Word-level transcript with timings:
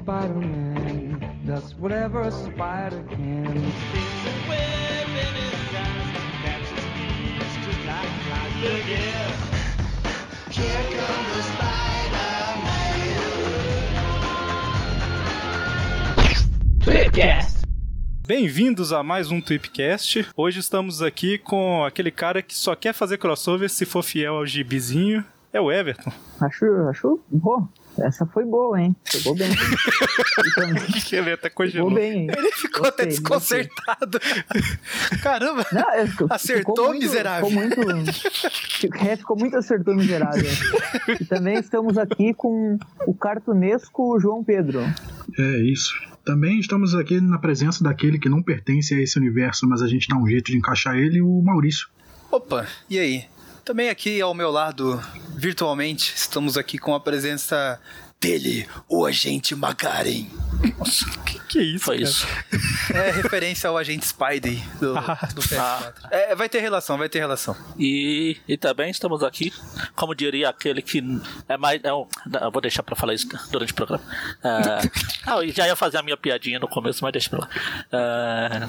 Spider-Man 0.00 1.20
does 1.44 1.74
whatever 1.74 2.22
a 2.22 2.30
spider 2.30 3.04
can. 3.10 3.52
Bem-vindos 18.26 18.92
a 18.92 19.02
mais 19.02 19.30
um 19.30 19.38
Tweepcast. 19.38 20.26
Hoje 20.34 20.60
estamos 20.60 21.02
aqui 21.02 21.36
com 21.36 21.84
aquele 21.84 22.10
cara 22.10 22.40
que 22.40 22.54
só 22.54 22.74
quer 22.74 22.94
fazer 22.94 23.18
crossover 23.18 23.68
se 23.68 23.84
for 23.84 24.02
fiel 24.02 24.36
ao 24.36 24.46
gibizinho. 24.46 25.22
É 25.52 25.60
o 25.60 25.70
Everton. 25.70 26.10
Acho, 26.40 26.64
acho 26.88 27.20
boa. 27.28 27.68
Essa 28.00 28.26
foi 28.26 28.44
boa, 28.44 28.80
hein? 28.80 28.94
Pegou 29.12 29.34
bem. 29.34 29.50
Então, 30.50 30.74
que 31.06 31.16
ele 31.16 31.32
até 31.32 31.48
Pegou 31.50 31.66
congelou. 31.66 31.94
bem, 31.94 32.12
hein? 32.22 32.26
Ele 32.36 32.50
ficou 32.52 32.86
até 32.86 33.04
Gostei, 33.04 33.06
desconcertado. 33.08 34.18
Caramba! 35.22 35.66
Não, 35.72 36.06
ficou- 36.06 36.26
Acertou, 36.30 36.74
ficou 36.74 36.88
muito- 36.88 37.02
miserável. 37.02 37.50
Ficou 37.50 37.86
muito. 37.86 38.10
É, 39.06 39.16
ficou 39.16 39.36
muito 39.36 39.56
acertou, 39.56 39.94
miserável. 39.94 40.42
E 41.20 41.24
também 41.26 41.58
estamos 41.58 41.98
aqui 41.98 42.32
com 42.32 42.78
o 43.06 43.12
cartunesco 43.14 44.18
João 44.18 44.42
Pedro. 44.42 44.80
É 45.38 45.58
isso. 45.62 45.92
Também 46.24 46.58
estamos 46.58 46.94
aqui 46.94 47.20
na 47.20 47.38
presença 47.38 47.84
daquele 47.84 48.18
que 48.18 48.28
não 48.28 48.42
pertence 48.42 48.94
a 48.94 49.00
esse 49.00 49.18
universo, 49.18 49.68
mas 49.68 49.82
a 49.82 49.86
gente 49.86 50.08
dá 50.08 50.16
um 50.16 50.26
jeito 50.26 50.50
de 50.50 50.56
encaixar 50.56 50.96
ele, 50.96 51.20
o 51.20 51.42
Maurício. 51.42 51.88
Opa, 52.30 52.66
e 52.88 52.98
aí? 52.98 53.24
Também 53.70 53.88
aqui 53.88 54.20
ao 54.20 54.34
meu 54.34 54.50
lado, 54.50 55.00
virtualmente, 55.36 56.12
estamos 56.16 56.56
aqui 56.56 56.76
com 56.76 56.92
a 56.92 56.98
presença 56.98 57.80
dele, 58.20 58.68
o 58.88 59.06
agente 59.06 59.54
Magaren. 59.54 60.26
Que, 61.24 61.38
que 61.48 61.62
isso? 61.62 61.84
Foi 61.84 61.98
cara? 61.98 62.10
isso. 62.10 62.26
É 62.92 63.12
referência 63.12 63.70
ao 63.70 63.78
agente 63.78 64.04
Spidey 64.04 64.60
do, 64.80 64.94
do 64.94 65.42
PS4. 65.42 65.94
É, 66.10 66.34
vai 66.34 66.48
ter 66.48 66.58
relação, 66.58 66.98
vai 66.98 67.08
ter 67.08 67.20
relação. 67.20 67.56
E, 67.78 68.38
e 68.48 68.56
também 68.56 68.90
estamos 68.90 69.22
aqui, 69.22 69.52
como 69.94 70.16
diria 70.16 70.48
aquele 70.48 70.82
que 70.82 71.00
é 71.48 71.56
mais. 71.56 71.80
É 71.84 71.94
um, 71.94 72.08
não, 72.26 72.40
eu 72.40 72.50
vou 72.50 72.60
deixar 72.60 72.82
pra 72.82 72.96
falar 72.96 73.14
isso 73.14 73.28
durante 73.52 73.70
o 73.70 73.76
programa. 73.76 74.02
É, 74.42 74.50
ah, 75.30 75.44
eu 75.44 75.52
já 75.52 75.68
ia 75.68 75.76
fazer 75.76 75.98
a 75.98 76.02
minha 76.02 76.16
piadinha 76.16 76.58
no 76.58 76.66
começo, 76.66 77.04
mas 77.04 77.12
deixa 77.12 77.30
pra 77.30 77.38
lá. 77.38 77.48
É, 77.92 78.66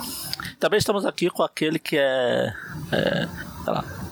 também 0.60 0.78
estamos 0.78 1.08
aqui 1.08 1.28
com 1.32 1.42
aquele 1.42 1.80
que 1.80 1.98
é. 1.98 2.54
é 2.92 3.28
sei 3.66 3.74
lá. 3.74 4.11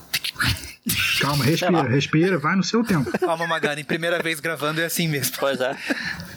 Calma, 1.22 1.44
respira, 1.44 1.84
respira, 1.84 2.38
vai 2.38 2.56
no 2.56 2.64
seu 2.64 2.84
tempo. 2.84 3.12
Calma, 3.20 3.46
Magaren, 3.48 3.84
primeira 3.84 4.22
vez 4.22 4.40
gravando 4.40 4.82
é 4.82 4.86
assim 4.86 5.08
mesmo. 5.08 5.36
Pois 5.40 5.60
é. 5.62 5.76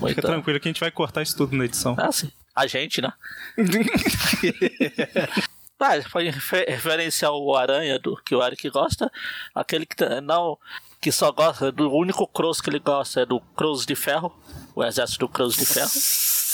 Muito, 0.00 0.14
Fica 0.17 0.22
tranquilo 0.22 0.58
que 0.61 0.69
a 0.69 0.72
gente 0.72 0.81
vai 0.81 0.91
cortar 0.91 1.22
isso 1.22 1.36
tudo 1.36 1.56
na 1.56 1.64
edição. 1.64 1.95
Ah, 1.98 2.11
sim. 2.12 2.31
A 2.55 2.67
gente, 2.67 3.00
né? 3.00 3.12
Ah, 5.84 6.00
foi 6.08 6.30
refer- 6.30 6.69
referência 6.69 7.27
ao 7.27 7.56
Aranha 7.56 7.98
do 7.98 8.17
que 8.25 8.36
o 8.36 8.42
Eric 8.47 8.70
gosta. 8.70 9.11
Aquele 9.53 9.84
que 9.84 9.97
não. 10.20 10.56
Que 11.00 11.11
só 11.11 11.33
gosta 11.33 11.73
do 11.73 11.91
único 11.92 12.25
Cross 12.28 12.61
que 12.61 12.70
ele 12.70 12.78
gosta 12.78 13.23
é 13.23 13.27
do 13.27 13.41
Cross 13.56 13.84
de 13.84 13.97
Ferro. 13.97 14.33
O 14.74 14.84
exército 14.84 15.20
do 15.20 15.28
Cross 15.28 15.54
de 15.56 15.66
Ferro. 15.66 15.90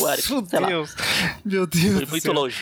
O 0.00 0.08
Eric, 0.12 0.30
Meu 0.32 0.46
sei 0.46 0.60
lá, 0.60 0.68
Deus. 0.68 0.94
Meu 1.44 1.66
Deus. 1.66 1.94
foi 1.94 2.06
muito 2.06 2.22
céu. 2.22 2.32
longe. 2.32 2.56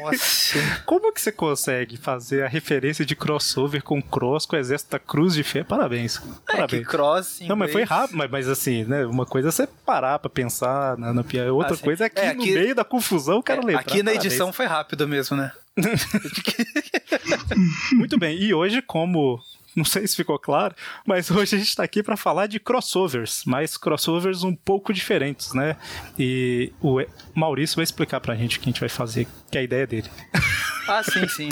Nossa. 0.00 0.82
Como 0.84 1.12
que 1.12 1.20
você 1.20 1.32
consegue 1.32 1.96
fazer 1.96 2.44
a 2.44 2.48
referência 2.48 3.04
de 3.04 3.16
crossover 3.16 3.82
com 3.82 4.00
Cross 4.02 4.44
com 4.46 4.56
o 4.56 4.58
Exército 4.58 4.90
da 4.92 4.98
Cruz 4.98 5.34
de 5.34 5.42
Fé? 5.42 5.64
Parabéns. 5.64 6.16
É 6.16 6.20
que 6.20 6.52
Parabéns. 6.52 6.86
cross. 6.86 7.40
em 7.40 7.48
Não, 7.48 7.56
mas 7.56 7.72
foi 7.72 7.82
rápido, 7.84 8.16
mas, 8.16 8.30
mas 8.30 8.48
assim, 8.48 8.84
né? 8.84 9.06
Uma 9.06 9.24
coisa 9.26 9.48
é 9.48 9.52
você 9.52 9.66
parar 9.86 10.18
pra 10.18 10.28
pensar 10.30 10.96
na, 10.98 11.12
na 11.14 11.24
piada. 11.24 11.52
Outra 11.52 11.74
Ah, 11.74 11.76
sim. 11.76 11.84
coisa 11.84 12.04
é 12.04 12.08
que 12.10 12.20
É, 12.20 12.34
no 12.34 12.42
aqui- 12.42 12.52
meio 12.54 12.74
da 12.74 12.84
confusão 12.84 13.38
o 13.38 13.42
cara 13.42 13.60
É, 13.60 13.64
lembra. 13.64 13.80
aqui 13.80 14.02
na 14.02 14.10
Parabéns. 14.12 14.24
edição 14.26 14.52
foi 14.52 14.66
rápido 14.66 15.06
mesmo, 15.08 15.36
né? 15.36 15.50
Muito 17.92 18.18
bem, 18.18 18.40
e 18.42 18.52
hoje, 18.54 18.82
como. 18.82 19.40
Não 19.78 19.84
sei 19.84 20.06
se 20.06 20.16
ficou 20.16 20.38
claro, 20.38 20.74
mas 21.06 21.30
hoje 21.32 21.54
a 21.56 21.58
gente 21.58 21.74
tá 21.76 21.84
aqui 21.84 22.02
pra 22.02 22.16
falar 22.16 22.46
de 22.48 22.58
crossovers, 22.58 23.42
mas 23.46 23.76
crossovers 23.76 24.42
um 24.42 24.54
pouco 24.54 24.92
diferentes, 24.92 25.52
né? 25.54 25.76
E 26.18 26.72
o 26.80 26.98
Maurício 27.34 27.76
vai 27.76 27.84
explicar 27.84 28.20
pra 28.20 28.34
gente 28.34 28.58
o 28.58 28.60
que 28.60 28.68
a 28.68 28.70
gente 28.72 28.80
vai 28.80 28.88
fazer, 28.88 29.26
que 29.50 29.56
é 29.56 29.60
a 29.60 29.64
ideia 29.64 29.86
dele. 29.86 30.10
Ah, 30.90 31.02
sim, 31.02 31.28
sim. 31.28 31.50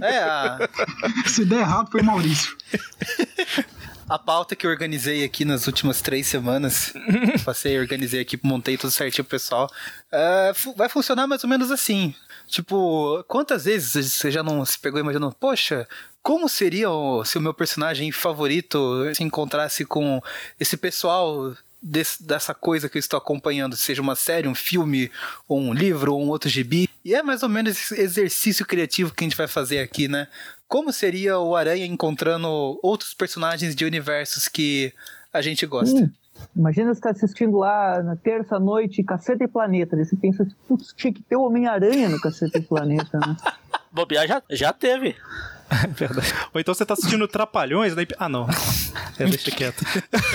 É, 0.00 0.16
a, 0.20 0.58
Se 1.26 1.44
der 1.44 1.58
errado, 1.60 1.90
foi 1.90 2.00
o 2.00 2.04
Maurício. 2.04 2.56
a 4.08 4.18
pauta 4.18 4.56
que 4.56 4.66
eu 4.66 4.70
organizei 4.70 5.22
aqui 5.24 5.44
nas 5.44 5.66
últimas 5.66 6.00
três 6.00 6.26
semanas, 6.26 6.94
passei, 7.44 7.78
organizei 7.78 8.20
aqui, 8.20 8.40
montei 8.42 8.78
tudo 8.78 8.90
certinho 8.90 9.24
pro 9.26 9.32
pessoal, 9.38 9.70
fu- 10.54 10.74
vai 10.74 10.88
funcionar 10.88 11.26
mais 11.26 11.44
ou 11.44 11.50
menos 11.50 11.70
assim. 11.70 12.14
Tipo, 12.48 13.22
quantas 13.28 13.64
vezes 13.66 14.12
você 14.14 14.30
já 14.30 14.42
não 14.42 14.64
se 14.64 14.78
pegou 14.78 14.98
imaginando, 14.98 15.36
poxa, 15.38 15.86
como 16.22 16.48
seria 16.48 16.88
se 17.24 17.36
o 17.38 17.40
meu 17.40 17.52
personagem 17.54 18.10
favorito 18.10 18.78
se 19.14 19.22
encontrasse 19.22 19.84
com 19.84 20.20
esse 20.58 20.76
pessoal 20.76 21.54
desse- 21.80 22.22
dessa 22.22 22.54
coisa 22.54 22.88
que 22.88 22.96
eu 22.96 23.00
estou 23.00 23.18
acompanhando, 23.18 23.76
seja 23.76 24.02
uma 24.02 24.16
série, 24.16 24.48
um 24.48 24.54
filme, 24.54 25.10
ou 25.46 25.60
um 25.60 25.72
livro, 25.72 26.14
ou 26.14 26.22
um 26.24 26.28
outro 26.28 26.48
gibi? 26.48 26.88
E 27.04 27.14
é 27.14 27.22
mais 27.22 27.42
ou 27.42 27.48
menos 27.48 27.72
esse 27.72 28.00
exercício 28.00 28.66
criativo 28.66 29.12
que 29.14 29.22
a 29.24 29.26
gente 29.28 29.36
vai 29.36 29.46
fazer 29.46 29.78
aqui, 29.80 30.08
né? 30.08 30.26
Como 30.66 30.92
seria 30.92 31.38
o 31.38 31.54
Aranha 31.54 31.86
encontrando 31.86 32.48
outros 32.82 33.14
personagens 33.14 33.74
de 33.74 33.84
universos 33.84 34.48
que 34.48 34.92
a 35.32 35.40
gente 35.40 35.64
gosta? 35.66 36.00
Hum, 36.00 36.10
imagina 36.56 36.94
você 36.94 37.00
tá 37.00 37.10
assistindo 37.10 37.58
lá 37.58 38.02
na 38.02 38.16
terça-noite 38.16 39.02
Caceta 39.02 39.44
e 39.44 39.48
Planeta. 39.48 39.96
Daí 39.96 40.04
você 40.04 40.16
pensa, 40.16 40.46
putz, 40.66 40.92
tinha 40.96 41.12
que 41.12 41.22
ter 41.22 41.36
o 41.36 41.42
Homem-Aranha 41.42 42.08
no 42.08 42.20
Caceta 42.20 42.58
e 42.58 42.62
Planeta, 42.62 43.18
né? 43.18 43.36
Bobear 43.92 44.26
já, 44.26 44.42
já 44.50 44.72
teve. 44.72 45.16
É 45.70 45.86
verdade. 45.92 46.32
Ou 46.54 46.60
então 46.60 46.72
você 46.74 46.84
tá 46.86 46.94
assistindo 46.94 47.26
Trapalhões, 47.28 47.94
daí. 47.94 48.06
Ah, 48.18 48.28
não. 48.28 48.46
É, 49.18 49.24
deixa 49.26 49.50
quieto. 49.50 49.84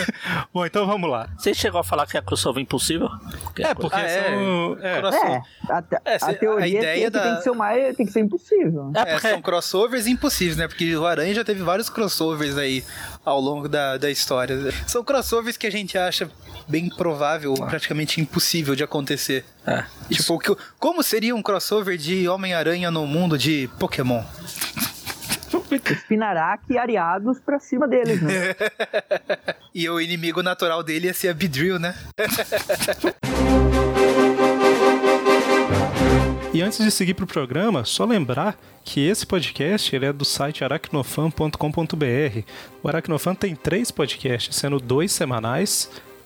Bom, 0.53 0.65
então 0.65 0.85
vamos 0.85 1.09
lá. 1.09 1.29
Você 1.37 1.53
chegou 1.53 1.79
a 1.79 1.83
falar 1.83 2.05
que 2.05 2.17
é 2.17 2.21
crossover 2.21 2.61
impossível? 2.61 3.09
Que 3.55 3.63
É, 3.63 3.73
porque 3.73 3.95
Ah, 3.95 4.01
é. 4.01 4.23
são. 4.29 4.77
É, 4.81 4.99
Crossover. 4.99 5.31
É, 5.69 5.73
a, 5.73 5.81
te- 5.81 5.97
É, 6.05 6.15
a 6.15 6.19
se- 6.19 6.25
a 6.25 6.33
teoria 6.35 6.67
ideia 6.79 7.01
é 7.01 7.03
que 7.05 7.09
da- 7.09 7.23
tem 7.23 7.35
que 7.37 7.41
ser 7.43 7.49
o 7.49 7.55
mais, 7.55 7.95
tem 7.95 8.05
que 8.05 8.11
ser 8.11 8.19
impossível. 8.19 8.91
É 8.95 8.99
É, 8.99 9.05
porque 9.13 9.29
são 9.29 9.41
crossovers 9.41 10.05
impossíveis, 10.07 10.57
né? 10.57 10.67
Porque 10.67 10.95
o 10.95 11.05
Aranha 11.05 11.33
já 11.33 11.43
teve 11.43 11.63
vários 11.63 11.89
crossovers 11.89 12.57
aí 12.57 12.83
ao 13.25 13.39
longo 13.39 13.67
da, 13.67 13.97
da 13.97 14.11
história. 14.11 14.71
São 14.87 15.03
crossovers 15.03 15.57
que 15.57 15.65
a 15.65 15.71
gente 15.71 15.97
acha 15.97 16.29
bem 16.67 16.89
provável, 16.89 17.51
ou 17.51 17.65
praticamente 17.65 18.21
impossível 18.21 18.75
de 18.75 18.83
acontecer. 18.83 19.43
É, 19.65 19.83
Tipo, 20.09 20.37
que- 20.39 20.55
como 20.79 21.01
seria 21.01 21.35
um 21.35 21.41
crossover 21.41 21.97
de 21.97 22.27
Homem-Aranha 22.29 22.91
no 22.91 23.07
mundo 23.07 23.37
de 23.37 23.69
Pokémon? 23.79 24.23
Spinarak 25.95 26.63
e 26.69 26.77
Ariados 26.77 27.39
pra 27.39 27.59
cima 27.59 27.87
deles, 27.87 28.21
né? 28.21 28.55
E 29.75 29.89
o 29.89 29.99
inimigo 29.99 30.43
natural 30.43 30.83
dele 30.83 31.07
ia 31.07 31.13
ser 31.15 31.29
a 31.29 31.33
Beedrill, 31.33 31.79
né? 31.79 31.95
E 36.53 36.61
antes 36.61 36.77
de 36.77 36.91
seguir 36.91 37.15
pro 37.15 37.25
programa, 37.25 37.83
só 37.83 38.05
lembrar 38.05 38.55
que 38.85 38.99
esse 39.07 39.25
podcast 39.25 39.95
ele 39.95 40.05
é 40.05 40.13
do 40.13 40.23
site 40.23 40.63
aracnofan.com.br. 40.63 42.43
O 42.83 42.87
Aracnofan 42.87 43.33
tem 43.33 43.55
três 43.55 43.89
podcasts, 43.89 44.55
sendo 44.55 44.79
dois 44.79 45.11
semanais. 45.11 45.89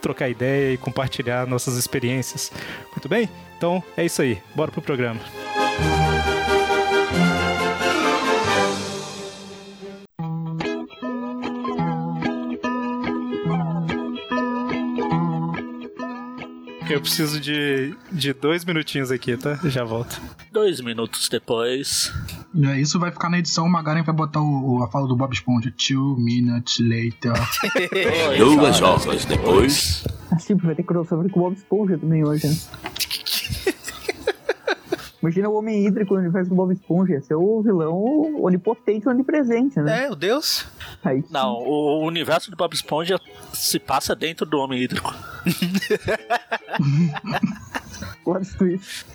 trocar 0.00 0.28
ideia 0.28 0.72
e 0.72 0.76
compartilhar 0.76 1.46
nossas 1.46 1.76
experiências. 1.76 2.50
Muito 2.90 3.08
bem? 3.08 3.28
Então 3.56 3.82
é 3.96 4.04
isso 4.04 4.22
aí. 4.22 4.38
Bora 4.54 4.70
pro 4.70 4.82
programa. 4.82 5.20
Eu 16.90 17.00
preciso 17.00 17.38
de, 17.38 17.94
de 18.10 18.32
dois 18.32 18.64
minutinhos 18.64 19.12
aqui, 19.12 19.36
tá? 19.36 19.58
Já 19.64 19.84
volto. 19.84 20.20
Dois 20.50 20.80
minutos 20.80 21.28
depois. 21.28 22.12
É, 22.64 22.80
isso 22.80 22.98
vai 22.98 23.12
ficar 23.12 23.30
na 23.30 23.38
edição, 23.38 23.64
o 23.64 23.70
Magaren 23.70 24.02
vai 24.02 24.14
botar 24.14 24.40
o, 24.40 24.82
a 24.82 24.88
fala 24.90 25.06
do 25.06 25.14
Bob 25.14 25.32
Esponja. 25.32 25.72
Two 25.76 26.16
minutes 26.18 26.80
later. 26.80 27.32
Duas 28.36 28.82
horas 28.82 29.24
depois. 29.24 30.04
Assim, 30.32 30.54
vai 30.56 30.74
ter 30.74 30.82
crossover 30.82 31.30
com 31.30 31.38
o 31.40 31.42
Bob 31.44 31.56
Esponja 31.56 31.96
também 31.96 32.24
hoje, 32.24 32.48
né? 32.48 32.56
Imagina 35.22 35.50
o 35.50 35.54
Homem 35.54 35.86
Hídrico 35.86 36.14
no 36.14 36.20
universo 36.20 36.48
do 36.48 36.56
Bob 36.56 36.72
Esponja. 36.72 37.12
Ia 37.12 37.20
ser 37.20 37.34
o 37.34 37.62
vilão 37.62 38.42
onipotente 38.42 39.06
e 39.06 39.08
onipresente, 39.08 39.78
né? 39.78 40.06
É, 40.06 40.10
o 40.10 40.16
Deus. 40.16 40.66
Aí, 41.02 41.24
Não, 41.30 41.54
o 41.54 42.04
universo 42.04 42.50
do 42.50 42.56
Bob 42.56 42.74
Esponja 42.74 43.18
se 43.54 43.78
passa 43.78 44.14
dentro 44.14 44.44
do 44.44 44.58
Homem 44.58 44.82
Hídrico. 44.82 45.14
plot 48.24 48.56
twist. 48.58 49.06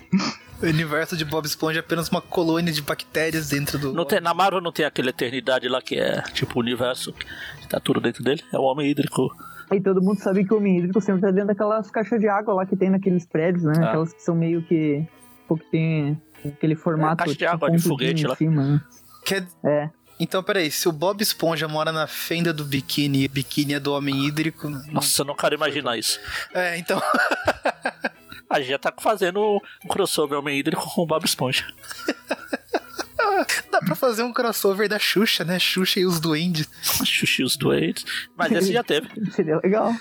O 0.62 0.66
universo 0.66 1.16
de 1.16 1.24
Bob 1.24 1.44
Esponja 1.46 1.78
é 1.78 1.80
apenas 1.80 2.08
uma 2.08 2.20
colônia 2.20 2.72
de 2.72 2.80
bactérias 2.82 3.50
dentro 3.50 3.78
do. 3.78 3.92
Não 3.92 4.04
tem, 4.04 4.20
na 4.20 4.32
Marvel 4.32 4.60
não 4.60 4.72
tem 4.72 4.86
aquela 4.86 5.10
eternidade 5.10 5.68
lá 5.68 5.82
que 5.82 5.96
é 5.96 6.22
tipo 6.32 6.58
o 6.58 6.62
universo 6.62 7.12
que 7.12 7.68
tá 7.68 7.78
tudo 7.78 8.00
dentro 8.00 8.22
dele. 8.24 8.42
É 8.52 8.58
o 8.58 8.62
Homem 8.62 8.88
Hídrico. 8.90 9.28
E 9.72 9.80
todo 9.80 10.00
mundo 10.00 10.18
sabe 10.20 10.44
que 10.44 10.54
o 10.54 10.56
Homem 10.56 10.78
Hídrico 10.78 11.00
sempre 11.00 11.22
tá 11.22 11.30
dentro 11.30 11.48
daquelas 11.48 11.90
caixas 11.90 12.20
de 12.20 12.28
água 12.28 12.54
lá 12.54 12.66
que 12.66 12.76
tem 12.76 12.88
naqueles 12.88 13.26
prédios, 13.26 13.64
né? 13.64 13.74
Ah. 13.78 13.88
Aquelas 13.88 14.12
que 14.12 14.22
são 14.22 14.34
meio 14.34 14.62
que. 14.62 15.04
Pô, 15.46 15.56
que 15.56 15.68
tem 15.70 16.20
aquele 16.44 16.74
formato. 16.74 17.18
caixa 17.18 17.32
de 17.32 17.38
tipo, 17.38 17.50
água 17.52 17.70
de 17.70 17.78
foguete 17.78 18.24
em 18.24 18.26
lá. 18.26 18.36
Cima, 18.36 18.62
né? 18.64 18.80
Quer- 19.24 19.46
É. 19.64 19.90
Então, 20.18 20.42
peraí, 20.42 20.70
se 20.70 20.88
o 20.88 20.92
Bob 20.92 21.20
Esponja 21.22 21.68
mora 21.68 21.92
na 21.92 22.06
fenda 22.06 22.52
do 22.52 22.64
biquíni 22.64 23.24
e 23.24 23.28
biquíni 23.28 23.74
é 23.74 23.80
do 23.80 23.92
homem 23.92 24.24
hídrico. 24.26 24.68
não- 24.68 24.82
Nossa, 24.86 25.20
eu 25.22 25.26
não 25.26 25.34
quero 25.36 25.54
imaginar 25.54 25.98
isso. 25.98 26.18
É, 26.54 26.78
então. 26.78 27.00
A 28.48 28.60
gente 28.60 28.70
já 28.70 28.78
tá 28.78 28.94
fazendo 28.96 29.60
um 29.84 29.88
crossover 29.88 30.38
Homem 30.38 30.58
Hídrico 30.60 30.88
com 30.94 31.02
o 31.02 31.06
Bob 31.06 31.24
Esponja. 31.24 31.66
Dá 33.70 33.80
pra 33.80 33.94
fazer 33.94 34.22
um 34.22 34.32
crossover 34.32 34.88
da 34.88 34.98
Xuxa, 34.98 35.44
né? 35.44 35.58
Xuxa 35.58 36.00
e 36.00 36.06
os 36.06 36.20
duendes. 36.20 36.68
Xuxa 36.82 37.42
e 37.42 37.44
os 37.44 37.56
doentes. 37.56 38.04
Mas 38.36 38.52
esse 38.52 38.72
já 38.72 38.82
teve. 38.82 39.08
Seria 39.32 39.58
legal. 39.62 39.92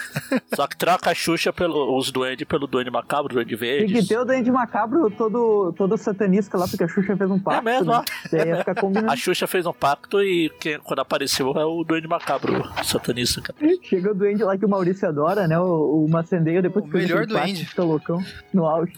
Só 0.54 0.66
que 0.66 0.76
troca 0.76 1.10
a 1.10 1.14
Xuxa 1.14 1.52
pelo, 1.52 1.96
os 1.98 2.10
duendes 2.10 2.46
pelo 2.46 2.66
duende 2.66 2.90
macabro, 2.90 3.34
duende 3.34 3.56
Tem 3.56 3.58
verde. 3.58 3.92
que 3.94 4.06
ter 4.08 4.18
o 4.18 4.24
Duende 4.24 4.50
Macabro 4.50 5.10
todo, 5.10 5.72
todo 5.76 5.96
satanista 5.96 6.56
lá, 6.58 6.66
porque 6.66 6.84
a 6.84 6.88
Xuxa 6.88 7.16
fez 7.16 7.30
um 7.30 7.38
pacto. 7.38 7.64
mesmo, 7.64 7.92
né? 7.92 7.98
ó. 7.98 8.04
Daí 8.30 8.48
ia 8.48 8.56
ficar 8.58 8.74
combinando. 8.74 9.10
A 9.12 9.16
Xuxa 9.16 9.46
fez 9.46 9.66
um 9.66 9.72
pacto 9.72 10.22
e 10.22 10.50
quem, 10.60 10.78
quando 10.80 11.00
apareceu 11.00 11.52
é 11.52 11.64
o 11.64 11.84
duende 11.84 12.08
macabro 12.08 12.62
satanista. 12.84 13.40
cara. 13.40 13.58
Chega 13.82 14.10
o 14.10 14.14
duende 14.14 14.42
lá 14.42 14.56
que 14.56 14.64
o 14.64 14.68
Maurício 14.68 15.08
adora, 15.08 15.46
né? 15.46 15.58
O, 15.58 16.04
o 16.04 16.08
Macendeio, 16.10 16.62
depois 16.62 16.84
O 16.84 16.88
que 16.88 16.96
melhor 16.96 17.26
pacto, 17.26 17.34
duende. 17.34 17.66
Fica 17.66 17.82
loucão 17.82 18.24
no 18.52 18.66
auge. 18.66 18.92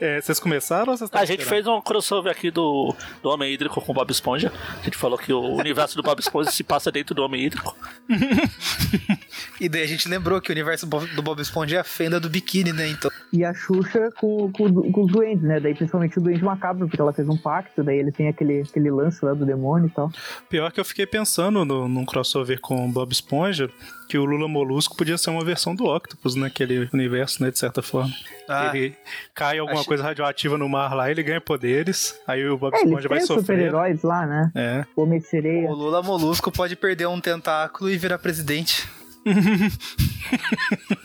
É, 0.00 0.20
vocês 0.20 0.40
começaram 0.40 0.92
ou 0.92 0.96
vocês 0.96 1.08
estão 1.08 1.20
A 1.20 1.24
gente 1.24 1.44
fez 1.44 1.66
um 1.66 1.80
crossover 1.80 2.32
aqui 2.32 2.50
do, 2.50 2.94
do 3.22 3.28
Homem 3.28 3.52
Hídrico 3.52 3.80
com 3.80 3.92
o 3.92 3.94
Bob 3.94 4.10
Esponja. 4.10 4.50
A 4.80 4.84
gente 4.84 4.96
falou 4.96 5.18
que 5.18 5.32
o 5.32 5.40
universo 5.56 5.94
do 5.96 6.02
Bob 6.02 6.18
Esponja 6.18 6.50
se 6.50 6.64
passa 6.64 6.90
dentro 6.90 7.14
do 7.14 7.22
Homem 7.22 7.44
Hídrico. 7.44 7.76
E 9.60 9.68
daí 9.68 9.82
a 9.82 9.86
gente 9.86 10.08
lembrou 10.08 10.40
que 10.40 10.50
o 10.50 10.52
universo 10.54 10.86
do 10.86 10.88
Bob- 10.90 11.14
do 11.14 11.22
Bob 11.22 11.40
Esponja 11.40 11.76
é 11.76 11.80
a 11.80 11.84
fenda 11.84 12.18
do 12.18 12.30
biquíni, 12.30 12.72
né? 12.72 12.88
Então. 12.88 13.10
E 13.30 13.44
a 13.44 13.52
Xuxa 13.52 14.10
com, 14.16 14.50
com, 14.50 14.90
com 14.90 15.02
os 15.04 15.12
duendes, 15.12 15.44
né? 15.44 15.60
Daí 15.60 15.74
principalmente 15.74 16.18
o 16.18 16.22
duende 16.22 16.42
macabro, 16.42 16.88
porque 16.88 17.00
ela 17.00 17.12
fez 17.12 17.28
um 17.28 17.36
pacto, 17.36 17.82
daí 17.84 17.98
ele 17.98 18.10
tem 18.10 18.28
aquele, 18.28 18.62
aquele 18.62 18.90
lance 18.90 19.22
lá 19.22 19.34
do 19.34 19.44
demônio 19.44 19.88
e 19.88 19.90
tal. 19.90 20.10
Pior 20.48 20.72
que 20.72 20.80
eu 20.80 20.84
fiquei 20.84 21.06
pensando 21.06 21.62
no, 21.64 21.86
num 21.86 22.06
crossover 22.06 22.58
com 22.58 22.88
o 22.88 22.90
Bob 22.90 23.12
Esponja, 23.12 23.70
que 24.10 24.18
o 24.18 24.24
Lula 24.24 24.48
Molusco 24.48 24.96
podia 24.96 25.16
ser 25.16 25.30
uma 25.30 25.44
versão 25.44 25.72
do 25.72 25.84
Octopus 25.84 26.34
naquele 26.34 26.88
universo, 26.92 27.40
né? 27.44 27.50
De 27.52 27.58
certa 27.60 27.80
forma. 27.80 28.12
Ah, 28.48 28.72
ele 28.74 28.96
cai 29.32 29.58
alguma 29.58 29.78
achei- 29.78 29.86
coisa 29.86 30.02
radioativa 30.02 30.58
no 30.58 30.68
mar 30.68 30.92
lá, 30.94 31.08
ele 31.08 31.22
ganha 31.22 31.40
poderes, 31.40 32.18
aí 32.26 32.44
o 32.48 32.58
Bob 32.58 32.74
É, 32.74 32.82
Esponja 32.82 33.08
vai 33.08 33.20
sofrer. 33.20 33.40
super-heróis 33.42 34.02
lá, 34.02 34.26
né? 34.26 34.50
É. 34.54 34.84
O 34.96 35.02
Homem 35.02 35.20
de 35.20 35.26
Sereia. 35.28 35.68
o 35.70 35.74
Lula 35.74 36.02
Molusco 36.02 36.50
pode 36.50 36.74
perder 36.74 37.06
um 37.06 37.20
tentáculo 37.20 37.88
e 37.88 37.96
virar 37.96 38.18
presidente. 38.18 38.88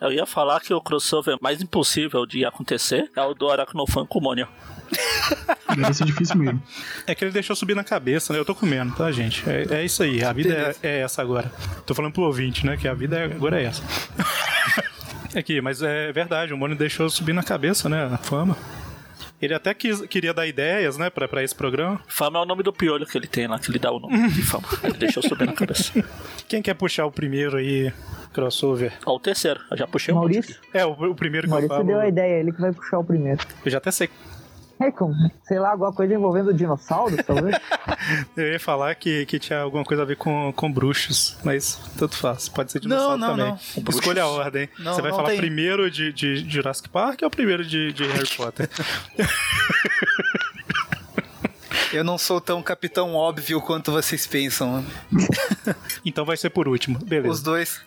Eu 0.00 0.12
ia 0.12 0.24
falar 0.24 0.60
que 0.60 0.72
o 0.72 0.80
crossover 0.80 1.36
mais 1.40 1.60
impossível 1.60 2.24
de 2.24 2.44
acontecer 2.44 3.10
é 3.14 3.20
o 3.22 3.34
do 3.34 3.50
Aracnofan 3.50 4.06
com 4.06 4.18
o 4.18 4.22
Mônio. 4.22 4.48
Deve 5.76 5.94
ser 5.94 6.04
difícil 6.04 6.36
mesmo. 6.36 6.62
É 7.06 7.14
que 7.14 7.24
ele 7.24 7.30
deixou 7.32 7.54
subir 7.54 7.76
na 7.76 7.84
cabeça, 7.84 8.32
né? 8.32 8.38
Eu 8.38 8.44
tô 8.44 8.54
comendo, 8.54 8.94
tá, 8.94 9.12
gente? 9.12 9.44
É, 9.48 9.66
é 9.80 9.84
isso 9.84 10.02
aí, 10.02 10.24
a 10.24 10.32
vida 10.32 10.74
é, 10.82 10.88
é 10.88 11.00
essa 11.00 11.20
agora. 11.22 11.52
Tô 11.86 11.94
falando 11.94 12.12
pro 12.12 12.22
ouvinte, 12.22 12.64
né? 12.66 12.76
Que 12.76 12.88
a 12.88 12.94
vida 12.94 13.18
é- 13.18 13.24
agora 13.24 13.60
é 13.60 13.66
essa. 13.66 13.82
Aqui, 15.36 15.60
mas 15.60 15.80
é 15.80 16.10
verdade, 16.12 16.52
o 16.52 16.56
Mônio 16.56 16.76
deixou 16.76 17.08
subir 17.08 17.32
na 17.32 17.42
cabeça, 17.42 17.88
né? 17.88 18.10
A 18.12 18.18
fama. 18.18 18.56
Ele 19.40 19.54
até 19.54 19.72
quis- 19.72 20.02
queria 20.02 20.34
dar 20.34 20.46
ideias, 20.46 20.98
né, 20.98 21.08
pra, 21.08 21.26
pra 21.26 21.42
esse 21.42 21.54
programa. 21.54 22.00
Fama 22.06 22.38
é 22.38 22.42
o 22.42 22.44
nome 22.44 22.62
do 22.62 22.72
piolho 22.72 23.06
que 23.06 23.16
ele 23.16 23.26
tem 23.26 23.46
lá, 23.46 23.58
que 23.58 23.70
ele 23.70 23.78
dá 23.78 23.90
o 23.90 23.98
nome 23.98 24.28
de 24.30 24.42
fama. 24.42 24.64
Ele 24.84 24.98
deixou 24.98 25.22
subir 25.22 25.46
na 25.46 25.52
cabeça. 25.52 25.92
Quem 26.48 26.60
quer 26.60 26.74
puxar 26.74 27.06
o 27.06 27.12
primeiro 27.12 27.56
aí, 27.56 27.90
crossover? 28.32 28.92
Ó, 29.06 29.16
o 29.16 29.20
terceiro, 29.20 29.60
eu 29.70 29.76
já 29.76 29.86
puxei 29.86 30.12
um 30.12 30.18
monte 30.18 30.34
Maurício? 30.34 30.56
É, 30.74 30.84
o, 30.84 30.90
o 30.92 31.14
primeiro 31.14 31.46
que 31.46 31.50
eu 31.50 31.54
Maurício 31.54 31.74
falo. 31.74 31.86
deu 31.86 32.00
a 32.00 32.06
ideia, 32.08 32.38
ele 32.40 32.52
que 32.52 32.60
vai 32.60 32.72
puxar 32.72 32.98
o 32.98 33.04
primeiro. 33.04 33.40
Eu 33.64 33.70
já 33.70 33.78
até 33.78 33.90
sei. 33.90 34.10
É 34.82 34.90
como? 34.90 35.14
Sei 35.44 35.58
lá, 35.58 35.72
alguma 35.72 35.92
coisa 35.92 36.14
envolvendo 36.14 36.54
dinossauros, 36.54 37.18
talvez? 37.26 37.54
Eu 38.34 38.52
ia 38.52 38.58
falar 38.60 38.94
que, 38.94 39.26
que 39.26 39.38
tinha 39.38 39.60
alguma 39.60 39.84
coisa 39.84 40.02
a 40.02 40.06
ver 40.06 40.16
com, 40.16 40.52
com 40.54 40.72
bruxos, 40.72 41.36
mas 41.44 41.78
tanto 41.98 42.16
faz. 42.16 42.48
Pode 42.48 42.72
ser 42.72 42.78
Não, 42.78 42.88
dinossauro 42.88 43.18
não, 43.18 43.28
também. 43.28 43.46
não. 43.76 43.84
Escolha 43.90 44.22
a 44.22 44.26
ordem. 44.28 44.68
Não, 44.78 44.94
Você 44.94 45.02
vai 45.02 45.10
não 45.10 45.18
falar 45.18 45.28
tem. 45.30 45.38
primeiro 45.38 45.90
de, 45.90 46.12
de 46.14 46.36
Jurassic 46.50 46.88
Park 46.88 47.20
ou 47.22 47.30
primeiro 47.30 47.62
de, 47.64 47.92
de 47.92 48.04
Harry 48.06 48.28
Potter? 48.36 48.70
Eu 51.92 52.04
não 52.04 52.16
sou 52.16 52.40
tão 52.40 52.62
capitão 52.62 53.14
óbvio 53.14 53.60
quanto 53.60 53.90
vocês 53.90 54.26
pensam. 54.26 54.84
então 56.04 56.24
vai 56.24 56.36
ser 56.36 56.50
por 56.50 56.68
último. 56.68 56.98
Beleza. 56.98 57.32
Os 57.32 57.42
dois. 57.42 57.80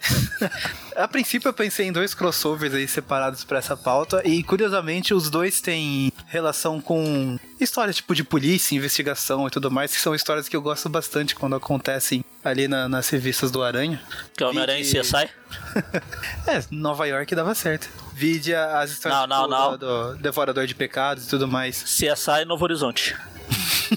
a 0.95 1.07
princípio 1.07 1.47
eu 1.49 1.53
pensei 1.53 1.87
em 1.87 1.91
dois 1.91 2.13
crossovers 2.13 2.73
aí 2.73 2.87
separados 2.87 3.43
pra 3.43 3.59
essa 3.59 3.77
pauta 3.77 4.21
e 4.27 4.43
curiosamente 4.43 5.13
os 5.13 5.29
dois 5.29 5.61
têm 5.61 6.11
relação 6.27 6.81
com 6.81 7.37
histórias 7.59 7.95
tipo 7.95 8.13
de 8.13 8.23
polícia, 8.23 8.75
investigação 8.75 9.47
e 9.47 9.49
tudo 9.49 9.71
mais, 9.71 9.93
que 9.95 10.01
são 10.01 10.13
histórias 10.13 10.49
que 10.49 10.55
eu 10.55 10.61
gosto 10.61 10.89
bastante 10.89 11.33
quando 11.33 11.55
acontecem 11.55 12.25
ali 12.43 12.67
na- 12.67 12.89
nas 12.89 13.07
revistas 13.09 13.51
do 13.51 13.63
Aranha. 13.63 14.01
Que 14.35 14.43
é 14.43 14.47
o 14.47 14.49
Homem-Aranha 14.49 14.79
e 14.81 14.83
Vide- 14.83 14.99
CSI. 14.99 15.29
É, 16.47 16.61
Nova 16.71 17.07
York 17.07 17.33
dava 17.35 17.53
certo. 17.55 17.87
Vide 18.13 18.53
as 18.53 18.91
histórias 18.91 19.29
Não, 19.29 19.47
não, 19.47 19.77
do, 19.77 20.13
do 20.13 20.15
Devorador 20.17 20.65
de 20.67 20.75
Pecados 20.75 21.25
e 21.25 21.29
tudo 21.29 21.47
mais. 21.47 21.81
CSI 21.83 22.43
Novo 22.45 22.63
Horizonte. 22.65 23.15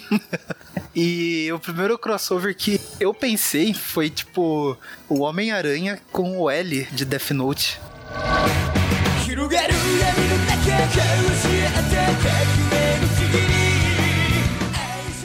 E 0.99 1.53
o 1.53 1.59
primeiro 1.59 1.99
crossover 1.99 2.57
que 2.57 2.81
eu 2.99 3.12
pensei 3.12 3.75
foi 3.75 4.09
tipo 4.09 4.79
o 5.07 5.21
Homem-Aranha 5.21 6.00
com 6.11 6.38
o 6.38 6.49
L 6.49 6.88
de 6.91 7.05
Death 7.05 7.33
Note. 7.33 7.79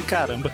Caramba. 0.06 0.52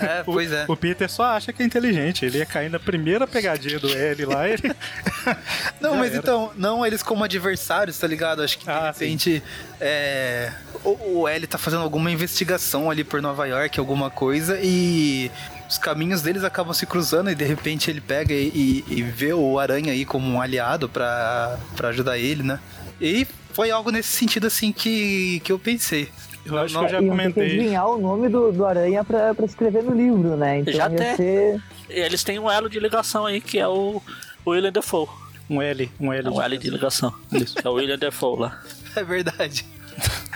É, 0.00 0.22
O- 0.26 0.32
pois 0.32 0.50
é. 0.52 0.64
O 0.68 0.76
Peter 0.76 1.08
só 1.10 1.24
acha 1.24 1.52
que 1.52 1.62
é 1.62 1.66
inteligente. 1.66 2.24
Ele 2.24 2.38
ia 2.38 2.46
cair 2.46 2.70
na 2.70 2.78
primeira 2.78 3.26
pegadinha 3.26 3.78
do 3.78 3.88
L 3.92 4.24
lá. 4.26 4.48
Ele... 4.48 4.62
Não, 5.80 5.92
Já 5.92 5.96
mas 5.96 6.08
era. 6.10 6.18
então, 6.18 6.52
não 6.56 6.84
eles 6.86 7.02
como 7.02 7.22
adversários, 7.24 7.98
tá 7.98 8.06
ligado? 8.06 8.42
Acho 8.42 8.58
que 8.58 8.64
de 8.64 8.70
Ah, 8.70 8.86
repente 8.92 9.42
é, 9.80 10.52
o, 10.84 11.20
o 11.20 11.28
L 11.28 11.46
tá 11.46 11.58
fazendo 11.58 11.82
alguma 11.82 12.10
investigação 12.10 12.90
ali 12.90 13.04
por 13.04 13.20
Nova 13.20 13.46
York, 13.46 13.78
alguma 13.78 14.10
coisa, 14.10 14.58
e 14.62 15.30
os 15.68 15.76
caminhos 15.78 16.22
deles 16.22 16.44
acabam 16.44 16.72
se 16.72 16.86
cruzando 16.86 17.30
e 17.30 17.34
de 17.34 17.44
repente 17.44 17.90
ele 17.90 18.00
pega 18.00 18.32
e, 18.32 18.84
e- 18.88 19.02
vê 19.02 19.32
o 19.34 19.58
Aranha 19.58 19.92
aí 19.92 20.04
como 20.04 20.26
um 20.28 20.40
aliado 20.40 20.88
pra, 20.88 21.58
pra 21.76 21.88
ajudar 21.88 22.16
ele, 22.18 22.42
né? 22.42 22.58
E 23.00 23.26
foi 23.52 23.70
algo 23.70 23.90
nesse 23.90 24.08
sentido 24.10 24.46
assim 24.46 24.72
que, 24.72 25.40
que 25.44 25.52
eu 25.52 25.58
pensei. 25.58 26.08
Eu 26.48 26.58
acho 26.58 26.78
que 26.78 26.84
eu 26.84 26.88
já 26.88 26.96
Iam 26.96 27.00
ter 27.00 27.04
que 27.04 27.08
comentei. 27.10 27.44
adivinhar 27.46 27.86
o 27.88 27.98
nome 27.98 28.28
do, 28.28 28.52
do 28.52 28.64
Aranha 28.66 29.04
pra, 29.04 29.34
pra 29.34 29.44
escrever 29.46 29.82
no 29.82 29.94
livro, 29.94 30.36
né? 30.36 30.58
Então 30.60 30.74
Já 30.74 30.88
ia 30.90 30.96
tem. 30.96 31.16
ser. 31.16 31.62
Eles 31.88 32.22
têm 32.24 32.38
um 32.38 32.50
elo 32.50 32.68
de 32.68 32.78
ligação 32.80 33.26
aí, 33.26 33.40
que 33.40 33.58
é 33.58 33.66
o 33.68 34.02
o 34.44 34.50
William 34.50 34.72
Defoe. 34.72 35.06
Um 35.50 35.60
L, 35.62 35.90
um 36.00 36.12
L. 36.12 36.26
É 36.26 36.30
um 36.30 36.42
L 36.42 36.58
de 36.58 36.70
ligação. 36.70 37.12
Isso. 37.32 37.54
É 37.62 37.68
o 37.68 37.72
William 37.74 37.98
Defoe 37.98 38.38
lá. 38.40 38.60
É 38.96 39.02
verdade. 39.04 39.64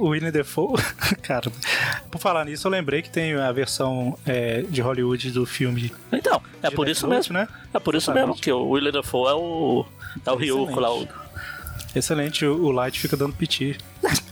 O 0.00 0.08
William 0.08 0.30
Defoe, 0.30 0.80
cara, 1.22 1.52
por 2.10 2.18
falar 2.18 2.46
nisso, 2.46 2.66
eu 2.66 2.70
lembrei 2.70 3.02
que 3.02 3.10
tem 3.10 3.34
a 3.34 3.52
versão 3.52 4.16
é, 4.24 4.62
de 4.62 4.80
Hollywood 4.80 5.30
do 5.30 5.44
filme. 5.44 5.92
Então, 6.10 6.40
é 6.62 6.70
por 6.70 6.88
isso 6.88 7.06
Note, 7.06 7.16
mesmo. 7.16 7.34
né? 7.34 7.46
É 7.74 7.78
por 7.78 7.94
isso 7.94 8.10
Exatamente. 8.10 8.28
mesmo 8.28 8.40
que 8.42 8.50
o 8.50 8.66
William 8.70 8.92
Defoe 8.92 9.28
é 9.30 9.34
o. 9.34 9.84
É 10.24 10.30
o 10.32 10.36
Ryuko 10.36 10.80
lá. 10.80 10.94
O... 10.94 11.06
Excelente, 11.94 12.46
o 12.46 12.64
o 12.64 12.70
Light 12.70 12.98
fica 12.98 13.14
dando 13.14 13.34
piti. 13.34 13.76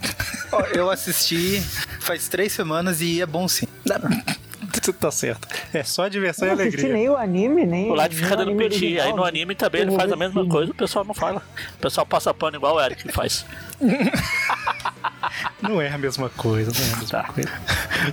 Ó, 0.52 0.61
eu 0.75 0.90
assisti 0.90 1.61
faz 2.00 2.28
três 2.28 2.52
semanas 2.52 3.00
e 3.00 3.21
é 3.21 3.26
bom 3.26 3.47
sim. 3.47 3.66
tá 4.99 5.11
certo. 5.11 5.49
É 5.73 5.83
só 5.83 6.09
diversão 6.09 6.49
Eu 6.49 6.54
e 6.54 6.57
não 6.57 6.62
assisti 6.62 6.80
alegria. 6.80 6.99
nem 6.99 7.09
o 7.09 7.16
anime, 7.16 7.66
nem. 7.66 7.90
O 7.90 7.95
Light 7.95 8.14
nem 8.14 8.23
fica 8.23 8.37
dando 8.37 8.57
piti. 8.57 8.99
Aí 8.99 9.12
no 9.12 9.23
né? 9.23 9.28
anime 9.28 9.54
também 9.54 9.83
ele 9.83 9.92
faz 9.92 10.11
a 10.12 10.16
mesma 10.16 10.42
sim. 10.42 10.49
coisa, 10.49 10.73
o 10.73 10.75
pessoal 10.75 11.04
não 11.04 11.14
fala. 11.14 11.42
O 11.75 11.78
pessoal 11.78 12.07
passa 12.07 12.33
pano 12.35 12.57
igual 12.57 12.76
o 12.76 12.80
Eric 12.80 13.11
faz. 13.12 13.45
Não 15.62 15.81
é 15.81 15.88
a 15.90 15.99
mesma 15.99 16.29
coisa, 16.31 16.71
não 16.73 16.81
é 16.81 16.93
a 16.93 16.97
mesma 16.97 17.09
Tá. 17.23 17.33
coisa. 17.33 17.50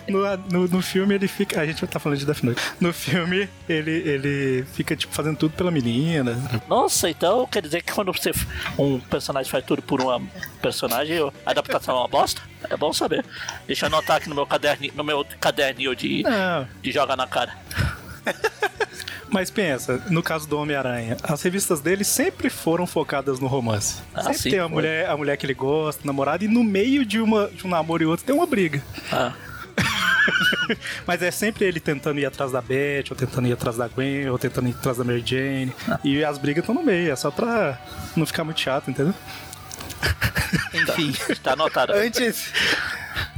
No, 0.07 0.37
no, 0.51 0.67
no 0.67 0.81
filme 0.81 1.15
ele 1.15 1.27
fica. 1.29 1.61
A 1.61 1.65
gente 1.65 1.85
tá 1.87 1.97
falando 1.97 2.19
de 2.19 2.25
Death 2.25 2.43
Note. 2.43 2.61
No 2.79 2.91
filme 2.91 3.47
ele, 3.69 3.91
ele 3.91 4.65
fica 4.73 4.95
tipo 4.97 5.13
fazendo 5.13 5.37
tudo 5.37 5.53
pela 5.55 5.71
menina. 5.71 6.37
Nossa, 6.67 7.09
então 7.09 7.47
quer 7.47 7.61
dizer 7.61 7.81
que 7.83 7.93
quando 7.93 8.11
você 8.11 8.31
um 8.77 8.99
personagem 8.99 9.49
faz 9.49 9.63
tudo 9.63 9.81
por 9.81 10.01
uma 10.01 10.21
personagem, 10.61 11.17
a 11.45 11.51
adaptação 11.51 11.95
é 11.95 11.99
uma 11.99 12.07
bosta? 12.09 12.41
É 12.69 12.75
bom 12.75 12.91
saber. 12.91 13.23
Deixa 13.65 13.85
eu 13.85 13.87
anotar 13.87 14.17
aqui 14.17 14.27
no 14.27 14.35
meu 14.35 14.45
caderninho, 14.45 14.93
no 14.95 15.03
meu 15.05 15.25
caderninho 15.39 15.95
de, 15.95 16.23
Não, 16.23 16.67
de 16.81 16.91
jogar 16.91 17.15
na 17.15 17.27
cara. 17.27 17.55
mas 19.29 19.49
pensa, 19.49 20.01
no 20.09 20.23
caso 20.23 20.47
do 20.47 20.57
Homem-Aranha, 20.57 21.17
as 21.23 21.41
revistas 21.41 21.81
dele 21.81 22.03
sempre 22.03 22.49
foram 22.49 22.87
focadas 22.87 23.39
no 23.39 23.47
romance. 23.47 24.01
Ah, 24.13 24.23
sempre 24.23 24.37
sim, 24.37 24.49
tem 24.51 24.59
a 24.59 24.63
foi. 24.63 24.73
mulher, 24.73 25.09
a 25.09 25.17
mulher 25.17 25.37
que 25.37 25.45
ele 25.45 25.53
gosta, 25.53 26.01
namorada, 26.05 26.43
e 26.43 26.47
no 26.47 26.63
meio 26.63 27.05
de, 27.05 27.19
uma, 27.19 27.47
de 27.47 27.65
um 27.65 27.69
namoro 27.69 28.03
e 28.03 28.05
outro 28.05 28.25
tem 28.25 28.35
uma 28.35 28.45
briga. 28.45 28.81
Ah, 29.11 29.33
Mas 31.05 31.21
é 31.21 31.31
sempre 31.31 31.65
ele 31.65 31.79
tentando 31.79 32.19
ir 32.19 32.25
atrás 32.25 32.51
da 32.51 32.61
Beth, 32.61 33.05
ou 33.09 33.15
tentando 33.15 33.47
ir 33.47 33.53
atrás 33.53 33.77
da 33.77 33.87
Gwen, 33.87 34.29
ou 34.29 34.37
tentando 34.37 34.67
ir 34.69 34.75
atrás 34.75 34.97
da 34.97 35.03
Mary 35.03 35.23
Jane. 35.25 35.73
Ah. 35.87 35.99
E 36.03 36.23
as 36.23 36.37
brigas 36.37 36.63
estão 36.63 36.75
no 36.75 36.83
meio, 36.83 37.11
é 37.11 37.15
só 37.15 37.31
pra 37.31 37.79
não 38.15 38.25
ficar 38.25 38.43
muito 38.43 38.59
chato, 38.59 38.89
entendeu? 38.89 39.13
Enfim. 40.73 41.13
tá 41.43 41.53
anotado. 41.53 41.93
Antes, 41.93 42.51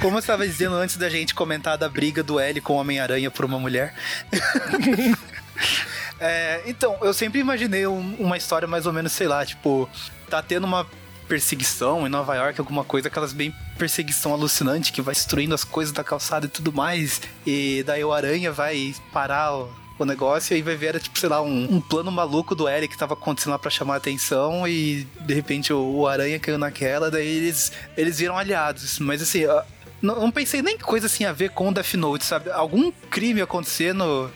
como 0.01 0.15
eu 0.15 0.19
estava 0.19 0.45
dizendo 0.45 0.75
antes 0.75 0.97
da 0.97 1.09
gente 1.09 1.33
comentar 1.33 1.77
da 1.77 1.89
briga 1.89 2.23
do 2.23 2.39
L 2.39 2.61
com 2.61 2.73
o 2.73 2.77
Homem-Aranha 2.77 3.31
por 3.31 3.45
uma 3.45 3.59
mulher. 3.59 3.93
É, 6.21 6.61
então, 6.65 6.97
eu 7.01 7.13
sempre 7.13 7.39
imaginei 7.39 7.87
um- 7.87 8.15
uma 8.19 8.35
história 8.35 8.67
mais 8.67 8.85
ou 8.85 8.91
menos, 8.91 9.13
sei 9.13 9.25
lá, 9.25 9.45
tipo, 9.45 9.89
tá 10.29 10.41
tendo 10.41 10.65
uma 10.65 10.85
perseguição 11.29 12.05
em 12.05 12.09
Nova 12.09 12.35
York, 12.35 12.59
alguma 12.59 12.83
coisa, 12.83 13.07
aquelas 13.07 13.31
bem 13.31 13.53
perseguição 13.77 14.33
alucinante 14.33 14.91
que 14.91 15.01
vai 15.01 15.13
destruindo 15.13 15.55
as 15.55 15.63
coisas 15.63 15.93
da 15.93 16.03
calçada 16.03 16.47
e 16.47 16.49
tudo 16.49 16.73
mais. 16.73 17.21
E 17.45 17.83
daí 17.85 18.03
o 18.03 18.11
Aranha 18.11 18.51
vai 18.51 18.93
parar 19.13 19.55
o, 19.55 19.71
o 19.97 20.03
negócio 20.03 20.53
e 20.53 20.55
aí 20.55 20.61
vai 20.61 20.75
ver, 20.75 20.87
era, 20.87 20.99
tipo, 20.99 21.17
sei 21.17 21.29
lá, 21.29 21.41
um, 21.41 21.75
um 21.75 21.79
plano 21.79 22.11
maluco 22.11 22.53
do 22.53 22.67
L 22.67 22.87
que 22.89 22.97
tava 22.97 23.13
acontecendo 23.13 23.51
lá 23.51 23.59
pra 23.59 23.69
chamar 23.71 23.93
a 23.93 23.97
atenção 23.97 24.67
e 24.67 25.07
de 25.21 25.33
repente 25.33 25.71
o, 25.71 25.79
o 25.79 26.05
Aranha 26.07 26.37
caiu 26.37 26.57
naquela, 26.57 27.09
daí 27.09 27.27
eles, 27.27 27.71
eles 27.95 28.19
viram 28.19 28.37
aliados. 28.37 28.99
Mas 28.99 29.21
assim, 29.21 29.45
ó, 29.45 29.63
não, 30.01 30.19
não 30.19 30.31
pensei 30.31 30.61
nem 30.61 30.77
coisa 30.77 31.05
assim 31.05 31.23
a 31.23 31.31
ver 31.31 31.51
com 31.51 31.69
o 31.69 31.73
Death 31.73 31.93
Note, 31.93 32.25
sabe? 32.25 32.49
Algum 32.51 32.91
crime 32.91 33.41
acontecendo, 33.41 34.29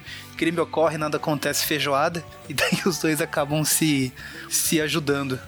crime 0.43 0.59
ocorre, 0.59 0.97
nada 0.97 1.15
acontece, 1.15 1.65
feijoada, 1.65 2.21
e 2.49 2.53
daí 2.53 2.81
os 2.85 2.97
dois 2.97 3.21
acabam 3.21 3.63
se, 3.63 4.11
se 4.49 4.81
ajudando. 4.81 5.39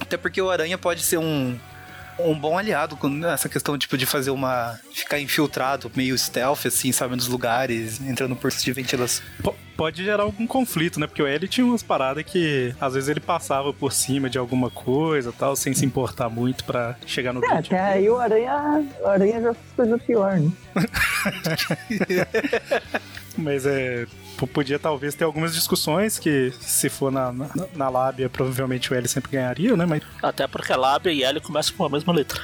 Até 0.00 0.16
porque 0.16 0.40
o 0.40 0.50
Aranha 0.50 0.78
pode 0.78 1.02
ser 1.02 1.18
um, 1.18 1.58
um 2.18 2.38
bom 2.38 2.56
aliado 2.58 2.96
com 2.96 3.24
essa 3.26 3.48
questão 3.48 3.76
tipo, 3.78 3.96
de 3.96 4.06
fazer 4.06 4.30
uma. 4.30 4.78
ficar 4.92 5.18
infiltrado, 5.20 5.90
meio 5.94 6.16
stealth, 6.16 6.66
assim, 6.66 6.92
sabe, 6.92 7.16
nos 7.16 7.28
lugares, 7.28 8.00
entrando 8.00 8.34
por 8.36 8.50
de 8.50 8.72
ventilação. 8.72 9.24
P- 9.42 9.52
pode 9.76 10.02
gerar 10.04 10.22
algum 10.22 10.46
conflito, 10.46 10.98
né? 10.98 11.06
Porque 11.06 11.22
o 11.22 11.26
L 11.26 11.46
tinha 11.48 11.66
umas 11.66 11.82
paradas 11.82 12.24
que 12.24 12.74
às 12.80 12.94
vezes 12.94 13.08
ele 13.10 13.20
passava 13.20 13.72
por 13.74 13.92
cima 13.92 14.30
de 14.30 14.38
alguma 14.38 14.70
coisa 14.70 15.32
tal, 15.32 15.54
sem 15.54 15.74
se 15.74 15.84
importar 15.84 16.28
muito 16.30 16.64
pra 16.64 16.96
chegar 17.06 17.32
no 17.34 17.44
É, 17.44 17.58
até 17.58 17.78
aí 17.78 18.08
o 18.08 18.16
Aranha, 18.18 18.84
o 19.02 19.06
Aranha 19.06 19.40
já 19.42 19.52
fez 19.54 19.66
coisa 19.76 19.98
pior, 19.98 20.38
né? 20.40 20.50
Mas 23.36 23.66
é. 23.66 24.06
P- 24.36 24.46
Podia 24.46 24.78
talvez 24.78 25.14
ter 25.14 25.24
algumas 25.24 25.54
discussões 25.54 26.18
que, 26.18 26.52
se 26.60 26.88
for 26.88 27.10
na, 27.10 27.32
na, 27.32 27.48
na 27.74 27.88
lábia, 27.88 28.28
provavelmente 28.28 28.92
o 28.92 28.94
L 28.96 29.06
sempre 29.08 29.30
ganharia, 29.32 29.76
né? 29.76 29.86
Mas. 29.86 30.02
Até 30.22 30.46
porque 30.46 30.72
Lábia 30.74 31.10
e 31.12 31.22
L 31.24 31.40
começam 31.40 31.74
com 31.76 31.84
a 31.84 31.88
mesma 31.90 32.12
letra. 32.12 32.40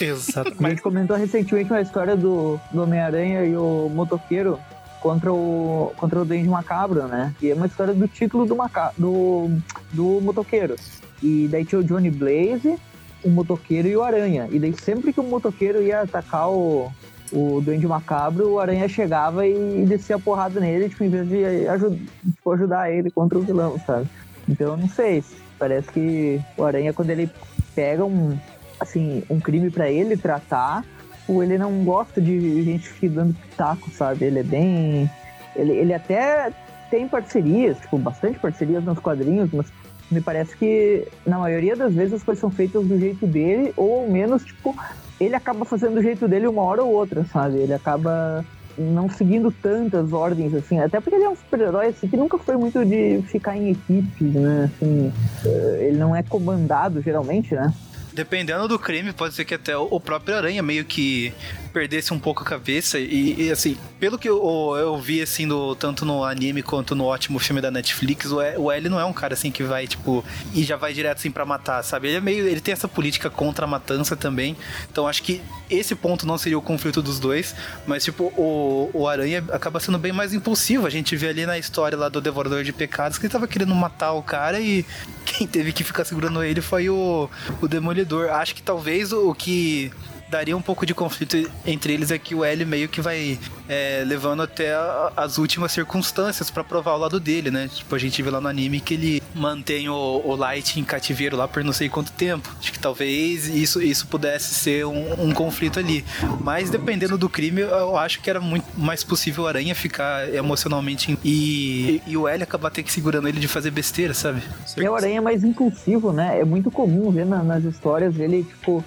Exato. 0.00 0.50
A 0.58 0.60
Mas 0.60 0.72
gente 0.72 0.82
comentou 0.82 1.16
recentemente 1.16 1.70
uma 1.70 1.80
história 1.80 2.16
do, 2.16 2.58
do 2.72 2.82
Homem-Aranha 2.82 3.44
e 3.44 3.56
o 3.56 3.90
motoqueiro 3.92 4.58
contra 5.00 5.32
o, 5.32 5.92
contra 5.96 6.20
o 6.20 6.24
Duende 6.24 6.48
Macabro, 6.48 7.04
né? 7.08 7.34
E 7.40 7.50
é 7.50 7.54
uma 7.54 7.66
história 7.66 7.94
do 7.94 8.06
título 8.06 8.44
do, 8.46 8.54
maca 8.54 8.92
do, 8.98 9.50
do 9.92 10.20
motoqueiro. 10.20 10.76
E 11.22 11.48
daí 11.50 11.64
tinha 11.64 11.80
o 11.80 11.84
Johnny 11.84 12.10
Blaze, 12.10 12.78
o 13.24 13.30
motoqueiro 13.30 13.88
e 13.88 13.96
o 13.96 14.02
Aranha. 14.02 14.48
E 14.50 14.58
daí 14.58 14.74
sempre 14.80 15.12
que 15.12 15.20
o 15.20 15.22
motoqueiro 15.24 15.82
ia 15.82 16.02
atacar 16.02 16.50
o, 16.50 16.92
o 17.32 17.60
Duende 17.60 17.86
Macabro, 17.86 18.52
o 18.52 18.58
Aranha 18.58 18.88
chegava 18.88 19.46
e, 19.46 19.84
descia 19.86 20.16
a 20.16 20.20
porrada 20.20 20.60
nele, 20.60 20.88
tipo, 20.88 21.04
em 21.04 21.08
vez 21.08 21.28
de 21.28 21.66
aju 21.68 21.98
tipo, 22.24 22.52
ajudar 22.52 22.90
ele 22.90 23.10
contra 23.10 23.38
o 23.38 23.42
vilão, 23.42 23.80
sabe? 23.86 24.06
Então 24.48 24.76
não 24.76 24.88
sei, 24.88 25.24
parece 25.58 25.88
que 25.90 26.40
o 26.56 26.64
Aranha, 26.64 26.92
quando 26.92 27.10
ele 27.10 27.30
pega 27.74 28.04
um, 28.04 28.38
assim, 28.78 29.22
um 29.30 29.40
crime 29.40 29.70
pra 29.70 29.90
ele 29.90 30.16
tratar, 30.16 30.84
ou 31.26 31.42
ele 31.42 31.56
não 31.56 31.84
gosta 31.84 32.20
de 32.20 32.62
gente 32.64 32.92
que 32.94 33.08
dando 33.08 33.34
pitaco, 33.34 33.90
sabe? 33.90 34.24
Ele 34.24 34.40
é 34.40 34.42
bem. 34.42 35.10
Ele, 35.54 35.72
ele 35.72 35.94
até 35.94 36.52
tem 36.90 37.08
parcerias, 37.08 37.78
tipo, 37.78 37.96
bastante 37.96 38.38
parcerias 38.38 38.84
nos 38.84 38.98
quadrinhos, 38.98 39.50
mas 39.52 39.66
me 40.10 40.20
parece 40.20 40.56
que 40.56 41.08
na 41.24 41.38
maioria 41.38 41.74
das 41.74 41.94
vezes 41.94 42.14
as 42.14 42.22
coisas 42.22 42.40
são 42.40 42.50
feitas 42.50 42.84
do 42.86 42.98
jeito 42.98 43.26
dele, 43.26 43.72
ou 43.76 44.00
ao 44.00 44.10
menos, 44.10 44.44
tipo, 44.44 44.76
ele 45.20 45.34
acaba 45.34 45.64
fazendo 45.64 45.94
do 45.94 46.02
jeito 46.02 46.26
dele 46.26 46.46
uma 46.46 46.62
hora 46.62 46.82
ou 46.82 46.92
outra, 46.92 47.24
sabe? 47.24 47.58
Ele 47.58 47.74
acaba 47.74 48.44
não 48.76 49.08
seguindo 49.08 49.50
tantas 49.50 50.12
ordens, 50.12 50.54
assim, 50.54 50.80
até 50.80 51.00
porque 51.00 51.14
ele 51.14 51.24
é 51.24 51.28
um 51.28 51.36
super-herói, 51.36 51.88
assim, 51.88 52.08
que 52.08 52.16
nunca 52.16 52.38
foi 52.38 52.56
muito 52.56 52.84
de 52.84 53.22
ficar 53.28 53.56
em 53.56 53.70
equipes, 53.70 54.32
né? 54.34 54.70
Assim, 54.74 55.12
eh, 55.44 55.86
ele 55.88 55.98
não 55.98 56.16
é 56.16 56.22
comandado, 56.22 57.02
geralmente, 57.02 57.54
né? 57.54 57.72
Dependendo 58.12 58.68
do 58.68 58.78
crime, 58.78 59.12
pode 59.12 59.34
ser 59.34 59.44
que 59.44 59.54
até 59.54 59.76
o 59.76 59.98
próprio 59.98 60.36
Aranha 60.36 60.62
meio 60.62 60.84
que 60.84 61.32
perdesse 61.72 62.12
um 62.12 62.18
pouco 62.18 62.42
a 62.42 62.46
cabeça. 62.46 62.98
E, 62.98 63.46
e, 63.46 63.50
assim, 63.50 63.76
pelo 63.98 64.18
que 64.18 64.28
eu, 64.28 64.76
eu 64.76 64.98
vi, 64.98 65.22
assim, 65.22 65.48
do, 65.48 65.74
tanto 65.74 66.04
no 66.04 66.24
anime 66.24 66.62
quanto 66.62 66.94
no 66.94 67.04
ótimo 67.04 67.38
filme 67.38 67.60
da 67.60 67.70
Netflix, 67.70 68.30
o, 68.30 68.36
o 68.36 68.70
L 68.70 68.88
não 68.88 69.00
é 69.00 69.04
um 69.04 69.12
cara, 69.12 69.34
assim, 69.34 69.50
que 69.50 69.62
vai, 69.62 69.86
tipo, 69.86 70.24
e 70.54 70.62
já 70.62 70.76
vai 70.76 70.92
direto, 70.92 71.18
assim, 71.18 71.30
pra 71.30 71.44
matar, 71.44 71.82
sabe? 71.82 72.08
Ele 72.08 72.16
é 72.18 72.20
meio. 72.20 72.46
Ele 72.46 72.60
tem 72.60 72.72
essa 72.72 72.88
política 72.88 73.30
contra 73.30 73.64
a 73.64 73.68
matança 73.68 74.14
também. 74.16 74.56
Então 74.90 75.08
acho 75.08 75.22
que 75.22 75.40
esse 75.70 75.94
ponto 75.94 76.26
não 76.26 76.36
seria 76.36 76.58
o 76.58 76.62
conflito 76.62 77.00
dos 77.00 77.18
dois. 77.18 77.54
Mas, 77.86 78.04
tipo, 78.04 78.24
o, 78.36 78.90
o 78.92 79.08
Aranha 79.08 79.44
acaba 79.50 79.80
sendo 79.80 79.98
bem 79.98 80.12
mais 80.12 80.34
impulsivo. 80.34 80.86
A 80.86 80.90
gente 80.90 81.16
vê 81.16 81.28
ali 81.28 81.46
na 81.46 81.58
história 81.58 81.96
lá 81.96 82.08
do 82.08 82.20
Devorador 82.20 82.62
de 82.62 82.72
Pecados 82.72 83.18
que 83.18 83.26
ele 83.26 83.32
tava 83.32 83.46
querendo 83.46 83.74
matar 83.74 84.12
o 84.12 84.22
cara 84.22 84.60
e 84.60 84.84
quem 85.24 85.46
teve 85.46 85.72
que 85.72 85.84
ficar 85.84 86.04
segurando 86.04 86.42
ele 86.42 86.60
foi 86.60 86.88
o, 86.88 87.28
o 87.60 87.68
Demolidor. 87.68 88.30
Acho 88.30 88.54
que 88.54 88.62
talvez 88.62 89.12
o, 89.12 89.30
o 89.30 89.34
que 89.34 89.90
daria 90.32 90.56
um 90.56 90.62
pouco 90.62 90.86
de 90.86 90.94
conflito 90.94 91.36
entre 91.66 91.92
eles 91.92 92.10
é 92.10 92.16
que 92.18 92.34
o 92.34 92.42
L 92.42 92.64
meio 92.64 92.88
que 92.88 93.02
vai 93.02 93.38
é, 93.68 94.02
levando 94.06 94.40
até 94.42 94.72
as 95.14 95.36
últimas 95.36 95.72
circunstâncias 95.72 96.50
pra 96.50 96.64
provar 96.64 96.94
o 96.94 96.96
lado 96.96 97.20
dele, 97.20 97.50
né? 97.50 97.68
Tipo, 97.72 97.94
a 97.94 97.98
gente 97.98 98.22
vê 98.22 98.30
lá 98.30 98.40
no 98.40 98.48
anime 98.48 98.80
que 98.80 98.94
ele 98.94 99.22
mantém 99.34 99.90
o, 99.90 100.22
o 100.24 100.34
Light 100.34 100.80
em 100.80 100.84
cativeiro 100.84 101.36
lá 101.36 101.46
por 101.46 101.62
não 101.62 101.72
sei 101.72 101.90
quanto 101.90 102.10
tempo. 102.12 102.48
Acho 102.58 102.72
que 102.72 102.78
talvez 102.78 103.46
isso, 103.46 103.82
isso 103.82 104.06
pudesse 104.06 104.54
ser 104.54 104.86
um, 104.86 105.22
um 105.28 105.32
conflito 105.34 105.78
ali. 105.78 106.02
Mas 106.40 106.70
dependendo 106.70 107.18
do 107.18 107.28
crime, 107.28 107.60
eu 107.60 107.96
acho 107.98 108.22
que 108.22 108.30
era 108.30 108.40
muito 108.40 108.64
mais 108.74 109.04
possível 109.04 109.44
o 109.44 109.46
Aranha 109.46 109.74
ficar 109.74 110.32
emocionalmente 110.34 111.12
em- 111.12 111.18
e, 111.22 112.00
e 112.06 112.16
o 112.16 112.26
L 112.26 112.42
acabar 112.42 112.70
ter 112.70 112.82
que 112.82 112.90
segurando 112.90 113.28
ele 113.28 113.38
de 113.38 113.48
fazer 113.48 113.70
besteira, 113.70 114.14
sabe? 114.14 114.40
E 114.78 114.88
o 114.88 114.94
Aranha 114.94 115.18
é 115.18 115.20
mais 115.20 115.44
impulsivo, 115.44 116.10
né? 116.10 116.40
É 116.40 116.44
muito 116.44 116.70
comum 116.70 117.10
ver 117.10 117.26
na- 117.26 117.42
nas 117.42 117.64
histórias 117.64 118.18
ele, 118.18 118.44
tipo, 118.44 118.82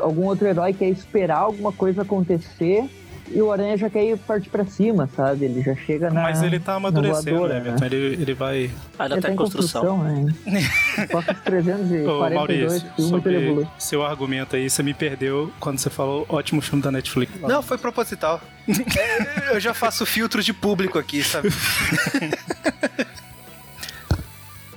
algum 0.00 0.24
outro 0.26 0.46
herói 0.46 0.72
quer 0.72 0.88
esperar 0.88 1.38
alguma 1.38 1.72
coisa 1.72 2.02
acontecer 2.02 2.88
e 3.32 3.40
o 3.40 3.52
Aranha 3.52 3.76
já 3.76 3.88
quer 3.88 4.04
ir 4.04 4.18
partir 4.18 4.50
pra 4.50 4.64
cima, 4.64 5.08
sabe? 5.14 5.44
Ele 5.44 5.62
já 5.62 5.74
chega 5.76 6.10
na. 6.10 6.20
Mas 6.22 6.42
ele 6.42 6.58
tá 6.58 6.74
amadurecendo, 6.74 7.38
voadora, 7.38 7.60
né, 7.60 7.60
Everton? 7.60 7.84
Ele, 7.84 8.22
ele 8.22 8.34
vai. 8.34 8.70
Ainda 8.98 9.14
Ele 9.14 9.22
tá 9.22 9.28
tá 9.28 9.32
em 9.32 9.36
construção. 9.36 10.02
né? 10.02 10.34
Após 10.98 11.24
os 11.28 11.36
Ô, 11.36 11.42
342 11.44 12.34
Maurício, 12.34 12.92
sobre 12.98 13.66
seu 13.78 14.04
argumento 14.04 14.56
aí, 14.56 14.68
você 14.68 14.82
me 14.82 14.92
perdeu 14.92 15.52
quando 15.60 15.78
você 15.78 15.88
falou 15.88 16.26
ótimo 16.28 16.60
filme 16.60 16.82
da 16.82 16.90
Netflix. 16.90 17.32
Não, 17.40 17.62
foi 17.62 17.78
proposital. 17.78 18.40
Eu 19.52 19.60
já 19.60 19.72
faço 19.74 20.04
filtro 20.04 20.42
de 20.42 20.52
público 20.52 20.98
aqui, 20.98 21.22
sabe? 21.22 21.50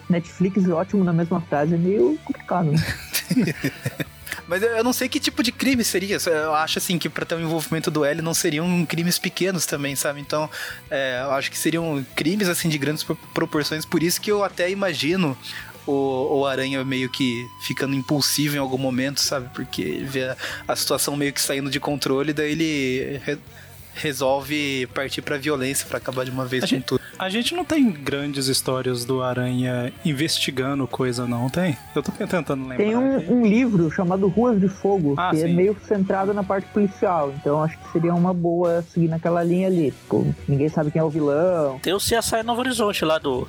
Netflix 0.08 0.64
e 0.64 0.72
ótimo 0.72 1.04
na 1.04 1.12
mesma 1.12 1.42
frase 1.42 1.74
é 1.74 1.78
meio 1.78 2.20
complicado, 2.24 2.72
né? 2.72 2.78
Mas 4.48 4.62
eu 4.62 4.84
não 4.84 4.92
sei 4.94 5.08
que 5.08 5.20
tipo 5.20 5.42
de 5.42 5.52
crime 5.52 5.84
seria. 5.84 6.18
Eu 6.26 6.54
acho 6.54 6.78
assim 6.78 7.00
que 7.00 7.08
pra 7.08 7.26
ter 7.26 7.36
o 7.36 7.40
envolvimento 7.42 7.90
do 7.90 8.04
L 8.04 8.22
não 8.22 8.34
seriam 8.34 8.86
crimes 8.86 9.18
pequenos 9.18 9.66
também, 9.66 9.96
sabe? 9.96 10.20
Então, 10.20 10.50
é, 10.92 11.22
eu 11.24 11.32
acho 11.32 11.50
que 11.50 11.58
seriam 11.58 12.06
crimes 12.16 12.50
assim 12.50 12.68
de 12.70 12.78
grandes 12.78 13.04
pro- 13.04 13.16
proporções. 13.34 13.86
Por 13.86 14.04
isso 14.04 14.20
que 14.20 14.30
eu 14.32 14.44
até 14.44 14.70
imagino 14.70 15.38
o, 15.88 16.40
o 16.40 16.46
Aranha 16.46 16.84
meio 16.84 17.10
que 17.10 17.46
ficando 17.62 17.96
impulsivo 17.96 18.56
em 18.56 18.60
algum 18.60 18.78
momento, 18.78 19.20
sabe? 19.22 19.50
Porque 19.54 19.82
ele 19.82 20.06
vê 20.06 20.24
a, 20.26 20.38
a 20.68 20.76
situação 20.76 21.16
meio 21.16 21.32
que 21.34 21.42
saindo 21.42 21.70
de 21.70 21.80
controle, 21.80 22.34
daí 22.34 22.52
ele 22.52 23.22
re- 23.26 23.38
resolve 23.96 24.88
partir 24.94 25.22
pra 25.22 25.38
violência 25.38 25.86
pra 25.88 25.98
acabar 25.98 26.26
de 26.26 26.32
uma 26.32 26.46
vez 26.46 26.64
A 26.64 26.68
com 26.68 26.70
gente, 26.76 26.86
tudo. 26.86 27.03
A 27.24 27.30
gente 27.30 27.56
não 27.56 27.64
tem 27.64 27.90
grandes 27.90 28.48
histórias 28.48 29.06
do 29.06 29.22
Aranha 29.24 29.92
investigando 30.04 30.86
coisa, 30.88 31.26
não 31.26 31.50
tem? 31.50 31.78
Eu 31.96 32.04
tô 32.04 32.12
tentando 32.12 32.62
lembrar. 32.68 32.78
Tem 32.78 32.96
um, 32.96 33.40
um 33.40 33.46
livro 33.46 33.90
chamado 33.92 34.28
Ruas 34.28 34.60
de 34.60 34.68
Fogo, 34.68 35.16
Ah, 35.18 35.32
que 35.32 35.38
é 35.42 35.48
sim. 35.48 35.54
meio 35.54 35.76
centrado 35.88 36.34
na 36.34 36.44
parte 36.44 36.68
policial. 36.68 37.34
Então 37.40 37.64
acho 37.64 37.78
que 37.78 37.92
seria 37.92 38.14
uma 38.14 38.34
boa 38.34 38.82
seguir 38.82 39.08
naquela 39.08 39.44
linha 39.44 39.68
ali. 39.68 39.92
Tipo, 39.92 40.36
ninguém 40.48 40.70
sabe 40.70 40.92
quem 40.92 41.00
é 41.02 41.04
o 41.04 41.10
vilão. 41.10 41.80
Tem 41.82 41.94
o 41.94 41.98
CSI 41.98 42.44
Novo 42.44 42.62
Horizonte 42.62 43.06
lá 43.06 43.18
do, 43.18 43.48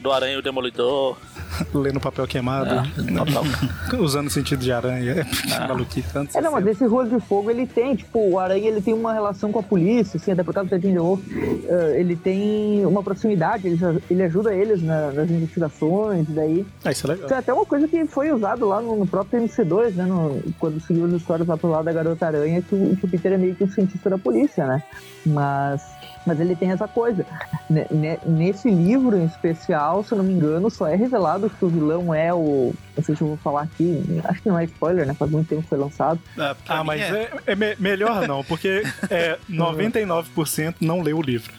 do 0.00 0.12
Aranha 0.12 0.34
e 0.34 0.38
o 0.38 0.42
Demolidor. 0.42 1.16
Lendo 1.74 1.98
papel 1.98 2.26
queimado, 2.26 2.70
Ah, 2.70 2.84
total. 3.24 3.44
usando 4.00 4.28
sentido 4.30 4.60
de 4.60 4.70
aranha. 4.70 5.26
Maluquice. 5.66 6.12
tanto 6.12 6.36
É, 6.36 6.40
não, 6.40 6.52
mas 6.52 6.66
esse 6.66 6.84
Ruas 6.86 7.08
de 7.10 7.18
Fogo 7.20 7.50
ele 7.50 7.66
tem, 7.66 7.96
tipo, 7.96 8.18
o 8.30 8.38
Aranha 8.38 8.68
ele 8.68 8.80
tem 8.80 8.92
uma 8.94 9.12
relação 9.12 9.50
com 9.50 9.58
a 9.58 9.62
polícia, 9.62 10.18
assim, 10.18 10.30
até 10.30 10.42
por 10.44 10.54
causa 10.54 10.68
do 10.68 10.80
Ted 10.80 10.96
Wolf, 10.98 11.20
eh, 11.32 11.96
ele 12.00 12.14
tem 12.16 12.84
uma 12.86 13.02
proximidade, 13.02 13.66
ele, 13.66 13.78
ele 14.10 14.22
ajuda 14.22 14.54
eles 14.54 14.82
na- 14.82 15.10
nas 15.10 15.30
investigações, 15.30 16.28
e 16.28 16.32
daí. 16.32 16.66
Ah, 16.84 16.92
isso 16.92 17.06
é 17.06 17.10
legal. 17.10 17.24
Isso 17.26 17.34
é 17.34 17.38
até 17.38 17.52
uma 17.52 17.64
coisa 17.66 17.88
que 17.88 18.04
foi 18.06 18.30
usado 18.30 18.68
lá 18.68 18.80
no, 18.80 18.94
no 18.96 19.06
próprio 19.06 19.40
MC2, 19.40 19.94
né? 19.94 20.04
no- 20.04 20.40
quando 20.60 20.80
seguiu 20.80 21.06
as 21.06 21.12
histórias 21.12 21.48
lá 21.48 21.56
pro 21.56 21.70
lado 21.70 21.84
da 21.86 21.92
Garota 21.92 22.26
Aranha, 22.26 22.62
que 22.62 22.74
o, 22.74 22.94
que 22.96 23.04
o 23.04 23.08
Peter 23.08 23.32
é 23.32 23.38
meio 23.38 23.54
que 23.56 23.64
um 23.64 23.70
cientista 23.70 24.08
da 24.10 24.18
polícia, 24.18 24.66
né? 24.66 24.82
Mas. 25.26 25.82
Mas 26.28 26.40
ele 26.40 26.54
tem 26.54 26.70
essa 26.70 26.86
coisa. 26.86 27.24
Ne- 27.70 27.86
ne- 27.90 28.18
Nesse 28.26 28.68
livro 28.70 29.16
em 29.16 29.24
especial, 29.24 30.04
se 30.04 30.12
eu 30.12 30.18
não 30.18 30.24
me 30.26 30.34
engano, 30.34 30.70
só 30.70 30.86
é 30.86 30.94
revelado 30.94 31.48
que 31.48 31.64
o 31.64 31.70
vilão 31.70 32.12
é 32.12 32.34
o. 32.34 32.74
Não 32.98 33.04
sei 33.04 33.14
se 33.14 33.22
eu 33.22 33.28
vou 33.28 33.36
falar 33.36 33.62
aqui, 33.62 34.04
acho 34.24 34.42
que 34.42 34.48
não 34.48 34.58
é 34.58 34.64
spoiler, 34.64 35.06
né? 35.06 35.14
Faz 35.14 35.30
muito 35.30 35.48
tempo 35.48 35.62
que 35.62 35.68
foi 35.68 35.78
lançado. 35.78 36.18
Ah, 36.36 36.54
pra 36.64 36.74
Ah, 36.74 36.80
mim 36.80 36.86
mas 36.88 37.00
é. 37.00 37.06
é, 37.06 37.30
é 37.46 37.54
me- 37.54 37.76
melhor 37.78 38.26
não, 38.26 38.42
porque 38.42 38.82
é, 39.08 39.38
99% 39.48 40.74
não 40.80 41.00
leu 41.00 41.18
o 41.18 41.22
livro. 41.22 41.52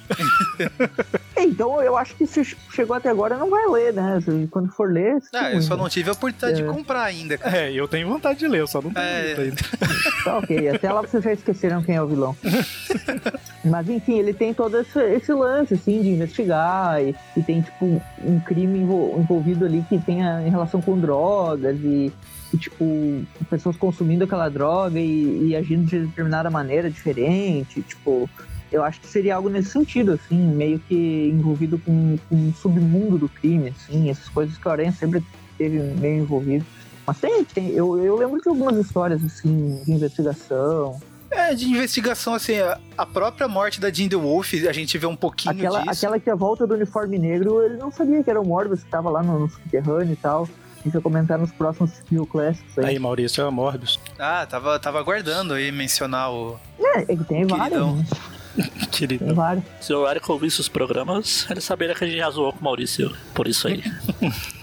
É, 1.36 1.44
Então 1.44 1.82
eu 1.82 1.98
acho 1.98 2.14
que 2.16 2.28
se 2.28 2.44
chegou 2.72 2.96
até 2.96 3.10
agora 3.10 3.38
não 3.38 3.50
vai 3.50 3.66
ler, 3.68 3.94
né? 3.94 4.20
Quando 4.52 4.70
for 4.74 4.92
ler. 4.92 5.18
Ah, 5.34 5.52
eu 5.52 5.62
só 5.62 5.78
não 5.78 5.88
tive 5.88 6.10
a 6.10 6.14
oportunidade 6.14 6.62
É. 6.62 6.66
de 6.66 6.70
comprar 6.74 7.04
ainda, 7.04 7.38
cara. 7.38 7.58
É, 7.58 7.72
eu 7.72 7.88
tenho 7.88 8.10
vontade 8.10 8.40
de 8.40 8.48
ler, 8.48 8.60
eu 8.60 8.68
só 8.68 8.82
não 8.82 8.92
tenho 8.92 9.06
É. 9.06 9.36
ainda. 9.40 9.56
Tá 10.24 10.38
ok, 10.38 10.68
até 10.70 10.92
lá 10.92 11.02
vocês 11.02 11.24
já 11.24 11.32
esqueceram 11.32 11.82
quem 11.82 11.96
é 11.96 12.02
o 12.02 12.08
vilão. 12.08 12.36
Mas 13.64 13.90
enfim, 13.90 14.20
ele 14.20 14.34
tem 14.34 14.54
todo 14.54 14.78
esse, 14.80 15.00
esse 15.14 15.34
lance, 15.34 15.74
assim, 15.74 16.02
de 16.02 16.10
investigar 16.10 17.02
e, 17.02 17.16
e 17.38 17.44
tem, 17.44 17.62
tipo, 17.62 18.02
um 18.24 18.40
crime 18.40 18.80
envol- 18.80 19.18
envolvido 19.20 19.66
ali 19.66 19.84
que 19.88 19.98
tenha 20.00 20.42
em 20.46 20.50
relação 20.50 20.82
com 20.82 20.98
drogas 21.00 21.29
e, 21.84 22.12
e, 22.54 22.58
tipo, 22.58 23.24
pessoas 23.50 23.76
consumindo 23.78 24.24
aquela 24.24 24.50
droga 24.50 25.00
e, 25.00 25.50
e 25.50 25.56
agindo 25.56 25.86
de 25.86 26.00
determinada 26.06 26.50
maneira 26.50 26.90
diferente, 26.90 27.82
tipo... 27.82 28.30
Eu 28.72 28.84
acho 28.84 29.02
que 29.02 29.08
seria 29.08 29.36
algo 29.36 29.50
nesse 29.50 29.72
sentido, 29.72 30.12
assim, 30.12 30.38
meio 30.38 30.78
que 30.78 31.32
envolvido 31.34 31.80
com, 31.80 32.20
com 32.30 32.36
o 32.50 32.54
submundo 32.54 33.18
do 33.18 33.28
crime, 33.28 33.70
assim, 33.70 34.12
essas 34.12 34.30
coisas 34.30 34.60
que 34.60 34.68
o 34.68 34.70
Aranha 34.72 34.92
sempre 34.92 35.24
teve 35.58 35.80
meio 36.00 36.22
envolvido. 36.22 36.64
Mas 37.08 37.18
tem, 37.20 37.44
tem 37.46 37.70
eu, 37.72 37.98
eu 37.98 38.16
lembro 38.16 38.40
de 38.40 38.48
algumas 38.48 38.78
histórias, 38.78 39.26
assim, 39.26 39.82
de 39.84 39.92
investigação. 39.92 41.00
É, 41.32 41.56
de 41.56 41.66
investigação, 41.66 42.36
assim, 42.36 42.60
a- 42.60 42.80
a 42.96 43.08
própria 43.08 43.48
morte 43.48 43.82
da 43.82 43.90
Jean 43.92 44.10
Wolf, 44.20 44.54
a 44.68 44.72
gente 44.72 45.00
vê 45.00 45.08
um 45.08 45.16
pouquinho 45.16 45.56
Aquela, 45.56 45.80
disso. 45.80 45.90
aquela 46.06 46.20
que 46.20 46.30
a 46.30 46.36
volta 46.36 46.68
do 46.68 46.76
uniforme 46.76 47.18
negro, 47.18 47.64
ele 47.64 47.78
não 47.78 47.92
sabia 47.92 48.24
que 48.24 48.30
era 48.30 48.40
o 48.40 48.46
Morbius 48.46 48.84
que 48.84 48.90
tava 48.92 49.10
lá 49.10 49.24
no, 49.24 49.40
no 49.40 49.50
subterrâneo 49.50 50.14
e 50.14 50.16
tal. 50.16 50.48
A 50.80 50.84
gente 50.84 50.94
vai 50.94 51.02
comentar 51.02 51.38
nos 51.38 51.52
próximos 51.52 51.92
Skill 51.92 52.26
Classics 52.26 52.78
aí. 52.80 52.86
Aí, 52.86 53.00
Maurício, 53.00 53.46
é 53.46 53.50
Morbius. 53.50 54.00
Ah, 54.18 54.46
tava, 54.50 54.80
tava 54.80 55.00
aguardando 55.00 55.54
aí 55.54 55.72
mencionar 55.72 56.32
o. 56.32 56.58
É, 56.80 57.06
que 57.06 57.24
tem 57.26 57.46
vários, 57.46 57.96
né? 57.96 58.06
Querido. 58.92 59.26
Tem 59.26 59.34
vários. 59.34 59.64
Se 59.82 59.94
o 59.94 60.10
Eric 60.10 60.32
ouvisse 60.32 60.62
os 60.62 60.70
programas, 60.70 61.46
ele 61.50 61.60
saberia 61.62 61.94
que 61.94 62.04
a 62.04 62.08
gente 62.08 62.18
já 62.18 62.30
zoou 62.30 62.54
com 62.54 62.60
o 62.60 62.64
Maurício. 62.64 63.14
Por 63.34 63.48
isso 63.48 63.68
aí. 63.68 63.84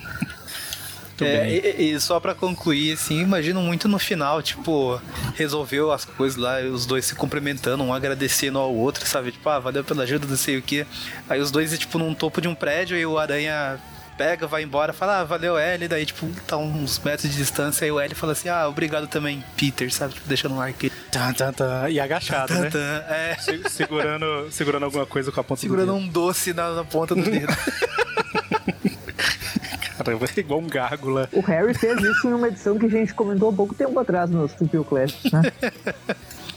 É, 1.19 1.45
bem. 1.45 1.87
e, 1.89 1.95
e 1.95 2.01
só 2.01 2.21
pra 2.21 2.35
concluir, 2.35 2.93
assim, 2.93 3.23
imagino 3.23 3.61
muito 3.63 3.89
no 3.89 3.99
final, 3.99 4.43
tipo, 4.43 5.01
resolveu 5.35 5.91
as 5.91 6.05
coisas 6.05 6.37
lá, 6.37 6.61
os 6.61 6.85
dois 6.85 7.07
se 7.07 7.15
cumprimentando, 7.15 7.83
um 7.83 7.91
agradecendo 7.93 8.59
ao 8.59 8.75
outro, 8.75 9.07
sabe? 9.07 9.33
Tipo, 9.33 9.49
ah, 9.49 9.59
valeu 9.59 9.83
pela 9.83 10.03
ajuda, 10.03 10.27
não 10.27 10.37
sei 10.37 10.59
o 10.59 10.63
quê. 10.63 10.87
Aí 11.27 11.41
os 11.41 11.51
dois, 11.51 11.77
tipo, 11.79 11.99
num 11.99 12.15
topo 12.15 12.41
de 12.41 12.49
um 12.49 12.55
prédio 12.55 12.99
e 12.99 13.07
o 13.07 13.19
aranha 13.19 13.81
pega, 14.17 14.47
vai 14.47 14.63
embora, 14.63 14.93
fala, 14.93 15.21
ah, 15.21 15.25
valeu, 15.25 15.59
L, 15.59 15.89
daí, 15.89 16.07
tipo, 16.07 16.27
tá 16.47 16.57
uns 16.57 16.99
metros 17.01 17.31
de 17.31 17.37
distância, 17.37 17.85
aí 17.85 17.93
o 17.93 18.01
L 18.01 18.15
fala 18.15 18.33
assim, 18.33 18.49
ah, 18.49 18.69
obrigado 18.69 19.07
também, 19.07 19.45
Peter, 19.57 19.93
sabe? 19.93 20.15
Tipo, 20.15 20.29
deixando 20.29 20.55
um 20.55 20.61
ar 20.61 20.69
aqui. 20.69 20.91
Tan, 21.11 21.33
tan, 21.33 21.53
tan. 21.53 21.89
E 21.89 22.01
agachado, 22.01 22.55
né? 22.55 22.71
É, 23.09 23.37
Se- 23.39 23.63
Segurando, 23.69 24.49
segurando 24.51 24.85
alguma 24.85 25.07
coisa 25.07 25.31
com 25.31 25.41
a 25.41 25.45
ponta 25.45 25.61
segurando 25.61 25.89
do 25.89 25.95
um 25.95 26.09
doce 26.09 26.53
na, 26.53 26.73
na 26.73 26.85
ponta 26.85 27.15
do 27.15 27.23
dedo. 27.23 27.47
dedo. 27.47 27.57
Caramba, 29.99 30.27
é 30.37 30.41
igual 30.41 30.61
um 30.61 30.69
gárgula. 30.69 31.29
O 31.33 31.41
Harry 31.41 31.75
fez 31.75 32.01
isso 32.03 32.29
em 32.29 32.33
uma 32.35 32.49
edição 32.49 32.79
que 32.79 32.87
a 32.87 32.89
gente 32.89 33.15
comentou 33.15 33.51
há 33.51 33.53
pouco 33.53 33.75
tempo 33.75 33.99
atrás 33.99 34.31
nos 34.31 34.53
Skill 34.61 34.85
Classics, 34.85 35.33
né? 35.33 35.43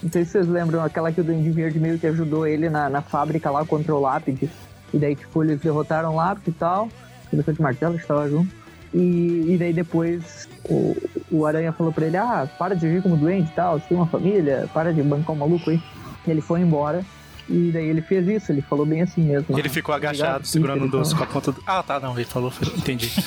Não 0.02 0.10
sei 0.12 0.24
se 0.24 0.32
vocês 0.32 0.48
lembram, 0.48 0.82
aquela 0.84 1.12
que 1.12 1.19
o 1.19 1.24
Duende 1.24 1.50
Verde 1.52 1.78
meio 1.80 2.00
que 2.00 2.08
ajudou 2.08 2.48
ele 2.48 2.69
na, 2.69 2.89
na 2.89 3.02
fábrica 3.02 3.50
lá 3.52 3.65
contra 3.65 3.93
o 3.93 4.00
Lápide. 4.00 4.50
E 4.93 4.98
daí, 4.98 5.15
tipo, 5.15 5.43
eles 5.43 5.60
derrotaram 5.60 6.13
o 6.13 6.15
Lápide 6.15 6.52
e 6.52 6.54
tal. 6.54 6.89
O 7.32 7.54
de 7.54 7.62
Martelo 7.62 7.96
estava 7.96 8.30
junto. 8.30 8.50
E, 8.94 9.46
e 9.54 9.58
daí 9.60 9.72
depois 9.72 10.50
o, 10.65 10.96
o 11.30 11.46
Aranha 11.46 11.72
falou 11.72 11.94
pra 11.94 12.08
ele, 12.08 12.18
ah, 12.18 12.48
para 12.58 12.76
de 12.76 12.88
agir 12.88 13.04
como 13.04 13.15
doente 13.15 13.50
e 13.52 13.54
tal, 13.56 13.80
você 13.80 13.86
tem 13.88 13.98
uma 13.98 14.08
família, 14.08 14.68
para 14.74 14.92
de 14.94 15.02
bancar 15.04 15.36
um 15.36 15.39
maluco 15.39 15.70
aí. 15.70 15.82
E 16.26 16.32
ele 16.32 16.42
foi 16.42 16.62
embora. 16.62 17.06
E 17.48 17.72
daí 17.74 17.88
ele 17.88 18.02
fez 18.02 18.28
isso, 18.28 18.52
ele 18.52 18.62
falou 18.62 18.86
bem 18.86 19.02
assim 19.02 19.22
mesmo. 19.22 19.58
Ele 19.58 19.70
ficou 19.70 19.94
agachado, 19.94 20.46
segurando 20.46 20.86
então. 20.86 21.00
doce 21.00 21.15
com 21.15 21.24
a 21.24 21.28
ponta 21.28 21.52
do. 21.52 21.63
Ah, 21.65 21.82
tá, 21.82 22.00
não, 22.00 22.13
ele 22.15 22.26
falou, 22.26 22.54
entendi. 22.78 23.12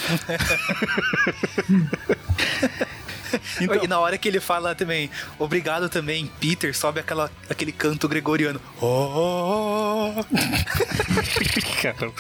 Então- 3.60 3.82
E 3.82 3.88
na 3.88 3.98
hora 3.98 4.18
que 4.18 4.28
ele 4.28 4.40
fala 4.40 4.74
também, 4.74 5.10
obrigado 5.38 5.88
também, 5.88 6.30
Peter, 6.38 6.76
sobe 6.76 7.00
aquela, 7.00 7.30
aquele 7.48 7.72
canto 7.72 8.06
gregoriano. 8.06 8.60
Oh, 8.80 10.12
Caramba. 11.80 12.12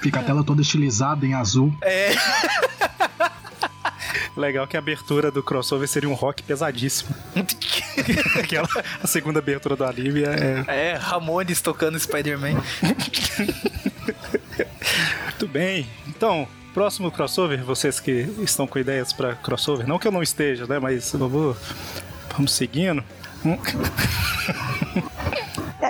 Fica 0.00 0.20
a 0.20 0.22
tela 0.22 0.44
toda 0.44 0.62
estilizada 0.62 1.26
em 1.26 1.34
azul. 1.34 1.74
É, 1.82 2.14
Legal 4.36 4.66
que 4.66 4.76
a 4.76 4.80
abertura 4.80 5.30
do 5.30 5.42
crossover 5.42 5.86
seria 5.86 6.08
um 6.08 6.14
rock 6.14 6.42
pesadíssimo. 6.42 7.14
Aquela, 8.36 8.68
a 9.02 9.06
segunda 9.06 9.38
abertura 9.38 9.76
do 9.76 9.84
anime 9.84 10.24
é. 10.24 10.64
é, 10.66 10.94
Ramones 10.94 11.60
tocando 11.60 11.98
Spider-Man. 11.98 12.60
Muito 15.24 15.48
bem. 15.48 15.86
Então, 16.08 16.48
próximo 16.72 17.12
crossover, 17.12 17.62
vocês 17.62 18.00
que 18.00 18.28
estão 18.40 18.66
com 18.66 18.78
ideias 18.78 19.12
pra 19.12 19.36
crossover, 19.36 19.86
não 19.86 20.00
que 20.00 20.08
eu 20.08 20.12
não 20.12 20.22
esteja, 20.22 20.66
né? 20.66 20.80
Mas 20.80 21.12
vamos, 21.12 21.56
vamos 22.32 22.52
seguindo. 22.52 23.04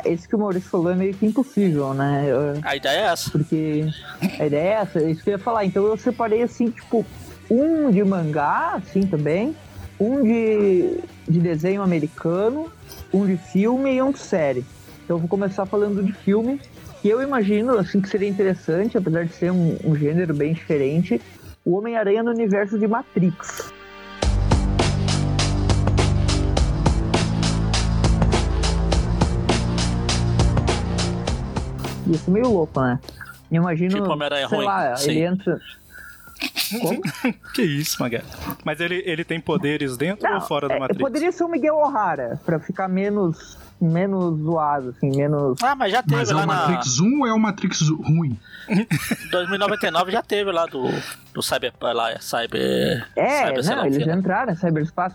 Esse 0.04 0.28
que 0.28 0.36
o 0.36 0.38
Maurício 0.38 0.68
falou 0.68 0.90
é 0.90 0.94
meio 0.94 1.14
que 1.14 1.24
impossível, 1.26 1.94
né? 1.94 2.24
Eu- 2.28 2.60
A 2.62 2.76
ideia 2.76 3.00
é 3.00 3.04
essa. 3.12 3.30
Porque 3.30 3.84
a 4.38 4.46
ideia 4.46 4.62
é 4.68 4.72
essa, 4.82 4.98
é 5.00 5.10
isso 5.10 5.22
que 5.22 5.30
eu 5.30 5.32
ia 5.32 5.38
falar. 5.38 5.64
Então 5.64 5.84
eu 5.86 5.96
separei 5.96 6.42
assim, 6.42 6.70
tipo, 6.70 7.04
um 7.50 7.90
de 7.90 8.02
mangá, 8.04 8.74
assim 8.76 9.02
também, 9.06 9.54
um 9.98 10.22
de, 10.22 10.98
de 11.28 11.40
desenho 11.40 11.82
americano, 11.82 12.70
um 13.12 13.26
de 13.26 13.36
filme 13.36 13.94
e 13.94 14.02
um 14.02 14.12
de 14.12 14.18
série. 14.18 14.64
Então 15.04 15.16
eu 15.16 15.20
vou 15.20 15.28
começar 15.28 15.66
falando 15.66 16.02
de 16.02 16.12
filme, 16.12 16.60
que 17.02 17.08
eu 17.08 17.22
imagino 17.22 17.78
assim 17.78 18.00
que 18.00 18.08
seria 18.08 18.28
interessante, 18.28 18.96
apesar 18.96 19.24
de 19.24 19.32
ser 19.34 19.52
um, 19.52 19.76
um 19.84 19.94
gênero 19.94 20.32
bem 20.34 20.52
diferente, 20.54 21.20
o 21.64 21.76
Homem-Aranha 21.76 22.22
no 22.22 22.30
universo 22.30 22.78
de 22.78 22.86
Matrix. 22.86 23.72
Isso 32.06 32.30
é 32.30 32.32
meio 32.32 32.48
louco, 32.50 32.80
né? 32.80 32.98
Eu 33.50 33.62
imagino, 33.62 33.96
Tipo 33.96 34.10
Homem-Aranha 34.10 34.48
sei 34.48 34.58
ruim, 34.58 34.66
lá, 34.66 34.96
sim. 34.96 35.10
ele 35.10 35.20
entra... 35.20 35.60
Como? 36.80 37.00
Que 37.54 37.62
isso, 37.62 38.00
Magali. 38.00 38.24
Mas 38.64 38.80
ele, 38.80 39.02
ele 39.06 39.24
tem 39.24 39.40
poderes 39.40 39.96
dentro 39.96 40.28
ou 40.32 40.40
fora 40.40 40.66
da 40.68 40.74
é, 40.74 40.80
Matrix? 40.80 41.00
Poderia 41.00 41.32
ser 41.32 41.44
o 41.44 41.48
Miguel 41.48 41.76
O'Hara, 41.76 42.40
pra 42.44 42.58
ficar 42.58 42.88
menos, 42.88 43.56
menos 43.80 44.40
zoado, 44.40 44.90
assim, 44.90 45.16
menos... 45.16 45.56
Ah, 45.62 45.76
mas 45.76 45.92
já 45.92 46.02
teve 46.02 46.16
Mas 46.16 46.30
é 46.30 46.34
lá 46.34 46.42
o 46.42 46.46
na 46.46 46.54
Matrix 46.54 46.98
1 46.98 47.20
ou 47.20 47.26
é 47.26 47.32
o 47.32 47.38
Matrix 47.38 47.88
ruim? 47.88 48.38
2099 49.30 50.12
já 50.12 50.22
teve 50.22 50.50
lá 50.52 50.66
do 50.66 50.88
do 51.32 51.42
Cyber 51.42 51.72
lá, 51.80 52.18
Cyber 52.20 53.06
É, 53.16 53.46
Cyber, 53.46 53.64
lá 53.64 53.76
não, 53.76 53.82
que 53.82 53.88
eles 53.88 54.06
lá. 54.06 54.14
entraram 54.14 54.52
em 54.52 54.56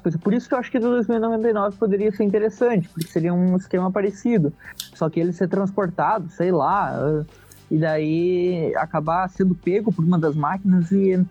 coisa. 0.02 0.18
por 0.18 0.34
isso 0.34 0.48
que 0.50 0.54
eu 0.54 0.58
acho 0.60 0.70
que 0.70 0.80
do 0.80 0.90
2099 0.90 1.78
poderia 1.78 2.12
ser 2.12 2.24
interessante, 2.26 2.90
porque 2.90 3.08
seria 3.08 3.34
um 3.34 3.56
esquema 3.56 3.90
parecido. 3.92 4.54
Só 4.94 5.10
que 5.10 5.20
ele 5.20 5.32
ser 5.32 5.48
transportado, 5.48 6.30
sei 6.30 6.52
lá, 6.52 7.24
e 7.72 7.78
daí 7.78 8.74
acabar 8.76 9.30
sendo 9.30 9.56
pego 9.56 9.94
por 9.94 10.04
uma 10.04 10.20
das 10.20 10.36
máquinas 10.36 10.92
e 10.92 11.24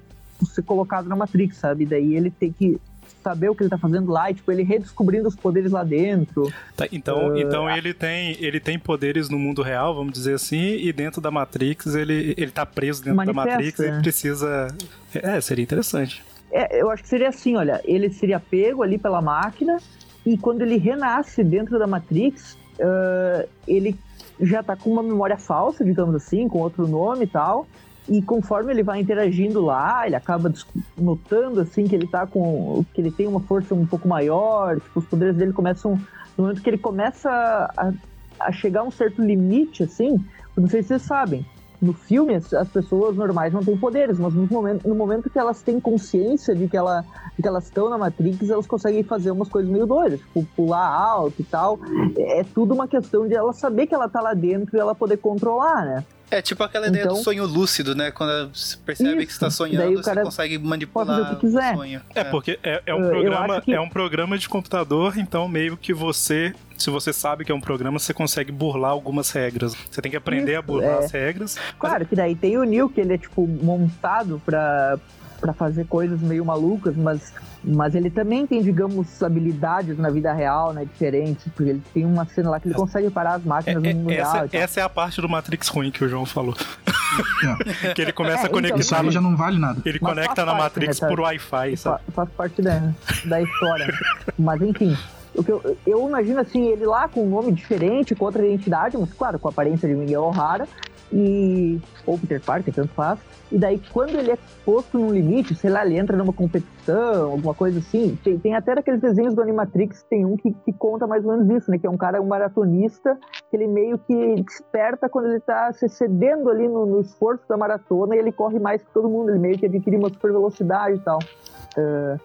ser 0.47 0.63
colocado 0.63 1.07
na 1.09 1.17
Matrix, 1.17 1.57
sabe? 1.57 1.83
E 1.85 1.87
daí 1.87 2.15
ele 2.17 2.31
tem 2.31 2.51
que 2.53 2.81
saber 3.29 3.51
o 3.51 3.55
que 3.55 3.63
ele 3.63 3.71
tá 3.71 3.77
fazendo 3.77 4.11
lá 4.11 4.31
e, 4.31 4.35
tipo, 4.35 4.51
ele 4.51 4.63
redescobrindo 4.63 5.29
os 5.29 5.37
poderes 5.37 5.71
lá 5.71 5.85
dentro. 5.85 6.51
Tá, 6.75 6.87
então, 6.91 7.33
Ah, 7.33 7.41
então 7.41 7.71
ele 7.71 7.93
tem 7.93 8.37
ele 8.41 8.59
tem 8.59 8.79
poderes 8.79 9.29
no 9.29 9.39
mundo 9.39 9.63
real, 9.63 9.95
vamos 9.95 10.13
dizer 10.13 10.35
assim, 10.35 10.77
e 10.77 10.93
dentro 10.93 11.21
da 11.21 11.31
Matrix 11.31 11.95
ele, 11.95 12.35
ele 12.37 12.51
tá 12.51 12.65
preso 12.65 13.05
dentro 13.05 13.25
da 13.25 13.33
Matrix 13.33 13.79
e 13.79 13.91
né? 13.91 14.01
precisa. 14.01 14.69
É, 15.15 15.41
seria 15.41 15.63
interessante. 15.63 16.25
É, 16.51 16.81
eu 16.81 16.91
acho 16.91 17.03
que 17.03 17.09
seria 17.09 17.29
assim, 17.29 17.57
olha, 17.57 17.81
ele 17.85 18.11
seria 18.11 18.41
pego 18.41 18.83
ali 18.83 18.97
pela 18.97 19.21
máquina 19.21 19.79
e 20.25 20.39
quando 20.39 20.63
ele 20.63 20.79
renasce 20.79 21.45
dentro 21.45 21.79
da 21.79 21.87
Matrix, 21.87 22.57
ah, 22.81 23.45
ele 23.67 23.95
já 24.41 24.63
tá 24.63 24.77
com 24.77 24.91
uma 24.91 25.03
memória 25.03 25.37
falsa, 25.37 25.85
digamos 25.85 26.15
assim, 26.15 26.49
com 26.49 26.59
outro 26.59 26.87
nome 26.87 27.25
e 27.25 27.29
tal. 27.29 27.67
E 28.09 28.23
conforme 28.23 28.73
ele 28.73 28.83
vai 28.83 29.01
interagindo 29.01 29.61
lá, 29.61 30.07
ele 30.07 30.17
acaba 30.17 30.53
notando 30.97 31.61
assim 31.61 31.85
que 31.85 31.95
ele 31.95 32.07
tá 32.07 32.27
com 32.27 32.85
que 32.95 33.01
ele 33.01 33.11
tem 33.11 33.27
uma 33.27 33.41
força 33.41 33.75
um 33.75 33.87
pouco 33.87 34.09
maior, 34.09 34.81
tipo, 34.81 35.01
os 35.01 35.05
poderes 35.05 35.37
dele 35.37 35.53
começam 35.53 36.01
no 36.37 36.45
momento 36.45 36.63
que 36.63 36.71
ele 36.71 36.79
começa 36.79 37.31
a, 37.31 37.93
a 38.41 38.53
chegar 38.53 38.81
a 38.81 38.85
um 38.85 38.91
certo 38.91 39.21
limite 39.21 39.83
assim, 39.83 40.17
não 40.57 40.69
sei 40.69 40.83
se 40.83 40.89
vocês 40.89 41.03
sabem, 41.03 41.45
no 41.81 41.93
filme 41.93 42.35
as, 42.35 42.53
as 42.53 42.69
pessoas 42.69 43.17
normais 43.17 43.53
não 43.53 43.63
têm 43.63 43.77
poderes, 43.77 44.19
mas 44.19 44.35
no 44.35 44.47
momento, 44.47 44.89
no 44.89 44.95
momento 44.95 45.31
que 45.31 45.39
elas 45.39 45.63
têm 45.63 45.79
consciência 45.79 46.55
de 46.55 46.67
que, 46.69 46.77
ela, 46.77 47.05
de 47.37 47.43
que 47.43 47.49
elas 47.49 47.65
estão 47.65 47.89
na 47.89 47.97
Matrix, 47.97 48.51
elas 48.51 48.67
conseguem 48.67 49.03
fazer 49.03 49.31
umas 49.31 49.49
coisas 49.49 49.71
meio 49.71 49.87
doidas, 49.87 50.21
tipo 50.21 50.45
pular 50.57 50.89
alto 50.89 51.41
e 51.41 51.45
tal. 51.45 51.79
É, 52.17 52.41
é 52.41 52.45
tudo 52.45 52.75
uma 52.75 52.89
questão 52.89 53.29
de 53.29 53.35
ela 53.35 53.53
saber 53.53 53.87
que 53.87 53.95
ela 53.95 54.09
tá 54.09 54.21
lá 54.21 54.35
dentro 54.35 54.77
e 54.77 54.81
ela 54.81 54.95
poder 54.95 55.19
controlar, 55.19 55.85
né? 55.85 56.05
É 56.31 56.43
tipo 56.43 56.63
aquela 56.63 56.89
ideia 56.89 57.05
Então- 57.05 57.17
do 57.17 57.23
sonho 57.23 57.47
lúcido, 57.47 57.95
né? 57.95 58.11
Quando 58.11 58.55
você 58.55 58.77
percebe 58.85 59.17
que 59.25 59.33
Isso. 59.33 59.35
você 59.39 59.41
tá 59.47 59.51
sonhando, 59.51 59.79
Daí 59.85 59.97
o 59.97 60.03
cara 60.03 60.21
você 60.21 60.25
consegue 60.27 60.59
manipular 60.59 61.21
o 61.33 61.35
que 61.37 61.41
quiser. 61.47 61.75
sonho. 61.75 62.01
É, 62.15 62.25
porque 62.25 62.59
é, 62.63 62.83
é 62.87 62.95
um 62.95 63.03
Eu- 63.05 63.09
programa, 63.11 63.61
que- 63.61 63.73
é 63.73 63.81
um 63.81 63.89
programa 63.89 64.37
de 64.39 64.49
computador, 64.49 65.17
então 65.19 65.49
meio 65.49 65.77
que 65.77 65.95
você, 65.95 66.53
se 66.77 66.91
você 66.91 67.13
sabe 67.13 67.45
que 67.45 67.53
é 67.53 67.55
um 67.55 67.61
programa, 67.61 67.99
você 67.99 68.13
consegue 68.13 68.53
burlar 68.53 68.91
algumas 68.91 69.31
regras. 69.31 69.75
Você 69.91 70.03
tem 70.03 70.11
que 70.11 70.17
aprender 70.17 70.57
a 70.57 70.59
Isso, 70.59 70.67
burlar 70.67 70.91
é. 71.03 71.05
as 71.05 71.11
regras. 71.11 71.57
Claro 71.79 72.05
que 72.05 72.15
daí 72.15 72.35
tem 72.35 72.59
o 72.59 72.65
Neo, 72.65 72.89
que 72.91 73.01
ele 73.01 73.15
é 73.15 73.19
tipo 73.19 73.47
montado 73.47 74.41
pra, 74.45 74.99
pra 75.41 75.53
fazer 75.53 75.87
coisas 75.87 76.21
meio 76.21 76.45
malucas, 76.45 76.97
mas, 76.97 77.33
mas 77.63 77.95
ele 77.95 78.11
também 78.11 78.47
tem, 78.47 78.61
digamos, 78.63 79.23
habilidades 79.23 79.97
na 79.99 80.11
vida 80.11 80.33
real, 80.33 80.73
né? 80.73 80.85
Diferentes, 80.85 81.45
porque 81.55 81.71
ele 81.71 81.83
tem 81.95 82.05
uma 82.05 82.25
cena 82.27 82.51
lá 82.51 82.61
que 82.61 82.69
ele 82.69 82.75
consegue 82.75 83.09
parar 83.11 83.35
as 83.35 83.45
É, 83.45 83.49
máquinas 83.49 83.85
é- 83.85 83.93
no 83.93 83.99
mundo 84.01 84.11
real. 84.11 84.27
essa, 84.37 84.45
e 84.47 84.49
tal. 84.49 84.61
essa 84.61 84.81
é 84.81 84.83
a 84.83 84.89
parte 84.89 85.21
do 85.21 85.29
Matrix 85.29 85.69
ruim 85.69 85.91
que 85.91 86.05
o 86.05 86.09
João 86.09 86.27
falou. 86.27 86.55
que 87.95 88.03
ele 88.03 88.13
começa 88.13 88.37
É, 88.37 88.41
a 88.41 88.43
então, 88.43 88.53
conectar. 88.53 88.79
Isso 88.81 88.95
aí 88.95 89.11
já 89.11 89.21
não 89.21 89.37
vale 89.37 89.59
nada. 89.59 89.81
Ele 89.85 89.99
Mas 90.01 90.13
conecta 90.15 90.45
na 90.45 90.53
parte, 90.53 90.63
Matrix 90.63 91.01
né, 91.01 91.09
tá? 91.09 91.15
por 91.15 91.21
Wi-Fi, 91.21 91.77
sabe? 91.77 92.01
Fa- 92.07 92.13
faz 92.13 92.29
parte 92.31 92.63
da, 92.63 92.93
da 93.25 93.41
história. 93.43 93.87
mas 94.39 94.61
enfim, 94.63 94.97
o 95.35 95.43
que 95.45 95.53
eu, 95.53 95.77
eu 95.87 96.09
imagino 96.09 96.41
assim, 96.41 96.67
ele 96.69 96.85
lá 96.85 97.09
com 97.09 97.25
um 97.25 97.31
nome 97.31 97.53
diferente, 97.53 98.15
com 98.15 98.25
outra 98.25 98.45
identidade, 98.47 98.97
mas 98.99 99.13
claro, 99.13 99.39
com 99.39 99.49
a 99.49 99.51
aparência 99.51 99.89
de 99.89 99.95
Miguel 99.95 100.23
O'Hara, 100.25 100.67
e. 101.13 101.81
ou 102.07 102.19
Peter 102.19 102.41
Parker, 102.41 102.73
tanto 102.75 102.93
faz. 102.95 103.19
E 103.51 103.57
daí, 103.57 103.81
quando 103.93 104.15
ele 104.19 104.31
é 104.31 104.39
posto 104.65 104.99
num 104.99 105.11
limite, 105.11 105.55
sei 105.55 105.71
lá, 105.71 105.85
ele 105.85 105.97
entra 105.97 106.15
numa 106.17 106.33
competição, 106.35 107.31
alguma 107.33 107.55
coisa 107.55 107.79
assim. 107.79 108.19
Tem, 108.23 108.39
tem 108.39 108.55
até 108.55 108.75
naqueles 108.75 109.01
desenhos 109.01 109.35
do 109.35 109.41
Animatrix, 109.41 110.03
tem 110.03 110.27
um 110.27 110.37
que, 110.37 110.53
que 110.65 110.73
conta 110.73 111.07
mais 111.07 111.25
ou 111.25 111.33
menos 111.37 111.63
isso, 111.63 111.71
né? 111.71 111.79
Que 111.79 111.87
é 111.87 111.91
um 111.91 111.97
cara, 111.97 112.21
um 112.21 112.27
maratonista, 112.27 113.17
que 113.51 113.57
ele 113.57 113.67
meio 113.67 113.99
que 113.99 114.43
desperta 114.43 115.09
quando 115.09 115.29
ele 115.31 115.41
tá 115.41 115.73
se 115.73 115.89
cedendo 115.89 116.51
ali 116.51 116.69
no, 116.69 116.85
no 116.85 117.01
esforço 117.01 117.43
da 117.49 117.57
maratona 117.57 118.15
e 118.15 118.19
ele 118.19 118.33
corre 118.33 118.59
mais 118.59 118.83
que 118.83 118.89
todo 118.93 119.09
mundo. 119.09 119.31
Ele 119.31 119.39
meio 119.39 119.59
que 119.59 119.65
adquire 119.65 119.97
uma 119.97 120.11
super 120.11 120.31
velocidade 120.31 120.97
e 120.97 121.01
tal. 121.01 121.19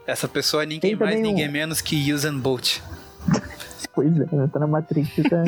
Essa 0.08 0.28
pessoa 0.28 0.64
é 0.64 0.66
ninguém 0.66 0.96
mais, 0.96 1.12
também 1.12 1.24
um- 1.24 1.28
ninguém 1.36 1.50
menos 1.52 1.80
que 1.80 2.12
Usain 2.12 2.38
Bolt. 2.38 2.80
Pois 3.94 4.12
é, 4.20 4.26
né? 4.36 4.50
tá 4.52 4.60
na 4.60 4.68
Matrix. 4.68 5.10
Tá... 5.30 5.44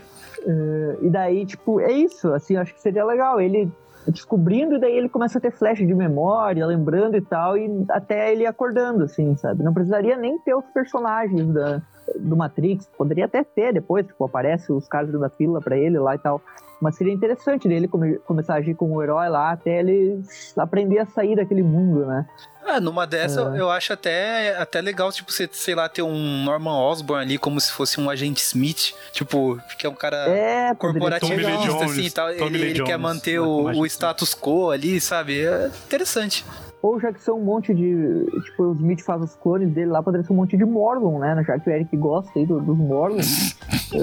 Eh, 0.48 0.98
e 1.02 1.10
daí, 1.10 1.44
tipo, 1.44 1.78
é 1.80 1.92
isso. 1.92 2.32
Assim, 2.32 2.56
acho 2.56 2.74
que 2.74 2.80
seria 2.80 3.04
legal. 3.04 3.40
Ele 3.40 3.70
descobrindo 4.06 4.76
e 4.76 4.80
daí 4.80 4.96
ele 4.96 5.08
começa 5.08 5.38
a 5.38 5.40
ter 5.40 5.50
flash 5.50 5.78
de 5.78 5.94
memória, 5.94 6.64
lembrando 6.66 7.16
e 7.16 7.20
tal, 7.20 7.58
e 7.58 7.84
até 7.90 8.32
ele 8.32 8.46
acordando, 8.46 9.04
assim, 9.04 9.36
sabe? 9.36 9.62
Não 9.62 9.74
precisaria 9.74 10.16
nem 10.16 10.38
ter 10.38 10.54
os 10.54 10.64
personagens 10.66 11.52
da, 11.52 11.82
do 12.18 12.34
Matrix, 12.34 12.88
poderia 12.96 13.26
até 13.26 13.44
ter 13.44 13.72
depois, 13.72 14.06
tipo, 14.06 14.24
aparece 14.24 14.72
os 14.72 14.88
caras 14.88 15.12
da 15.12 15.28
fila 15.28 15.60
pra 15.60 15.76
ele 15.76 15.98
lá 15.98 16.14
e 16.14 16.18
tal. 16.18 16.40
Mas 16.80 16.94
seria 16.96 17.12
interessante 17.12 17.66
dele 17.66 17.88
come- 17.88 18.18
começar 18.26 18.54
a 18.54 18.56
agir 18.58 18.74
como 18.74 18.94
um 18.96 19.02
herói 19.02 19.28
lá 19.28 19.50
até 19.50 19.80
ele 19.80 20.20
aprender 20.56 20.98
a 21.00 21.06
sair 21.06 21.34
daquele 21.34 21.62
mundo, 21.62 22.06
né? 22.06 22.24
Ah, 22.64 22.80
numa 22.80 23.06
dessa 23.06 23.52
É. 23.54 23.60
eu 23.60 23.68
acho 23.70 23.92
até, 23.92 24.56
até 24.56 24.80
legal, 24.80 25.10
tipo, 25.10 25.32
você, 25.32 25.48
sei 25.50 25.74
lá, 25.74 25.88
ter 25.88 26.02
um 26.02 26.44
Norman 26.44 26.76
Osborn 26.78 27.22
ali 27.24 27.38
como 27.38 27.60
se 27.60 27.72
fosse 27.72 28.00
um 28.00 28.08
agente 28.08 28.40
Smith, 28.42 28.92
tipo, 29.12 29.58
que 29.78 29.86
é 29.86 29.90
um 29.90 29.94
cara 29.94 30.16
É, 30.28 30.74
corporativista, 30.74 31.50
Jones, 31.50 31.82
assim 31.90 32.02
e 32.04 32.10
tal. 32.10 32.30
Ele, 32.30 32.60
ele 32.60 32.82
quer 32.84 32.98
manter 32.98 33.40
né, 33.40 33.46
o, 33.46 33.64
o 33.80 33.86
status 33.86 34.34
quo 34.34 34.70
ali, 34.70 35.00
sabe? 35.00 35.44
É 35.44 35.70
interessante. 35.86 36.44
Ou 36.80 37.00
já 37.00 37.12
que 37.12 37.20
são 37.20 37.38
um 37.40 37.44
monte 37.44 37.74
de. 37.74 38.24
Tipo, 38.44 38.62
o 38.66 38.72
Smith 38.74 39.00
faz 39.02 39.20
os 39.20 39.34
clones 39.34 39.68
dele 39.74 39.90
lá, 39.90 40.00
poderia 40.00 40.24
ser 40.24 40.32
um 40.32 40.36
monte 40.36 40.56
de 40.56 40.64
Morlon, 40.64 41.18
né? 41.18 41.42
Já 41.44 41.58
que 41.58 41.68
o 41.68 41.72
Eric 41.72 41.96
gosta 41.96 42.30
aí 42.38 42.46
do- 42.46 42.60
dos 42.60 42.76
Morlons. 42.78 43.56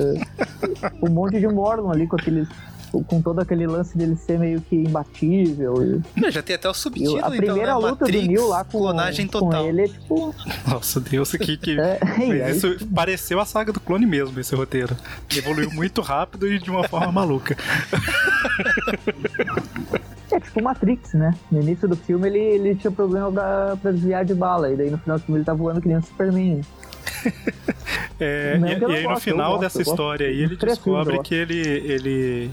um 1.01 1.09
monte 1.09 1.39
de 1.39 1.47
Morlon 1.47 1.91
ali 1.91 2.07
com 2.07 2.15
aqueles. 2.15 2.47
Com 3.09 3.21
todo 3.21 3.39
aquele 3.41 3.67
lance 3.67 3.97
dele 3.97 4.15
ser 4.15 4.39
meio 4.39 4.61
que 4.61 4.73
imbatível. 4.73 6.01
E, 6.15 6.31
já 6.31 6.41
tem 6.41 6.55
até 6.55 6.69
o 6.69 6.73
subtítulo, 6.73 7.17
a 7.17 7.29
primeira 7.29 7.71
então, 7.71 7.81
né? 7.81 7.89
luta 7.89 8.05
Matrix, 8.05 8.23
do 8.25 8.31
Neo 8.31 8.47
lá 8.47 8.63
com, 8.63 8.79
clonagem 8.79 9.27
com 9.27 9.31
total. 9.39 9.65
ele 9.65 9.81
é 9.81 9.87
tipo. 9.89 10.33
Nossa, 10.65 11.01
Deus, 11.01 11.31
que, 11.33 11.57
que... 11.57 11.75
É, 11.77 12.51
isso 12.51 12.77
pareceu 12.87 13.41
a 13.41 13.45
saga 13.45 13.73
do 13.73 13.81
clone 13.81 14.05
mesmo, 14.05 14.39
esse 14.39 14.55
roteiro. 14.55 14.95
Evoluiu 15.35 15.69
muito 15.71 16.01
rápido 16.01 16.47
e 16.47 16.57
de 16.57 16.71
uma 16.71 16.87
forma 16.87 17.11
maluca. 17.11 17.57
é 20.31 20.39
tipo 20.39 20.61
Matrix, 20.61 21.13
né? 21.13 21.33
No 21.51 21.61
início 21.61 21.87
do 21.87 21.95
filme 21.95 22.27
ele, 22.27 22.39
ele 22.39 22.75
tinha 22.75 22.91
problema 22.91 23.31
pra, 23.31 23.77
pra 23.81 23.91
desviar 23.91 24.25
de 24.25 24.33
bala. 24.33 24.71
E 24.71 24.75
daí 24.75 24.89
no 24.89 24.97
final 24.97 25.17
do 25.17 25.23
filme 25.23 25.39
ele 25.39 25.45
tá 25.45 25.53
voando 25.53 25.81
que 25.81 25.87
nem 25.87 25.97
um 25.97 26.01
Superman. 26.01 26.61
É, 28.19 28.57
e, 28.57 28.91
e 28.91 28.95
aí 28.95 29.03
no 29.03 29.19
final 29.19 29.51
gosto, 29.51 29.61
dessa 29.61 29.81
história 29.81 30.27
aí, 30.27 30.41
ele 30.41 30.55
descobre 30.55 31.19
que 31.19 31.35
ele, 31.35 31.59
ele, 31.59 32.51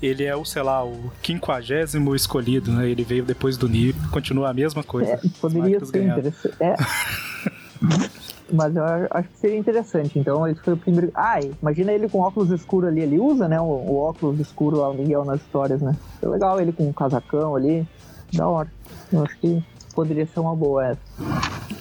ele 0.00 0.24
é 0.24 0.36
o, 0.36 0.44
sei 0.44 0.62
lá, 0.62 0.84
o 0.84 1.12
quinquagésimo 1.20 2.14
escolhido, 2.14 2.70
né? 2.70 2.88
Ele 2.88 3.02
veio 3.02 3.24
depois 3.24 3.56
do 3.56 3.68
Neo, 3.68 3.92
continua 4.12 4.50
a 4.50 4.54
mesma 4.54 4.84
coisa. 4.84 5.12
É, 5.12 5.20
poderia 5.40 5.84
ser 5.84 6.04
interessante. 6.04 6.54
É. 6.60 6.74
Mas 8.52 8.74
eu 8.74 8.84
acho 9.10 9.28
que 9.28 9.38
seria 9.38 9.58
interessante. 9.58 10.18
Então, 10.18 10.46
esse 10.46 10.60
foi 10.60 10.74
o 10.74 10.76
primeiro. 10.76 11.10
Ai, 11.14 11.52
imagina 11.62 11.92
ele 11.92 12.08
com 12.08 12.18
óculos 12.20 12.50
escuros 12.50 12.88
ali. 12.88 13.00
Ele 13.00 13.18
usa, 13.18 13.48
né? 13.48 13.60
O, 13.60 13.64
o 13.64 13.96
óculos 13.98 14.40
escuro 14.40 14.78
lá, 14.78 14.88
o 14.90 14.94
Miguel 14.94 15.24
nas 15.24 15.40
histórias, 15.40 15.80
né? 15.80 15.94
É 16.20 16.26
legal 16.26 16.60
ele 16.60 16.72
com 16.72 16.88
um 16.88 16.92
casacão 16.92 17.54
ali. 17.54 17.86
Da 18.32 18.48
hora. 18.48 18.68
Eu 19.12 19.24
acho 19.24 19.38
que 19.38 19.62
poderia 19.94 20.26
ser 20.26 20.40
uma 20.40 20.54
boa 20.54 20.86
essa. 20.86 21.00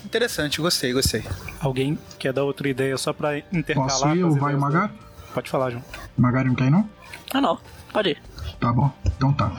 Interessante, 0.05 0.59
gostei, 0.61 0.91
gostei. 0.93 1.23
Alguém 1.59 1.97
quer 2.17 2.33
dar 2.33 2.43
outra 2.43 2.67
ideia 2.67 2.97
só 2.97 3.13
pra 3.13 3.37
intercalar? 3.53 3.89
Posso 3.89 4.15
ir? 4.15 4.25
as 4.25 4.33
O 4.35 4.39
Vai 4.39 4.55
Magá? 4.55 4.87
dele? 4.87 4.99
Pode 5.33 5.49
falar, 5.49 5.69
João. 5.69 5.83
Magari 6.17 6.47
não 6.47 6.55
quer 6.55 6.65
ir, 6.65 6.71
não? 6.71 6.89
Ah, 7.31 7.39
não. 7.41 7.57
Pode 7.93 8.09
ir. 8.09 8.21
Tá 8.59 8.73
bom, 8.73 8.91
então 9.05 9.31
tá. 9.31 9.51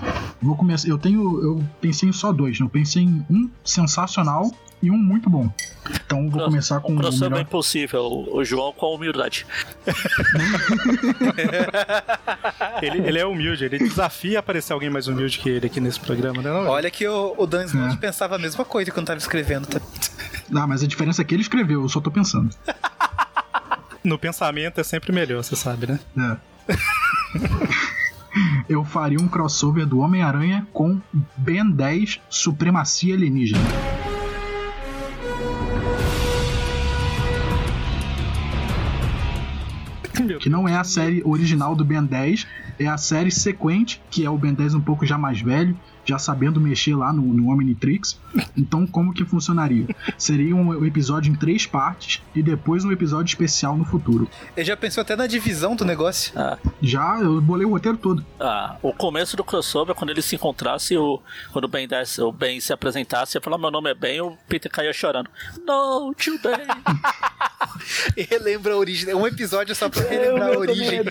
Vou 0.43 0.57
começar. 0.57 0.89
Eu 0.89 0.99
tenho. 0.99 1.43
Eu 1.43 1.65
pensei 1.81 2.09
em 2.09 2.13
só 2.13 2.33
dois, 2.33 2.59
né? 2.59 2.67
Eu 2.67 2.71
pensei 2.71 3.03
em 3.03 3.25
um 3.31 3.49
sensacional 3.65 4.51
e 4.83 4.91
um 4.91 4.97
muito 4.97 5.29
bom. 5.31 5.51
Então 6.07 6.29
vou 6.31 6.45
começar 6.45 6.81
com 6.81 6.93
um 6.93 6.97
o 6.97 6.99
crossover 6.99 7.31
melhor. 7.31 7.43
impossível, 7.43 8.03
o 8.33 8.45
João 8.45 8.73
com 8.73 8.95
humildade. 8.95 9.47
Ele, 12.83 12.99
ele 13.07 13.19
é 13.19 13.27
humilde, 13.27 13.65
ele 13.65 13.79
desafia 13.79 14.39
aparecer 14.39 14.73
alguém 14.73 14.89
mais 14.89 15.07
humilde 15.07 15.39
que 15.39 15.49
ele 15.49 15.67
aqui 15.67 15.81
nesse 15.81 16.01
programa, 16.01 16.43
né? 16.43 16.51
Não, 16.51 16.67
Olha 16.69 16.91
que 16.91 17.07
o, 17.07 17.35
o 17.37 17.47
Dan 17.47 17.65
Slott 17.65 17.95
É. 17.95 17.99
pensava 17.99 18.37
a 18.37 18.39
mesma 18.39 18.65
coisa 18.65 18.91
quando 18.91 19.07
tava 19.07 19.19
escrevendo. 19.19 19.67
Tá? 19.67 19.81
Ah, 20.55 20.67
mas 20.67 20.83
a 20.83 20.87
diferença 20.87 21.23
é 21.23 21.25
que 21.25 21.35
ele 21.35 21.43
escreveu, 21.43 21.83
eu 21.83 21.89
só 21.89 22.01
tô 22.01 22.11
pensando. 22.11 22.51
No 24.03 24.19
pensamento 24.19 24.81
é 24.81 24.83
sempre 24.83 25.13
melhor, 25.13 25.45
você 25.45 25.55
sabe, 25.55 25.87
né? 25.87 26.01
É. 26.69 26.73
Eu 28.67 28.83
faria 28.83 29.21
um 29.21 29.29
crossover 29.29 29.85
do 29.85 29.99
Homem-Aranha 29.99 30.67
com 30.73 30.99
Ben 31.37 31.71
10 31.71 32.19
Supremacia 32.31 33.15
Alienígena. 33.15 33.61
Que 40.41 40.49
não 40.49 40.69
é 40.69 40.77
a 40.77 40.85
série 40.85 41.23
original 41.25 41.75
do 41.75 41.85
Ben 41.85 42.05
10, 42.05 42.47
é 42.79 42.87
a 42.87 42.97
série 42.97 43.31
sequente, 43.31 44.01
que 44.11 44.25
é 44.25 44.31
o 44.31 44.37
Ben 44.37 44.55
10 44.55 44.75
um 44.75 44.81
pouco 44.81 45.07
já 45.07 45.17
mais 45.17 45.41
velho, 45.41 45.77
já 46.05 46.19
sabendo 46.19 46.61
mexer 46.61 46.95
lá 46.95 47.13
no, 47.13 47.23
no 47.23 47.51
Omnitrix. 47.53 48.19
Então, 48.57 48.87
como 48.87 49.13
que 49.13 49.25
funcionaria? 49.25 49.87
Seria 50.19 50.55
um 50.57 50.85
episódio 50.85 51.33
em 51.33 51.37
três 51.37 51.67
partes 51.67 52.23
e 52.35 52.43
depois 52.43 52.85
um 52.85 52.93
episódio 52.93 53.31
especial 53.31 53.77
no 53.77 53.85
futuro. 53.85 54.29
Ele 54.57 54.65
já 54.67 54.77
pensou 54.77 55.01
até 55.03 55.15
na 55.17 55.27
divisão 55.27 55.77
do 55.77 55.85
negócio. 55.85 56.33
Ah, 56.37 56.59
Já 56.83 57.19
eu 57.21 57.41
bolei 57.41 57.67
o 57.67 57.71
roteiro 57.71 57.99
todo. 57.99 58.25
ah, 58.39 58.77
o 58.83 58.93
começo 58.93 59.37
do 59.37 59.45
crossover, 59.45 59.95
quando 59.95 60.11
eles 60.11 60.25
se 60.25 60.37
encontrassem, 60.37 60.97
o, 60.97 61.21
quando 61.53 61.65
o 61.65 61.69
Ben, 61.69 61.87
desse, 61.87 62.21
o 62.23 62.33
ben 62.33 62.59
se 62.61 62.73
apresentasse 62.73 63.37
e 63.39 63.41
falar 63.41 63.59
meu 63.59 63.71
nome 63.71 63.91
é 63.91 63.95
Ben, 63.95 64.21
o 64.21 64.37
Peter 64.49 64.71
caía 64.71 64.93
chorando. 64.93 65.29
Não, 65.67 66.13
tio 66.15 66.39
Ben. 66.43 66.57
E 68.17 68.23
relembra 68.23 68.75
a 68.75 68.77
origem. 68.77 69.15
Um 69.15 69.27
episódio 69.27 69.75
só 69.75 69.89
pra 69.89 70.03
relembrar 70.03 70.55
a 70.55 70.59
origem. 70.59 71.01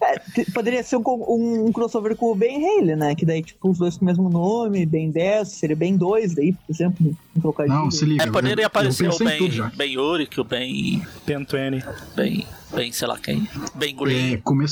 É, 0.00 0.44
poderia 0.52 0.82
ser 0.82 0.96
um, 0.96 1.02
um- 1.06 1.66
um 1.66 1.72
crossover 1.72 2.14
com 2.16 2.30
o 2.32 2.34
Ben 2.34 2.56
Haley, 2.64 2.96
né? 2.96 3.14
Que 3.14 3.26
daí, 3.26 3.42
tipo, 3.42 3.68
os 3.70 3.78
dois 3.78 3.96
com 3.98 4.04
o 4.04 4.06
mesmo 4.08 4.28
nome, 4.28 4.86
Ben 4.86 5.10
10, 5.10 5.48
seria 5.48 5.74
Ben 5.76 5.96
2, 5.96 6.34
daí, 6.34 6.52
por 6.52 6.72
exemplo, 6.72 7.16
um 7.36 7.40
trocadilho. 7.40 7.74
Não, 7.76 7.90
se 7.90 8.04
liga. 8.04 8.22
É, 8.24 8.30
poderia 8.30 8.62
eu- 8.62 8.66
aparecer 8.66 9.06
eu 9.06 9.10
o 9.10 9.16
tudo 9.16 9.24
Ben, 9.28 9.70
ben 9.76 9.92
Yuri, 9.92 10.28
o 10.38 10.44
Ben. 10.44 11.02
Pentuene. 11.26 11.82
Ben. 12.14 12.46
Ben, 12.74 12.92
sei 12.92 13.08
lá 13.08 13.18
quem. 13.18 13.46
Ben 13.74 13.94
Green. 13.96 14.34
É, 14.34 14.36
come... 14.38 14.64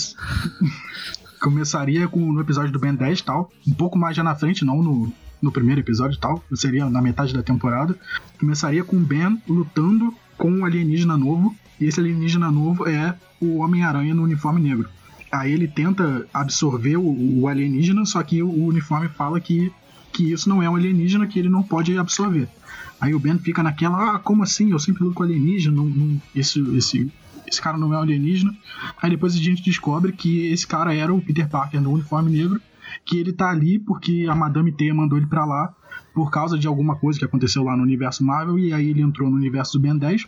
Começaria 1.40 2.06
com 2.06 2.20
no 2.32 2.40
episódio 2.40 2.70
do 2.70 2.78
Ben 2.78 2.94
10 2.94 3.18
e 3.20 3.22
tal, 3.24 3.50
um 3.66 3.72
pouco 3.72 3.98
mais 3.98 4.14
já 4.14 4.22
na 4.22 4.34
frente, 4.34 4.62
não 4.64 4.82
no, 4.82 5.10
no 5.40 5.50
primeiro 5.50 5.80
episódio 5.80 6.16
e 6.16 6.20
tal, 6.20 6.42
seria 6.54 6.88
na 6.90 7.00
metade 7.00 7.32
da 7.32 7.42
temporada. 7.42 7.96
Começaria 8.38 8.84
com 8.84 8.96
o 8.96 9.00
Ben 9.00 9.40
lutando 9.48 10.14
com 10.36 10.50
um 10.50 10.64
alienígena 10.66 11.16
novo, 11.16 11.54
e 11.80 11.86
esse 11.86 11.98
alienígena 11.98 12.50
novo 12.50 12.86
é 12.86 13.14
o 13.40 13.58
Homem-Aranha 13.60 14.14
no 14.14 14.22
uniforme 14.22 14.60
negro. 14.60 14.88
Aí 15.30 15.52
ele 15.52 15.68
tenta 15.68 16.26
absorver 16.34 16.96
o, 16.96 17.40
o 17.40 17.48
alienígena, 17.48 18.04
só 18.04 18.22
que 18.22 18.42
o, 18.42 18.64
uniforme 18.66 19.08
fala 19.08 19.40
que, 19.40 19.72
que 20.12 20.32
isso 20.32 20.48
não 20.48 20.62
é 20.62 20.68
um 20.68 20.76
alienígena, 20.76 21.26
que 21.26 21.38
ele 21.38 21.48
não 21.48 21.62
pode 21.62 21.96
absorver. 21.96 22.48
Aí 23.00 23.14
o 23.14 23.18
Ben 23.18 23.38
fica 23.38 23.62
naquela, 23.62 24.16
ah, 24.16 24.18
como 24.18 24.42
assim? 24.42 24.72
Eu 24.72 24.78
sempre 24.78 25.04
luto 25.04 25.14
com 25.14 25.22
alienígena, 25.22 25.76
não, 25.76 25.86
não, 25.86 26.20
esse, 26.34 26.60
esse, 26.76 27.12
esse 27.46 27.62
cara 27.62 27.78
não 27.78 27.94
é 27.94 27.96
alienígena. 27.96 28.54
Aí 29.00 29.10
depois 29.10 29.34
a 29.34 29.38
gente 29.38 29.62
descobre 29.62 30.12
que 30.12 30.48
esse 30.48 30.66
cara 30.66 30.94
era 30.94 31.14
o 31.14 31.22
Peter 31.22 31.48
Parker 31.48 31.80
no 31.80 31.92
uniforme 31.92 32.30
negro, 32.30 32.60
que 33.04 33.18
ele 33.18 33.32
tá 33.32 33.48
ali 33.50 33.78
porque 33.78 34.26
a 34.28 34.34
Madame 34.34 34.72
Teia 34.72 34.92
mandou 34.92 35.16
ele 35.16 35.26
pra 35.26 35.44
lá 35.44 35.74
por 36.14 36.30
causa 36.30 36.58
de 36.58 36.66
alguma 36.66 36.96
coisa 36.96 37.18
que 37.18 37.24
aconteceu 37.24 37.62
lá 37.64 37.76
no 37.76 37.82
universo 37.82 38.24
Marvel 38.24 38.58
e 38.58 38.72
aí 38.72 38.88
ele 38.90 39.00
entrou 39.02 39.30
no 39.30 39.36
universo 39.36 39.74
do 39.78 39.80
Ben 39.80 39.96
10. 39.96 40.26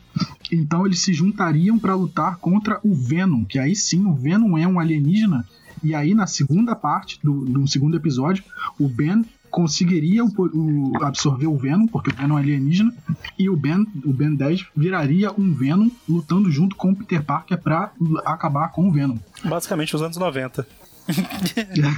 Então 0.51 0.87
eles 0.87 1.01
se 1.01 1.13
juntariam 1.13 1.79
pra 1.79 1.95
lutar 1.95 2.37
contra 2.39 2.79
o 2.85 2.95
Venom, 2.95 3.45
que 3.45 3.59
aí 3.59 3.75
sim 3.75 4.05
o 4.07 4.15
Venom 4.15 4.57
é 4.59 4.67
um 4.67 4.79
alienígena. 4.79 5.47
E 5.83 5.95
aí 5.95 6.15
na 6.15 6.27
segunda 6.27 6.77
parte 6.77 7.19
do, 7.23 7.45
do 7.45 7.67
segundo 7.67 7.97
episódio, 7.97 8.45
o 8.79 8.87
Ben 8.89 9.25
conseguiria 9.51 10.25
o 10.25 10.29
o- 10.39 11.05
absorver 11.05 11.47
o 11.47 11.57
Venom, 11.59 11.87
porque 11.87 12.11
o 12.11 12.15
Venom 12.15 12.39
é 12.39 12.41
alienígena, 12.41 12.95
e 13.39 13.51
o 13.51 13.57
Ben, 13.57 13.87
o 14.05 14.13
Ben 14.13 14.35
10 14.35 14.67
viraria 14.75 15.31
um 15.39 15.53
Venom 15.53 15.91
lutando 16.09 16.51
junto 16.51 16.75
com 16.75 16.93
o 16.93 16.97
Peter 16.97 17.23
Parker 17.23 17.61
pra 17.61 17.91
acabar 18.25 18.69
com 18.73 18.89
o 18.89 18.93
Venom. 18.93 19.17
Basicamente 19.45 19.95
os 19.95 20.01
anos 20.01 20.17
90. 20.17 20.67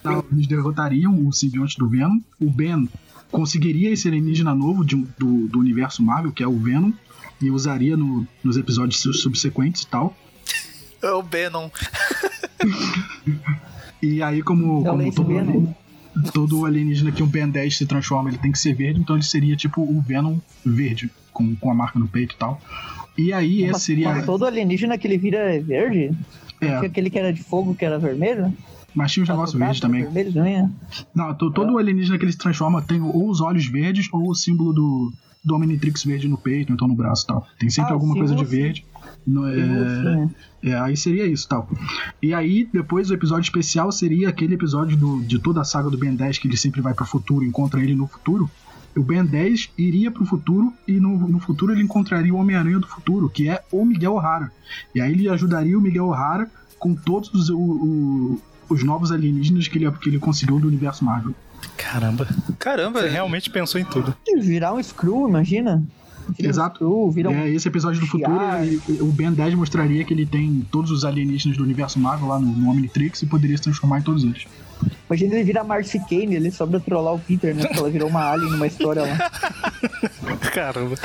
Então, 0.00 0.24
Eles 0.32 0.46
derrotariam 0.46 1.26
o 1.26 1.32
simbionte 1.32 1.78
do 1.78 1.88
Venom. 1.88 2.18
O 2.40 2.50
Ben 2.50 2.88
conseguiria 3.30 3.90
esse 3.90 4.06
alienígena 4.06 4.54
novo 4.54 4.84
de 4.84 4.96
do, 5.18 5.48
do 5.48 5.58
universo 5.58 6.02
Marvel, 6.02 6.30
que 6.32 6.42
é 6.42 6.46
o 6.46 6.58
Venom, 6.58 6.92
e 7.40 7.50
usaria 7.50 7.96
no- 7.96 8.26
nos 8.42 8.56
episódios 8.56 9.00
su- 9.00 9.14
subsequentes 9.14 9.82
e 9.82 9.86
tal. 9.86 10.14
É 11.02 11.10
o 11.10 11.22
Venom. 11.22 11.70
E 14.02 14.22
aí, 14.22 14.42
como, 14.42 14.80
o 14.80 14.84
como 14.84 15.12
todo, 15.12 15.26
Venom. 15.28 15.66
todo 16.32 16.66
alienígena 16.66 17.10
que 17.10 17.22
um 17.22 17.26
Ben 17.26 17.48
10 17.48 17.76
se 17.78 17.86
transforma, 17.86 18.28
ele 18.28 18.38
tem 18.38 18.52
que 18.52 18.58
ser 18.58 18.74
verde, 18.74 19.00
então 19.00 19.16
ele 19.16 19.24
seria 19.24 19.56
tipo 19.56 19.80
o 19.82 20.00
Venom 20.02 20.38
verde, 20.64 21.10
com, 21.32 21.56
com 21.56 21.70
a 21.70 21.74
marca 21.74 21.98
no 21.98 22.06
peito 22.08 22.34
e 22.34 22.38
tal. 22.38 22.60
E 23.16 23.32
aí, 23.32 23.62
Mas- 23.66 23.76
esse 23.76 23.86
seria. 23.86 24.10
mas 24.10 24.26
todo 24.26 24.44
alienígena 24.44 24.98
que 24.98 25.06
ele 25.06 25.16
vira 25.18 25.58
é? 26.60 26.66
Tinha 26.66 26.78
É, 26.82 26.86
aquele 26.86 27.10
que 27.10 27.18
era 27.18 27.32
de 27.32 27.42
fogo, 27.42 27.74
que 27.74 27.84
era 27.84 27.98
vermelho? 27.98 28.52
mas 28.94 29.10
tinha 29.10 29.24
uns 29.24 29.28
negócios 29.28 29.58
verdes 29.58 29.80
também. 29.80 30.02
Vermelho 30.04 30.32
também, 30.32 30.56
é. 30.56 30.68
Não, 31.14 31.34
to- 31.34 31.50
todo 31.50 31.76
alienígena 31.78 32.16
que 32.16 32.24
ele 32.24 32.30
se 32.32 32.38
transforma 32.38 32.80
tem 32.80 33.00
ou 33.02 33.28
os 33.28 33.40
olhos 33.40 33.66
verdes 33.66 34.08
ou 34.12 34.30
o 34.30 34.34
símbolo 34.36 34.72
do, 34.72 35.12
do 35.44 35.54
Omnitrix 35.56 36.04
verde 36.04 36.28
no 36.28 36.38
peito, 36.38 36.72
então 36.72 36.86
no 36.86 36.94
braço 36.94 37.24
e 37.24 37.26
tal. 37.26 37.46
Tem 37.58 37.68
sempre 37.68 37.90
Ah, 37.90 37.94
alguma 37.94 38.14
coisa 38.14 38.34
de 38.36 38.44
verde. 38.44 38.86
No- 39.26 39.48
é, 39.48 39.54
Sim, 39.54 40.30
é, 40.62 40.74
aí 40.78 40.96
seria 40.96 41.26
isso 41.26 41.48
tal. 41.48 41.68
E 42.22 42.32
aí, 42.32 42.68
depois 42.72 43.10
o 43.10 43.14
episódio 43.14 43.42
especial 43.42 43.90
seria 43.90 44.28
aquele 44.28 44.54
episódio 44.54 44.96
do, 44.96 45.22
de 45.24 45.38
toda 45.40 45.60
a 45.62 45.64
saga 45.64 45.90
do 45.90 45.98
Ben 45.98 46.14
10 46.14 46.38
que 46.38 46.46
ele 46.46 46.56
sempre 46.56 46.80
vai 46.80 46.94
pro 46.94 47.04
futuro, 47.04 47.44
encontra 47.44 47.80
ele 47.82 47.94
no 47.96 48.06
futuro. 48.06 48.48
O 48.96 49.02
Ben 49.02 49.24
10 49.24 49.70
iria 49.76 50.10
pro 50.10 50.24
futuro 50.24 50.72
e 50.86 50.92
no, 51.00 51.16
no 51.28 51.38
futuro 51.40 51.72
ele 51.72 51.82
encontraria 51.82 52.32
o 52.32 52.36
Homem-Aranha 52.36 52.78
do 52.78 52.86
futuro, 52.86 53.28
que 53.28 53.48
é 53.48 53.60
o 53.72 53.84
Miguel 53.84 54.14
O'Hara. 54.14 54.52
E 54.94 55.00
aí 55.00 55.10
ele 55.12 55.28
ajudaria 55.28 55.76
o 55.76 55.80
Miguel 55.80 56.06
O'Hara 56.06 56.48
com 56.78 56.94
todos 56.94 57.32
os, 57.34 57.50
o- 57.50 57.58
o- 57.58 58.40
os 58.68 58.82
novos 58.84 59.10
alienígenas 59.12 59.66
que 59.68 59.78
ele, 59.78 59.90
que 59.92 60.08
ele 60.08 60.18
conseguiu 60.18 60.58
do 60.60 60.68
universo 60.68 61.04
Marvel. 61.04 61.34
Caramba. 61.76 62.26
Caramba, 62.58 63.00
Você 63.02 63.08
realmente 63.08 63.50
pensou 63.50 63.80
em 63.80 63.84
tudo. 63.84 64.14
Virar 64.40 64.72
um 64.74 64.82
Screw, 64.82 65.28
imagina. 65.28 65.82
Vira 66.38 66.48
Exato. 66.48 66.82
Um 66.84 66.88
screw, 66.88 67.10
vira 67.10 67.28
um... 67.30 67.34
É, 67.34 67.50
esse 67.50 67.68
episódio 67.68 68.00
do 68.00 68.06
futuro, 68.06 68.40
ele- 68.62 68.80
o 69.02 69.06
Ben 69.12 69.30
10 69.32 69.54
mostraria 69.54 70.02
que 70.04 70.14
ele 70.14 70.24
tem 70.24 70.66
todos 70.70 70.90
os 70.90 71.04
alienígenas 71.04 71.56
do 71.58 71.62
universo 71.62 71.98
Marvel 71.98 72.28
lá 72.28 72.38
no, 72.38 72.46
no 72.46 72.70
Omnitrix 72.70 73.20
e 73.22 73.26
poderia 73.26 73.56
se 73.58 73.62
transformar 73.64 73.98
em 73.98 74.02
todos 74.02 74.24
eles. 74.24 74.46
Imagina 75.08 75.34
ele 75.34 75.44
vira 75.44 75.62
Marcy 75.64 75.98
Kane 76.08 76.36
ali 76.36 76.50
só 76.50 76.66
pra 76.66 76.80
trollar 76.80 77.14
o 77.14 77.18
Peter, 77.18 77.54
né? 77.54 77.62
Porque 77.66 77.78
ela 77.78 77.90
virou 77.90 78.08
uma 78.08 78.30
alien 78.30 78.50
numa 78.50 78.66
história 78.66 79.02
lá. 79.02 79.30
Caramba. 80.52 80.96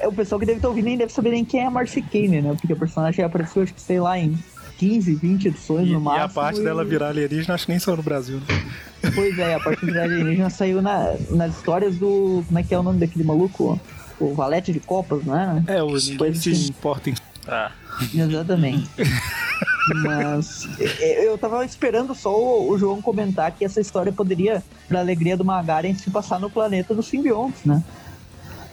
É, 0.00 0.08
o 0.08 0.12
pessoal 0.12 0.38
que 0.38 0.46
deve 0.46 0.58
estar 0.58 0.68
ouvindo 0.68 0.84
nem 0.86 0.96
deve 0.98 1.12
saber 1.12 1.30
nem 1.30 1.44
quem 1.44 1.60
é 1.60 1.66
a 1.66 1.70
Marcy 1.70 2.02
Kane, 2.02 2.40
né? 2.40 2.56
Porque 2.60 2.72
o 2.72 2.76
personagem 2.76 3.24
apareceu, 3.24 3.62
acho 3.62 3.74
que 3.74 3.80
sei 3.80 4.00
lá, 4.00 4.18
em 4.18 4.38
15, 4.78 5.14
20 5.14 5.48
edições 5.48 5.86
E, 5.88 5.92
no 5.92 5.98
e 5.98 6.02
máximo. 6.02 6.24
a 6.24 6.28
parte 6.28 6.60
dela 6.62 6.84
virar 6.84 7.08
alienígena, 7.08 7.54
acho 7.54 7.66
que 7.66 7.72
nem 7.72 7.78
saiu 7.78 7.96
no 7.98 8.02
Brasil. 8.02 8.38
né? 8.48 9.10
Pois 9.14 9.38
é, 9.38 9.54
a 9.54 9.60
parte 9.60 9.84
de 9.84 9.98
alienígena 9.98 10.50
saiu 10.50 10.80
na, 10.82 11.14
nas 11.30 11.54
histórias 11.56 11.96
do. 11.96 12.42
Como 12.46 12.58
é 12.58 12.62
que 12.62 12.74
é 12.74 12.78
o 12.78 12.82
nome 12.82 12.98
daquele 13.00 13.24
maluco? 13.24 13.78
O 14.18 14.32
Valete 14.34 14.72
de 14.72 14.80
Copas, 14.80 15.22
né? 15.24 15.62
É, 15.66 15.82
o 15.82 15.90
ninguém 15.94 16.16
Coisa 16.16 16.40
se 16.40 16.50
assim. 16.52 16.68
importa 16.68 17.10
em 17.10 17.14
Ah, 17.46 17.70
Exatamente. 18.14 18.88
Mas 20.02 20.66
é, 21.00 21.26
eu 21.28 21.36
tava 21.36 21.64
esperando 21.64 22.14
só 22.14 22.34
o, 22.34 22.78
João 22.78 23.02
comentar 23.02 23.52
que 23.52 23.64
essa 23.64 23.80
história 23.80 24.12
poderia, 24.12 24.62
pra 24.88 25.00
alegria 25.00 25.36
do 25.36 25.44
Magaren, 25.44 25.94
se 25.94 26.10
passar 26.10 26.40
no 26.40 26.48
planeta 26.50 26.94
dos 26.94 27.06
simbiontes, 27.06 27.64
né? 27.64 27.82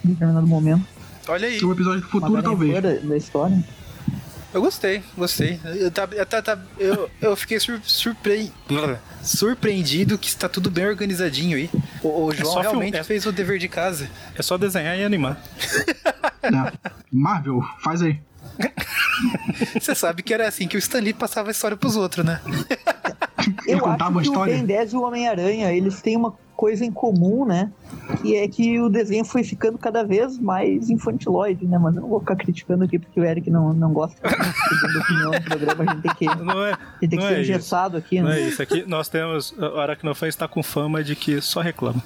Em 0.06 0.10
determinado 0.10 0.48
momento. 0.48 0.86
olha 1.28 1.48
aí. 1.48 1.60
O 1.64 1.72
episódio 1.74 2.02
do 2.02 2.08
futuro, 2.08 2.32
Magaren 2.34 2.50
talvez. 2.58 2.84
da, 3.04 3.08
da 3.10 3.18
história. 3.18 3.64
Eu 4.54 4.62
gostei, 4.62 5.02
gostei. 5.18 5.60
Eu, 5.64 5.90
tá- 5.92 6.08
tá- 6.08 6.42
tá- 6.42 6.60
eu, 6.78 7.10
eu 7.22 7.36
fiquei 7.38 7.58
sur, 7.58 7.80
surpre- 7.84 8.52
surpreendido 9.24 10.18
que 10.18 10.28
está 10.28 10.50
tudo 10.50 10.70
bem 10.70 10.86
organizadinho 10.88 11.56
aí. 11.56 11.70
O, 12.04 12.26
o 12.26 12.34
João 12.36 12.54
só 12.54 12.60
realmente 12.62 12.92
film- 12.94 13.02
é- 13.02 13.04
fez 13.06 13.26
o 13.26 13.32
dever 13.32 13.60
de 13.60 13.70
casa. 13.70 14.10
É 14.36 14.42
só 14.42 14.58
desenhar 14.58 14.98
e 14.98 15.04
animar. 15.04 15.42
É. 16.44 16.50
Marvel, 17.12 17.62
faz 17.84 18.02
aí. 18.02 18.20
Você 19.80 19.94
sabe 19.96 20.24
que 20.24 20.34
era 20.34 20.48
assim 20.48 20.68
que 20.68 20.76
o 20.76 20.80
Stanley 20.80 21.14
passava 21.14 21.50
a 21.50 21.52
história 21.52 21.78
pros 21.78 21.96
outros, 21.96 22.26
né? 22.26 22.40
Ele 23.66 23.78
Eu 23.78 23.80
contava 23.80 24.10
acho 24.12 24.18
a 24.20 24.22
que 24.22 24.28
história. 24.28 24.54
o 24.54 24.58
Ben 24.58 24.66
10 24.66 24.94
e 24.94 24.96
o 24.96 25.02
Homem-Aranha, 25.02 25.72
eles 25.74 26.02
têm 26.02 26.16
uma 26.16 26.34
coisa 26.56 26.86
em 26.86 26.92
comum, 26.92 27.44
né? 27.44 27.72
Que 28.22 28.36
é 28.36 28.48
que 28.48 28.80
o 28.80 28.88
desenho 28.88 29.26
foi 29.26 29.44
ficando 29.44 29.78
cada 29.80 30.04
vez 30.04 30.38
mais 30.38 30.90
infantiloide, 30.92 31.66
né? 31.66 31.78
Mas 31.80 31.96
eu 31.96 32.02
não 32.04 32.10
vou 32.10 32.20
ficar 32.20 32.36
criticando 32.36 32.84
aqui 32.84 33.00
porque 33.00 33.20
o 33.20 33.24
Eric 33.24 33.50
não, 33.50 33.74
não 33.74 33.92
gosta 33.94 34.16
de 34.28 34.98
opinião 35.00 35.32
do 35.32 35.42
programa, 35.42 35.84
a 35.92 35.94
gente 35.96 36.04
tem 36.04 36.14
que, 36.16 36.26
Não 36.44 36.64
é, 36.66 36.72
gente 37.02 37.10
tem 37.10 37.10
que 37.10 37.16
não 37.18 37.24
ser 37.24 37.34
é 37.38 37.42
isso. 37.42 37.52
engessado 37.52 37.98
aqui, 37.98 38.22
Não 38.22 38.30
né? 38.30 38.42
é 38.42 38.48
isso. 38.48 38.62
Aqui 38.62 38.84
nós 38.88 39.10
temos. 39.10 39.52
O 39.58 39.80
Aracnofan 39.80 40.28
está 40.28 40.48
com 40.48 40.62
fama 40.62 41.04
de 41.04 41.16
que 41.16 41.42
só 41.42 41.62
reclama. 41.62 42.04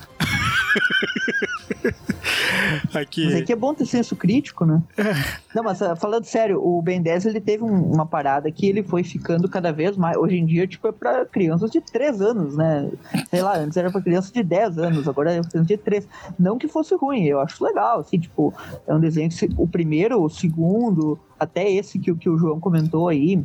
Aqui. 2.94 3.26
Mas 3.26 3.36
aqui 3.36 3.52
é 3.54 3.56
bom 3.56 3.74
ter 3.74 3.86
senso 3.86 4.16
crítico, 4.16 4.66
né? 4.66 4.82
Não, 5.56 5.64
mas 5.64 5.82
ah, 5.82 5.96
falando 5.96 6.26
sério, 6.26 6.60
o 6.62 6.82
Ben 6.82 7.02
10 7.02 7.26
ele 7.26 7.40
teve 7.40 7.64
um- 7.64 7.92
uma 7.94 8.06
parada 8.06 8.52
que 8.52 8.66
ele 8.68 8.84
foi 8.84 9.04
ficando 9.04 9.48
cada 9.48 9.72
vez 9.72 9.96
mais. 9.96 10.18
Hoje 10.18 10.36
em 10.38 10.46
dia, 10.46 10.68
tipo, 10.68 10.88
é 10.88 10.92
pra 10.92 11.26
crianças 11.26 11.72
de 11.72 11.80
3 11.82 12.22
anos, 12.22 12.56
né? 12.58 12.90
Sei 13.30 13.42
lá, 13.42 13.58
antes 13.58 13.78
era 13.78 13.90
pra 13.92 14.02
crianças 14.02 14.32
de 14.32 14.44
10 14.44 14.78
anos, 14.78 15.08
agora 15.08 15.32
é 15.32 15.40
pra 15.42 15.50
crianças 15.50 15.68
de 15.68 15.78
3. 15.78 16.08
Não 16.38 16.58
que 16.58 16.68
fosse 16.68 16.94
ruim, 16.96 17.24
eu 17.26 17.40
acho 17.40 17.64
legal, 17.64 18.00
assim, 18.02 18.20
tipo, 18.20 18.54
é 18.88 18.94
um 18.94 19.00
desenho 19.00 19.30
que 19.30 19.36
se- 19.36 19.50
o 19.58 19.68
primeiro, 19.68 20.22
o 20.22 20.30
segundo, 20.30 21.18
até 21.40 21.70
esse 21.70 22.00
que, 22.00 22.12
o- 22.12 22.16
que 22.16 22.30
o 22.30 22.38
João 22.38 22.60
comentou 22.60 23.08
aí, 23.10 23.42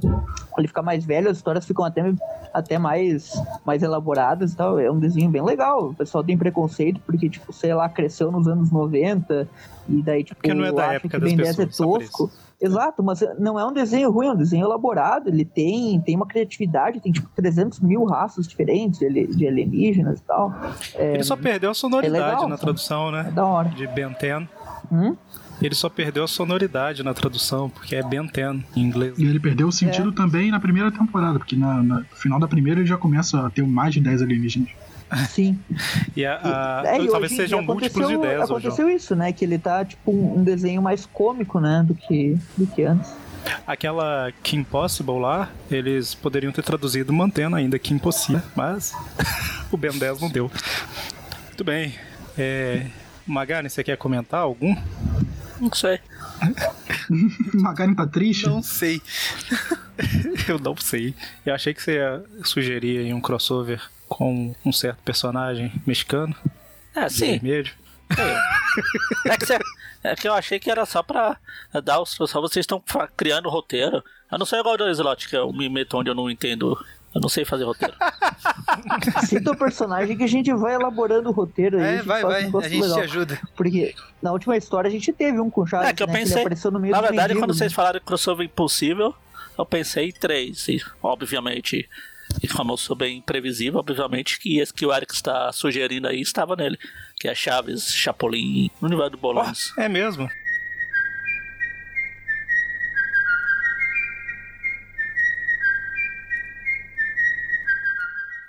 ele 0.59 0.69
fica 0.69 0.83
mais 0.83 1.05
velho, 1.05 1.29
as 1.31 1.37
histórias 1.39 1.65
ficam 1.67 1.85
até, 1.85 2.13
até 2.53 2.79
mais, 2.79 3.33
mais 3.65 3.83
elaboradas 3.83 4.53
e 4.53 4.57
tal. 4.57 4.79
É 4.79 4.91
um 4.91 4.99
desenho 4.99 5.31
bem 5.31 5.43
legal. 5.43 5.89
O 5.91 5.95
pessoal 5.95 6.23
tem 6.23 6.37
preconceito 6.39 7.01
porque, 7.07 7.29
tipo, 7.29 7.53
sei 7.53 7.75
lá, 7.75 7.89
cresceu 7.89 8.31
nos 8.31 8.47
anos 8.47 8.71
90 8.71 9.49
e 9.89 10.03
daí, 10.03 10.23
tipo, 10.23 10.37
Porque 10.41 10.55
não 10.55 10.65
é 10.65 10.73
da 10.73 10.85
acha 10.87 10.95
época 10.97 11.19
que 11.19 11.25
Ben 11.25 11.37
10 11.37 11.59
é 11.59 11.67
tosco. 11.67 12.31
Exato, 12.63 13.03
mas 13.03 13.25
não 13.39 13.59
é 13.59 13.65
um 13.65 13.73
desenho 13.73 14.11
ruim, 14.11 14.27
é 14.27 14.33
um 14.33 14.37
desenho 14.37 14.67
elaborado. 14.67 15.29
Ele 15.31 15.47
tem, 15.47 15.99
tem 16.03 16.15
uma 16.15 16.27
criatividade, 16.27 17.01
tem 17.01 17.11
tipo 17.11 17.27
300 17.35 17.81
mil 17.81 18.05
raças 18.05 18.47
diferentes 18.47 18.99
de, 19.01 19.27
de 19.29 19.49
alienígenas 19.49 20.19
e 20.19 20.23
tal. 20.25 20.53
É, 20.95 21.15
Ele 21.15 21.25
só 21.25 21.37
perdeu 21.37 21.71
a 21.71 21.75
sonoridade 21.75 22.23
é 22.23 22.27
legal, 22.27 22.49
na 22.49 22.59
tradução, 22.59 23.09
é 23.09 23.23
né? 23.25 23.31
da 23.31 23.47
hora. 23.47 23.71
De 23.71 23.87
Ben 23.87 24.15
10. 24.21 24.47
Hum? 24.93 25.17
Ele 25.61 25.75
só 25.75 25.89
perdeu 25.89 26.25
a 26.25 26.29
sonoridade 26.29 27.03
na 27.03 27.13
tradução, 27.13 27.69
porque 27.69 27.95
é 27.95 28.03
Ben 28.03 28.27
10 28.27 28.63
em 28.77 28.81
inglês. 28.83 29.19
E 29.19 29.25
ele 29.25 29.39
perdeu 29.39 29.67
o 29.67 29.71
É. 29.71 29.73
sentido 29.73 30.11
também 30.13 30.51
na 30.51 30.59
primeira 30.59 30.91
temporada, 30.91 31.39
porque 31.39 31.55
na, 31.57 31.83
na- 31.83 31.99
no 32.01 32.05
final 32.17 32.39
da 32.41 32.49
primeira 32.49 32.81
ele 32.81 32.87
já 32.89 32.97
começa 32.97 33.47
a 33.47 33.51
ter 33.51 33.63
mais 33.67 33.93
de 33.93 34.01
10 34.01 34.23
alienígenas. 34.23 34.71
Sim. 35.29 35.59
E 36.17 36.25
a, 36.25 36.35
a- 36.43 36.83
É, 36.87 36.99
talvez 36.99 37.13
hoje 37.13 37.37
sejam 37.37 37.63
múltiplos 37.63 38.09
de 38.09 38.15
aconteceu- 38.15 38.21
10, 38.21 38.43
ô, 38.45 38.47
João. 38.47 38.59
Aconteceu 38.59 38.89
isso, 38.91 39.15
né? 39.17 39.33
Que 39.33 39.45
ele 39.45 39.59
tá 39.59 39.85
tipo 39.85 40.11
um, 40.13 40.39
um 40.39 40.43
desenho 40.45 40.81
mais 40.81 41.05
cômico, 41.07 41.61
né? 41.61 41.85
Do 41.87 41.95
que, 41.95 42.39
do 42.57 42.67
que 42.67 42.83
antes. 42.85 43.13
Aquela 43.67 44.31
Kim 44.43 44.63
Possible 44.63 45.19
lá, 45.19 45.49
eles 45.71 46.15
poderiam 46.15 46.53
ter 46.53 46.63
traduzido 46.63 47.11
mantendo 47.13 47.57
ainda 47.57 47.79
Kim 47.79 47.99
Possible, 47.99 48.41
mas 48.55 48.93
o 49.73 49.77
Ben 49.77 49.93
10 49.99 50.21
não 50.21 50.29
deu. 50.31 50.51
Muito 51.47 51.65
bem. 51.65 51.95
É, 52.39 52.87
Magari, 53.27 53.69
você 53.71 53.83
quer 53.85 53.97
comentar 53.97 54.41
algum? 54.41 54.75
Não 55.61 55.73
sei. 55.73 56.01
Magaren 57.55 57.95
tá 57.95 58.07
triste? 58.07 58.47
Não 58.47 58.63
sei. 58.63 59.01
Eu 60.49 60.59
não 60.59 60.77
sei. 60.77 61.15
Eu 61.45 61.55
achei 61.55 61.75
que 61.75 61.83
você 61.83 61.97
ia 61.97 62.25
sugerir 62.45 62.99
aí 62.99 63.13
um 63.15 63.21
crossover 63.21 63.83
com 64.09 64.55
um 64.65 64.73
certo 64.73 64.99
personagem 65.05 65.71
mexicano, 65.87 66.35
É, 66.95 67.09
sim. 67.09 67.33
vermelho. 67.39 67.71
É 69.27 69.37
que, 69.37 69.47
cê- 69.47 69.59
é 70.03 70.17
que 70.17 70.27
eu 70.27 70.33
achei 70.35 70.59
que 70.59 70.71
era 70.71 70.85
só 70.87 71.01
pra 71.03 71.37
dar 71.85 72.01
os. 72.01 72.11
Só 72.11 72.41
vocês 72.41 72.65
estão 72.65 72.83
criando 73.17 73.49
roteiro. 73.49 74.03
Eu 74.33 74.39
não 74.39 74.47
sou 74.47 74.59
igual 74.59 74.77
o 74.81 74.91
Slot, 74.91 75.29
que 75.29 75.37
eu 75.37 75.53
me 75.53 75.69
meto 75.69 75.97
onde 75.97 76.11
eu 76.11 76.15
não 76.15 76.29
entendo. 76.31 76.77
Eu 77.15 77.21
não 77.21 77.29
sei 77.29 77.45
fazer 77.45 77.65
roteiro. 77.65 77.95
Cita 79.27 79.51
o 79.51 79.57
personagem 79.57 80.17
que 80.17 80.23
a 80.23 80.29
gente 80.29 80.53
vai 80.55 80.75
elaborando 80.75 81.29
o 81.29 81.33
roteiro. 81.33 81.79
aí, 81.81 81.97
É, 81.97 82.03
vai, 82.03 82.25
um 82.25 82.29
vai. 82.29 82.43
negócio 82.45 82.67
A 82.67 82.71
gente 82.73 82.95
te 82.95 83.01
ajuda. 83.01 83.41
Porque 83.57 83.95
na 84.23 84.33
última 84.33 84.57
história 84.57 84.89
a 84.89 84.91
gente 84.91 85.13
teve 85.13 85.41
um 85.41 85.51
com 85.51 85.63
o 85.63 85.67
Chaves, 85.67 85.89
É 85.89 85.93
que 85.93 86.03
eu 86.03 86.07
né, 86.07 86.13
pensei. 86.13 86.45
meio 86.79 86.93
Na 86.93 87.01
verdade, 87.01 87.35
quando 87.35 87.41
mendigos, 87.41 87.59
vocês 87.59 87.73
né? 87.73 87.77
falaram 87.77 87.99
de 87.99 88.05
crossover 88.07 88.47
impossível, 88.47 89.15
eu 89.59 89.67
pensei 89.67 90.09
em 90.09 90.13
três. 90.13 90.69
E, 90.69 90.81
obviamente, 91.03 91.89
e 92.43 92.47
como 92.47 92.73
eu 92.73 92.77
sou 92.77 92.95
bem 92.95 93.19
imprevisível, 93.19 93.81
obviamente 93.81 94.39
que 94.39 94.61
esse 94.61 94.73
que 94.73 94.87
o 94.87 94.95
Eric 94.95 95.13
está 95.13 95.53
sugerindo 95.53 96.07
aí 96.07 96.21
estava 96.21 96.55
nele. 96.55 96.79
Que 97.17 97.29
é 97.29 97.35
Chaves, 97.35 97.93
Chapolin, 97.93 98.71
no 98.81 98.87
universo 98.87 99.11
do 99.13 99.19
Bolões. 99.19 99.73
É 99.77 99.89
mesmo? 99.89 100.31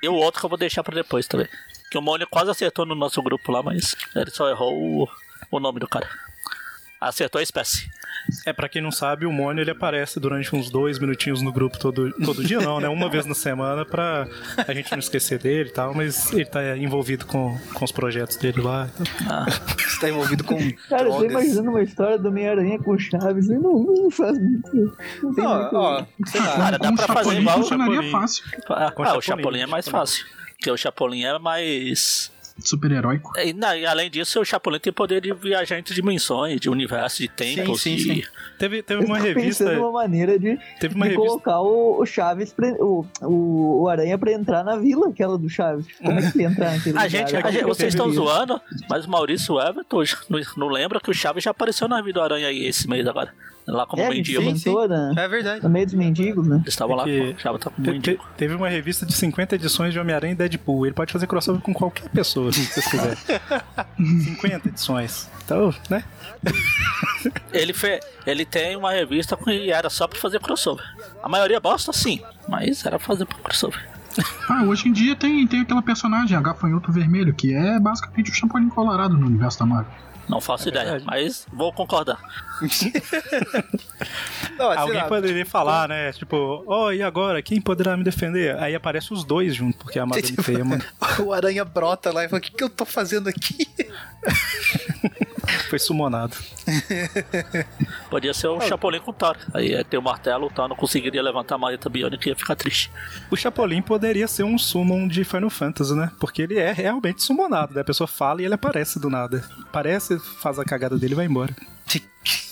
E 0.02 0.10
o 0.10 0.14
outro 0.16 0.40
que 0.40 0.46
eu 0.46 0.50
vou 0.50 0.58
deixar 0.58 0.84
pra 0.84 0.96
depois 0.96 1.28
também. 1.28 1.48
Que 1.90 1.98
o 1.98 2.02
Mônio 2.02 2.28
quase 2.28 2.50
acertou 2.50 2.86
no 2.86 2.96
nosso 2.96 3.22
grupo 3.22 3.52
lá, 3.52 3.62
mas 3.62 3.96
ele 4.16 4.32
só 4.32 4.50
errou 4.50 4.74
o, 4.74 5.10
o 5.52 5.60
nome 5.60 5.80
do 5.80 5.88
cara. 5.88 6.10
Acertou 7.00 7.40
a 7.40 7.44
espécie. 7.44 7.90
É, 8.46 8.54
pra 8.54 8.68
quem 8.70 8.82
não 8.82 8.92
sabe, 8.92 9.26
o 9.26 9.32
Mônio 9.32 9.62
ele 9.62 9.72
aparece 9.72 10.20
durante 10.20 10.56
uns 10.56 10.70
dois 10.70 11.00
minutinhos 11.00 11.42
no 11.42 11.52
grupo 11.52 11.78
todo, 11.80 12.12
todo 12.24 12.44
dia, 12.44 12.60
não, 12.60 12.80
né? 12.80 12.88
Uma 12.90 13.10
vez 13.10 13.26
na 13.26 13.34
semana 13.34 13.86
pra 13.86 14.28
a 14.68 14.74
gente 14.74 14.92
não 14.92 15.00
esquecer 15.00 15.40
dele 15.40 15.70
e 15.70 15.74
tal, 15.74 15.94
mas 15.94 16.32
ele 16.34 16.46
tá 16.46 16.78
envolvido 16.78 17.26
com, 17.26 17.58
com 17.74 17.86
os 17.86 17.92
projetos 17.92 18.38
dele 18.38 18.62
lá. 18.62 18.90
Ah, 19.30 19.46
Você 19.78 20.00
tá 20.00 20.10
envolvido 20.10 20.44
com 20.44 20.58
Cara, 20.90 21.04
eu 21.04 21.12
tô 21.18 21.26
imaginando 21.26 21.70
uma 21.70 21.82
história 21.84 22.18
do 22.18 22.28
Homem-Aranha 22.30 22.80
com 22.80 22.92
o 22.92 23.00
Chaves 23.00 23.48
e 23.48 23.54
não, 23.58 23.84
não 23.84 24.12
faz 24.12 24.38
muito. 24.38 24.98
Não 25.24 25.34
tem 25.34 25.46
Ó, 25.46 25.62
muito. 25.62 25.76
ó, 25.76 26.06
sei 26.28 26.42
lá. 26.42 26.56
Cara, 26.58 26.78
dá 26.78 26.92
pra 26.92 27.04
o 27.04 27.08
fazer 27.08 27.18
Chapolin 27.36 27.42
igual 27.42 27.60
o 27.60 27.64
Chapolin. 27.64 28.12
fácil. 28.12 28.44
ah, 28.70 28.92
Com 28.92 29.04
ah, 29.04 29.18
o 29.18 29.22
Chapolin, 29.22 29.22
Chapolin 29.44 29.60
é 29.62 29.66
mais 29.68 29.86
Chapolin. 29.86 30.02
fácil. 30.02 30.26
Porque 30.58 30.72
o 30.72 30.78
Chapolin 30.78 31.24
é 31.24 31.40
mais. 31.40 32.32
Super-heróico. 32.64 33.32
E, 33.40 33.54
não, 33.54 33.76
e 33.76 33.86
além 33.86 34.10
disso, 34.10 34.40
o 34.40 34.46
Chapolin 34.46 34.80
tem 34.80 34.92
poder 34.94 35.22
de 35.22 35.34
viajar 35.34 35.78
entre 35.80 35.94
dimensões, 35.94 36.60
de 36.60 36.70
universo, 36.70 37.22
de 37.22 37.28
tempos. 37.28 37.82
sim, 37.82 37.96
de... 37.96 38.04
sim. 38.04 38.24
Teve, 38.58 38.82
teve 38.84 39.04
uma 39.06 39.18
tô 39.18 39.24
revista. 39.24 39.66
pensando 39.66 39.80
numa 39.82 39.92
maneira 39.92 40.38
de, 40.38 40.58
Teve 40.80 40.96
uma 40.96 41.06
de 41.06 41.12
revista. 41.16 41.28
colocar 41.30 41.60
o, 41.62 42.00
o 42.02 42.06
Chaves, 42.06 42.54
pra, 42.54 42.68
o, 42.80 43.06
o, 43.22 43.82
o 43.84 43.90
Aranha 43.90 44.18
pra 44.18 44.32
entrar 44.32 44.64
na 44.64 44.78
vila, 44.78 45.10
aquela 45.10 45.38
do 45.38 45.50
Chaves. 45.50 45.86
Como 46.04 46.20
é 46.20 46.32
que 46.32 46.38
ele 46.38 46.46
entrar 46.48 46.72
naquele 46.72 46.98
A 47.00 47.08
gente, 47.08 47.36
a 47.36 47.52
gente- 47.52 47.64
vocês 47.66 47.94
estão 47.94 48.08
isso. 48.08 48.16
zoando, 48.16 48.62
mas 48.90 49.06
o 49.06 49.10
Maurício 49.10 49.60
Everton 49.60 50.04
não, 50.30 50.40
não 50.58 50.68
lembra 50.68 51.00
que 51.00 51.10
o 51.10 51.14
Chaves 51.14 51.44
já 51.44 51.52
apareceu 51.52 51.88
na 51.88 52.02
vida 52.02 52.20
do 52.20 52.22
Aranha 52.22 52.48
aí 52.48 52.66
esse 52.68 52.88
mês 52.88 53.08
agora. 53.08 53.34
Lá 53.72 53.86
como 53.86 54.04
É, 54.04 54.10
mendigo. 54.10 54.42
sim, 54.42 54.56
sim. 54.58 54.76
É 55.18 55.28
verdade. 55.30 55.64
no 55.64 55.70
meio 55.70 55.86
dos 55.86 55.96
mendigos, 55.96 56.46
né? 56.46 56.58
Eles 56.58 56.68
estavam 56.74 56.94
lá, 56.96 57.06
que- 57.06 57.34
tá 57.42 57.50
como 57.72 57.86
Te- 57.86 57.92
mendigo. 57.92 58.22
te- 58.22 58.30
teve 58.36 58.54
uma 58.54 58.68
revista 58.68 59.06
de 59.06 59.14
50 59.14 59.56
edições 59.56 59.94
de 59.94 60.00
Homem-Aranha 60.00 60.34
e 60.34 60.36
Deadpool. 60.36 60.86
Ele 60.86 60.94
pode 60.94 61.14
fazer 61.14 61.26
crossover 61.26 61.62
com 61.62 61.74
qualquer 61.74 62.10
pessoa, 62.10 62.52
se 62.52 62.66
vocês 62.66 62.86
quiserem. 62.86 63.18
50 64.36 64.68
edições. 64.68 65.30
Então, 65.46 65.74
né? 65.90 66.04
Ele, 67.54 67.72
fe... 67.74 68.00
ele 68.26 68.46
tem 68.46 68.76
uma 68.76 68.92
revista 68.92 69.38
que 69.38 69.72
era 69.72 69.90
só 69.90 70.08
pra 70.08 70.20
fazer 70.20 70.40
crossover. 70.40 70.84
A 71.24 71.30
maioria 71.30 71.60
bosta, 71.60 71.94
sim, 71.94 72.22
mas 72.50 72.86
era 72.86 72.98
pra 72.98 73.08
fazer 73.08 73.26
crossover. 73.26 73.80
Ah, 74.50 74.64
hoje 74.66 74.90
em 74.90 74.92
dia 74.92 75.16
tem, 75.16 75.48
tem 75.48 75.62
aquela 75.62 75.82
personagem, 75.82 76.36
a 76.36 76.42
Gafanhoto 76.42 76.92
Vermelho, 76.92 77.34
que 77.34 77.54
é 77.54 77.80
basicamente 77.80 78.32
o 78.32 78.34
Chapolin 78.34 78.68
Colorado 78.68 79.18
no 79.18 79.26
universo 79.28 79.60
da 79.60 79.66
Marvel. 79.66 79.94
Não 80.28 80.40
faço 80.42 80.68
ideia, 80.70 80.84
verdade. 80.92 81.06
mas 81.10 81.46
vou 81.52 81.72
concordar. 81.74 82.20
Não, 84.58 84.70
sei 84.70 84.78
Alguém 84.78 84.98
lá, 84.98 85.08
poderia 85.08 85.46
falar, 85.46 85.90
né? 85.90 86.12
Tipo, 86.12 86.64
ó, 86.68 86.92
e 86.92 87.02
agora? 87.02 87.42
Quem 87.42 87.60
poderá 87.60 87.98
me 87.98 88.04
defender? 88.04 88.58
Aí 88.60 88.76
aparece 88.76 89.12
os 89.14 89.24
dois 89.24 89.56
junto, 89.56 89.78
porque 89.80 89.98
a 89.98 90.06
Madame 90.06 90.28
Tipo, 90.28 90.44
Feia 90.44 90.64
mano, 90.64 90.84
O 91.26 91.34
aranha 91.34 91.66
brota 91.66 92.12
lá 92.12 92.26
e 92.26 92.30
fala: 92.30 92.40
O 92.40 92.42
que, 92.42 92.52
que 92.52 92.64
eu 92.64 92.70
tô 92.70 92.86
fazendo 92.86 93.28
aqui? 93.28 93.68
foi 95.70 95.80
sumonado. 95.80 96.36
Podia 98.10 98.34
ser 98.34 98.48
o 98.48 98.60
Chapolin 98.62 99.00
com 99.00 99.12
o 99.12 99.14
Thor. 99.14 99.38
Aí 99.54 99.70
ia 99.70 99.84
ter 99.84 99.98
o 99.98 100.02
martelo, 100.02 100.48
o 100.48 100.50
Thor 100.50 100.68
não 100.68 100.76
conseguiria 100.76 101.22
levantar 101.22 101.56
a 101.56 101.58
maleta 101.58 101.90
biônica 101.90 102.28
e 102.28 102.32
ia 102.32 102.36
ficar 102.36 102.56
triste. 102.56 102.92
O 103.30 103.36
Chapolin 103.36 103.82
poderia 103.82 104.28
ser 104.28 104.44
um 104.44 104.58
summon 104.58 105.08
de 105.08 105.24
Final 105.24 105.50
Fantasy, 105.50 105.96
né? 105.96 106.12
Porque 106.20 106.42
ele 106.42 106.58
é 106.58 106.72
realmente 106.72 107.24
summonado, 107.24 107.74
né? 107.74 107.82
A 107.82 107.86
pessoa 107.86 108.08
fala 108.08 108.42
e 108.42 108.46
ele 108.46 108.54
aparece 108.54 109.00
do 109.00 109.10
nada. 109.10 109.44
Aparece, 109.62 110.20
faz 110.20 110.60
a 110.60 110.66
cagada 110.66 110.98
dele 110.98 111.14
e 111.14 111.16
vai 111.16 111.26
embora. 111.26 111.56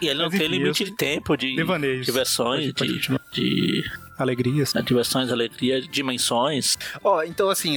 E 0.00 0.06
ele 0.08 0.18
não 0.18 0.28
Mas 0.30 0.38
tem 0.38 0.46
enfim, 0.48 0.58
limite 0.58 0.84
de 0.84 0.92
tempo, 0.96 1.36
de 1.36 1.54
Devaneios. 1.56 2.06
diversões, 2.06 2.72
Pode 2.72 2.98
de, 2.98 3.10
de 3.32 3.90
Alegrias. 4.18 4.74
né, 4.74 4.82
diversões, 4.82 5.30
alegria, 5.30 5.80
dimensões. 5.80 6.76
Ó, 7.02 7.22
então 7.22 7.48
assim, 7.50 7.76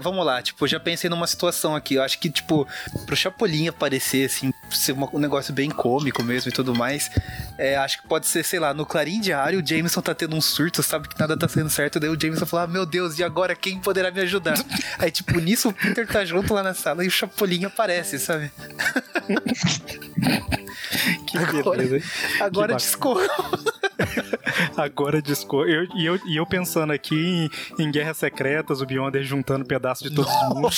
vamos 0.00 0.24
lá, 0.26 0.42
tipo, 0.42 0.66
já 0.66 0.78
pensei 0.78 1.08
numa 1.08 1.26
situação 1.26 1.74
aqui. 1.74 1.94
Eu 1.94 2.02
acho 2.02 2.18
que, 2.18 2.30
tipo, 2.30 2.66
pro 3.06 3.16
Chapolin 3.16 3.68
aparecer, 3.68 4.26
assim, 4.26 4.52
ser 4.76 4.92
uma- 4.92 5.08
um 5.14 5.18
negócio 5.18 5.52
bem 5.52 5.70
cômico 5.70 6.22
mesmo 6.22 6.48
e 6.48 6.52
tudo 6.52 6.74
mais, 6.74 7.10
é, 7.58 7.76
acho 7.76 8.00
que 8.02 8.08
pode 8.08 8.26
ser, 8.26 8.44
sei 8.44 8.58
lá, 8.60 8.72
no 8.74 8.84
Clarim 8.86 9.20
Diário, 9.20 9.60
o 9.60 9.66
Jameson 9.66 10.00
tá 10.00 10.14
tendo 10.14 10.36
um 10.36 10.40
surto, 10.40 10.82
sabe 10.82 11.08
que 11.08 11.18
nada 11.18 11.36
tá 11.36 11.48
sendo 11.48 11.68
certo, 11.70 11.98
daí 12.00 12.10
o 12.10 12.18
Jameson 12.20 12.46
fala, 12.46 12.62
ah, 12.64 12.66
meu 12.66 12.84
Deus, 12.86 13.18
e 13.18 13.24
agora 13.24 13.54
quem 13.54 13.78
poderá 13.80 14.10
me 14.10 14.20
ajudar? 14.20 14.54
Aí, 14.98 15.10
tipo, 15.10 15.38
nisso 15.40 15.68
o 15.68 15.72
Peter 15.72 16.06
tá 16.06 16.24
junto 16.24 16.52
lá 16.54 16.62
na 16.62 16.74
sala 16.74 17.04
e 17.04 17.08
o 17.08 17.10
Chapolin 17.10 17.64
aparece, 17.64 18.18
sabe? 18.18 18.50
Que 21.26 21.38
Agora- 21.38 21.78
beleza? 21.82 22.04
Agora 22.40 22.74
discorreu. 22.74 23.28
Agora 24.76 25.20
disco. 25.22 25.64
Eu, 25.64 25.86
e, 25.94 26.06
eu, 26.06 26.20
e 26.26 26.36
eu 26.36 26.46
pensando 26.46 26.92
aqui 26.92 27.14
em, 27.78 27.82
em 27.84 27.90
Guerras 27.90 28.16
Secretas, 28.18 28.80
o 28.80 28.86
Beyonder 28.86 29.22
juntando 29.22 29.64
pedaços 29.64 30.08
de 30.08 30.14
todo 30.14 30.28
mundo. 30.54 30.68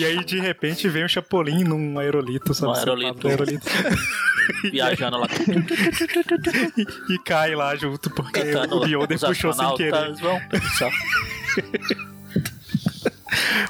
e 0.00 0.04
aí, 0.04 0.24
de 0.24 0.38
repente, 0.40 0.88
vem 0.88 1.04
o 1.04 1.08
Chapolin 1.08 1.64
num 1.64 1.98
aerolito, 1.98 2.54
sabe? 2.54 2.72
Um 2.72 2.74
aerolito. 2.76 3.26
Aerolito. 3.28 3.66
Viajando 4.70 5.18
lá. 5.18 5.26
e, 7.08 7.14
e 7.14 7.18
cai 7.20 7.54
lá 7.54 7.74
junto, 7.76 8.10
porque 8.10 8.42
Cantando 8.44 8.76
o 8.76 8.80
Beyonder 8.80 9.16
os 9.16 9.24
puxou 9.24 9.52
sem 9.52 9.74
querer. 9.76 10.14
vão 10.14 10.40
pensar. 10.48 10.90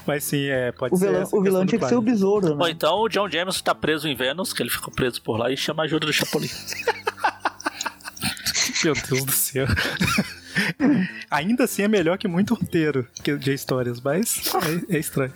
Mas 0.07 0.23
sim, 0.23 0.45
é, 0.47 0.71
pode 0.71 0.95
O 0.95 0.97
ser. 0.97 1.09
vilão, 1.11 1.29
o 1.33 1.41
vilão 1.43 1.65
tinha 1.65 1.79
que 1.79 1.87
ser 1.87 1.95
o 1.95 2.01
besouro, 2.01 2.47
Ou 2.51 2.57
né? 2.57 2.71
então 2.71 2.99
o 3.01 3.07
John 3.09 3.29
James 3.29 3.61
tá 3.61 3.75
preso 3.75 4.07
em 4.07 4.15
Vênus, 4.15 4.53
que 4.53 4.63
ele 4.63 4.69
ficou 4.69 4.91
preso 4.93 5.21
por 5.21 5.37
lá 5.37 5.51
e 5.51 5.57
chama 5.57 5.83
a 5.83 5.85
ajuda 5.85 6.05
do 6.07 6.13
Chapolin. 6.13 6.49
Meu 8.83 8.93
Deus 8.93 9.23
do 9.25 9.31
céu. 9.31 9.67
Ainda 11.29 11.63
assim 11.63 11.83
é 11.83 11.87
melhor 11.87 12.17
que 12.17 12.27
muito 12.27 12.53
roteiro 12.53 13.07
que- 13.23 13.37
de 13.37 13.53
histórias, 13.53 14.01
mas 14.01 14.51
é, 14.89 14.95
é 14.97 14.99
estranho. 14.99 15.31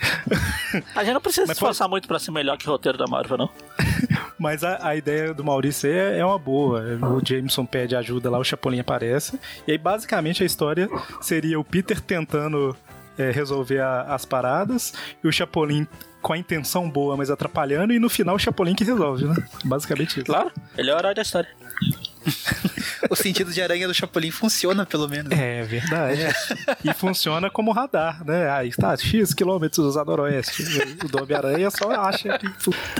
A 0.96 1.04
gente 1.04 1.14
não 1.14 1.22
precisa 1.22 1.44
Mas 1.48 1.58
se 1.58 1.64
esforçar 1.64 1.88
muito 1.88 2.08
pra 2.08 2.20
ser 2.20 2.32
melhor 2.32 2.58
que 2.58 2.68
o 2.68 2.72
roteiro 2.72 2.98
da 2.98 3.06
Marvel, 3.08 3.38
não. 3.38 3.50
Mas 4.38 4.66
a, 4.66 4.90
a 4.90 4.96
ideia 4.98 5.34
do 5.34 5.46
Maurício 5.46 5.90
é, 5.90 6.20
é 6.20 6.26
uma 6.26 6.38
boa. 6.38 6.82
O 7.16 7.26
Jameson 7.26 7.66
pede 7.66 7.96
ajuda 7.96 8.30
lá, 8.30 8.38
o 8.38 8.44
Chapolin 8.44 8.80
aparece. 8.80 9.40
E 9.66 9.72
aí, 9.72 9.78
basicamente, 9.78 10.44
a 10.44 10.46
história 10.46 10.90
seria 11.22 11.58
o 11.58 11.64
Peter 11.64 12.02
tentando 12.02 12.76
é, 13.18 13.32
resolver 13.32 13.80
a- 13.80 14.02
as 14.14 14.26
paradas 14.26 14.94
e 15.24 15.28
o 15.28 15.32
Chapolin 15.32 15.88
com 16.22 16.34
a 16.34 16.38
intenção 16.38 16.90
boa, 16.90 17.16
mas 17.16 17.30
atrapalhando, 17.30 17.94
e 17.94 18.00
no 18.00 18.10
final 18.10 18.36
o 18.36 18.40
Chapolin 18.40 18.76
que 18.76 18.84
resolve, 18.84 19.26
né? 19.26 19.36
Basicamente 19.64 20.18
isso. 20.18 20.26
Claro, 20.26 20.52
ele 20.78 20.90
é 20.90 20.96
o 20.96 21.00
herói 21.00 21.14
da 21.16 21.22
história. 21.22 21.48
O 23.10 23.16
sentido 23.16 23.52
de 23.54 23.62
aranha 23.62 23.88
do 23.88 23.94
Chapolin 23.94 24.32
funciona, 24.32 24.84
pelo 24.86 25.08
menos. 25.08 25.32
É 25.32 25.62
verdade. 25.64 26.22
E 26.84 26.92
funciona 26.94 27.50
como 27.52 27.72
radar, 27.72 28.26
né? 28.26 28.50
Aí 28.50 28.70
está, 28.70 28.98
X 28.98 29.32
quilômetros 29.34 29.96
a 29.96 30.04
noroeste. 30.04 30.64
O 31.04 31.08
do 31.08 31.22
Homem-Aranha 31.22 31.70
só 31.70 31.92
acha 31.92 32.38
que. 32.40 32.48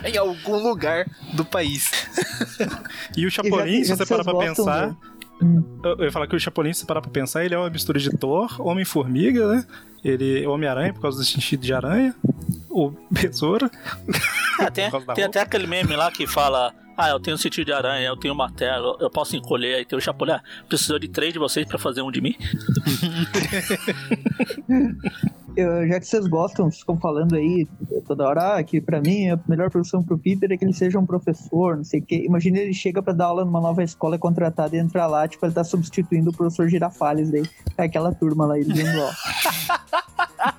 Em 0.08 0.16
algum 0.18 0.58
lugar 0.62 1.06
do 1.34 1.44
país. 1.44 1.92
E 3.18 3.26
o 3.26 3.32
Chapolin, 3.32 3.84
se 3.84 3.96
você 3.96 4.06
parar 4.06 4.24
pra 4.24 4.34
pensar. 4.38 4.90
do- 4.90 5.16
Eu 6.00 6.04
ia 6.06 6.12
falar 6.12 6.28
que 6.28 6.36
o 6.36 6.40
Chapolin, 6.40 6.72
se 6.74 6.86
parar 6.86 7.02
pra 7.02 7.10
pensar, 7.12 7.44
ele 7.44 7.56
é 7.56 7.58
uma 7.58 7.70
mistura 7.70 8.00
de 8.00 8.10
Thor, 8.16 8.62
Homem-Formiga, 8.62 9.48
né? 9.48 9.66
Ele 10.04 10.44
é 10.44 10.48
Homem-Aranha 10.48 10.94
por 10.94 11.02
causa 11.02 11.18
do 11.18 11.26
sentido 11.26 11.62
de 11.62 11.74
aranha. 11.74 12.14
O 12.70 12.92
Besouro. 13.10 13.72
Ah, 14.60 14.70
tem, 14.70 14.90
tem 15.16 15.24
até 15.24 15.42
aquele 15.42 15.66
meme 15.66 15.96
lá 15.96 16.12
que 16.12 16.28
fala: 16.28 16.74
Ah, 16.98 17.10
eu 17.10 17.20
tenho 17.20 17.38
sentido 17.38 17.66
de 17.66 17.74
aranha, 17.74 18.08
eu 18.08 18.16
tenho 18.16 18.34
martelo, 18.34 18.96
eu 19.02 19.10
posso 19.10 19.36
encolher. 19.36 19.76
Aí 19.76 19.86
tem 19.86 19.98
o 19.98 20.02
Chapolin, 20.02 20.32
ah, 20.34 20.42
precisou 20.68 20.98
de 20.98 21.10
três 21.10 21.34
de 21.34 21.40
vocês 21.40 21.66
pra 21.68 21.78
fazer 21.78 22.02
um 22.02 22.12
de 22.12 22.22
mim. 22.22 22.36
Eu- 25.58 25.88
já 25.88 26.00
que 26.02 26.06
vocês 26.06 26.28
gostam, 26.28 26.66
vocês 26.66 26.82
ficam 26.82 26.98
falando 27.00 27.34
aí 27.34 27.66
toda 28.06 28.28
hora 28.28 28.58
ah, 28.58 28.64
que 28.64 28.82
pra 28.82 29.00
mim 29.00 29.30
a 29.30 29.40
melhor 29.48 29.70
profissão 29.70 30.04
pro 30.04 30.18
Peter 30.18 30.52
é 30.52 30.58
que 30.58 30.66
ele 30.66 30.74
seja 30.74 31.00
um 31.00 31.06
professor, 31.06 31.78
não 31.78 31.84
sei 31.86 32.02
o 32.02 32.06
quê. 32.06 32.26
Imagina 32.26 32.58
ele 32.60 32.74
chega 32.74 33.02
pra 33.02 33.14
dar 33.14 33.28
aula 33.28 33.46
numa 33.46 33.62
nova 33.62 33.82
escola, 33.82 34.16
é 34.16 34.18
contratado 34.18 34.76
e 34.76 34.80
entra 34.80 35.08
lá, 35.08 35.26
tipo, 35.30 35.46
ele 35.46 35.54
tá 35.54 35.64
substituindo 35.64 36.30
o 36.30 36.34
professor 36.34 36.68
Girafales 36.68 37.32
daí. 37.32 37.44
É 37.78 37.84
aquela 37.84 38.14
turma 38.14 38.46
lá, 38.46 38.60
ele 38.60 38.72
dizendo, 38.74 39.00
ó. 39.02 39.12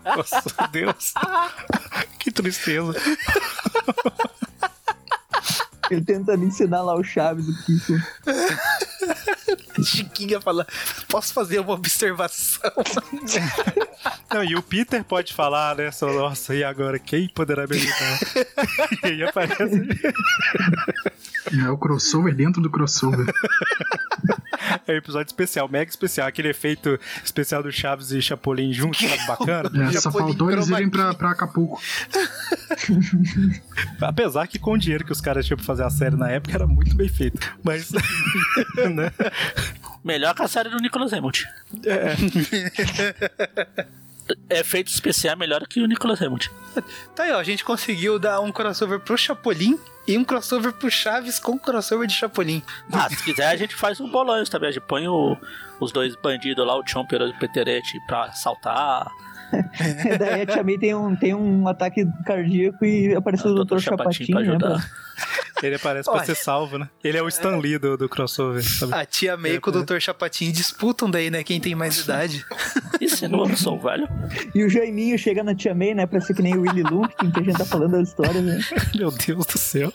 Nossa, 0.16 0.43
Deus. 0.72 1.12
que 2.18 2.30
tristeza. 2.30 2.95
Ele 5.91 6.05
tentando 6.05 6.45
ensinar 6.45 6.82
lá 6.82 6.95
o 6.95 7.05
Chaves, 7.05 7.49
o 7.49 7.64
Kiko. 7.64 7.95
Chiquinha 9.84 10.41
fala: 10.41 10.66
Posso 11.09 11.32
fazer 11.32 11.61
uma 11.61 11.74
observação? 11.74 12.72
Não, 14.32 14.43
e 14.43 14.55
o 14.57 14.62
Peter 14.62 15.05
pode 15.05 15.32
falar, 15.32 15.76
né? 15.76 15.91
Só, 15.91 16.12
Nossa, 16.12 16.55
e 16.55 16.64
agora? 16.64 16.99
Quem 16.99 17.28
poderá 17.28 17.66
me 17.66 17.76
ajudar? 17.76 18.18
e 19.05 19.07
aí 19.07 19.22
aparece. 19.22 19.89
É 21.53 21.70
o 21.70 21.78
crossover 21.78 22.34
dentro 22.34 22.61
do 22.62 22.70
crossover. 22.70 23.26
É 24.86 24.92
um 24.92 24.97
episódio 24.97 25.28
especial, 25.28 25.68
mega 25.68 25.90
especial. 25.90 26.26
Aquele 26.26 26.49
efeito 26.49 26.99
especial 27.24 27.62
do 27.62 27.70
Chaves 27.70 28.11
e 28.11 28.20
Chapolin 28.22 28.72
juntos, 28.72 29.01
sabe? 29.01 29.26
Bacana. 29.26 29.88
É, 29.88 30.01
só 30.01 30.11
faltou 30.11 30.51
eles 30.51 30.68
irem 30.68 30.88
pra, 30.88 31.14
pra 31.14 31.30
Acapulco. 31.30 31.80
Apesar 34.01 34.47
que 34.47 34.59
com 34.59 34.72
o 34.72 34.78
dinheiro 34.78 35.05
que 35.05 35.12
os 35.12 35.20
caras 35.20 35.47
tinham 35.47 35.57
pra 35.57 35.66
fazer 35.66 35.84
a 35.84 35.90
série 35.90 36.16
na 36.16 36.30
época 36.30 36.55
era 36.55 36.66
muito 36.66 36.94
bem 36.97 37.09
feito. 37.09 37.38
Mas. 37.62 37.90
né? 37.92 39.12
Melhor 40.05 40.34
que 40.34 40.42
a 40.42 40.49
série 40.49 40.68
do 40.68 40.78
Nicolas 40.78 41.12
Hammond. 41.12 41.47
É. 41.84 42.16
Efeito 44.59 44.88
especial 44.88 45.36
melhor 45.36 45.66
que 45.66 45.80
o 45.80 45.86
Nicolas 45.86 46.20
Hammond. 46.20 46.51
Tá 47.14 47.24
aí, 47.24 47.32
ó. 47.32 47.38
A 47.38 47.44
gente 47.44 47.64
conseguiu 47.64 48.18
dar 48.18 48.40
um 48.40 48.53
crossover 48.53 49.01
pro 49.01 49.16
Chapolin 49.16 49.78
e 50.07 50.16
um 50.18 50.24
crossover 50.24 50.72
pro 50.72 50.90
Chaves 50.90 51.38
com 51.38 51.59
crossover 51.59 52.07
de 52.07 52.14
Chapolin. 52.14 52.62
Ah, 52.92 53.09
se 53.09 53.22
quiser 53.24 53.48
a 53.48 53.57
gente 53.57 53.74
faz 53.74 54.00
um 54.00 54.09
bolão 54.11 54.42
também. 54.44 54.68
A 54.68 54.72
gente 54.72 54.84
põe 54.86 55.07
o- 55.09 55.36
os 55.80 55.92
dois 55.92 56.14
bandidos 56.16 56.66
lá, 56.66 56.76
o 56.78 56.86
Chomper 56.86 57.20
e 57.22 57.30
o 57.30 57.38
Peterete, 57.38 57.98
pra 58.07 58.24
assaltar. 58.24 59.07
Daí 60.18 60.42
a 60.42 60.47
Tia 60.47 60.62
May 60.62 60.78
tem 60.78 60.94
um, 60.94 61.16
tem 61.16 61.34
um 61.34 61.66
ataque 61.68 62.07
cardíaco 62.24 62.84
e 62.84 63.14
apareceu 63.14 63.51
o 63.53 63.64
Dr. 63.64 63.78
Chapatinho, 63.78 64.30
pra 64.30 64.40
né? 64.40 64.49
ajudar. 64.51 64.68
pra- 65.55 65.66
Ele 65.66 65.76
aparece 65.76 66.05
pra 66.05 66.18
Olha. 66.18 66.26
ser 66.26 66.34
salvo, 66.34 66.78
né? 66.78 66.88
Ele 67.03 67.16
é 67.16 67.22
o 67.22 67.28
Stan 67.28 67.57
Lee 67.57 67.78
do, 67.78 67.97
do 67.97 68.09
crossover, 68.09 68.62
sabe? 68.62 68.92
A 68.94 69.05
tia 69.07 69.36
May 69.36 69.57
É, 69.57 69.61
com 69.61 69.70
o 69.70 69.78
é. 69.78 69.82
Dr. 69.84 69.99
Chapatin 70.01 70.51
disputam 70.53 71.11
daí, 71.11 71.30
né? 71.30 71.42
Quem 71.42 71.59
tem 71.61 71.74
mais 71.74 71.99
idade. 71.99 72.44
Não, 73.30 73.49
eu 73.49 73.57
sou 73.57 73.76
um 73.76 73.78
velho. 73.80 74.07
E 74.55 74.62
o 74.64 74.68
Jaiminho 74.68 75.18
chega 75.18 75.42
na 75.42 75.55
Tia 75.55 75.74
May, 75.74 75.94
né? 75.94 76.07
Pra 76.07 76.20
ser 76.20 76.34
que 76.34 76.42
nem 76.42 76.57
o 76.57 76.62
Willy 76.62 76.82
Lumpkin, 76.82 77.30
que 77.30 77.40
a 77.40 77.42
gente 77.42 77.57
tá 77.59 77.64
falando 77.64 77.92
das 77.92 78.09
histórias, 78.09 78.42
né? 78.44 78.61
Meu 78.94 79.11
Deus 79.11 79.47
do 79.47 79.59
céu. 79.59 79.92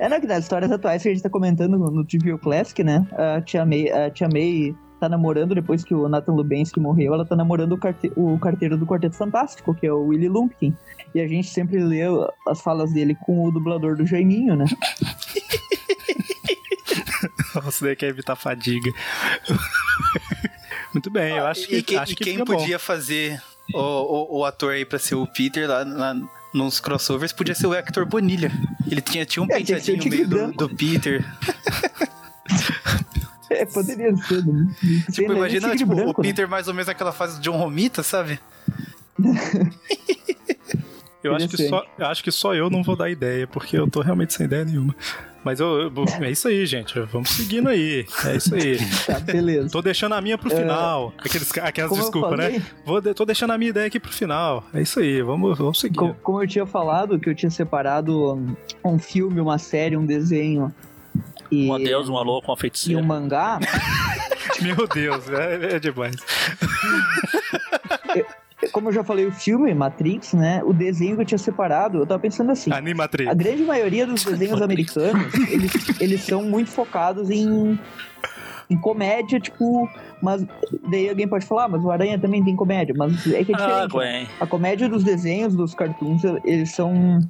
É, 0.00 0.08
não, 0.08 0.20
que 0.20 0.26
das 0.26 0.44
histórias 0.44 0.70
atuais 0.72 1.02
que 1.02 1.08
a 1.08 1.12
gente 1.12 1.22
tá 1.22 1.30
comentando 1.30 1.78
no, 1.78 1.90
no 1.90 2.04
TV 2.04 2.36
Classic, 2.38 2.82
né? 2.82 3.06
A 3.12 3.40
Tia 3.40 3.64
May, 3.64 3.90
a 3.90 4.10
Tia 4.10 4.28
May 4.32 4.74
tá 5.06 5.08
namorando, 5.08 5.54
depois 5.54 5.84
que 5.84 5.94
o 5.94 6.08
Nathan 6.08 6.32
Lubensky 6.32 6.80
morreu, 6.80 7.14
ela 7.14 7.24
tá 7.24 7.34
namorando 7.36 7.72
o, 7.72 7.78
carte- 7.78 8.12
o 8.16 8.38
carteiro 8.38 8.76
do 8.76 8.84
Quarteto 8.86 9.14
Fantástico, 9.16 9.74
que 9.74 9.86
é 9.86 9.92
o 9.92 10.06
Willy 10.08 10.28
Lumpkin. 10.28 10.74
E 11.14 11.20
a 11.20 11.28
gente 11.28 11.48
sempre 11.48 11.78
lê 11.82 12.02
as 12.48 12.60
falas 12.60 12.92
dele 12.92 13.14
com 13.24 13.44
o 13.46 13.50
dublador 13.52 13.96
do 13.96 14.06
Jaiminho, 14.06 14.56
né? 14.56 14.64
Nossa, 17.54 17.84
daí 17.86 17.96
quer 17.96 18.08
evitar 18.08 18.36
fadiga. 18.36 18.90
Muito 20.92 21.10
bem, 21.10 21.36
eu 21.36 21.46
acho 21.46 21.66
que, 21.66 21.76
e 21.76 21.82
quem, 21.82 21.96
acho 21.98 22.12
e 22.12 22.16
que 22.16 22.24
quem 22.24 22.32
fica 22.34 22.44
bom. 22.44 22.56
podia 22.58 22.78
fazer 22.78 23.40
o, 23.74 23.78
o, 23.78 24.38
o 24.40 24.44
ator 24.44 24.72
aí 24.72 24.84
pra 24.84 24.98
ser 24.98 25.14
o 25.14 25.26
Peter 25.26 25.68
lá, 25.68 25.82
lá 25.84 26.14
nos 26.54 26.80
crossovers 26.80 27.32
podia 27.32 27.54
ser 27.54 27.66
o 27.66 27.74
Hector 27.74 28.06
Bonilha. 28.06 28.50
Ele 28.90 29.00
tinha, 29.00 29.24
tinha 29.26 29.42
um 29.42 29.46
É, 29.50 29.60
que 29.60 29.74
penteadinho 29.74 30.10
meio 30.10 30.28
do, 30.28 30.52
do 30.52 30.68
Peter. 30.74 31.24
É, 33.50 33.64
poderia 33.64 34.16
ser, 34.16 34.44
né? 34.44 34.66
Tipo, 35.10 35.12
Tem, 35.14 35.28
né, 35.28 35.34
imagina 35.36 35.76
tipo, 35.76 35.94
branco, 35.94 36.20
o 36.20 36.22
né? 36.24 36.28
Peter 36.30 36.48
mais 36.48 36.66
ou 36.68 36.74
menos 36.74 36.86
naquela 36.88 37.12
fase 37.12 37.36
de 37.36 37.42
John 37.42 37.56
Romita, 37.56 38.02
sabe? 38.02 38.38
Eu 41.22 41.34
acho, 41.34 41.48
que 41.48 41.68
só, 41.68 41.84
eu 41.98 42.06
acho 42.06 42.22
que 42.22 42.30
só 42.30 42.54
eu 42.54 42.70
não 42.70 42.84
vou 42.84 42.94
dar 42.94 43.10
ideia, 43.10 43.48
porque 43.48 43.76
eu 43.76 43.90
tô 43.90 44.00
realmente 44.00 44.32
sem 44.32 44.46
ideia 44.46 44.64
nenhuma. 44.64 44.94
Mas 45.42 45.58
eu, 45.58 45.66
eu- 45.92 45.92
é 46.22 46.30
isso 46.30 46.46
aí, 46.46 46.64
gente. 46.66 46.96
Vamos 47.00 47.30
seguindo 47.30 47.68
aí. 47.68 48.06
É 48.26 48.36
isso 48.36 48.54
aí. 48.54 48.78
Tá, 49.06 49.18
beleza. 49.18 49.68
Tô 49.70 49.82
deixando 49.82 50.14
a 50.14 50.20
minha 50.20 50.38
pro 50.38 50.48
final. 50.50 51.12
Aqueles, 51.18 51.50
aquelas 51.58 51.90
É. 51.90 51.94
Como 51.94 52.00
eu 52.00 52.04
desculpas, 52.04 52.38
né? 52.38 52.62
Vou, 52.84 53.00
de- 53.00 53.12
tô 53.12 53.24
deixando 53.24 53.50
a 53.52 53.58
minha 53.58 53.70
ideia 53.70 53.88
aqui 53.88 53.98
pro 53.98 54.12
final. 54.12 54.64
É 54.72 54.80
isso 54.80 55.00
aí. 55.00 55.20
Vamos, 55.20 55.58
vamos 55.58 55.80
seguir. 55.80 55.96
Co- 55.96 56.14
Como 56.22 56.40
eu 56.44 56.46
tinha 56.46 56.64
falado, 56.66 57.18
que 57.18 57.28
eu 57.28 57.34
tinha 57.34 57.50
separado 57.50 58.34
um, 58.34 58.54
um 58.84 58.98
filme, 58.98 59.40
uma 59.40 59.58
série, 59.58 59.96
um 59.96 60.06
desenho 60.06 60.72
e, 61.50 61.68
Um 61.68 61.74
adeus, 61.74 62.08
um 62.08 62.16
alô 62.16 62.40
com 62.42 62.52
a 62.52 62.54
e 62.54 62.58
feiticeira. 62.60 63.00
um 63.00 63.04
mangá, 63.04 63.58
Meu 64.62 64.86
Deus, 64.88 65.28
é, 65.28 65.76
é 65.76 65.78
demais. 65.78 66.16
como 68.72 68.88
eu 68.88 68.92
já 68.92 69.04
falei, 69.04 69.26
o 69.26 69.32
filme 69.32 69.72
Matrix, 69.74 70.32
né? 70.32 70.62
O 70.64 70.72
desenho 70.72 71.16
que 71.16 71.22
eu 71.22 71.26
tinha 71.26 71.38
separado, 71.38 71.98
eu 71.98 72.06
tava 72.06 72.20
pensando 72.20 72.52
assim. 72.52 72.72
Animatriz. 72.72 73.28
A 73.28 73.34
grande 73.34 73.62
maioria 73.62 74.06
dos 74.06 74.24
desenhos 74.24 74.62
americanos, 74.62 75.32
eles, 75.50 76.00
eles 76.00 76.22
são 76.22 76.42
muito 76.42 76.70
focados 76.70 77.30
em, 77.30 77.78
em 78.70 78.76
comédia, 78.78 79.38
tipo. 79.38 79.88
Mas 80.26 80.44
daí 80.90 81.08
alguém 81.08 81.28
pode 81.28 81.46
falar, 81.46 81.66
ah, 81.66 81.68
mas 81.68 81.84
o 81.84 81.90
Aranha 81.92 82.18
também 82.18 82.42
tem 82.42 82.56
comédia. 82.56 82.92
Mas 82.98 83.24
é 83.32 83.44
que 83.44 83.52
é 83.52 83.54
Ah, 83.54 83.58
diferente. 83.58 83.82
né? 83.82 83.88
Gwen. 83.88 84.26
A 84.40 84.46
comédia 84.46 84.88
dos 84.88 85.04
desenhos, 85.04 85.54
dos 85.54 85.72
cartoons, 85.72 86.22
eles 86.44 86.72
são 86.72 87.20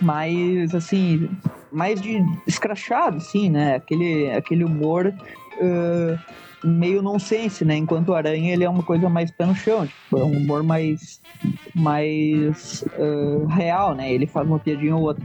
mais, 0.00 0.74
assim, 0.74 1.28
mais 1.70 2.00
de 2.00 2.24
escrachado, 2.46 3.18
assim, 3.18 3.50
né? 3.50 3.74
Aquele, 3.74 4.30
aquele 4.30 4.64
humor 4.64 5.12
ah, 5.60 6.18
meio 6.64 7.02
nonsense, 7.02 7.62
né? 7.62 7.76
Enquanto 7.76 8.08
o 8.08 8.14
Aranha, 8.14 8.54
ele 8.54 8.64
é 8.64 8.70
uma 8.70 8.82
coisa 8.82 9.06
mais 9.10 9.30
pé 9.30 9.44
no 9.44 9.54
chão, 9.54 9.86
tipo, 9.86 10.18
é 10.18 10.24
um 10.24 10.32
humor 10.38 10.62
mais, 10.62 11.20
mais 11.74 12.82
ah, 12.98 13.54
real, 13.54 13.94
né? 13.94 14.10
Ele 14.10 14.26
faz 14.26 14.48
uma 14.48 14.58
piadinha 14.58 14.96
ou 14.96 15.02
outra. 15.02 15.22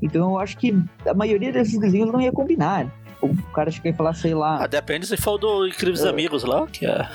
Então 0.00 0.30
eu 0.34 0.38
acho 0.38 0.56
que 0.56 0.80
a 1.04 1.12
maioria 1.12 1.50
desses 1.52 1.76
desenhos 1.76 2.12
não 2.12 2.20
ia 2.20 2.30
combinar. 2.30 2.86
O 3.20 3.34
cara 3.52 3.70
chega 3.70 3.88
e 3.90 3.92
falar, 3.92 4.14
sei 4.14 4.34
lá. 4.34 4.62
Ah, 4.62 4.66
depende 4.66 5.06
se 5.06 5.16
for 5.16 5.38
do 5.38 5.66
Incríveis 5.66 6.04
Amigos 6.04 6.44
lá, 6.44 6.66
que 6.66 6.86
é. 6.86 7.08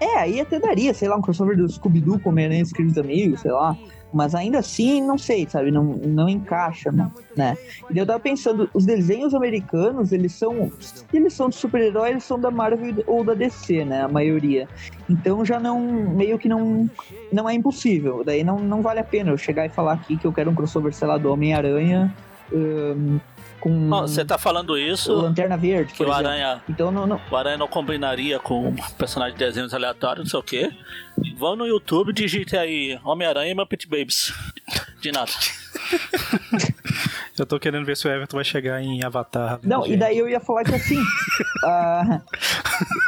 É, 0.00 0.18
aí 0.18 0.40
até 0.40 0.58
daria, 0.58 0.92
sei 0.92 1.08
lá, 1.08 1.16
um 1.16 1.22
crossover 1.22 1.56
do 1.56 1.68
Scooby-Doo 1.68 2.18
com 2.18 2.30
Homem-Aranha 2.30 2.64
Queridos 2.64 2.98
Amigos, 2.98 3.40
sei 3.40 3.52
lá. 3.52 3.76
Mas 4.12 4.32
ainda 4.32 4.60
assim, 4.60 5.02
não 5.02 5.18
sei, 5.18 5.44
sabe? 5.48 5.72
Não, 5.72 5.82
não 5.82 6.28
encaixa, 6.28 6.92
não, 6.92 7.10
né? 7.36 7.56
E 7.90 7.98
eu 7.98 8.06
tava 8.06 8.20
pensando, 8.20 8.70
os 8.72 8.86
desenhos 8.86 9.34
americanos, 9.34 10.12
eles 10.12 10.32
são. 10.32 10.70
Eles 11.12 11.32
são 11.32 11.48
de 11.48 11.56
super-heróis, 11.56 12.10
eles 12.12 12.24
são 12.24 12.38
da 12.38 12.48
Marvel 12.48 13.02
ou 13.08 13.24
da 13.24 13.34
DC, 13.34 13.84
né? 13.84 14.02
A 14.02 14.08
maioria. 14.08 14.68
Então 15.10 15.44
já 15.44 15.58
não. 15.58 15.80
meio 15.80 16.38
que 16.38 16.48
não. 16.48 16.88
Não 17.32 17.48
é 17.48 17.54
impossível. 17.54 18.22
Daí 18.24 18.44
não, 18.44 18.60
não 18.60 18.82
vale 18.82 19.00
a 19.00 19.04
pena 19.04 19.32
eu 19.32 19.36
chegar 19.36 19.66
e 19.66 19.68
falar 19.68 19.94
aqui 19.94 20.16
que 20.16 20.26
eu 20.26 20.32
quero 20.32 20.48
um 20.48 20.54
crossover, 20.54 20.94
sei 20.94 21.08
lá, 21.08 21.18
do 21.18 21.32
Homem-Aranha. 21.32 22.14
hum, 22.52 23.18
com 23.64 23.88
Você 23.88 24.22
tá 24.24 24.36
falando 24.36 24.78
isso, 24.78 25.10
Lanterna 25.14 25.56
Verde, 25.56 25.92
que 25.92 25.98
por 25.98 26.08
o 26.08 26.10
exemplo. 26.10 26.28
Aranha. 26.28 26.62
Então 26.68 26.90
não, 26.92 27.06
não, 27.06 27.18
O 27.30 27.36
Aranha 27.36 27.56
não 27.56 27.66
combinaria 27.66 28.38
com 28.38 28.68
um 28.68 28.76
personagem 28.98 29.32
de 29.32 29.42
desenhos 29.42 29.72
aleatórios, 29.72 30.26
não 30.26 30.30
sei 30.30 30.38
o 30.38 30.42
quê. 30.42 30.70
Vão 31.38 31.56
no 31.56 31.66
YouTube 31.66 32.10
e 32.10 32.12
digite 32.12 32.56
aí 32.56 33.00
Homem-Aranha 33.02 33.52
e 33.52 33.54
Muppet 33.54 33.88
Babies. 33.88 34.34
De 35.00 35.10
nada. 35.10 35.30
Eu 37.36 37.44
tô 37.44 37.58
querendo 37.58 37.84
ver 37.84 37.96
se 37.96 38.06
o 38.06 38.10
Everton 38.10 38.36
vai 38.36 38.44
chegar 38.44 38.80
em 38.80 39.02
Avatar. 39.02 39.58
Não, 39.64 39.84
e 39.84 39.88
gente. 39.88 39.98
daí 39.98 40.16
eu 40.16 40.28
ia 40.28 40.38
falar 40.38 40.62
que 40.62 40.72
assim. 40.72 41.02
ah, 41.64 42.20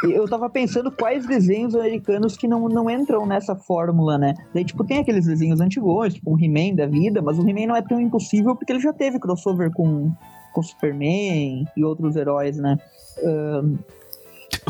eu 0.03 0.27
tava 0.27 0.49
pensando 0.49 0.91
quais 0.91 1.25
desenhos 1.25 1.73
americanos 1.73 2.35
que 2.35 2.45
não, 2.45 2.67
não 2.67 2.89
entram 2.89 3.25
nessa 3.25 3.55
fórmula, 3.55 4.17
né? 4.17 4.33
Daí, 4.53 4.65
tipo, 4.65 4.83
tem 4.83 4.99
aqueles 4.99 5.25
desenhos 5.25 5.61
antigos, 5.61 6.15
tipo 6.15 6.35
um 6.35 6.37
He-Man 6.37 6.75
da 6.75 6.85
vida, 6.85 7.21
mas 7.21 7.39
o 7.39 7.47
He-Man 7.47 7.67
não 7.67 7.75
é 7.77 7.81
tão 7.81 8.01
impossível 8.01 8.53
porque 8.53 8.73
ele 8.73 8.81
já 8.81 8.91
teve 8.91 9.17
crossover 9.17 9.71
com, 9.71 10.13
com 10.57 10.63
Superman 10.63 11.67
e 11.77 11.83
outros 11.83 12.15
heróis, 12.15 12.57
né? 12.57 12.79
Ah, 13.23 13.61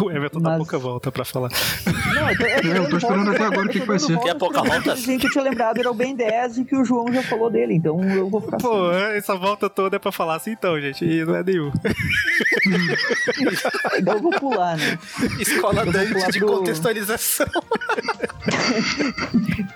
O 0.02 0.12
Everton 0.12 0.40
dá 0.40 0.50
Mas- 0.52 0.58
pouca 0.60 0.78
volta 0.78 1.12
pra 1.12 1.26
falar. 1.26 1.50
não, 1.86 2.30
eu 2.30 2.38
tô, 2.38 2.46
eu 2.68 2.90
tô 2.90 2.98
esperando 2.98 3.32
até 3.32 3.44
agora 3.46 3.66
o 3.66 3.70
que 3.70 3.80
que 3.80 3.86
vai 3.88 3.98
ser. 4.00 4.18
Que 4.20 4.30
é 4.30 4.34
Pocahontas? 4.34 5.02
O 5.08 5.18
que 5.18 5.26
eu 5.28 5.32
tinha 5.32 5.44
lembrado 5.44 5.78
era 5.80 5.90
o 5.90 5.94
Ben 5.94 6.16
10 6.16 6.58
e 6.60 6.66
que 6.66 6.76
o 6.76 6.86
João 6.86 7.12
já 7.12 7.24
falou 7.24 7.50
dele, 7.50 7.74
então 7.74 8.02
eu 8.04 8.30
vou 8.30 8.40
ficar 8.42 8.58
Pô, 8.58 8.92
essa 8.92 9.36
volta 9.36 9.70
toda 9.70 9.96
é 9.96 10.00
pra 10.00 10.12
falar 10.12 10.36
assim 10.36 10.52
então, 10.52 10.80
gente. 10.80 11.04
E 11.06 11.26
não 11.26 11.36
é 11.36 11.44
nenhum. 11.44 11.70
assim, 11.70 11.96
então 14.00 14.14
eu 14.16 14.22
vou 14.22 14.32
pular, 14.32 14.78
né? 14.78 15.00
Escola 15.40 15.86
Dante 15.86 16.14
pular 16.14 16.30
de 16.32 16.40
pro- 16.40 16.48
contextualização. 16.58 17.48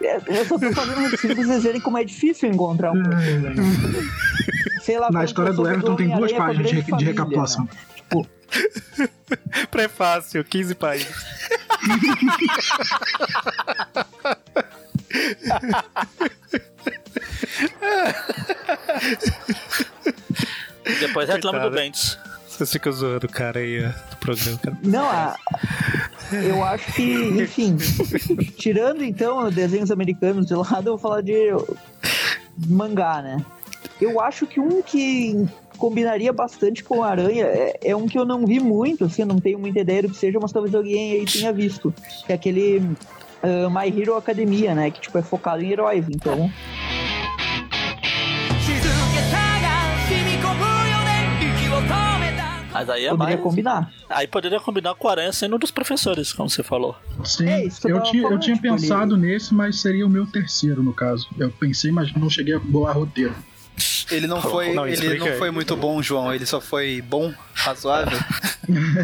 É, 0.01 0.17
Eu 0.27 0.45
só 0.45 0.57
tô 0.59 0.71
fazendo 0.71 0.97
um 0.99 1.01
motivo 1.09 1.35
pra 1.35 1.43
vocês 1.43 1.63
verem 1.63 1.81
como 1.81 1.97
é 1.97 2.03
difícil 2.03 2.49
encontrar 2.49 2.91
um 2.91 2.95
né? 2.95 3.53
Sei 4.81 4.97
lá, 4.99 5.09
Na 5.11 5.23
história 5.23 5.53
do 5.53 5.67
Everton 5.67 5.95
tem 5.95 6.09
duas 6.09 6.31
páginas 6.33 6.69
de, 6.69 6.81
de 6.81 7.05
recapitulação. 7.05 7.63
né? 7.65 7.69
Prefácio, 9.71 10.43
15 10.43 10.75
países. 10.75 11.15
Depois 20.99 21.29
reclama 21.29 21.59
do 21.59 21.63
Coitado. 21.63 21.75
Bentes. 21.75 22.17
Vocês 22.47 22.71
ficam 22.71 22.91
zoando 22.91 23.25
o 23.25 23.29
cara 23.29 23.59
aí 23.59 23.81
do 23.81 24.15
programa. 24.17 24.57
Cara. 24.59 24.77
Não, 24.83 25.05
a- 25.09 25.35
eu 26.31 26.63
acho 26.63 26.91
que, 26.93 27.13
enfim, 27.41 27.75
tirando 28.57 29.03
então 29.03 29.49
desenhos 29.49 29.89
americanos 29.91 30.45
de 30.45 30.53
lado, 30.53 30.87
eu 30.89 30.93
vou 30.93 30.97
falar 30.97 31.21
de 31.21 31.49
mangá, 32.67 33.21
né? 33.21 33.43
Eu 33.99 34.19
acho 34.21 34.45
que 34.45 34.59
um 34.59 34.81
que 34.81 35.47
combinaria 35.81 36.31
bastante 36.31 36.83
com 36.83 37.03
a 37.03 37.09
Aranha 37.09 37.45
é, 37.45 37.79
é 37.81 37.95
um 37.95 38.05
que 38.05 38.17
eu 38.17 38.23
não 38.23 38.45
vi 38.45 38.59
muito, 38.59 39.05
assim, 39.05 39.23
eu 39.23 39.27
não 39.27 39.39
tenho 39.39 39.57
muita 39.57 39.79
ideia 39.79 40.03
do 40.03 40.09
que 40.09 40.15
seja, 40.15 40.37
mas 40.39 40.51
talvez 40.51 40.75
alguém 40.75 41.13
aí 41.13 41.25
tenha 41.25 41.51
visto. 41.51 41.91
Que 42.27 42.31
é 42.31 42.35
aquele 42.35 42.83
ah, 43.41 43.67
My 43.67 43.89
Hero 43.99 44.15
Academia, 44.15 44.75
né? 44.75 44.91
Que 44.91 45.01
tipo 45.01 45.17
é 45.17 45.23
focado 45.23 45.63
em 45.63 45.71
heróis, 45.71 46.05
então. 46.07 46.51
Mas 52.73 52.89
aí 52.89 53.05
é 53.05 53.09
Poderia 53.09 53.35
mais. 53.35 53.41
combinar. 53.41 53.91
Aí 54.09 54.27
poderia 54.27 54.59
combinar 54.59 54.95
com 54.95 55.07
o 55.07 55.09
Aranha 55.11 55.33
sendo 55.33 55.55
um 55.55 55.59
dos 55.59 55.71
professores, 55.71 56.31
como 56.31 56.49
você 56.49 56.63
falou. 56.63 56.95
Sim, 57.23 57.49
É, 57.49 57.65
isso 57.65 57.87
eu 57.87 58.01
tinha, 58.03 58.23
eu 58.23 58.39
tinha 58.39 58.55
tipo, 58.55 58.61
pensado 58.61 59.17
nesse, 59.17 59.53
mas 59.53 59.81
seria 59.81 60.05
o 60.05 60.09
meu 60.09 60.25
terceiro, 60.25 60.81
no 60.81 60.93
caso. 60.93 61.27
Eu 61.37 61.51
pensei, 61.51 61.91
mas 61.91 62.13
não 62.13 62.29
cheguei 62.29 62.55
a 62.55 62.59
bolar 62.59 62.95
roteiro. 62.95 63.35
Ele 64.11 64.27
não 64.27 64.41
foi, 64.41 64.73
Não, 64.73 64.87
ele 64.87 65.17
não 65.17 65.37
foi 65.37 65.51
muito 65.51 65.75
bom, 65.75 66.01
João. 66.01 66.33
Ele 66.33 66.45
só 66.45 66.59
foi 66.59 67.01
bom, 67.01 67.33
razoável. 67.53 68.17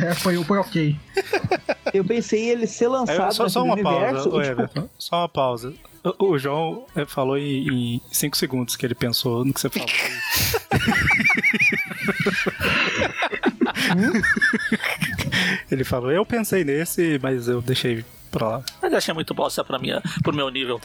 É, 0.05 0.13
foi, 0.15 0.41
foi 0.43 0.57
ok. 0.57 0.95
Eu 1.93 2.03
pensei 2.05 2.49
ele 2.49 2.67
ser 2.67 2.87
lançado 2.87 3.29
É, 3.29 3.31
só, 3.31 3.47
só 3.49 3.63
uma 3.63 3.73
universo. 3.73 4.01
pausa, 4.01 4.23
tipo, 4.23 4.41
Everton. 4.41 4.89
Só 4.99 5.17
uma 5.21 5.29
pausa. 5.29 5.73
O, 6.19 6.31
o 6.31 6.39
João 6.39 6.85
é, 6.95 7.05
falou 7.05 7.37
em 7.37 8.01
5 8.11 8.35
segundos 8.37 8.75
que 8.75 8.85
ele 8.85 8.95
pensou 8.95 9.43
no 9.45 9.53
que 9.53 9.59
você 9.61 9.69
falou. 9.69 9.87
ele 15.71 15.83
falou, 15.83 16.11
eu 16.11 16.25
pensei 16.25 16.63
nesse, 16.63 17.19
mas 17.21 17.47
eu 17.47 17.61
deixei 17.61 18.03
pra 18.31 18.47
lá. 18.47 18.63
Mas 18.81 18.93
achei 18.93 19.13
muito 19.13 19.33
bosta 19.33 19.63
pra 19.63 19.79
minha, 19.79 20.01
pro 20.23 20.33
meu 20.35 20.49
nível. 20.49 20.79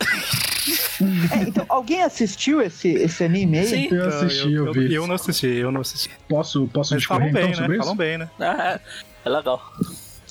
É, 1.31 1.49
então, 1.49 1.65
alguém 1.69 2.03
assistiu 2.03 2.61
esse, 2.61 2.89
esse 2.89 3.25
anime 3.25 3.59
aí? 3.59 3.67
Sim. 3.67 3.89
Eu 3.91 4.09
assisti, 4.09 4.53
eu, 4.53 4.67
eu, 4.67 4.73
vi. 4.73 4.95
eu 4.95 5.07
não 5.07 5.15
assisti, 5.15 5.47
eu 5.47 5.73
não 5.73 5.81
assisti. 5.81 6.11
Posso, 6.29 6.67
posso 6.69 6.95
Mas 6.95 7.05
falam 7.05 7.27
discorrer 7.27 7.33
bem, 7.33 7.53
então 7.53 7.69
né? 7.69 7.79
Falam 7.79 7.97
bem, 7.97 8.19
né? 8.19 8.31
É, 8.41 8.81
é 9.25 9.29
legal. 9.29 9.61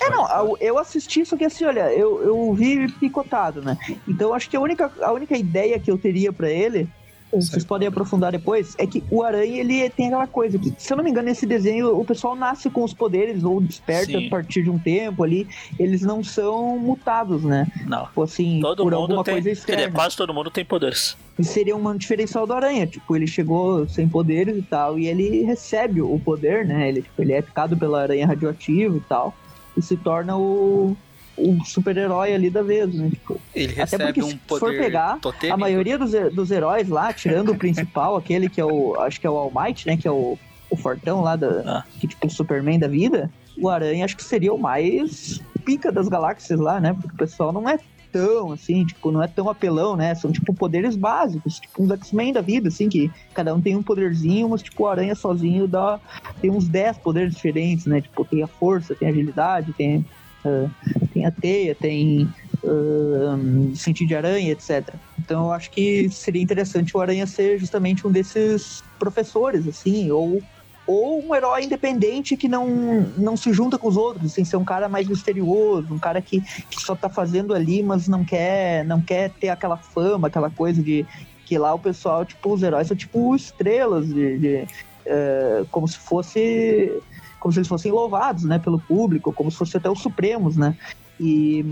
É, 0.01 0.09
não, 0.09 0.57
eu- 0.59 0.80
assisti, 0.80 1.24
só 1.26 1.38
que 1.38 1.45
assim, 1.45 1.63
olha, 1.63 1.93
eu, 1.93 2.24
eu 2.24 2.53
vi 2.53 2.91
picotado, 2.93 3.61
né? 3.61 3.78
Então 4.07 4.34
acho 4.34 4.49
que 4.49 4.57
a 4.57 4.59
única, 4.59 4.91
a 5.01 5.11
única 5.11 5.38
ideia 5.38 5.80
que 5.80 5.91
eu 5.91 5.97
teria 5.97 6.34
pra 6.34 6.49
ele, 6.49 6.89
vocês 7.34 7.63
podem 7.63 7.88
aprofundar 7.88 8.32
depois, 8.32 8.75
é 8.77 8.86
que 8.86 9.03
o 9.09 9.23
Aranha, 9.23 9.59
ele 9.61 9.89
tem 9.89 10.07
aquela 10.07 10.27
coisa 10.27 10.59
que, 10.59 10.73
se 10.77 10.91
eu 10.91 10.97
não 10.97 11.03
me 11.03 11.09
engano, 11.11 11.27
nesse 11.27 11.45
desenho, 11.45 11.97
o 11.97 12.03
pessoal 12.03 12.36
nasce 12.36 12.69
com 12.69 12.84
os 12.84 12.93
poderes 12.93 13.43
ou 13.43 13.61
desperta 13.61 14.17
Sim. 14.17 14.27
a 14.27 14.29
partir 14.29 14.63
de 14.63 14.69
um 14.69 14.77
tempo 14.77 15.23
ali, 15.23 15.47
eles 15.79 16.01
não 16.01 16.23
são 16.23 16.77
mutados, 16.77 17.43
né? 17.43 17.67
Não. 17.88 18.05
Tipo 18.05 18.23
assim, 18.23 18.59
Todo 18.61 18.84
por 18.84 18.91
mundo 18.91 19.01
alguma 19.01 19.23
tem. 19.23 19.36
coisa 19.36 19.49
externa. 19.51 19.84
dizer, 19.84 19.93
quase 19.93 20.17
todo 20.17 20.34
mundo 20.34 20.51
tem 20.51 20.65
poderes. 20.65 21.15
E 21.39 21.43
seria 21.43 21.75
um 21.75 21.95
diferencial 21.97 22.45
do 22.45 22.53
Aranha, 22.53 22.86
tipo, 22.86 23.15
ele 23.15 23.25
chegou 23.27 23.88
sem 23.88 24.07
poderes 24.07 24.57
e 24.57 24.61
tal, 24.61 24.99
e 24.99 25.07
ele 25.07 25.43
recebe 25.43 26.01
o 26.01 26.19
poder, 26.19 26.65
né? 26.65 26.89
Ele, 26.89 27.01
tipo, 27.01 27.21
ele 27.21 27.34
é 27.34 27.41
picado 27.41 27.77
pela 27.77 28.01
aranha 28.01 28.27
radioativa 28.27 28.95
e 28.97 29.01
tal, 29.01 29.34
e 29.75 29.82
se 29.82 29.95
torna 29.95 30.38
o, 30.38 30.95
o 31.38 31.63
super-herói 31.65 32.34
ali 32.34 32.49
da 32.49 32.61
vez, 32.61 32.93
né? 32.93 33.09
Tipo, 33.09 33.39
Ele 33.55 33.71
Até 33.73 33.82
recebe 33.82 34.03
porque 34.05 34.23
um 34.23 34.29
se 34.29 34.39
for 34.47 34.59
poder 34.59 34.77
pegar, 34.79 35.19
totêmico. 35.19 35.53
a 35.53 35.57
maioria 35.57 35.97
dos, 35.97 36.11
dos 36.34 36.51
heróis 36.51 36.88
lá, 36.89 37.11
tirando 37.13 37.51
o 37.51 37.55
principal, 37.57 38.15
aquele 38.17 38.49
que 38.49 38.59
é 38.61 38.65
o, 38.65 38.95
acho 39.01 39.19
que 39.19 39.25
é 39.27 39.29
o 39.29 39.36
All 39.38 39.51
Might, 39.55 39.88
né? 39.88 39.97
Que 39.97 40.07
é 40.07 40.11
o, 40.11 40.38
o 40.69 40.75
fortão 40.75 41.21
lá, 41.21 41.36
da, 41.36 41.47
Ah. 41.65 41.84
que 41.99 42.07
tipo 42.07 42.27
o 42.27 42.29
Superman 42.29 42.79
da 42.79 42.88
vida, 42.88 43.29
o 43.57 43.69
Aranha 43.69 44.05
acho 44.05 44.15
que 44.17 44.23
seria 44.23 44.53
o 44.53 44.57
mais 44.57 45.41
pica 45.65 45.91
das 45.91 46.07
galáxias 46.07 46.59
lá, 46.59 46.79
né? 46.79 46.93
Porque 46.93 47.13
o 47.13 47.17
pessoal 47.17 47.51
não 47.51 47.67
é 47.69 47.79
tão, 48.11 48.51
assim, 48.51 48.84
tipo, 48.86 49.09
não 49.09 49.23
é 49.23 49.27
tão 49.27 49.49
apelão, 49.49 49.95
né? 49.95 50.13
São, 50.15 50.34
tipo, 50.34 50.53
poderes 50.53 50.97
básicos, 50.97 51.59
tipo, 51.61 51.82
uns 51.82 51.91
X-Men 51.91 52.34
da 52.34 52.41
vida, 52.41 52.67
assim, 52.67 52.89
que 52.89 53.09
cada 53.34 53.55
um 53.55 53.61
tem 53.61 53.73
um 53.75 53.82
poderzinho, 53.82 54.49
mas, 54.49 54.61
tipo, 54.61 54.84
o 54.84 54.88
Aranha 54.88 55.15
sozinho 55.15 55.65
dá, 55.65 55.97
tem 56.41 56.51
uns 56.51 56.67
10 56.67 56.97
poderes 56.97 57.34
diferentes, 57.36 57.86
né? 57.86 58.01
Tipo, 58.01 58.25
tem 58.25 58.43
a 58.43 58.47
força, 58.47 58.93
tem 58.95 59.07
a 59.07 59.11
agilidade, 59.11 59.71
tem, 59.73 60.05
ah, 60.45 60.69
tem 61.13 61.25
a 61.25 61.31
teia, 61.31 61.75
tem 61.75 62.27
ah, 62.65 63.37
sentido 63.75 64.07
de 64.07 64.15
aranha, 64.15 64.51
etc. 64.51 64.93
Então, 65.19 65.45
eu 65.45 65.51
acho 65.51 65.71
que 65.71 66.09
seria 66.09 66.41
interessante 66.41 66.95
o 66.95 66.99
Aranha 66.99 67.25
ser 67.27 67.59
justamente 67.59 68.05
um 68.05 68.11
desses 68.11 68.83
professores, 68.99 69.67
assim, 69.67 70.11
ou 70.11 70.41
ou 70.87 71.23
um 71.23 71.33
herói 71.33 71.63
independente 71.63 72.35
que 72.35 72.49
não, 72.49 72.67
não 73.15 73.37
se 73.37 73.53
junta 73.53 73.77
com 73.77 73.87
os 73.87 73.95
outros, 73.95 74.31
assim, 74.31 74.43
ser 74.43 74.57
um 74.57 74.65
cara 74.65 74.89
mais 74.89 75.07
misterioso, 75.07 75.93
um 75.93 75.99
cara 75.99 76.21
que, 76.21 76.41
que 76.41 76.81
só 76.81 76.95
tá 76.95 77.07
fazendo 77.07 77.53
ali, 77.53 77.81
mas 77.83 78.07
não 78.07 78.25
quer, 78.25 78.83
não 78.83 78.99
quer 78.99 79.29
ter 79.29 79.49
aquela 79.49 79.77
fama, 79.77 80.27
aquela 80.27 80.49
coisa 80.49 80.81
de 80.81 81.05
que 81.45 81.57
lá 81.57 81.73
o 81.73 81.79
pessoal, 81.79 82.25
tipo, 82.25 82.51
os 82.51 82.63
heróis 82.63 82.87
são 82.87 82.97
tipo 82.97 83.33
estrelas 83.35 84.07
de, 84.07 84.37
de, 84.39 84.67
eh, 85.05 85.63
como 85.69 85.87
se 85.87 85.97
fosse 85.97 87.01
como 87.41 87.51
se 87.51 87.59
eles 87.59 87.67
fossem 87.67 87.91
louvados, 87.91 88.43
né, 88.43 88.59
pelo 88.59 88.79
público, 88.79 89.33
como 89.33 89.51
se 89.51 89.57
fosse 89.57 89.75
até 89.75 89.89
os 89.89 89.99
supremos, 89.99 90.55
né? 90.55 90.77
E 91.19 91.65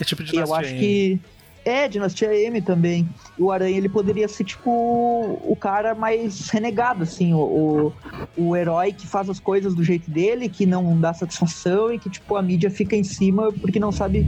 É 0.00 0.04
tipo 0.04 0.24
de 0.24 0.36
eu 0.36 0.54
acho 0.54 0.70
que. 0.70 1.20
É, 1.64 1.86
Dinastia 1.86 2.32
M 2.34 2.62
também. 2.62 3.06
O 3.38 3.50
Aranha 3.50 3.76
ele 3.76 3.90
poderia 3.90 4.26
ser, 4.26 4.44
tipo, 4.44 4.70
o 4.70 5.54
cara 5.54 5.94
mais 5.94 6.48
renegado, 6.48 7.02
assim, 7.02 7.34
o, 7.34 7.92
o, 8.38 8.42
o 8.42 8.56
herói 8.56 8.90
que 8.90 9.06
faz 9.06 9.28
as 9.28 9.38
coisas 9.38 9.74
do 9.74 9.84
jeito 9.84 10.10
dele, 10.10 10.48
que 10.48 10.64
não 10.64 10.98
dá 10.98 11.12
satisfação 11.12 11.92
e 11.92 11.98
que, 11.98 12.08
tipo, 12.08 12.36
a 12.36 12.42
mídia 12.42 12.70
fica 12.70 12.96
em 12.96 13.04
cima 13.04 13.52
porque 13.52 13.78
não 13.78 13.92
sabe 13.92 14.26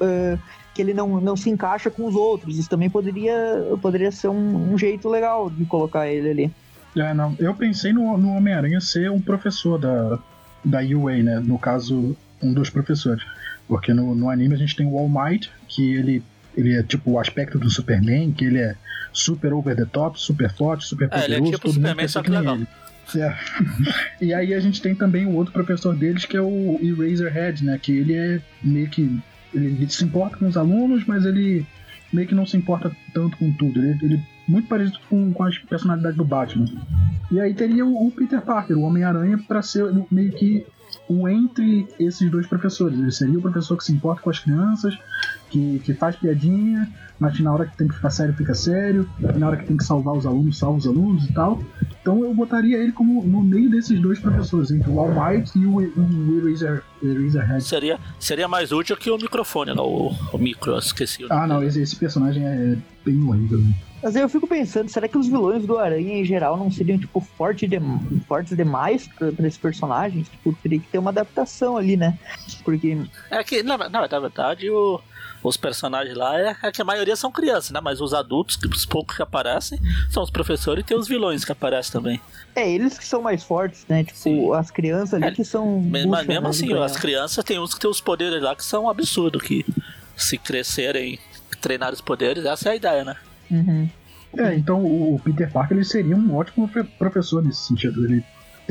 ah, 0.00 0.38
que 0.72 0.80
ele 0.80 0.94
não, 0.94 1.20
não 1.20 1.36
se 1.36 1.50
encaixa 1.50 1.90
com 1.90 2.06
os 2.06 2.14
outros. 2.14 2.56
Isso 2.56 2.70
também 2.70 2.88
poderia, 2.88 3.36
poderia 3.82 4.12
ser 4.12 4.28
um, 4.28 4.72
um 4.72 4.78
jeito 4.78 5.10
legal 5.10 5.50
de 5.50 5.66
colocar 5.66 6.08
ele 6.08 6.30
ali. 6.30 6.52
É, 6.96 7.14
não. 7.14 7.36
Eu 7.38 7.54
pensei 7.54 7.92
no, 7.92 8.16
no 8.16 8.30
Homem-Aranha 8.34 8.80
ser 8.80 9.10
um 9.10 9.20
professor 9.20 9.78
da, 9.78 10.18
da 10.64 10.80
UA, 10.80 11.22
né? 11.22 11.40
No 11.40 11.58
caso, 11.58 12.16
um 12.42 12.52
dos 12.52 12.70
professores. 12.70 13.22
Porque 13.66 13.92
no, 13.92 14.14
no 14.14 14.30
anime 14.30 14.54
a 14.54 14.58
gente 14.58 14.74
tem 14.74 14.86
o 14.86 14.98
All 14.98 15.08
Might, 15.08 15.50
que 15.68 15.94
ele, 15.94 16.22
ele 16.56 16.74
é 16.74 16.82
tipo 16.82 17.12
o 17.12 17.20
aspecto 17.20 17.58
do 17.58 17.70
Superman, 17.70 18.32
que 18.32 18.46
ele 18.46 18.58
é 18.58 18.74
super 19.12 19.52
over 19.52 19.76
the 19.76 19.84
top, 19.84 20.20
super 20.20 20.50
forte, 20.50 20.86
super 20.86 21.08
É, 21.12 21.24
ele 21.24 21.34
é 21.34 21.38
poderoso. 21.38 21.52
tipo 21.52 21.58
todo 21.62 21.74
mundo 21.74 21.82
Superman, 21.82 22.08
só 22.08 22.22
que 22.22 22.30
legal. 22.30 22.56
ele. 22.56 22.66
É. 23.16 23.36
e 24.20 24.34
aí 24.34 24.54
a 24.54 24.60
gente 24.60 24.82
tem 24.82 24.94
também 24.94 25.26
o 25.26 25.34
outro 25.34 25.52
professor 25.52 25.94
deles, 25.94 26.24
que 26.24 26.36
é 26.36 26.40
o 26.40 26.78
Eraserhead, 26.82 27.64
né? 27.64 27.78
Que 27.80 27.92
ele 27.92 28.14
é 28.14 28.40
meio 28.62 28.88
que. 28.88 29.02
Ele, 29.54 29.66
ele 29.66 29.90
se 29.90 30.04
importa 30.04 30.36
com 30.36 30.46
os 30.46 30.56
alunos, 30.56 31.04
mas 31.06 31.24
ele 31.24 31.66
meio 32.12 32.26
que 32.26 32.34
não 32.34 32.46
se 32.46 32.56
importa 32.56 32.90
tanto 33.14 33.36
com 33.36 33.50
tudo. 33.52 33.80
Ele, 33.80 33.98
ele 34.02 34.22
muito 34.48 34.68
parecido 34.68 34.98
com, 35.08 35.32
com 35.32 35.44
as 35.44 35.58
personalidades 35.58 36.16
do 36.16 36.24
Batman. 36.24 36.66
E 37.30 37.38
aí 37.38 37.52
teria 37.54 37.84
o, 37.84 38.06
o 38.06 38.10
Peter 38.10 38.40
Parker, 38.40 38.76
o 38.76 38.82
Homem-Aranha, 38.82 39.38
pra 39.46 39.60
ser 39.62 39.92
meio 40.10 40.32
que 40.32 40.66
o 41.08 41.28
entre 41.28 41.86
esses 41.98 42.30
dois 42.30 42.46
professores. 42.46 42.98
Ele 42.98 43.12
seria 43.12 43.38
o 43.38 43.42
professor 43.42 43.76
que 43.76 43.84
se 43.84 43.92
importa 43.92 44.22
com 44.22 44.30
as 44.30 44.38
crianças, 44.38 44.98
que, 45.50 45.80
que 45.84 45.92
faz 45.94 46.16
piadinha, 46.16 46.88
mas 47.18 47.36
que 47.36 47.42
na 47.42 47.52
hora 47.52 47.66
que 47.66 47.76
tem 47.76 47.88
que 47.88 47.94
ficar 47.94 48.10
sério, 48.10 48.34
fica 48.34 48.54
sério, 48.54 49.08
na 49.36 49.48
hora 49.48 49.56
que 49.56 49.66
tem 49.66 49.76
que 49.76 49.84
salvar 49.84 50.14
os 50.14 50.24
alunos, 50.24 50.58
salva 50.58 50.78
os 50.78 50.86
alunos 50.86 51.24
e 51.28 51.32
tal. 51.32 51.62
Então 52.08 52.24
eu 52.24 52.32
botaria 52.32 52.78
ele 52.78 52.90
como 52.90 53.22
no 53.22 53.42
meio 53.42 53.68
desses 53.68 54.00
dois 54.00 54.18
professores, 54.18 54.70
entre 54.70 54.88
o 54.90 54.98
All 54.98 55.08
Might 55.10 55.50
e 55.58 55.66
o, 55.66 55.76
o 55.76 56.38
Eraser, 56.38 56.82
Eraserhead. 57.02 57.62
Seria, 57.62 57.98
seria 58.18 58.48
mais 58.48 58.72
útil 58.72 58.96
que 58.96 59.10
o 59.10 59.18
microfone, 59.18 59.72
lá, 59.72 59.82
o, 59.82 60.10
o 60.32 60.38
micro, 60.38 60.72
eu 60.72 60.78
esqueci. 60.78 61.24
o 61.24 61.28
Ah, 61.30 61.46
não, 61.46 61.62
esse, 61.62 61.82
esse 61.82 61.94
personagem 61.96 62.46
é 62.46 62.78
bem 63.04 63.22
horrível. 63.22 63.60
Mas 64.02 64.16
aí 64.16 64.22
eu 64.22 64.28
fico 64.30 64.46
pensando, 64.46 64.88
será 64.88 65.06
que 65.06 65.18
os 65.18 65.26
vilões 65.26 65.66
do 65.66 65.76
Aranha 65.76 66.14
em 66.18 66.24
geral 66.24 66.56
não 66.56 66.70
seriam, 66.70 66.98
tipo, 66.98 67.20
forte 67.20 67.66
de- 67.66 67.78
fortes 68.26 68.56
demais 68.56 69.06
pra, 69.08 69.30
pra 69.30 69.46
esses 69.46 69.58
personagens? 69.58 70.28
Tipo, 70.30 70.54
teria 70.62 70.78
que 70.78 70.86
ter 70.88 70.96
uma 70.98 71.10
adaptação 71.10 71.76
ali, 71.76 71.94
né? 71.94 72.18
Porque 72.64 72.96
É 73.30 73.44
que, 73.44 73.62
na, 73.62 73.76
na, 73.76 73.90
na 74.08 74.18
verdade, 74.20 74.70
o- 74.70 74.98
os 75.42 75.56
personagens 75.56 76.16
lá 76.16 76.38
é, 76.38 76.56
é 76.62 76.72
que 76.72 76.82
a 76.82 76.84
maioria 76.84 77.14
são 77.16 77.30
crianças, 77.30 77.70
né? 77.70 77.80
Mas 77.80 78.00
os 78.00 78.12
adultos, 78.12 78.56
que 78.56 78.66
os 78.66 78.84
poucos 78.84 79.16
que 79.16 79.22
aparecem, 79.22 79.78
são 80.10 80.22
os 80.22 80.30
professores 80.30 80.82
e 80.82 80.86
tem 80.86 80.96
os 80.96 81.06
vilões 81.08 81.44
que 81.44 81.52
aparecem 81.52 81.92
também. 81.92 82.20
é 82.56 82.68
eles 82.68 82.98
que 82.98 83.06
são 83.06 83.22
mais 83.22 83.42
fortes, 83.44 83.84
né? 83.88 84.02
Tipo, 84.04 84.18
Sim. 84.18 84.52
as 84.54 84.70
crianças 84.70 85.14
ali 85.14 85.24
É, 85.26 85.30
que 85.30 85.44
são. 85.44 85.80
Mas, 85.80 86.04
bucha, 86.04 86.24
mesmo 86.24 86.42
né, 86.42 86.48
assim, 86.48 86.72
as 86.74 86.96
crianças 86.96 87.44
tem 87.44 87.58
uns 87.58 87.72
que 87.74 87.80
tem 87.80 87.90
os 87.90 88.00
poderes 88.00 88.42
lá 88.42 88.54
que 88.56 88.64
são 88.64 88.88
absurdos, 88.88 89.42
que 89.42 89.64
se 90.16 90.36
crescerem, 90.36 91.18
treinar 91.60 91.92
os 91.92 92.00
poderes, 92.00 92.44
essa 92.44 92.68
é 92.68 92.72
a 92.72 92.76
ideia, 92.76 93.04
né? 93.04 93.16
Uhum. 93.50 93.88
É, 94.36 94.54
então 94.54 94.84
o 94.84 95.18
Peter 95.24 95.50
Parker 95.50 95.76
ele 95.76 95.84
seria 95.86 96.14
um 96.14 96.36
ótimo 96.36 96.68
profe- 96.68 96.90
professor 96.98 97.42
nesse 97.42 97.62
sentido. 97.66 98.04
Ele 98.04 98.22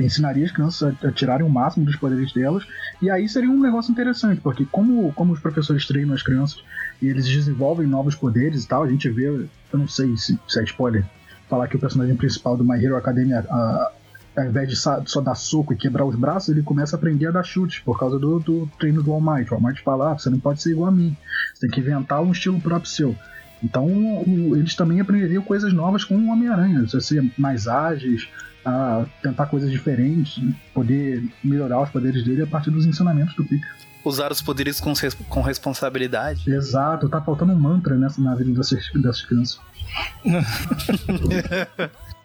ensinaria 0.06 0.46
as 0.46 0.52
crianças 0.52 0.96
a, 1.04 1.08
a 1.08 1.12
tirarem 1.12 1.46
o 1.46 1.50
máximo 1.50 1.86
dos 1.86 1.96
poderes 1.96 2.32
delas, 2.34 2.64
e 3.02 3.10
aí 3.10 3.28
seria 3.28 3.50
um 3.50 3.60
negócio 3.60 3.92
interessante, 3.92 4.40
porque 4.42 4.66
como, 4.72 5.12
como 5.14 5.34
os 5.34 5.40
professores 5.40 5.86
treinam 5.88 6.14
as 6.14 6.22
crianças 6.24 6.62
e 7.02 7.08
eles 7.08 7.28
desenvolvem 7.28 7.88
novos 7.88 8.16
poderes 8.16 8.64
e 8.64 8.68
tal, 8.68 8.84
a 8.84 8.90
gente 8.90 9.10
vê, 9.10 9.28
eu 9.28 9.48
não 9.74 9.88
sei 9.88 10.16
se, 10.18 10.40
se 10.48 10.60
é 10.60 10.64
spoiler, 10.64 11.06
falar 11.50 11.68
que 11.68 11.76
o 11.76 11.80
personagem 11.80 12.16
principal 12.16 12.56
do 12.58 12.64
My 12.64 12.84
Hero 12.84 12.96
Academia, 12.98 13.40
a- 13.50 13.92
ao 14.38 14.46
invés 14.46 14.70
de 14.70 14.76
só 14.76 15.20
dar 15.20 15.34
soco 15.34 15.74
e 15.74 15.76
quebrar 15.76 16.06
os 16.06 16.16
braços, 16.16 16.50
ele 16.50 16.62
começa 16.62 16.96
a 16.96 17.00
aprender 17.00 17.26
a 17.26 17.32
dar 17.32 17.44
chute 17.44 17.82
por 17.84 17.98
causa 18.00 18.20
do, 18.20 18.40
do 18.40 18.70
treino 18.80 19.02
do 19.02 19.12
All 19.12 19.20
Might. 19.20 19.52
O 19.52 19.56
All 19.56 19.62
Might 19.62 19.82
fala, 19.82 20.12
ah, 20.12 20.18
você 20.18 20.30
não 20.30 20.40
pode 20.40 20.62
ser 20.62 20.72
igual 20.74 20.90
a 20.90 20.92
mim, 20.92 21.18
você 21.56 21.62
tem 21.62 21.70
que 21.72 21.80
inventar 21.80 22.22
um 22.22 22.32
estilo 22.32 22.62
próprio 22.62 22.88
seu. 22.92 23.16
Então 23.64 23.88
o- 23.88 24.56
eles 24.56 24.76
também 24.76 25.00
aprenderiam 25.02 25.42
coisas 25.42 25.74
novas 25.74 26.04
com 26.04 26.16
o 26.16 26.28
Homem-Aranha, 26.30 26.86
ser 26.88 27.24
mais 27.36 27.68
ágeis, 27.68 28.30
a 28.68 29.06
tentar 29.24 29.46
coisas 29.48 29.72
diferentes, 29.72 30.38
poder 30.74 31.24
melhorar 31.44 31.82
os 31.82 31.90
poderes 31.90 32.24
dele 32.26 32.44
a 32.44 32.48
partir 32.48 32.70
dos 32.70 32.86
ensinamentos 32.86 33.34
do 33.36 33.44
Peter. 33.46 33.68
Usar 34.04 34.32
os 34.32 34.42
poderes 34.42 34.80
com, 34.80 34.94
res- 34.94 35.18
com 35.30 35.42
responsabilidade. 35.42 36.50
Exato, 36.50 37.10
tá 37.10 37.22
faltando 37.22 37.54
um 37.54 37.60
mantra 37.60 37.96
nessa, 37.96 38.22
na 38.22 38.36
vida 38.36 38.52
dessas, 38.52 38.90
dessas 38.94 39.22
crianças. 39.22 39.60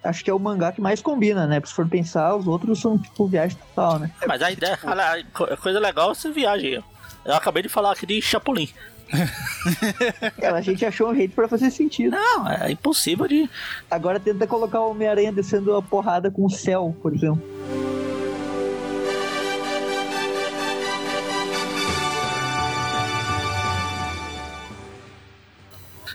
Acho 0.04 0.24
que 0.24 0.30
é 0.30 0.34
o 0.34 0.38
mangá 0.38 0.72
que 0.72 0.80
mais 0.80 1.00
combina, 1.00 1.46
né? 1.46 1.60
Se 1.64 1.72
for 1.72 1.88
pensar, 1.88 2.34
os 2.34 2.46
outros 2.46 2.80
são, 2.80 2.98
tipo, 2.98 3.26
viagem 3.28 3.56
total, 3.56 4.00
né? 4.00 4.10
É, 4.20 4.26
Mas 4.26 4.42
a 4.42 4.50
ideia, 4.50 4.76
olha, 4.82 5.12
a 5.12 5.24
co- 5.32 5.44
a 5.44 5.56
coisa 5.56 5.78
legal 5.78 6.10
é 6.10 6.14
você 6.14 6.30
viaja. 6.32 6.82
Eu 7.24 7.34
acabei 7.34 7.62
de 7.62 7.68
falar 7.68 7.92
aqui 7.92 8.04
de 8.04 8.20
Chapolin. 8.20 8.68
É, 10.38 10.48
a 10.48 10.60
gente 10.60 10.84
achou 10.84 11.10
um 11.10 11.14
jeito 11.14 11.34
pra 11.34 11.46
fazer 11.46 11.70
sentido. 11.70 12.12
Não, 12.12 12.48
é 12.48 12.72
impossível 12.72 13.28
de. 13.28 13.48
Agora 13.90 14.18
tenta 14.18 14.46
colocar 14.46 14.80
o 14.80 14.90
Homem-Aranha 14.90 15.32
descendo 15.32 15.76
a 15.76 15.82
porrada 15.82 16.30
com 16.30 16.44
o 16.44 16.50
céu, 16.50 16.94
por 17.00 17.14
exemplo. 17.14 17.42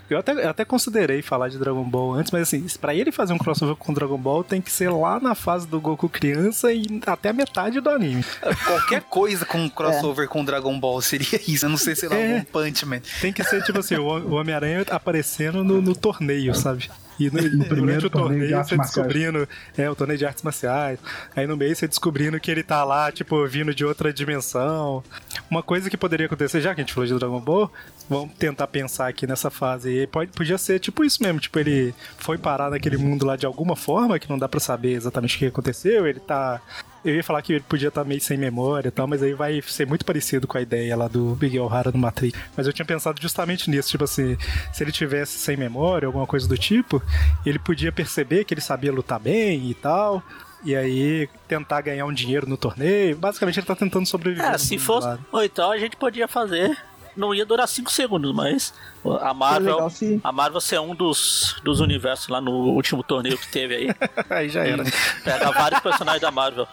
Eu 0.10 0.18
até, 0.20 0.32
eu 0.32 0.50
até 0.50 0.64
considerei 0.66 1.22
falar 1.22 1.50
de 1.50 1.58
Dragon 1.58 1.84
Ball 1.84 2.14
antes, 2.14 2.32
mas 2.32 2.44
assim, 2.44 2.66
pra 2.80 2.96
ele 2.96 3.12
fazer 3.12 3.34
um 3.34 3.38
crossover 3.38 3.76
com 3.76 3.94
Dragon 3.94 4.18
Ball 4.18 4.44
tem 4.44 4.62
que 4.62 4.72
ser 4.72 4.90
lá 4.90 5.20
na 5.20 5.36
fase 5.36 5.68
do 5.68 5.80
Goku 5.82 6.08
criança 6.10 6.72
e 6.72 6.86
até 7.06 7.30
a 7.30 7.34
metade 7.34 7.80
do 7.82 7.90
anime. 7.90 8.24
Qualquer 8.66 9.02
coisa 9.04 9.46
com 9.46 9.70
crossover 9.70 10.28
com 10.28 10.44
Dragon 10.46 10.80
Ball 10.80 11.02
seria 11.02 11.40
isso. 11.48 11.66
Eu 11.66 11.70
não 11.70 11.78
sei, 11.78 11.96
sei 11.96 12.10
lá, 12.10 12.16
É. 12.16 12.38
um 12.38 12.44
Punch 12.44 12.86
Man. 12.86 13.02
Tem 13.22 13.34
que 13.34 13.44
ser 13.44 13.62
tipo 13.64 13.80
assim, 13.80 13.96
o 13.96 14.08
o 14.08 14.34
Homem-Aranha 14.36 14.86
aparecendo 14.90 15.64
no, 15.64 15.82
no 15.82 15.96
torneio, 15.96 16.54
sabe? 16.56 16.90
E 17.20 17.30
no, 17.30 17.42
No 17.42 17.66
primeiro 17.66 18.02
durante 18.02 18.06
o 18.06 18.10
torneio 18.10 18.42
de 18.48 18.50
torneio 18.50 18.64
você 18.64 18.76
marciais. 18.76 19.08
descobrindo. 19.08 19.50
É, 19.78 19.90
o 19.90 19.96
torneio 19.96 20.18
de 20.18 20.26
artes 20.26 20.44
marciais. 20.44 21.00
Aí 21.36 21.48
no 21.48 21.58
meio 21.58 21.76
você 21.76 21.88
descobrindo 21.88 22.40
que 22.40 22.50
ele 22.52 22.64
tá 22.64 22.84
lá, 22.84 23.12
tipo, 23.12 23.46
vindo 23.48 23.74
de 23.74 23.84
outra 23.86 24.12
dimensão. 24.14 25.04
Uma 25.50 25.64
coisa 25.64 25.90
que 25.90 25.98
poderia 25.98 26.26
acontecer, 26.26 26.62
já 26.62 26.74
que 26.76 26.82
a 26.82 26.84
gente 26.84 26.94
falou 26.94 27.08
de 27.08 27.14
Dragon 27.18 27.40
Ball, 27.40 27.72
vamos 28.10 28.34
tentar 28.36 28.68
pensar 28.68 29.08
aqui 29.08 29.26
nessa 29.26 29.50
fase. 29.50 29.90
E 29.90 30.08
pode, 30.08 30.32
podia 30.32 30.58
ser 30.58 30.80
tipo 30.80 31.04
isso 31.04 31.22
mesmo, 31.24 31.40
tipo, 31.40 31.58
ele 31.60 31.94
foi 32.18 32.38
parar 32.38 32.70
naquele 32.70 32.98
mundo 32.98 33.26
lá 33.26 33.36
de 33.36 33.46
alguma 33.46 33.76
forma, 33.76 34.20
que 34.20 34.30
não 34.30 34.38
dá 34.38 34.48
pra 34.48 34.60
saber 34.60 34.94
exatamente 34.94 35.36
o 35.36 35.40
que 35.40 35.46
aconteceu, 35.48 36.06
ele 36.08 36.20
tá. 36.20 36.62
Eu 37.08 37.16
ia 37.16 37.24
falar 37.24 37.42
que 37.42 37.54
ele 37.54 37.64
podia 37.68 37.88
estar 37.88 38.04
meio 38.04 38.20
sem 38.20 38.38
memória 38.38 38.90
e 38.90 38.92
tal, 38.92 39.08
mas 39.08 39.24
aí 39.24 39.34
vai 39.34 39.62
ser 39.62 39.88
muito 39.88 40.04
parecido 40.04 40.46
com 40.46 40.58
a 40.58 40.62
ideia 40.62 40.96
lá 40.96 41.08
do 41.08 41.38
Miguel 41.42 41.64
O'Hara 41.64 41.90
no 41.90 41.98
Matrix. 41.98 42.38
Mas 42.56 42.68
eu 42.68 42.74
tinha 42.74 42.86
pensado 42.86 43.22
justamente 43.22 43.70
nisso, 43.70 43.90
tipo 43.90 44.04
assim, 44.04 44.38
se 44.74 44.84
ele 44.84 44.92
tivesse 44.92 45.40
sem 45.40 45.56
memória, 45.56 46.06
alguma 46.06 46.28
coisa 46.28 46.46
do 46.48 46.58
tipo, 46.58 47.02
ele 47.46 47.60
podia 47.60 47.94
perceber 47.94 48.44
que 48.44 48.54
ele 48.54 48.60
sabia 48.60 48.92
lutar 48.92 49.22
bem 49.22 49.70
e 49.70 49.74
tal. 49.74 50.22
E 50.66 50.76
aí 50.76 51.30
tentar 51.48 51.80
ganhar 51.80 52.06
um 52.06 52.12
dinheiro 52.12 52.50
no 52.50 52.58
torneio. 52.58 53.16
Basicamente 53.16 53.60
ele 53.60 53.66
tá 53.66 53.76
tentando 53.76 54.06
sobreviver. 54.06 54.46
É, 54.46 54.58
se 54.58 54.74
mundo 54.74 54.84
fosse. 54.84 55.18
Ou 55.32 55.44
então 55.44 55.72
a 55.72 55.78
gente 55.78 55.96
podia 55.96 56.28
fazer. 56.28 56.78
Não 57.18 57.34
ia 57.34 57.46
durar 57.46 57.68
5 57.68 57.92
segundos, 57.92 58.34
mas 58.34 58.74
a 59.22 59.34
Marvel. 59.34 59.76
legal 59.76 59.90
se. 59.90 60.22
A 60.24 60.32
Marvel 60.32 60.62
ser 60.62 60.80
um 60.80 60.94
dos, 60.94 61.56
dos 61.64 61.80
universos 61.80 62.28
lá 62.28 62.40
no 62.40 62.52
último 62.52 63.04
torneio 63.04 63.38
que 63.38 63.52
teve 63.52 63.76
aí. 63.76 63.96
aí 64.30 64.50
já 64.50 64.66
era. 64.66 64.84
Pega 65.24 65.52
vários 65.52 65.80
personagens 65.82 66.22
da 66.22 66.32
Marvel. 66.32 66.68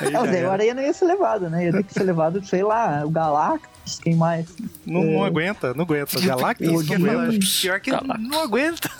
Aí 0.00 0.12
É, 0.14 0.46
o. 0.48 0.50
Aranha 0.50 0.74
não 0.74 0.82
ia 0.82 0.92
ser 0.92 1.04
levado, 1.04 1.48
né? 1.50 1.66
Ia 1.66 1.72
ter 1.72 1.84
que 1.84 1.92
ser 1.92 2.02
levado, 2.04 2.44
sei 2.44 2.62
lá, 2.62 3.02
o 3.04 3.10
Galactus, 3.10 3.98
quem 4.02 4.14
mais? 4.16 4.46
Não, 4.86 5.02
não 5.04 5.24
aguenta, 5.24 5.74
não 5.74 5.82
aguenta. 5.82 6.20
Galactus 6.20 6.68
não 6.88 6.96
aguenta. 6.96 7.46
Pior 7.60 7.80
que 7.80 7.90
Galactus. 7.90 8.28
não 8.28 8.42
aguenta. 8.42 8.90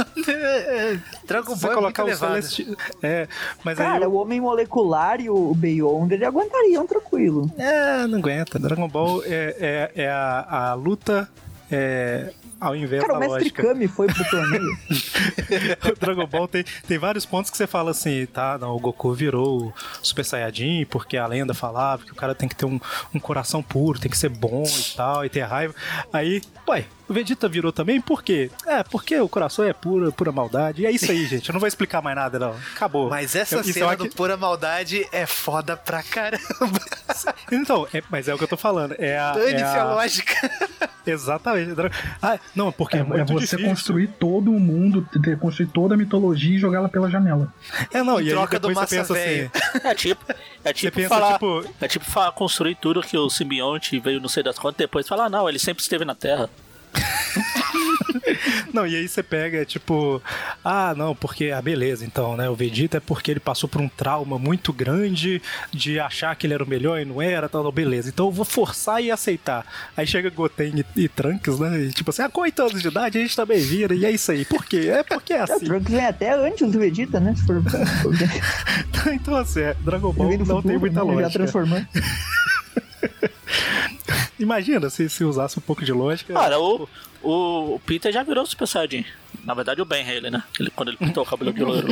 Dragon 1.27 1.55
Se 1.57 1.63
Ball 1.63 1.73
é 1.73 1.75
colocar 1.75 2.03
muito 2.05 2.15
o. 2.15 2.19
Celesti... 2.19 2.77
É, 3.03 3.29
mas 3.65 3.79
aí 3.81 3.87
Cara, 3.87 4.05
eu- 4.05 4.13
o 4.13 4.15
Homem 4.17 4.41
Molecular 4.41 5.21
e 5.21 5.29
o 5.31 5.55
Beyonder 5.55 6.23
aguentariam 6.27 6.87
tranquilo. 6.87 7.51
É, 7.59 8.07
não 8.07 8.19
aguenta. 8.19 8.59
Dragon 8.59 8.89
Ball 8.89 9.23
é, 9.25 9.91
é, 9.97 10.03
é 10.05 10.09
a, 10.11 10.71
a 10.71 10.75
luta 10.75 11.29
é, 11.71 12.33
ao 12.63 12.77
invés 12.77 13.03
Cara, 13.03 13.15
da 13.15 13.19
o 13.19 13.21
Mestre 13.21 13.39
lógica. 13.41 13.63
Kami 13.65 13.89
foi 13.89 14.07
pro 14.07 14.25
torneio. 14.31 14.79
o 15.91 15.99
Dragon 15.99 16.27
Ball 16.27 16.47
tem, 16.47 16.65
tem 16.87 16.97
vários 16.97 17.27
pontos 17.27 17.51
que 17.51 17.57
você 17.57 17.67
fala 17.67 17.91
assim, 17.91 18.25
tá, 18.27 18.57
não, 18.57 18.77
o 18.77 18.79
Goku 18.79 19.13
virou 19.13 19.67
o 19.67 19.73
Super 20.01 20.25
Saiyajin 20.25 20.87
porque 20.87 21.17
a 21.17 21.27
lenda 21.27 21.53
falava 21.55 22.05
que 22.05 22.13
o 22.13 22.15
cara 22.15 22.37
tem 22.37 22.49
que 22.49 22.55
ter 22.55 22.65
um, 22.65 22.79
um 23.13 23.19
coração 23.19 23.63
puro, 23.65 23.99
tem 23.99 24.11
que 24.11 24.17
ser 24.17 24.29
bom 24.29 24.63
e 24.63 24.97
tal, 24.97 25.25
e 25.25 25.29
ter 25.29 25.41
raiva. 25.41 25.75
Aí, 26.13 26.41
ué, 26.69 26.85
o 27.09 27.13
Vegeta 27.13 27.49
virou 27.49 27.73
também 27.73 28.01
por 28.01 28.23
quê? 28.23 28.51
É, 28.67 28.83
porque 28.83 29.19
o 29.21 29.29
coração 29.29 29.65
é 29.65 29.73
pura, 29.73 30.11
pura 30.13 30.33
maldade. 30.33 30.83
E 30.83 30.87
é 30.87 30.91
isso 30.91 31.11
aí, 31.11 31.27
gente. 31.27 31.49
Eu 31.49 31.53
não 31.53 31.61
vou 31.61 31.67
explicar 31.69 32.01
mais 32.03 32.17
nada, 32.17 32.39
não. 32.39 32.55
Acabou. 32.75 33.09
Mas 33.11 33.35
essa 33.35 33.57
Eu- 33.57 33.61
isso 33.61 33.73
cena 33.73 33.93
é 33.93 33.97
do 33.97 34.05
aqui- 34.05 34.15
Pura 34.15 34.37
Maldade 34.37 35.07
é 35.13 35.27
foda 35.27 35.77
pra 35.77 36.03
caramba. 36.03 36.43
Então, 37.53 37.87
é- 37.93 38.03
mas 38.11 38.27
é 38.29 38.35
o 38.35 38.39
que 38.39 38.45
eu 38.45 38.49
tô 38.49 38.57
falando. 38.57 38.95
É 38.99 39.19
a. 39.19 39.33
Dane-se 39.33 39.57
é 39.63 39.65
a 39.65 39.83
a... 39.83 39.95
lógica. 39.95 40.35
Exatamente. 41.07 41.73
Ah, 42.23 42.39
não, 42.55 42.73
porque 42.73 42.97
É, 42.97 43.01
é, 43.01 43.03
é 43.03 43.05
muito 43.05 43.33
você 43.35 43.41
difícil. 43.57 43.69
construir 43.69 44.07
todo 44.09 44.51
o 44.51 44.59
mundo, 44.59 45.07
construir 45.41 45.67
toda 45.69 45.95
a 45.95 45.97
mitologia 45.99 46.57
e 46.57 46.59
jogá-la 46.59 46.89
pela 46.89 47.11
janela. 47.11 47.53
É, 47.93 48.03
não, 48.03 48.19
Em 48.21 48.25
e 48.25 48.29
aí 48.29 48.35
troca 48.35 48.59
do 48.59 48.69
depois 48.69 48.89
você 48.89 48.99
massa 48.99 49.13
pensa 49.15 49.27
velho. 49.27 49.51
assim. 49.55 49.87
É 49.89 49.95
tipo. 49.95 50.25
É 50.65 50.73
tipo 50.73 50.97
pensa, 50.97 51.09
falar. 51.09 51.33
tipo- 51.35 51.65
É 51.81 51.89
tipo 51.89 52.05
falar, 52.05 52.33
construir 52.33 52.75
tudo 52.77 53.03
que 53.03 53.17
o 53.19 53.29
simbionte 53.29 53.99
veio 54.01 54.21
não 54.21 54.29
sei 54.29 54.43
das 54.43 54.59
quantas, 54.59 54.79
depois 54.79 55.07
falar, 55.07 55.27
ah, 55.27 55.31
não, 55.31 55.49
ele 55.49 55.59
sempre 55.59 55.83
esteve 55.83 56.05
na 56.05 56.15
Terra. 56.15 56.49
Não, 58.73 58.87
e 58.87 58.97
aí 58.97 59.09
você 59.09 59.23
pega, 59.23 59.65
tipo, 59.65 60.23
ah, 60.65 60.95
não, 60.97 61.15
porque, 61.15 61.51
ah, 61.51 61.61
beleza, 61.61 62.05
então, 62.05 62.37
né, 62.37 62.49
o 62.49 62.55
Vegeta 62.55 62.97
é 62.97 63.01
porque 63.01 63.31
ele 63.31 63.41
passou 63.41 63.69
por 63.69 63.81
um 63.81 63.89
trauma 63.89 64.39
muito 64.39 64.73
grande 64.73 65.43
de 65.71 66.01
achar 66.01 66.35
que 66.37 66.47
ele 66.47 66.55
era 66.55 66.65
o 66.65 66.69
melhor 66.69 67.01
e 67.01 67.05
não 67.05 67.21
era, 67.21 67.49
tal, 67.49 67.63
tal, 67.63 67.73
beleza, 67.73 68.09
então 68.09 68.27
eu 68.27 68.33
vou 68.33 68.45
forçar 68.45 69.03
e 69.03 69.11
aceitar. 69.11 69.67
Aí 69.97 70.07
chega 70.07 70.31
Goten 70.31 70.85
e, 70.97 71.05
e 71.05 71.09
Trunks, 71.09 71.59
né, 71.59 71.81
e 71.81 71.93
tipo 71.93 72.11
assim, 72.11 72.23
ah, 72.23 72.29
com 72.31 72.41
8 72.43 72.63
anos 72.63 72.83
de 72.83 72.89
idade 72.89 73.19
a 73.19 73.21
gente 73.23 73.37
também 73.37 73.61
vira, 73.61 73.95
e 73.95 74.07
é 74.07 74.11
isso 74.11 74.31
aí, 74.33 74.45
por 74.45 74.65
quê? 74.65 74.89
É 74.91 75.03
porque 75.03 75.35
é 75.35 75.41
o 75.41 75.45
assim. 75.45 75.65
Trunks 75.67 75.93
vem 75.93 76.07
até 76.07 76.33
antes 76.33 76.71
do 76.71 76.79
Vegeta, 76.79 77.21
né? 77.21 77.35
Se 77.35 77.45
for, 77.47 77.63
então, 79.13 79.37
assim, 79.37 79.61
é, 79.61 79.75
Dragon 79.81 80.13
Ball 80.13 80.31
não 80.31 80.39
do 80.39 80.45
tem 80.45 80.57
futuro, 80.57 80.81
muita 80.81 81.05
né? 81.05 81.07
Já 81.07 81.13
lógica. 81.13 81.31
transformando. 81.31 81.87
Imagina 84.39 84.91
se, 84.91 85.09
se 85.09 85.25
usasse 85.25 85.59
um 85.59 85.63
pouco 85.63 85.85
de 85.85 85.93
lógica. 85.93 86.35
Cara, 86.35 86.59
o, 86.59 86.89
o 87.23 87.81
Peter 87.87 88.13
já 88.13 88.23
virou 88.23 88.45
Super 88.45 88.67
Saiyajin. 88.67 89.05
Na 89.45 89.55
verdade, 89.55 89.83
o 89.83 89.85
Ben 89.85 90.09
ele, 90.09 90.31
né? 90.31 90.43
Ele, 90.59 90.71
quando 90.71 90.89
ele 90.89 90.97
pintou 90.97 91.23
o 91.23 91.27
cabelo 91.27 91.53
de 91.53 91.65
loiro 91.65 91.89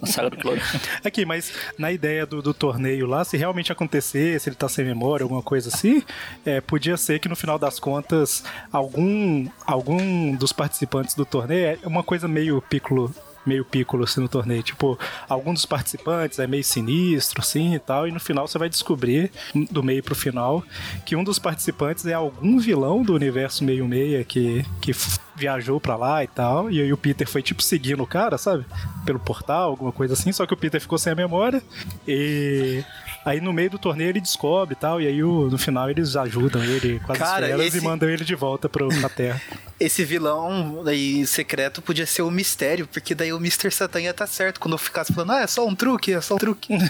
na 0.00 0.06
saga 0.06 0.30
do 0.30 0.36
Clone. 0.36 0.60
Aqui, 1.04 1.24
mas 1.24 1.52
na 1.78 1.92
ideia 1.92 2.26
do, 2.26 2.42
do 2.42 2.52
torneio 2.52 3.06
lá, 3.06 3.24
se 3.24 3.36
realmente 3.36 3.70
acontecesse, 3.70 4.48
ele 4.48 4.56
tá 4.56 4.68
sem 4.68 4.84
memória, 4.84 5.22
alguma 5.22 5.42
coisa 5.42 5.68
assim, 5.68 6.02
é, 6.44 6.60
podia 6.60 6.96
ser 6.96 7.20
que 7.20 7.28
no 7.28 7.36
final 7.36 7.58
das 7.58 7.78
contas, 7.78 8.42
algum, 8.72 9.48
algum 9.64 10.34
dos 10.34 10.52
participantes 10.52 11.14
do 11.14 11.24
torneio 11.24 11.78
é 11.82 11.86
uma 11.86 12.02
coisa 12.02 12.26
meio 12.26 12.60
piccolo. 12.62 13.14
Meio 13.44 13.64
piccolo 13.64 14.04
assim 14.04 14.20
no 14.20 14.28
torneio. 14.28 14.62
Tipo, 14.62 14.98
algum 15.28 15.52
dos 15.52 15.64
participantes 15.64 16.38
é 16.38 16.46
meio 16.46 16.64
sinistro, 16.64 17.40
assim 17.40 17.74
e 17.74 17.78
tal. 17.78 18.06
E 18.06 18.12
no 18.12 18.20
final 18.20 18.46
você 18.46 18.58
vai 18.58 18.68
descobrir, 18.68 19.30
do 19.70 19.82
meio 19.82 20.02
pro 20.02 20.14
final, 20.14 20.62
que 21.04 21.16
um 21.16 21.24
dos 21.24 21.38
participantes 21.38 22.06
é 22.06 22.14
algum 22.14 22.58
vilão 22.58 23.02
do 23.02 23.14
universo 23.14 23.64
meio-meia 23.64 24.24
que, 24.24 24.64
que 24.80 24.92
viajou 25.34 25.80
pra 25.80 25.96
lá 25.96 26.22
e 26.22 26.26
tal. 26.26 26.70
E 26.70 26.80
aí 26.80 26.92
o 26.92 26.96
Peter 26.96 27.28
foi 27.28 27.42
tipo 27.42 27.62
seguindo 27.62 28.02
o 28.02 28.06
cara, 28.06 28.36
sabe? 28.36 28.64
Pelo 29.04 29.18
portal, 29.18 29.70
alguma 29.70 29.92
coisa 29.92 30.14
assim. 30.14 30.32
Só 30.32 30.46
que 30.46 30.54
o 30.54 30.56
Peter 30.56 30.80
ficou 30.80 30.98
sem 30.98 31.12
a 31.12 31.16
memória. 31.16 31.62
E 32.06 32.84
aí 33.24 33.40
no 33.40 33.52
meio 33.52 33.70
do 33.70 33.78
torneio 33.78 34.10
ele 34.10 34.20
descobre 34.20 34.74
e 34.74 34.76
tal. 34.76 35.00
E 35.00 35.06
aí 35.06 35.22
o- 35.22 35.48
no 35.50 35.58
final 35.58 35.88
eles 35.90 36.16
ajudam 36.16 36.62
ele 36.64 36.98
com 37.00 37.12
as 37.12 37.18
Cara, 37.18 37.46
esferas 37.46 37.66
esse- 37.66 37.78
e 37.78 37.80
mandam 37.80 38.08
ele 38.08 38.24
de 38.24 38.34
volta 38.34 38.68
pro, 38.68 38.88
pra 38.88 39.08
Terra. 39.08 39.40
Esse 39.80 40.04
vilão 40.04 40.82
aí 40.86 41.26
secreto 41.26 41.80
podia 41.80 42.04
ser 42.04 42.20
o 42.20 42.30
mistério, 42.30 42.86
porque 42.86 43.14
daí 43.14 43.32
o 43.32 43.38
Mr. 43.38 43.70
Satan 43.70 44.02
ia 44.02 44.12
tá 44.12 44.26
certo 44.26 44.60
quando 44.60 44.74
eu 44.74 44.78
ficasse 44.78 45.10
falando, 45.10 45.32
ah, 45.32 45.40
é 45.40 45.46
só 45.46 45.66
um 45.66 45.74
truque, 45.74 46.12
é 46.12 46.20
só 46.20 46.34
um 46.34 46.38
truque. 46.38 46.74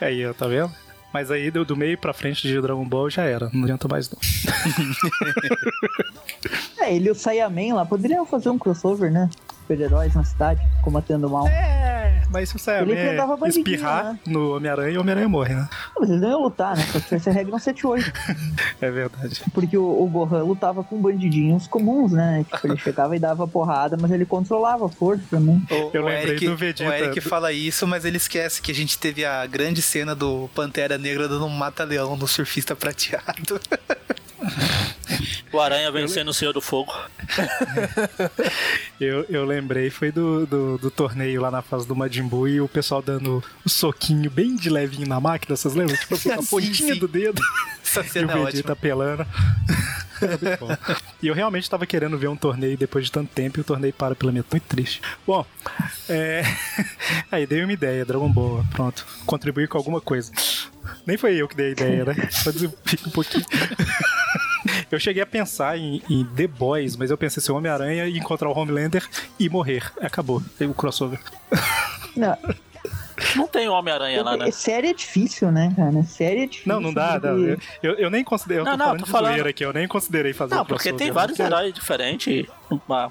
Aí, 0.00 0.24
ó, 0.24 0.32
tá 0.32 0.46
vendo? 0.46 0.70
Mas 1.12 1.32
aí 1.32 1.50
do, 1.50 1.64
do 1.64 1.76
meio 1.76 1.98
pra 1.98 2.12
frente 2.12 2.46
de 2.46 2.60
Dragon 2.60 2.84
Ball 2.88 3.10
já 3.10 3.24
era. 3.24 3.50
Não 3.52 3.64
adianta 3.64 3.88
mais 3.88 4.08
não. 4.08 4.18
É, 6.80 6.94
ele 6.94 7.08
e 7.08 7.10
o 7.10 7.14
Saiyaman 7.14 7.74
lá 7.74 7.84
poderiam 7.84 8.24
fazer 8.24 8.48
um 8.48 8.58
crossover, 8.58 9.10
né? 9.10 9.28
Super-heróis 9.60 10.14
na 10.14 10.24
cidade, 10.24 10.60
combatendo 10.82 11.28
o 11.28 11.30
mal. 11.30 11.46
É, 11.46 12.22
mas 12.30 12.48
se 12.48 12.56
o 12.56 12.58
Ele 12.58 12.94
Saiyaman 12.94 13.36
bandidinho, 13.36 13.74
espirrar 13.74 14.04
né? 14.04 14.18
no 14.26 14.56
Homem-Aranha, 14.56 14.98
o 14.98 15.00
Homem-Aranha 15.02 15.28
morre, 15.28 15.54
né? 15.54 15.68
Mas 15.98 16.08
eles 16.08 16.22
não 16.22 16.30
iam 16.30 16.42
lutar, 16.42 16.76
né? 16.76 16.82
Só 16.84 16.98
se 16.98 17.04
tivesse 17.04 17.28
a 17.28 17.32
regra 17.32 17.58
178. 17.58 18.12
É 18.80 18.90
verdade. 18.90 19.42
Porque 19.52 19.76
o, 19.76 19.84
o 19.84 20.06
Gohan 20.06 20.42
lutava 20.42 20.82
com 20.82 21.00
bandidinhos 21.00 21.66
comuns, 21.66 22.12
né? 22.12 22.44
Tipo, 22.50 22.68
ele 22.68 22.78
chegava 22.80 23.14
e 23.14 23.18
dava 23.18 23.46
porrada, 23.46 23.96
mas 24.00 24.10
ele 24.10 24.24
controlava 24.24 24.86
a 24.86 24.88
força 24.88 25.22
também. 25.30 25.62
O, 25.70 25.90
Eu 25.92 26.02
o 26.02 26.06
lembrei 26.06 26.30
Eric, 26.30 26.46
do 26.46 26.56
Vegeta. 26.56 26.90
O 26.90 26.92
Eric 26.94 27.20
fala 27.20 27.52
isso, 27.52 27.86
mas 27.86 28.04
ele 28.06 28.16
esquece 28.16 28.62
que 28.62 28.72
a 28.72 28.74
gente 28.74 28.98
teve 28.98 29.24
a 29.24 29.44
grande 29.46 29.82
cena 29.82 30.14
do 30.14 30.48
Pantera 30.54 30.96
Negra 30.96 31.28
dando 31.28 31.44
um 31.44 31.50
mata-leão 31.50 32.16
no 32.16 32.26
surfista 32.26 32.74
prateado. 32.74 33.60
O 35.52 35.58
Aranha 35.58 35.90
vencendo 35.90 36.28
o 36.28 36.34
Senhor 36.34 36.52
do 36.52 36.60
Fogo. 36.60 36.94
Eu, 39.00 39.24
eu 39.30 39.46
lembrei, 39.46 39.88
foi 39.88 40.12
do, 40.12 40.46
do, 40.46 40.76
do 40.76 40.90
torneio 40.90 41.40
lá 41.40 41.50
na 41.50 41.62
fase 41.62 41.88
do 41.88 41.96
Majin 41.96 42.28
Buu 42.28 42.46
e 42.46 42.60
o 42.60 42.68
pessoal 42.68 43.00
dando 43.00 43.42
o 43.64 43.68
soquinho 43.68 44.30
bem 44.30 44.56
de 44.56 44.68
levinho 44.68 45.08
na 45.08 45.18
máquina, 45.18 45.56
vocês 45.56 45.74
lembram? 45.74 45.96
Tipo 45.96 46.14
assim, 46.16 46.30
a 46.36 46.42
pontinha 46.42 46.92
sim. 46.92 47.00
do 47.00 47.08
dedo. 47.08 47.40
Essa 47.82 48.00
E 48.00 48.08
o 48.08 48.10
cena 48.10 48.32
é 48.32 48.44
Vegeta 48.44 48.76
bom. 50.60 50.68
E 51.22 51.28
eu 51.28 51.34
realmente 51.34 51.68
tava 51.70 51.86
querendo 51.86 52.18
ver 52.18 52.28
um 52.28 52.36
torneio 52.36 52.76
depois 52.76 53.06
de 53.06 53.12
tanto 53.12 53.30
tempo 53.32 53.58
e 53.58 53.62
o 53.62 53.64
torneio 53.64 53.94
para 53.94 54.14
pela 54.14 54.30
metade. 54.30 54.50
Muito 54.52 54.64
triste. 54.64 55.00
Bom, 55.26 55.46
é... 56.06 56.42
aí 57.32 57.46
dei 57.46 57.64
uma 57.64 57.72
ideia, 57.72 58.04
Dragon 58.04 58.30
Ball. 58.30 58.62
Pronto. 58.70 59.06
Contribuir 59.24 59.66
com 59.66 59.78
alguma 59.78 60.00
coisa. 60.00 60.30
Nem 61.06 61.16
foi 61.16 61.34
eu 61.36 61.48
que 61.48 61.56
dei 61.56 61.68
a 61.68 61.70
ideia, 61.70 62.04
né? 62.04 62.14
Só 62.30 62.50
desenvolvi 62.50 62.98
um 63.06 63.10
pouquinho. 63.10 63.44
Eu 64.90 64.98
cheguei 65.00 65.22
a 65.22 65.26
pensar 65.26 65.78
em, 65.78 66.02
em 66.10 66.24
The 66.24 66.46
Boys, 66.46 66.94
mas 66.96 67.10
eu 67.10 67.16
pensei 67.16 67.40
se 67.42 67.50
o 67.50 67.56
Homem-Aranha 67.56 68.06
ia 68.06 68.18
encontrar 68.18 68.48
o 68.48 68.52
Homelander 68.58 69.08
e 69.38 69.48
morrer. 69.48 69.90
Acabou. 70.00 70.42
O 70.60 70.74
crossover. 70.74 71.18
Não, 72.16 72.36
Não 73.36 73.46
tem 73.46 73.68
Homem-Aranha 73.68 74.22
lá, 74.22 74.36
né? 74.36 74.50
série 74.50 74.88
é 74.88 74.92
difícil, 74.92 75.50
né, 75.50 75.72
cara? 75.76 76.02
Série 76.02 76.40
é 76.42 76.46
difícil. 76.46 76.72
Não, 76.72 76.80
não 76.80 76.92
dá, 76.92 77.18
não. 77.18 77.38
Eu, 77.82 77.94
eu 77.94 78.10
nem 78.10 78.22
considerei. 78.24 78.60
Eu 78.60 78.64
Não, 78.64 78.72
tô 78.72 78.78
não, 78.78 78.84
falando 78.86 78.98
tô 79.00 79.04
de 79.06 79.10
falando- 79.12 79.46
aqui, 79.46 79.64
eu 79.64 79.72
nem 79.72 79.88
considerei 79.88 80.32
fazer 80.34 80.54
Não, 80.56 80.62
o 80.62 80.66
porque 80.66 80.92
tem 80.92 81.10
vários 81.10 81.38
porque- 81.38 81.50
heróis 81.52 81.72
diferentes. 81.72 82.46
Uma- 82.86 83.10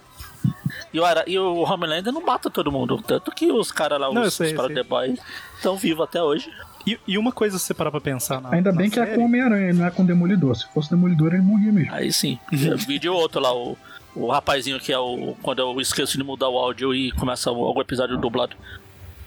E 0.93 0.99
o, 0.99 1.05
Ara- 1.05 1.23
e 1.25 1.39
o 1.39 1.61
Homelander 1.63 2.13
não 2.13 2.21
mata 2.21 2.49
todo 2.49 2.71
mundo. 2.71 3.01
Tanto 3.01 3.31
que 3.31 3.51
os 3.51 3.71
caras 3.71 3.99
lá, 3.99 4.11
Não, 4.11 4.23
os, 4.23 4.33
sei, 4.33 4.47
os 4.47 4.53
para. 4.53 4.71
The 4.73 4.83
Boys, 4.83 5.19
estão 5.55 5.75
vivos 5.77 6.03
até 6.03 6.21
hoje. 6.21 6.51
E, 6.85 6.99
e 7.07 7.17
uma 7.17 7.31
coisa 7.31 7.59
se 7.59 7.65
você 7.65 7.73
parar 7.73 7.91
pra 7.91 8.01
pensar 8.01 8.41
na. 8.41 8.53
Ainda 8.53 8.71
na 8.71 8.77
bem 8.77 8.89
que 8.89 8.99
é 8.99 9.05
série, 9.05 9.17
com 9.17 9.25
Homem-Aranha, 9.25 9.73
não 9.73 9.85
é 9.85 9.91
com 9.91 10.05
Demolidor. 10.05 10.55
Se 10.55 10.67
fosse 10.73 10.89
Demolidor, 10.89 11.33
ele 11.33 11.41
morria 11.41 11.71
mesmo. 11.71 11.93
Aí 11.93 12.11
sim. 12.11 12.39
Vídeo 12.51 13.13
outro 13.13 13.41
lá, 13.41 13.53
o, 13.53 13.77
o 14.15 14.29
rapazinho 14.29 14.79
que 14.79 14.91
é 14.91 14.99
o. 14.99 15.35
Quando 15.41 15.59
eu 15.59 15.79
esqueço 15.81 16.17
de 16.17 16.23
mudar 16.23 16.49
o 16.49 16.57
áudio 16.57 16.93
e 16.93 17.11
começa 17.11 17.49
algum 17.49 17.81
episódio 17.81 18.17
dublado. 18.17 18.55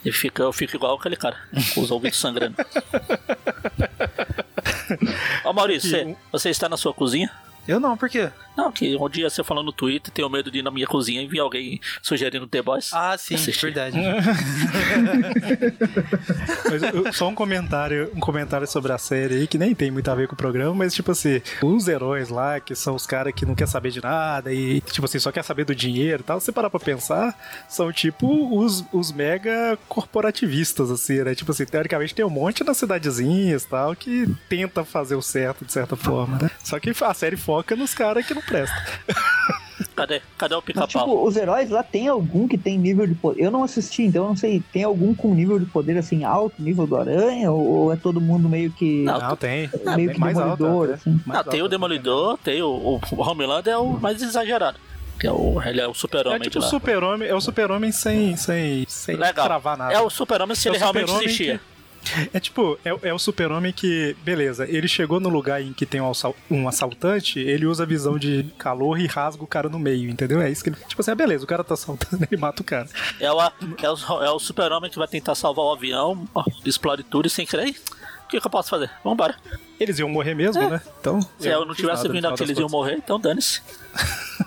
Ele 0.05 0.13
fica, 0.13 0.43
eu 0.43 0.53
fico 0.53 0.75
igual 0.75 0.97
aquele 0.97 1.15
cara, 1.15 1.37
com 1.75 1.81
os 1.81 1.93
ouvidos 1.93 2.19
sangrando. 2.19 2.57
Ó 5.45 5.53
Maurício, 5.53 5.91
você, 5.91 6.17
você 6.33 6.51
está 6.51 6.69
na 6.69 6.77
sua 6.77 6.93
cozinha? 6.93 7.31
Eu 7.67 7.79
não, 7.79 7.97
por 7.97 8.09
quê? 8.09 8.31
Não, 8.57 8.71
que 8.71 8.95
um 8.97 9.09
dia 9.09 9.31
você 9.31 9.43
falou 9.43 9.65
no 9.65 9.73
Twitter, 9.73 10.13
tenho 10.13 10.29
medo 10.29 10.51
de 10.51 10.59
ir 10.59 10.63
na 10.63 10.71
minha 10.71 10.87
cozinha 10.87 11.23
e 11.23 11.27
ver 11.27 11.39
alguém 11.39 11.81
sugerindo 12.03 12.47
The 12.47 12.61
Boys. 12.61 12.91
Ah, 12.93 13.17
sim, 13.17 13.35
Assisti. 13.35 13.65
verdade. 13.67 13.97
Mas 16.71 16.83
eu- 16.83 17.13
só 17.13 17.29
um 17.29 17.35
comentário, 17.35 18.11
um 18.15 18.21
comentário 18.21 18.67
sobre 18.67 18.93
a 18.93 18.99
série 18.99 19.35
aí, 19.37 19.47
que 19.47 19.59
nem 19.59 19.75
tem 19.75 19.91
muito 19.91 20.11
a 20.11 20.15
ver 20.15 20.27
com 20.29 20.35
o 20.35 20.37
programa, 20.37 20.75
mas 20.75 20.95
tipo 20.95 21.11
assim, 21.13 21.41
os 21.63 21.89
heróis 21.89 22.29
lá, 22.29 22.61
que 22.61 22.75
são 22.75 22.95
os 22.95 23.07
caras 23.07 23.33
que 23.35 23.47
não 23.47 23.55
quer 23.55 23.69
saber 23.69 23.91
de 23.91 24.03
nada 24.03 24.53
e, 24.53 24.81
tipo 24.83 25.05
assim, 25.05 25.19
só 25.19 25.31
quer 25.33 25.43
saber 25.45 25.65
do 25.65 25.75
dinheiro 25.75 26.23
e 26.23 26.25
tal, 26.25 26.41
se 26.41 26.47
você 26.47 26.53
parar 26.53 26.71
pra 26.71 26.81
pensar, 26.81 27.37
são 27.69 27.93
tipo 27.93 28.57
os, 28.59 28.85
os 28.93 29.13
mega 29.13 29.79
corporativistas, 29.89 30.91
assim, 30.91 31.23
né? 31.23 31.35
Tipo 31.35 31.53
assim, 31.53 31.65
teoricamente 31.65 32.15
tem 32.15 32.25
um 32.25 32.31
monte 32.31 32.65
nas 32.65 32.77
cidadezinhas 32.77 33.65
e 33.65 33.69
tal 33.69 33.95
que 33.97 34.27
tenta 34.49 34.85
fazer 34.85 35.15
o 35.15 35.23
certo 35.23 35.65
de 35.65 35.73
certa 35.73 35.97
forma, 35.97 36.39
né? 36.39 36.51
Só 36.63 36.79
que 36.79 36.93
a 37.03 37.15
série 37.15 37.37
foca 37.53 37.77
nos 37.77 37.93
caras 37.93 38.25
que 38.27 38.33
não 38.33 38.41
prestam. 38.43 38.77
Cadê? 39.95 40.23
Cadê 40.39 40.55
o 40.55 40.63
pica-pau? 40.63 40.87
tipo, 40.89 41.27
os 41.27 41.37
heróis 41.37 41.69
lá 41.69 41.83
tem 41.83 42.09
algum 42.09 42.49
que 42.49 42.57
tem 42.57 42.79
nível 42.79 43.07
de 43.07 43.15
poder. 43.15 43.43
Eu 43.43 43.51
não 43.51 43.63
assisti, 43.63 44.05
então 44.05 44.23
eu 44.25 44.29
não 44.31 44.37
sei. 44.37 44.63
Tem 44.73 44.85
algum 44.85 45.15
com 45.15 45.35
nível 45.35 45.59
de 45.59 45.67
poder 45.67 45.99
assim 45.99 46.25
alto, 46.25 46.55
nível 46.63 46.87
do 46.87 46.97
Aranha? 46.97 47.51
Ou, 47.51 47.61
ou 47.67 47.93
é 47.93 47.97
todo 47.97 48.21
mundo 48.21 48.49
meio 48.49 48.71
que. 48.73 49.03
Não, 49.03 49.19
Não, 49.19 49.37
tem. 49.37 49.69
meio 49.97 50.13
que 50.13 50.19
mais 50.21 50.39
alto, 50.39 50.57
demolidor, 50.63 50.85
até. 50.85 50.95
assim. 50.95 51.21
Mais 51.27 51.41
Ah, 51.41 51.45
tem 51.45 51.61
o 51.61 51.65
alto. 51.65 51.71
Demolidor, 51.71 52.39
tem 52.39 52.63
o, 52.63 52.69
o, 52.69 53.01
o 53.13 53.21
Homelander 53.23 53.75
é 53.75 53.77
o 53.77 53.89
mais 54.01 54.23
exagerado. 54.23 54.79
Que 55.21 55.27
é 55.27 55.33
o, 55.33 55.61
ele 55.63 55.81
é 55.81 55.87
o 55.87 55.91
É 55.91 55.95
super-homem 55.95 56.41
tipo 56.41 56.59
de 56.59 56.65
o 56.65 56.69
super-homem, 56.69 57.29
é 57.29 57.35
o 57.35 57.41
super-homem 57.41 57.93
sem, 57.93 58.35
sem, 58.37 58.85
sem 58.89 59.17
Legal. 59.17 59.45
travar 59.45 59.77
nada. 59.77 59.93
É 59.93 60.01
o 60.01 60.09
super-homem 60.09 60.55
se 60.57 60.69
É 60.69 60.71
o 60.71 60.75
ele 60.75 60.79
realmente 60.79 61.01
super-homem 61.09 61.27
existia. 61.27 61.61
É 62.33 62.41
tipo, 62.41 62.79
é, 62.85 63.09
é 63.09 63.15
o 63.15 63.19
super-homem 63.19 63.73
que, 63.73 64.17
beleza, 64.25 64.67
ele 64.69 64.89
chegou 64.89 65.21
no 65.21 65.29
lugar 65.29 65.63
em 65.63 65.73
que 65.73 65.87
tem 65.87 66.01
um, 66.01 66.11
assal- 66.11 66.37
um 66.51 66.67
assaltante, 66.69 67.39
ele 67.39 67.67
usa 67.67 67.85
a 67.85 67.87
visão 67.87 68.19
de 68.19 68.45
calor 68.59 68.99
e 68.99 69.07
rasga 69.07 69.43
o 69.43 69.47
cara 69.47 69.69
no 69.69 69.79
meio, 69.79 70.11
entendeu? 70.11 70.41
É 70.41 70.51
isso 70.51 70.63
que 70.65 70.71
ele. 70.71 70.77
Tipo 70.89 71.01
assim, 71.01 71.11
ah, 71.11 71.15
beleza, 71.15 71.45
o 71.45 71.47
cara 71.47 71.63
tá 71.65 71.75
assaltando, 71.75 72.25
ele 72.31 72.41
mata 72.41 72.63
o 72.63 72.65
cara. 72.65 72.89
É 73.21 73.31
o, 73.31 73.41
é 73.41 73.91
o, 73.91 74.23
é 74.25 74.31
o 74.31 74.39
super-homem 74.39 74.91
que 74.91 74.99
vai 74.99 75.09
tentar 75.09 75.35
salvar 75.35 75.65
o 75.65 75.73
avião, 75.73 76.27
ó, 76.35 76.45
explode 76.65 77.03
tudo 77.05 77.27
e 77.27 77.31
sem 77.31 77.47
querer. 77.47 77.75
"Ih, 78.33 78.39
O 78.39 78.41
que, 78.41 78.41
que 78.41 78.47
eu 78.47 78.51
posso 78.51 78.71
fazer? 78.71 78.91
Vambora. 79.05 79.35
Eles 79.79 79.99
iam 79.99 80.09
morrer 80.09 80.35
mesmo, 80.35 80.69
né? 80.69 80.81
Então. 81.01 81.21
Se 81.39 81.49
eu 81.49 81.65
não 81.67 81.75
tivesse 81.75 82.03
nada 82.05 82.13
vindo 82.15 82.29
aqui, 82.29 82.43
eles 82.45 82.59
iam 82.59 82.69
morrer, 82.69 82.95
então 82.95 83.19
dane-se. 83.21 83.61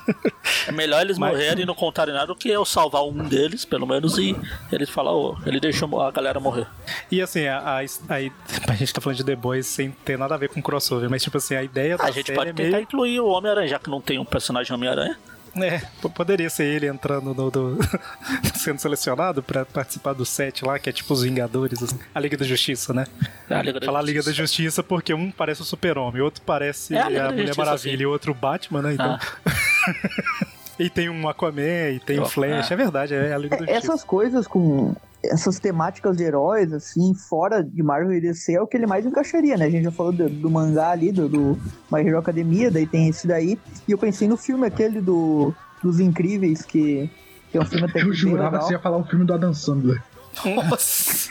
É 0.67 0.71
melhor 0.71 1.01
eles 1.01 1.17
Mas- 1.17 1.31
morrerem 1.31 1.63
e 1.63 1.65
não 1.65 1.75
contarem 1.75 2.13
nada 2.13 2.27
do 2.27 2.35
que 2.35 2.49
eu 2.49 2.65
salvar 2.65 3.03
um 3.03 3.13
deles, 3.27 3.65
pelo 3.65 3.85
menos, 3.85 4.17
e 4.17 4.35
eles 4.71 4.89
falar, 4.89 5.11
ô, 5.13 5.37
ele 5.45 5.59
deixou 5.59 6.01
a 6.01 6.09
galera 6.11 6.39
morrer. 6.39 6.65
E 7.11 7.21
assim, 7.21 7.45
a, 7.47 7.59
a, 7.59 7.79
a, 7.81 7.81
a 8.71 8.75
gente 8.75 8.93
tá 8.93 8.99
falando 9.01 9.17
de 9.17 9.23
The 9.23 9.35
Boys 9.35 9.67
sem 9.67 9.91
ter 9.91 10.17
nada 10.17 10.33
a 10.35 10.37
ver 10.37 10.49
com 10.49 10.61
crossover, 10.61 11.09
mas 11.09 11.21
tipo 11.23 11.37
assim, 11.37 11.55
a 11.55 11.63
ideia 11.63 11.97
da 11.97 12.05
A 12.05 12.11
gente 12.11 12.31
pode 12.33 12.49
é 12.49 12.53
tentar 12.53 12.71
meio. 12.77 12.83
incluir 12.83 13.19
o 13.19 13.27
Homem-Aranha, 13.27 13.67
já 13.67 13.79
que 13.79 13.89
não 13.89 14.01
tem 14.01 14.17
um 14.17 14.25
personagem 14.25 14.73
Homem-Aranha. 14.73 15.17
É, 15.57 15.81
poderia 16.09 16.49
ser 16.49 16.65
ele 16.65 16.87
entrando 16.87 17.33
no. 17.33 17.49
do- 17.49 17.77
sendo 18.55 18.79
selecionado 18.79 19.41
pra 19.41 19.65
participar 19.65 20.13
do 20.13 20.25
set 20.25 20.65
lá, 20.65 20.77
que 20.77 20.89
é 20.89 20.93
tipo 20.93 21.13
os 21.13 21.23
Vingadores, 21.23 21.81
assim. 21.81 21.97
a 22.13 22.19
Liga 22.19 22.35
da 22.35 22.45
Justiça, 22.45 22.93
né? 22.93 23.05
É 23.49 23.55
a 23.55 23.61
Liga 23.61 23.79
da 23.79 23.85
Falar 23.85 24.01
Liga 24.01 24.21
da 24.23 24.31
Justiça. 24.31 24.83
Porque 24.83 25.13
um 25.13 25.31
parece 25.31 25.61
o 25.61 25.65
Super-Homem, 25.65 26.21
outro 26.21 26.41
parece 26.45 26.93
É 26.95 26.99
a 26.99 27.05
a, 27.05 27.09
Mulher 27.09 27.37
Justiça, 27.47 27.61
Maravilha 27.65 27.97
sim. 27.97 28.03
e 28.03 28.05
outro 28.05 28.31
o 28.31 28.35
Batman, 28.35 28.81
né? 28.81 28.93
Então. 28.93 29.19
e 30.77 30.89
tem 30.89 31.09
um 31.09 31.27
Aquaman, 31.29 31.89
e 31.91 31.99
tem 31.99 32.19
o 32.19 32.23
Eu- 32.23 32.25
Flash, 32.29 32.71
ah. 32.71 32.73
é 32.73 32.77
verdade, 32.77 33.13
é 33.13 33.33
a 33.33 33.37
Liga 33.37 33.55
da 33.57 33.65
Justiça. 33.65 33.77
Essas 33.91 34.03
coisas 34.03 34.47
com 34.47 34.93
essas 35.31 35.59
temáticas 35.59 36.17
de 36.17 36.23
heróis, 36.23 36.71
assim, 36.73 37.13
fora 37.13 37.63
de 37.63 37.81
Marvel 37.83 38.13
e 38.13 38.21
DC, 38.21 38.53
é 38.53 38.61
o 38.61 38.67
que 38.67 38.77
ele 38.77 38.87
mais 38.87 39.05
encaixaria, 39.05 39.57
né? 39.57 39.65
A 39.65 39.69
gente 39.69 39.83
já 39.83 39.91
falou 39.91 40.11
do, 40.11 40.29
do 40.29 40.49
mangá 40.49 40.91
ali, 40.91 41.11
do, 41.11 41.27
do 41.27 41.59
My 41.91 42.01
Hero 42.01 42.17
Academia, 42.17 42.71
daí 42.71 42.85
tem 42.85 43.09
esse 43.09 43.27
daí. 43.27 43.59
E 43.87 43.91
eu 43.91 43.97
pensei 43.97 44.27
no 44.27 44.37
filme 44.37 44.65
aquele 44.65 45.01
do, 45.01 45.53
dos 45.81 45.99
Incríveis, 45.99 46.63
que, 46.63 47.09
que 47.51 47.57
é 47.57 47.61
um 47.61 47.65
filme 47.65 47.85
até 47.85 48.01
Eu 48.01 48.13
jurava 48.13 48.43
legal. 48.43 48.59
que 48.59 48.65
você 48.67 48.73
ia 48.73 48.79
falar 48.79 48.97
o 48.97 49.03
filme 49.05 49.25
do 49.25 49.33
Adam 49.33 49.53
Sandler. 49.53 50.01
Nossa. 50.43 51.29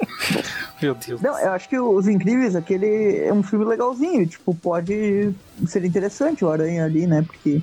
Meu 0.80 0.94
Deus. 0.94 1.20
Não, 1.20 1.38
eu 1.38 1.52
acho 1.52 1.68
que 1.68 1.78
Os 1.78 2.08
Incríveis, 2.08 2.56
aquele 2.56 3.18
é 3.18 3.32
um 3.32 3.42
filme 3.42 3.64
legalzinho, 3.64 4.26
tipo, 4.26 4.54
pode 4.54 5.30
ser 5.66 5.84
interessante 5.84 6.44
o 6.44 6.50
Aranha 6.50 6.84
ali, 6.84 7.06
né? 7.06 7.22
Porque 7.22 7.60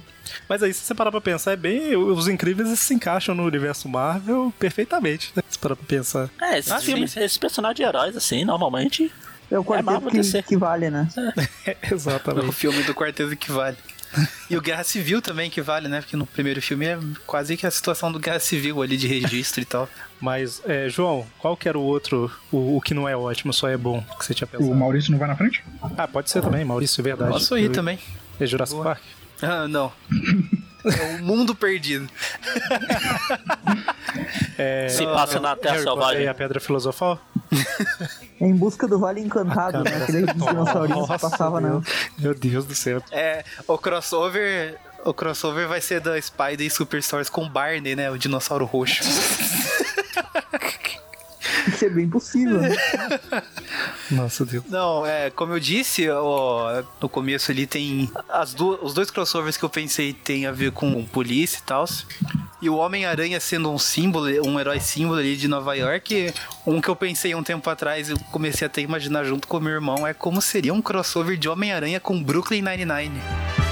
Mas 0.47 0.61
aí, 0.61 0.73
se 0.73 0.81
você 0.81 0.93
parar 0.93 1.11
pra 1.11 1.21
pensar, 1.21 1.51
é 1.51 1.55
bem. 1.55 1.95
Os 1.95 2.27
incríveis 2.27 2.79
se 2.79 2.93
encaixam 2.93 3.33
no 3.33 3.43
universo 3.43 3.89
Marvel 3.89 4.53
perfeitamente, 4.59 5.31
né? 5.35 5.41
Se 5.49 5.57
parar 5.57 5.75
pra 5.75 5.85
pensar. 5.85 6.29
É, 6.41 6.59
esses, 6.59 6.71
Ah, 6.71 6.79
filmes, 6.79 7.15
esses 7.17 7.37
personagens 7.37 7.77
de 7.77 7.83
heróis, 7.83 8.15
assim, 8.15 8.45
normalmente. 8.45 9.11
é 9.49 9.57
o 9.57 9.63
quarteto 9.63 9.91
Marvel 9.91 10.11
que, 10.11 10.43
que 10.43 10.57
vale, 10.57 10.89
né? 10.89 11.07
O 11.91 11.95
Exatamente. 11.95 12.51
filme 12.53 12.83
do 12.83 12.93
Quarteto 12.93 13.35
que 13.35 13.51
vale. 13.51 13.77
E 14.49 14.55
o 14.57 14.61
Guerra 14.61 14.83
Civil 14.83 15.21
também 15.21 15.49
que 15.49 15.61
vale, 15.61 15.87
né? 15.87 16.01
Porque 16.01 16.15
no 16.15 16.25
primeiro 16.25 16.61
filme 16.61 16.85
é 16.85 16.97
quase 17.25 17.55
que 17.57 17.65
a 17.67 17.71
situação 17.71 18.11
do 18.11 18.19
Guerra 18.19 18.39
Civil 18.39 18.81
ali 18.81 18.97
de 18.97 19.07
registro 19.07 19.61
e 19.61 19.65
tal. 19.65 19.89
Mas, 20.19 20.61
é, 20.65 20.89
João, 20.89 21.25
qual 21.39 21.55
que 21.55 21.67
era 21.69 21.77
o 21.77 21.81
outro, 21.81 22.31
o, 22.51 22.77
o 22.77 22.81
que 22.81 22.93
não 22.93 23.07
é 23.07 23.15
ótimo, 23.15 23.53
só 23.53 23.67
é 23.67 23.77
bom, 23.77 24.01
que 24.17 24.25
você 24.25 24.33
tinha 24.33 24.47
O 24.47 24.49
pensado? 24.57 24.75
Maurício 24.75 25.11
não 25.11 25.19
vai 25.19 25.27
na 25.27 25.35
frente? 25.35 25.63
Ah, 25.97 26.07
pode 26.07 26.29
ser 26.29 26.41
também, 26.41 26.63
Maurício, 26.65 27.03
verdade. 27.03 27.31
Posso 27.31 27.57
ir 27.57 27.65
Eu- 27.65 27.71
também. 27.71 27.99
É 28.39 28.45
Jurassic 28.45 28.75
Boa. 28.75 28.85
Park? 28.95 29.01
Ah, 29.41 29.67
não. 29.67 29.91
É 30.89 31.15
o 31.15 31.23
mundo 31.23 31.53
perdido. 31.55 32.07
É, 34.57 34.89
Se 34.89 35.05
passa 35.05 35.39
na 35.39 35.55
Terra 35.55 35.77
Selvagem. 35.79 36.27
a 36.27 36.33
Pedra 36.33 36.59
Filosofal? 36.59 37.19
É 38.41 38.45
em 38.45 38.55
busca 38.55 38.87
do 38.87 38.97
Vale 38.97 39.21
Encantado, 39.21 39.83
né? 39.83 40.03
Aquele 40.03 40.25
dinossaurinho 40.33 41.07
que 41.07 41.19
passava 41.19 41.61
na. 41.61 41.69
meu, 41.69 41.83
meu 42.17 42.33
Deus 42.33 42.65
do 42.65 42.73
céu. 42.73 43.01
É, 43.11 43.43
o 43.67 43.77
crossover. 43.77 44.77
O 45.05 45.13
crossover 45.13 45.67
vai 45.67 45.79
ser 45.79 46.01
da 46.01 46.19
Spider 46.19 46.65
e 46.65 46.69
Superstores 46.71 47.29
com 47.29 47.47
Barney, 47.47 47.95
né? 47.95 48.09
O 48.09 48.17
dinossauro 48.17 48.65
roxo. 48.65 49.03
Isso 51.77 51.85
é 51.85 51.89
bem 51.89 52.09
possível. 52.09 52.59
né? 52.59 52.75
Nossa 54.09 54.43
Deus. 54.43 54.63
Não, 54.67 55.05
é, 55.05 55.29
como 55.29 55.53
eu 55.53 55.59
disse, 55.59 56.09
ó, 56.09 56.83
no 56.99 57.07
começo 57.07 57.51
ali 57.51 57.67
tem. 57.67 58.09
As 58.27 58.55
du 58.55 58.79
os 58.81 58.95
dois 58.95 59.11
crossovers 59.11 59.57
que 59.57 59.63
eu 59.63 59.69
pensei 59.69 60.11
tem 60.11 60.47
a 60.47 60.51
ver 60.51 60.71
com 60.71 61.05
polícia 61.05 61.59
e 61.59 61.61
tal. 61.61 61.85
E 62.59 62.67
o 62.67 62.77
Homem-Aranha 62.77 63.39
sendo 63.39 63.71
um 63.71 63.77
símbolo, 63.77 64.25
um 64.43 64.59
herói 64.59 64.79
símbolo 64.79 65.19
ali 65.19 65.37
de 65.37 65.47
Nova 65.47 65.75
York. 65.75 66.33
Um 66.65 66.81
que 66.81 66.89
eu 66.89 66.95
pensei 66.95 67.35
um 67.35 67.43
tempo 67.43 67.69
atrás, 67.69 68.09
eu 68.09 68.17
comecei 68.31 68.65
até 68.65 68.81
a 68.81 68.83
imaginar 68.83 69.23
junto 69.23 69.47
com 69.47 69.57
o 69.57 69.61
meu 69.61 69.73
irmão, 69.73 70.07
é 70.07 70.15
como 70.15 70.41
seria 70.41 70.73
um 70.73 70.81
crossover 70.81 71.37
de 71.37 71.47
Homem-Aranha 71.47 71.99
com 71.99 72.21
Brooklyn 72.21 72.63
Nine-Nine. 72.63 73.66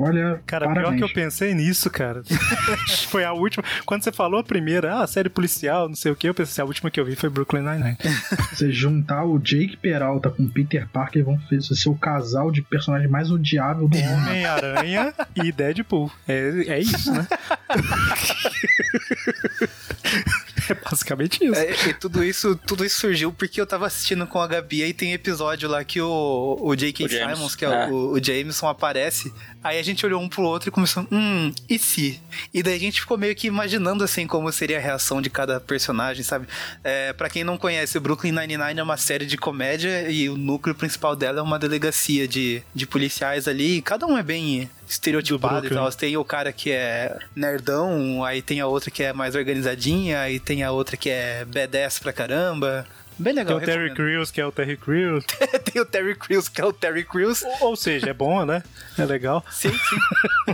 Olha, 0.00 0.40
Cara, 0.46 0.66
parabéns. 0.66 0.88
pior 0.88 0.96
que 0.96 1.04
eu 1.04 1.12
pensei 1.14 1.54
nisso, 1.54 1.90
cara. 1.90 2.22
foi 3.08 3.24
a 3.24 3.32
última. 3.32 3.64
Quando 3.84 4.02
você 4.04 4.12
falou 4.12 4.38
a 4.40 4.44
primeira, 4.44 5.02
ah, 5.02 5.06
série 5.06 5.28
policial, 5.28 5.88
não 5.88 5.96
sei 5.96 6.12
o 6.12 6.16
que, 6.16 6.28
eu 6.28 6.34
pensei, 6.34 6.62
a 6.62 6.66
última 6.66 6.90
que 6.90 7.00
eu 7.00 7.04
vi 7.04 7.16
foi 7.16 7.28
Brooklyn 7.28 7.62
Nine-Nine. 7.62 7.96
Você 8.52 8.70
juntar 8.72 9.24
o 9.24 9.38
Jake 9.38 9.76
Peralta 9.76 10.30
com 10.30 10.42
o 10.44 10.48
Peter 10.48 10.88
Parker 10.88 11.24
vão 11.24 11.38
ser 11.48 11.60
ser 11.62 11.88
o 11.88 11.94
casal 11.94 12.50
de 12.50 12.62
personagem 12.62 13.08
mais 13.08 13.30
odiável 13.30 13.88
do 13.88 13.96
mundo. 13.96 14.12
Homem-Aranha 14.12 15.14
e 15.36 15.52
Deadpool. 15.52 16.10
É, 16.26 16.64
é 16.66 16.80
isso, 16.80 17.12
né? 17.12 17.26
é 20.72 20.74
basicamente 20.74 21.44
isso. 21.44 21.54
É, 21.54 21.88
e 21.88 21.94
tudo 21.94 22.22
isso, 22.22 22.56
tudo 22.56 22.84
isso 22.84 23.00
surgiu 23.00 23.32
porque 23.32 23.60
eu 23.60 23.66
tava 23.66 23.86
assistindo 23.86 24.26
com 24.26 24.40
a 24.40 24.46
Gabi 24.46 24.84
e 24.84 24.92
tem 24.92 25.12
episódio 25.12 25.68
lá 25.68 25.82
que 25.84 26.00
o, 26.00 26.58
o 26.60 26.76
J.K. 26.76 27.08
Simons, 27.08 27.54
que 27.54 27.64
é, 27.64 27.68
é. 27.68 27.86
O, 27.88 28.12
o 28.12 28.22
Jameson, 28.22 28.68
aparece. 28.68 29.32
Aí 29.62 29.78
a 29.78 29.82
gente 29.82 30.04
olhou 30.04 30.20
um 30.20 30.28
pro 30.28 30.42
outro 30.42 30.68
e 30.68 30.72
começou, 30.72 31.06
hum, 31.10 31.52
e 31.68 31.78
se? 31.78 32.20
E 32.52 32.62
daí 32.62 32.76
a 32.76 32.80
gente 32.80 33.00
ficou 33.00 33.18
meio 33.18 33.34
que 33.34 33.46
imaginando 33.46 34.04
assim 34.04 34.26
como 34.26 34.50
seria 34.52 34.78
a 34.78 34.80
reação 34.80 35.20
de 35.20 35.30
cada 35.30 35.60
personagem, 35.60 36.22
sabe? 36.22 36.46
É, 36.82 37.12
para 37.12 37.28
quem 37.28 37.44
não 37.44 37.56
conhece, 37.56 37.98
o 37.98 38.00
Brooklyn 38.00 38.32
Nine-Nine 38.32 38.80
é 38.80 38.82
uma 38.82 38.96
série 38.96 39.26
de 39.26 39.36
comédia 39.36 40.10
e 40.10 40.28
o 40.28 40.36
núcleo 40.36 40.74
principal 40.74 41.16
dela 41.16 41.40
é 41.40 41.42
uma 41.42 41.58
delegacia 41.58 42.28
de, 42.28 42.62
de 42.74 42.86
policiais 42.86 43.48
ali. 43.48 43.78
E 43.78 43.82
cada 43.82 44.06
um 44.06 44.16
é 44.16 44.22
bem 44.22 44.68
estereotipado 44.88 45.66
e 45.66 45.70
tal. 45.70 45.90
Tem 45.92 46.16
o 46.16 46.24
cara 46.24 46.52
que 46.52 46.70
é 46.70 47.16
nerdão, 47.34 48.24
aí 48.24 48.42
tem 48.42 48.60
a 48.60 48.66
outra 48.66 48.90
que 48.90 49.02
é 49.02 49.12
mais 49.12 49.34
organizadinha, 49.34 50.20
aí 50.20 50.40
tem 50.40 50.62
a 50.62 50.70
outra 50.72 50.96
que 50.96 51.10
é 51.10 51.44
badass 51.44 51.98
pra 51.98 52.12
caramba. 52.12 52.86
Bem 53.18 53.34
Tem 53.34 53.42
legal. 53.44 53.58
o 53.58 53.60
Terry. 53.60 53.94
Crews, 53.94 54.30
que 54.30 54.40
é 54.40 54.46
o 54.46 54.52
Terry 54.52 54.76
Crews. 54.76 55.24
tem 55.64 55.82
o 55.82 55.84
Terry 55.84 56.14
Crews, 56.14 56.48
que 56.48 56.60
é 56.60 56.64
o 56.64 56.72
Terry 56.72 57.04
Crews. 57.04 57.42
Ou 57.60 57.74
seja, 57.74 58.10
é 58.10 58.12
bom, 58.14 58.44
né? 58.44 58.62
É 58.96 59.04
legal. 59.04 59.44
Sim, 59.50 59.72
sim. 59.72 59.96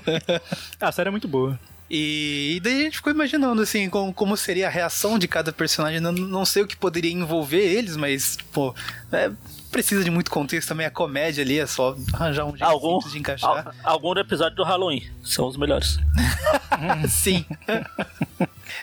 A 0.81 0.91
série 0.91 1.09
é 1.09 1.11
muito 1.11 1.29
boa. 1.29 1.61
E, 1.91 2.55
e 2.57 2.61
daí 2.61 2.81
a 2.81 2.85
gente 2.85 2.97
ficou 2.97 3.13
imaginando, 3.13 3.61
assim, 3.61 3.91
como, 3.91 4.15
como 4.15 4.35
seria 4.35 4.67
a 4.69 4.71
reação 4.71 5.19
de 5.19 5.29
cada 5.29 5.53
personagem. 5.53 6.01
Não, 6.01 6.11
não 6.13 6.47
sei 6.47 6.63
o 6.63 6.67
que 6.67 6.75
poderia 6.75 7.13
envolver 7.13 7.61
eles, 7.61 7.97
mas, 7.97 8.39
pô, 8.51 8.75
é, 9.13 9.31
precisa 9.75 10.05
de 10.05 10.11
muito 10.11 10.31
contexto 10.31 10.69
também. 10.69 10.87
A 10.87 10.91
comédia 10.91 11.43
ali 11.43 11.59
é 11.59 11.67
só 11.67 11.97
arranjar 12.13 12.45
um 12.45 12.51
jeito 12.51 12.63
Algum, 12.65 12.99
de 13.01 13.19
encaixar. 13.19 13.67
al- 13.67 13.93
algum 13.93 14.15
do 14.15 14.21
episódio 14.21 14.55
do 14.57 14.63
Halloween. 14.63 15.03
São 15.25 15.47
os 15.49 15.57
melhores. 15.57 15.99
Sim. 17.11 17.45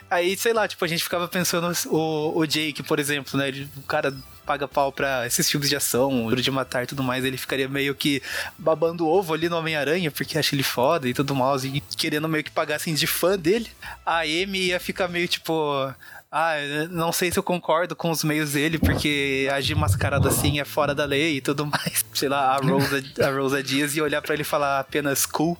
Aí, 0.09 0.35
sei 0.37 0.53
lá, 0.53 0.67
tipo, 0.67 0.83
a 0.83 0.87
gente 0.87 1.03
ficava 1.03 1.27
pensando 1.27 1.71
o, 1.87 2.37
o 2.39 2.45
Jake, 2.45 2.83
por 2.83 2.99
exemplo, 2.99 3.37
né? 3.39 3.47
ele- 3.47 3.69
O 3.77 3.81
cara 3.83 4.13
paga 4.45 4.67
pau 4.67 4.91
pra 4.91 5.25
esses 5.25 5.49
filmes 5.49 5.69
de 5.69 5.75
ação, 5.75 6.27
Duro 6.27 6.41
de 6.41 6.51
Matar 6.51 6.83
e 6.83 6.87
tudo 6.87 7.01
mais, 7.03 7.23
ele 7.23 7.37
ficaria 7.37 7.69
meio 7.69 7.95
que 7.95 8.21
babando 8.57 9.07
ovo 9.07 9.33
ali 9.33 9.47
no 9.47 9.55
Homem-Aranha, 9.57 10.11
porque 10.11 10.37
acha 10.37 10.53
ele 10.55 10.63
foda 10.63 11.07
e 11.07 11.13
tudo 11.13 11.33
mais, 11.33 11.63
e 11.63 11.79
querendo 11.95 12.27
meio 12.27 12.43
que 12.43 12.51
pagar 12.51 12.75
assim 12.75 12.93
de 12.93 13.07
fã 13.07 13.37
dele. 13.37 13.69
A 14.05 14.21
Amy 14.21 14.67
ia 14.67 14.79
ficar 14.79 15.07
meio 15.07 15.27
tipo. 15.27 15.93
Ah, 16.33 16.53
não 16.89 17.11
sei 17.11 17.29
se 17.29 17.37
eu 17.37 17.43
concordo 17.43 17.93
com 17.93 18.09
os 18.09 18.23
meios 18.23 18.53
dele, 18.53 18.79
porque 18.79 19.49
agir 19.51 19.75
mascarado 19.75 20.29
assim 20.29 20.61
é 20.61 20.65
fora 20.65 20.95
da 20.95 21.03
lei 21.03 21.35
e 21.37 21.41
tudo 21.41 21.65
mais. 21.65 22.05
Sei 22.13 22.29
lá, 22.29 22.55
a 22.55 22.57
Rosa, 22.57 23.03
a 23.21 23.29
Rosa 23.31 23.61
Dias 23.61 23.95
ia 23.95 24.03
olhar 24.03 24.21
pra 24.21 24.33
ele 24.33 24.43
e 24.43 24.45
falar 24.45 24.79
apenas 24.79 25.25
cool. 25.25 25.57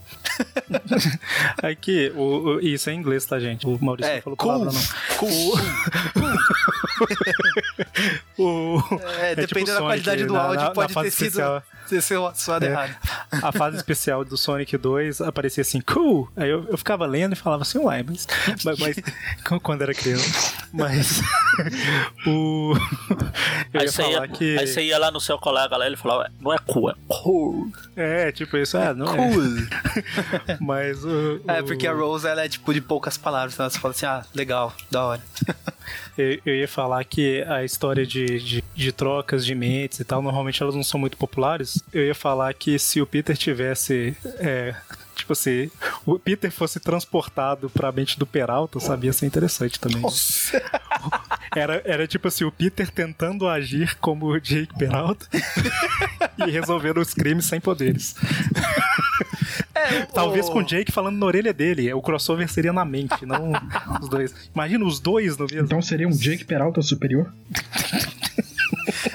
Aqui, 1.61 2.11
o, 2.15 2.21
o- 2.55 2.59
isso 2.61 2.89
é 2.89 2.93
em 2.93 2.97
inglês, 2.99 3.25
tá, 3.25 3.37
gente? 3.39 3.65
O 3.67 3.77
Maurício 3.83 4.09
É, 4.11 4.15
não 4.15 4.21
falou 4.21 4.37
cool. 4.37 4.51
palavra, 4.51 4.73
não. 4.73 5.17
Cool. 5.17 5.59
O, 8.37 8.79
É, 9.19 9.29
tipo 9.35 9.47
dependendo 9.47 9.65
da 9.73 9.79
Sonic, 9.79 9.81
qualidade 10.03 10.23
do 10.25 10.33
na- 10.33 10.41
áudio, 10.41 10.55
na- 10.61 10.63
na 10.69 10.71
pode 10.73 10.93
fase 10.93 11.09
ter 11.09 11.15
sido 11.15 11.27
especial. 11.27 11.63
ter 11.89 12.01
sido 12.01 12.33
suado 12.35 12.65
É. 12.65 12.69
errado. 12.69 12.95
A 13.43 13.51
fase 13.51 13.77
especial 13.77 14.23
do 14.25 14.37
Sonic 14.37 14.77
2 14.77 15.19
aparecia 15.21 15.61
assim, 15.61 15.81
cool! 15.81 16.29
Aí 16.35 16.49
eu, 16.49 16.65
eu 16.69 16.77
ficava 16.77 17.05
lendo 17.05 17.33
e 17.33 17.35
falava 17.35 17.63
assim, 17.63 17.77
uai, 17.79 18.03
mas, 18.03 18.27
mas, 18.63 18.79
mas- 18.79 18.95
quando 19.61 19.81
era 19.81 19.93
criança. 19.93 20.60
Mas 20.73 21.21
o. 22.25 22.73
Eu 23.73 23.79
Aí 23.81 23.85
ia 23.85 23.91
você, 23.91 24.01
ia, 24.03 24.11
falar 24.13 24.27
que. 24.29 24.57
aí 24.57 24.67
você 24.67 24.81
ia 24.83 24.97
lá 24.97 25.11
no 25.11 25.19
seu 25.19 25.37
colega 25.37 25.75
lá 25.77 25.85
e 25.85 25.89
ele 25.89 25.97
falava, 25.97 26.31
não 26.39 26.53
é 26.53 26.57
cool, 26.59 26.89
é 26.89 26.93
cool. 27.07 27.71
É, 27.95 28.31
tipo 28.31 28.55
isso, 28.57 28.77
ah, 28.77 28.93
não 28.93 29.07
é. 29.13 29.29
Mas 30.61 31.03
o. 31.03 31.41
É, 31.47 31.61
o- 31.61 31.65
porque 31.65 31.85
a 31.87 31.93
Rose, 31.93 32.27
ela 32.27 32.43
é 32.45 32.49
tipo 32.49 32.73
de 32.73 32.81
poucas 32.81 33.17
palavras. 33.17 33.59
Ela 33.59 33.69
só 33.69 33.79
fala 33.79 33.93
assim, 33.93 34.05
ah, 34.05 34.23
legal, 34.33 34.73
da 34.89 35.05
hora. 35.05 35.21
Eu, 36.17 36.39
eu 36.45 36.55
ia 36.55 36.67
falar 36.67 37.03
que 37.05 37.41
a 37.43 37.63
história 37.63 38.05
de, 38.05 38.39
de, 38.39 38.63
de 38.75 38.91
trocas 38.91 39.45
de 39.45 39.55
mentes 39.55 39.99
e 39.99 40.03
tal, 40.05 40.21
normalmente 40.21 40.61
elas 40.61 40.75
não 40.75 40.83
são 40.83 40.99
muito 40.99 41.17
populares. 41.17 41.81
Eu 41.91 42.05
ia 42.05 42.13
falar 42.13 42.53
que 42.53 42.77
se 42.77 43.01
o 43.01 43.05
Peter 43.07 43.35
tivesse. 43.35 44.15
é, 44.39 44.75
tipo 45.21 45.33
assim, 45.33 45.69
o 46.05 46.19
Peter 46.19 46.51
fosse 46.51 46.79
transportado 46.79 47.69
pra 47.69 47.91
mente 47.91 48.17
do 48.17 48.25
Peralta, 48.25 48.79
sabia 48.79 49.13
ser 49.13 49.25
interessante 49.25 49.79
também. 49.79 50.01
Era, 51.53 51.81
era 51.83 52.07
tipo 52.07 52.29
assim, 52.29 52.45
o 52.45 52.51
Peter 52.51 52.89
tentando 52.89 53.45
agir 53.45 53.97
como 53.97 54.27
o 54.27 54.39
Jake 54.39 54.73
Peralta 54.77 55.27
e 56.47 56.49
resolvendo 56.49 57.01
os 57.01 57.13
crimes 57.13 57.43
sem 57.43 57.59
poderes. 57.59 58.15
Talvez 60.13 60.47
com 60.47 60.59
o 60.59 60.63
Jake 60.63 60.93
falando 60.93 61.17
na 61.17 61.25
orelha 61.25 61.51
dele. 61.51 61.91
O 61.93 62.01
crossover 62.01 62.47
seria 62.47 62.71
na 62.71 62.85
mente, 62.85 63.25
não 63.25 63.51
os 64.01 64.07
dois. 64.07 64.33
Imagina 64.55 64.85
os 64.85 65.01
dois 65.01 65.35
no 65.35 65.45
mesmo. 65.45 65.65
Então 65.65 65.81
seria 65.81 66.07
um 66.07 66.11
Jake 66.11 66.45
Peralta 66.45 66.81
superior? 66.81 67.33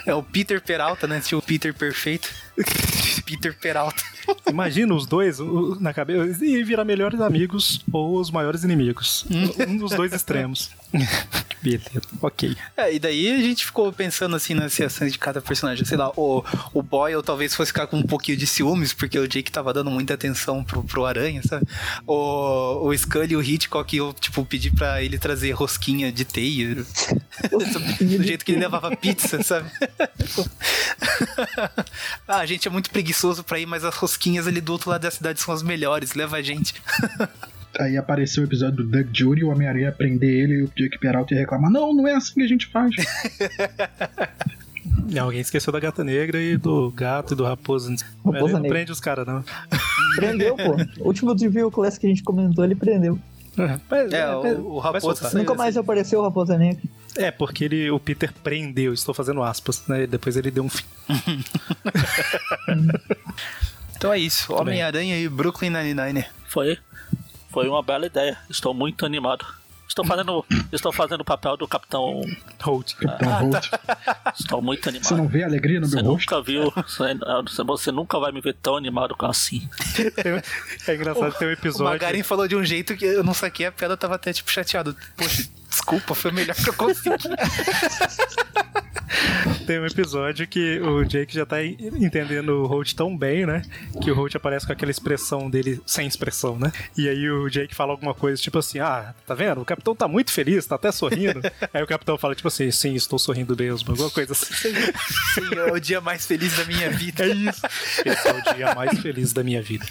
É 0.07 0.15
o 0.15 0.23
Peter 0.23 0.63
Peralta, 0.63 1.07
né? 1.07 1.21
Tinha 1.21 1.37
o 1.37 1.43
Peter 1.43 1.75
Perfeito. 1.75 2.33
Peter 3.27 3.55
Peralta. 3.59 4.03
Imagina 4.49 4.95
os 4.95 5.07
dois 5.07 5.39
na 5.81 5.93
cabeça 5.93 6.45
e 6.45 6.63
virar 6.63 6.85
melhores 6.85 7.21
amigos 7.21 7.85
ou 7.93 8.19
os 8.19 8.31
maiores 8.31 8.65
inimigos. 8.65 9.27
Um 9.67 9.77
dos 9.77 9.91
dois 9.93 10.13
extremos. 10.13 10.71
Beleza, 11.63 12.03
ok. 12.23 12.57
É, 12.77 12.95
e 12.95 12.99
daí 12.99 13.29
a 13.33 13.39
gente 13.39 13.67
ficou 13.67 13.93
pensando 13.93 14.37
assim 14.37 14.55
nas 14.55 14.77
reações 14.77 15.13
de 15.13 15.19
cada 15.19 15.41
personagem. 15.41 15.85
Sei 15.85 15.97
lá, 15.97 16.13
o, 16.17 16.45
o 16.73 16.83
Boyle 16.83 17.23
talvez 17.23 17.55
fosse 17.55 17.73
ficar 17.73 17.89
com 17.89 17.99
um 17.99 18.03
pouquinho 18.03 18.39
de 18.39 18.47
ciúmes, 18.47 18.93
porque 18.93 19.19
o 19.19 19.27
Jake 19.27 19.51
tava 19.51 19.73
dando 19.73 19.91
muita 19.91 20.15
atenção 20.15 20.63
pro, 20.63 20.85
pro 20.85 21.05
Aranha, 21.05 21.43
sabe? 21.43 21.67
O, 22.07 22.87
o 22.87 22.97
Scully 22.97 23.33
e 23.33 23.37
o 23.37 23.43
Hitchcock, 23.43 23.97
eu, 23.97 24.13
tipo, 24.13 24.45
pedi 24.45 24.71
pra 24.71 25.03
ele 25.03 25.19
trazer 25.19 25.51
rosquinha 25.53 26.13
de 26.13 26.25
teia. 26.25 26.77
do 28.01 28.23
jeito 28.23 28.45
que 28.45 28.53
ele 28.53 28.61
levava 28.61 28.95
pizza, 28.97 29.43
sabe? 29.43 29.71
ah, 32.29 32.39
a 32.39 32.47
gente 32.47 32.69
é 32.69 32.71
muito 32.71 32.91
preguiçoso 32.91 33.43
pra 33.45 33.59
ir, 33.59 33.67
mas 33.67 33.85
as 33.85 33.95
rosquinhas 33.95 34.47
ali 34.47 34.61
do 34.61 34.73
outro 34.73 34.91
lado 34.91 35.03
da 35.03 35.11
cidade 35.11 35.41
são 35.41 35.55
as 35.55 35.63
melhores, 35.63 36.15
leva 36.15 36.37
a 36.37 36.43
gente. 36.43 36.75
Aí 37.79 37.97
apareceu 37.97 38.43
o 38.43 38.47
episódio 38.47 38.77
do 38.77 38.85
Doug 38.85 39.09
Jury, 39.13 39.45
o 39.45 39.51
Homem-Aranha 39.51 39.93
prender 39.93 40.31
ele 40.31 40.55
e 40.55 40.63
o 40.63 40.73
Jake 40.75 40.99
Peralta 40.99 41.35
ia 41.35 41.41
reclamar: 41.41 41.71
Não, 41.71 41.93
não 41.93 42.09
é 42.09 42.15
assim 42.15 42.35
que 42.35 42.43
a 42.43 42.49
gente 42.49 42.67
faz. 42.69 42.95
Alguém 45.21 45.41
esqueceu 45.41 45.73
da 45.73 45.79
gata 45.79 46.03
negra 46.03 46.41
e 46.41 46.57
do 46.57 46.91
gato 46.91 47.35
e 47.35 47.37
do 47.37 47.45
raposo. 47.45 47.95
Raposa 48.25 48.39
Ele 48.39 48.53
não 48.53 48.61
negra. 48.61 48.69
prende 48.71 48.93
os 48.93 49.01
caras, 49.01 49.27
não. 49.27 49.45
Prendeu, 50.15 50.57
pô. 50.57 51.03
O 51.03 51.09
último 51.09 51.35
Review 51.35 51.71
Class 51.71 51.99
que 51.99 52.07
a 52.07 52.09
gente 52.09 52.23
comentou, 52.23 52.65
ele 52.65 52.75
prendeu. 52.75 53.19
Mas, 53.57 54.13
É, 54.13 54.27
mas- 54.35 54.59
o, 54.59 54.77
o 54.77 55.15
saiu 55.15 55.39
Nunca 55.39 55.53
assim. 55.53 55.59
mais 55.59 55.77
apareceu 55.77 56.21
o 56.21 56.23
Raposa 56.23 56.59
Negra. 56.59 56.83
É, 57.17 57.31
porque 57.31 57.65
ele, 57.65 57.91
o 57.91 57.99
Peter 57.99 58.33
prendeu, 58.45 58.93
estou 58.93 59.15
fazendo 59.15 59.43
aspas, 59.43 59.87
né? 59.89 60.07
Depois 60.07 60.37
ele 60.37 60.51
deu 60.51 60.63
um 60.65 60.69
fim. 60.69 60.85
Então 63.97 64.13
é 64.13 64.19
isso, 64.19 64.53
Homem-Aranha 64.53 65.19
e 65.19 65.27
Brooklyn 65.27 65.71
Nine-Nine. 65.71 66.27
Foi, 66.49 66.79
foi 67.51 67.67
uma 67.67 67.83
bela 67.83 68.05
ideia. 68.07 68.37
Estou 68.51 68.75
muito 68.75 69.07
animado. 69.07 69.47
Estou 69.97 70.05
fazendo, 70.05 70.45
estou 70.71 70.93
fazendo 70.93 71.21
o 71.23 71.25
papel 71.25 71.57
do 71.57 71.67
Capitão. 71.67 72.21
Hold. 72.63 72.93
Capitão 73.01 73.33
Holt. 73.49 73.67
Estou 74.39 74.61
muito 74.61 74.83
Você 74.85 74.91
animado. 74.91 75.17
não 75.17 75.27
vê 75.27 75.43
a 75.43 75.47
alegria 75.47 75.81
no 75.81 75.87
Você 75.87 75.97
meu 76.03 76.05
rosto? 76.13 76.31
nunca 76.35 76.43
viu, 76.45 76.71
você, 76.71 77.65
você 77.65 77.91
nunca 77.93 78.19
vai 78.19 78.31
me 78.31 78.43
ver 78.43 78.55
tão 78.61 78.77
animado 78.77 79.17
assim. 79.21 79.67
É 80.87 80.95
engraçado 80.95 81.33
ter 81.39 81.47
um 81.47 81.49
O 81.49 81.53
episódio. 81.53 81.85
Magarin 81.87 82.23
falou 82.23 82.47
de 82.47 82.55
um 82.55 82.63
jeito 82.63 82.95
que 82.95 83.07
eu 83.07 83.25
não 83.25 83.33
saquei 83.33 83.65
a 83.65 83.73
piada, 83.73 83.95
eu 83.95 83.99
tava 83.99 84.17
até 84.17 84.35
tipo 84.35 84.51
chateado. 84.51 84.95
Poxa, 85.17 85.49
desculpa, 85.71 86.15
foi 86.15 86.31
o 86.31 86.35
melhor 86.35 86.55
que 86.55 86.69
eu 86.69 86.75
consegui. 86.75 87.29
Tem 89.67 89.79
um 89.81 89.87
episódio 89.87 90.47
que 90.47 90.81
o 90.81 91.05
Jake 91.05 91.35
já 91.35 91.45
tá 91.47 91.63
en- 91.65 91.77
entendendo 91.99 92.51
o 92.63 92.67
Holt 92.67 92.93
tão 92.95 93.17
bem, 93.17 93.47
né? 93.47 93.63
Que 94.03 94.11
o 94.11 94.15
Holt 94.15 94.35
aparece 94.37 94.67
com 94.67 94.73
aquela 94.73 94.91
expressão 94.91 95.49
dele 95.51 95.81
sem 95.87 96.07
expressão, 96.07 96.59
né? 96.59 96.73
E 96.97 97.09
aí 97.09 97.29
o 97.31 97.49
Jake 97.49 97.75
fala 97.75 97.93
alguma 97.93 98.15
coisa 98.15 98.41
tipo 98.41 98.59
assim: 98.59 98.79
Ah, 98.79 99.15
tá 99.27 99.35
vendo? 99.35 99.61
O 99.61 99.65
capitão 99.65 99.95
tá 99.95 100.07
muito 100.09 100.31
feliz, 100.31 100.67
tá 100.67 100.75
até 100.77 100.91
sorrindo. 100.93 101.41
aí 101.73 101.83
o 101.83 101.87
capitão 101.87 102.17
fala 102.19 102.35
tipo 102.35 102.49
assim: 102.49 102.71
Sim, 102.71 102.95
estou 102.95 103.19
sorrindo 103.19 103.57
mesmo. 103.57 103.91
Alguma 103.91 104.11
coisa 104.11 104.33
assim. 104.33 104.55
Sim, 104.55 105.55
é 105.57 105.73
o 105.73 105.81
dia 105.81 106.01
mais 106.01 106.27
feliz 106.27 106.57
da 106.57 106.65
minha 106.65 106.91
vida. 106.91 107.25
É 107.25 107.29
isso. 107.29 107.63
Esse 108.05 108.29
é 108.29 108.33
o 108.33 108.55
dia 108.55 108.75
mais 108.75 108.99
feliz 109.01 109.33
da 109.33 109.43
minha 109.43 109.63
vida. 109.63 109.87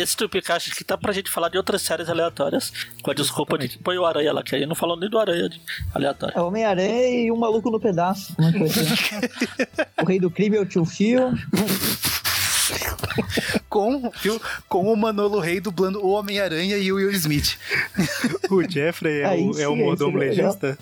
Esse 0.00 0.16
Tupicast 0.16 0.70
aqui 0.72 0.82
tá 0.84 0.96
pra 0.96 1.12
gente 1.12 1.30
falar 1.30 1.48
de 1.48 1.56
outras 1.56 1.82
séries 1.82 2.08
aleatórias. 2.08 2.72
Com 3.02 3.10
a 3.10 3.14
desculpa 3.14 3.58
de 3.58 3.68
que 3.68 3.78
põe 3.78 3.98
o 3.98 4.04
Aranha 4.06 4.32
lá, 4.32 4.42
que 4.42 4.54
aí 4.56 4.64
não 4.66 4.74
falou 4.74 4.98
nem 4.98 5.08
do 5.10 5.18
Aranha 5.18 5.48
de- 5.48 5.60
aleatório. 5.94 6.36
É 6.36 6.40
o 6.40 6.46
Homem-Aranha 6.46 7.08
e 7.26 7.30
um 7.32 7.36
maluco 7.36 7.70
no 7.70 7.78
pedaço. 7.80 8.34
É 8.38 8.52
que 8.52 8.68
ser? 8.68 9.78
o 10.02 10.04
rei 10.06 10.18
do 10.20 10.30
crime 10.30 10.56
é 10.56 10.60
o 10.60 10.66
tio 10.66 10.84
Fio. 10.84 11.32
Com, 13.68 14.10
viu, 14.22 14.40
com 14.68 14.92
o 14.92 14.96
Manolo 14.96 15.38
Rey 15.40 15.60
dublando 15.60 16.04
o 16.04 16.10
Homem-Aranha 16.10 16.76
e 16.78 16.92
o 16.92 16.96
Will 16.96 17.10
Smith. 17.12 17.56
O 18.50 18.62
Jeffrey 18.68 19.20
é, 19.20 19.24
Aí 19.24 19.42
o, 19.44 19.58
é 19.60 19.68
o 19.68 19.74
sim, 19.74 19.82
mordomo 19.82 20.18
seria 20.18 20.30
legal. 20.30 20.46
legista. 20.60 20.78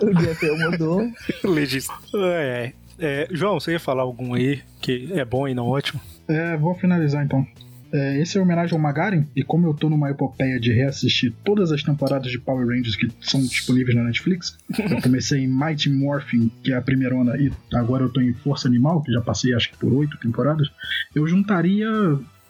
O 0.00 0.14
Jeff 0.14 0.50
mudou. 0.52 1.10
legista. 1.44 1.92
É, 2.14 2.72
é, 2.98 3.28
João, 3.30 3.58
você 3.60 3.72
ia 3.72 3.80
falar 3.80 4.02
algum 4.02 4.34
aí 4.34 4.62
que 4.80 5.08
é 5.12 5.24
bom 5.24 5.46
e 5.48 5.54
não 5.54 5.68
ótimo? 5.68 6.00
É, 6.28 6.56
vou 6.56 6.74
finalizar 6.74 7.24
então. 7.24 7.46
É, 7.92 8.18
esse 8.18 8.38
é 8.38 8.40
uma 8.40 8.46
homenagem 8.46 8.74
ao 8.74 8.80
Magarin, 8.80 9.26
e 9.36 9.42
como 9.42 9.66
eu 9.66 9.74
tô 9.74 9.90
numa 9.90 10.10
epopeia 10.10 10.58
de 10.58 10.72
reassistir 10.72 11.34
todas 11.44 11.70
as 11.70 11.82
temporadas 11.82 12.30
de 12.30 12.38
Power 12.38 12.66
Rangers 12.66 12.96
que 12.96 13.10
são 13.20 13.40
disponíveis 13.42 13.94
na 13.94 14.04
Netflix, 14.04 14.56
eu 14.72 15.02
comecei 15.02 15.40
em 15.40 15.48
Mighty 15.48 15.90
Morphin, 15.90 16.50
que 16.62 16.72
é 16.72 16.76
a 16.76 16.82
primeirona, 16.82 17.36
e 17.36 17.52
agora 17.74 18.04
eu 18.04 18.08
tô 18.08 18.20
em 18.20 18.32
Força 18.32 18.66
Animal, 18.66 19.02
que 19.02 19.12
já 19.12 19.20
passei 19.20 19.54
acho 19.54 19.70
que 19.70 19.76
por 19.76 19.92
oito 19.92 20.16
temporadas, 20.16 20.70
eu 21.14 21.26
juntaria 21.26 21.88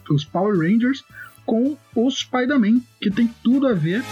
os 0.09 0.25
Power 0.25 0.57
Rangers 0.57 1.05
com 1.45 1.77
os 1.97 2.21
Spider-Man, 2.21 2.81
que 3.01 3.11
tem 3.11 3.29
tudo 3.43 3.67
a 3.67 3.73
ver 3.73 4.05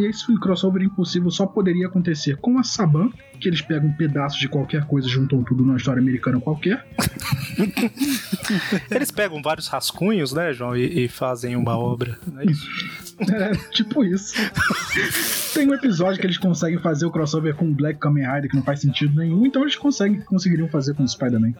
esse 0.00 0.26
crossover 0.38 0.82
impossível 0.82 1.30
só 1.30 1.46
poderia 1.46 1.86
acontecer 1.86 2.36
com 2.36 2.58
a 2.58 2.62
Saban, 2.62 3.10
que 3.40 3.48
eles 3.48 3.60
pegam 3.60 3.92
pedaços 3.92 4.38
de 4.38 4.48
qualquer 4.48 4.84
coisa 4.86 5.06
e 5.06 5.10
juntam 5.10 5.42
tudo 5.42 5.64
numa 5.64 5.76
história 5.76 6.00
americana 6.00 6.40
qualquer. 6.40 6.86
Eles 8.90 9.10
pegam 9.10 9.42
vários 9.42 9.68
rascunhos, 9.68 10.32
né, 10.32 10.52
João, 10.52 10.76
e, 10.76 11.04
e 11.04 11.08
fazem 11.08 11.56
uma 11.56 11.76
obra. 11.76 12.18
É 12.38 12.50
isso? 12.50 12.66
É, 13.32 13.52
tipo 13.70 14.04
isso. 14.04 14.34
Tem 15.52 15.68
um 15.68 15.74
episódio 15.74 16.20
que 16.20 16.26
eles 16.26 16.38
conseguem 16.38 16.78
fazer 16.80 17.06
o 17.06 17.10
crossover 17.10 17.54
com 17.54 17.68
o 17.68 17.74
Black 17.74 17.98
Kamen 18.00 18.26
Rider 18.26 18.50
que 18.50 18.56
não 18.56 18.62
faz 18.62 18.80
sentido 18.80 19.14
nenhum, 19.14 19.46
então 19.46 19.62
eles 19.62 19.76
conseguem, 19.76 20.20
conseguiriam 20.20 20.68
fazer 20.68 20.94
com 20.94 21.04
o 21.04 21.08
Spider-Man. 21.08 21.54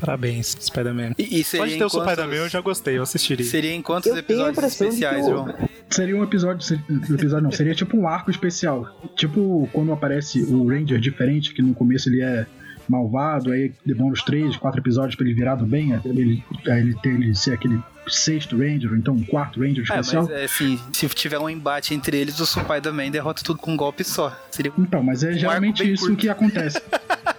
Parabéns, 0.00 0.56
Spider-Man. 0.60 1.12
E, 1.18 1.40
e 1.40 1.44
seria 1.44 1.64
Pode 1.66 1.78
ter 1.78 1.84
o 1.84 1.90
quantos- 1.90 2.12
Spider-Man, 2.12 2.36
eu 2.44 2.48
já 2.48 2.60
gostei, 2.60 2.98
eu 2.98 3.02
assistiria. 3.02 3.46
Seria 3.46 3.72
em 3.72 3.82
quantos 3.82 4.10
Eu 4.10 4.16
episódios 4.18 4.64
especiais, 4.64 5.24
o- 5.26 5.30
João? 5.30 5.54
Seria 5.88 6.16
um 6.16 6.22
episódio, 6.24 6.62
ser- 6.62 6.80
episódio 7.10 7.44
não, 7.44 7.50
seria 7.52 7.74
tipo 7.74 7.96
um 7.96 8.06
arco 8.06 8.30
especial. 8.30 8.94
Tipo 9.16 9.68
quando 9.72 9.92
aparece 9.92 10.42
o 10.42 10.68
Ranger 10.68 10.98
diferente, 10.98 11.54
que 11.54 11.62
no 11.62 11.74
começo 11.74 12.08
ele 12.08 12.22
é 12.22 12.46
malvado, 12.88 13.50
aí 13.50 13.72
demora 13.84 14.12
uns 14.12 14.22
três, 14.22 14.56
quatro 14.56 14.80
episódios 14.80 15.16
pra 15.16 15.24
ele 15.26 15.34
virar 15.34 15.56
do 15.56 15.66
bem, 15.66 15.92
até 15.94 16.08
ele, 16.08 16.44
aí 16.68 16.80
ele, 16.80 16.94
ter, 17.02 17.08
ele 17.14 17.34
ser 17.34 17.52
aquele 17.54 17.80
sexto 18.06 18.56
Ranger, 18.56 18.90
ou 18.92 18.96
então 18.96 19.14
um 19.14 19.24
quarto 19.24 19.58
Ranger 19.60 19.78
É, 19.78 19.82
especial. 20.00 20.22
mas 20.24 20.32
é 20.32 20.44
assim, 20.44 20.78
se 20.92 21.08
tiver 21.08 21.38
um 21.40 21.50
embate 21.50 21.94
entre 21.94 22.16
eles, 22.16 22.38
o 22.38 22.46
Spider-Man 22.46 23.10
derrota 23.10 23.42
tudo 23.42 23.58
com 23.58 23.72
um 23.72 23.76
golpe 23.76 24.04
só. 24.04 24.36
Seria 24.52 24.72
Então, 24.78 25.02
mas 25.02 25.24
é 25.24 25.32
geralmente 25.32 25.82
bem 25.82 25.94
isso 25.94 26.06
curto. 26.06 26.16
que 26.20 26.28
acontece. 26.28 26.80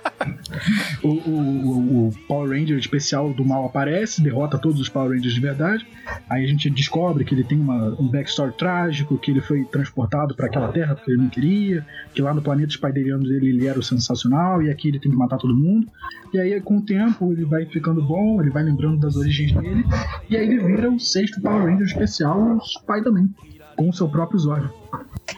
o, 1.04 1.08
o- 1.10 2.08
o- 2.08 2.14
Power 2.28 2.50
Ranger 2.50 2.78
especial 2.78 3.34
do 3.34 3.46
mal 3.46 3.66
aparece, 3.66 4.22
derrota 4.22 4.58
todos 4.58 4.80
os 4.80 4.90
Power 4.90 5.12
Rangers 5.12 5.34
de 5.34 5.40
verdade. 5.40 5.86
Aí 6.30 6.44
a 6.44 6.48
gente 6.48 6.70
descobre 6.70 7.24
que 7.24 7.34
ele 7.36 7.44
tem 7.44 7.60
uma- 7.60 7.90
um 8.00 8.08
backstory 8.08 8.54
trágico, 8.58 9.18
que 9.18 9.32
ele 9.32 9.42
foi 9.42 9.64
transportado 9.66 10.36
para 10.36 10.48
aquela 10.48 10.70
terra 10.72 10.96
porque 10.96 11.12
ele 11.12 11.22
não 11.22 11.30
queria, 11.30 11.86
que 12.14 12.22
lá 12.22 12.34
no 12.34 12.42
planeta 12.42 12.70
Spideriano 12.72 13.24
dele 13.24 13.50
ele 13.50 13.68
era 13.68 13.80
o 13.80 13.84
sensacional 13.84 14.62
e 14.62 14.70
aqui 14.70 14.88
ele 14.90 15.00
tem 15.00 15.12
que 15.12 15.18
matar 15.18 15.38
todo 15.38 15.56
mundo. 15.56 15.88
E 16.34 16.40
aí 16.40 16.60
com 16.62 16.78
o 16.78 16.82
tempo 16.86 17.32
ele 17.32 17.46
vai 17.46 17.66
ficando 17.66 18.02
bom, 18.04 18.42
ele 18.42 18.50
vai 18.50 18.64
lembrando 18.64 18.98
das 18.98 19.16
origens 19.16 19.52
dele, 19.54 19.84
e 20.30 20.36
aí 20.36 20.46
ele 20.48 20.60
vira 20.60 20.90
o 20.92 21.00
sexto 21.00 21.42
Power 21.42 21.64
Ranger 21.66 21.86
especial, 21.86 22.60
Spider-Man, 22.66 23.30
com 23.76 23.90
o 23.90 23.94
seu 23.94 24.08
próprio 24.10 24.40
Zord. 24.40 24.70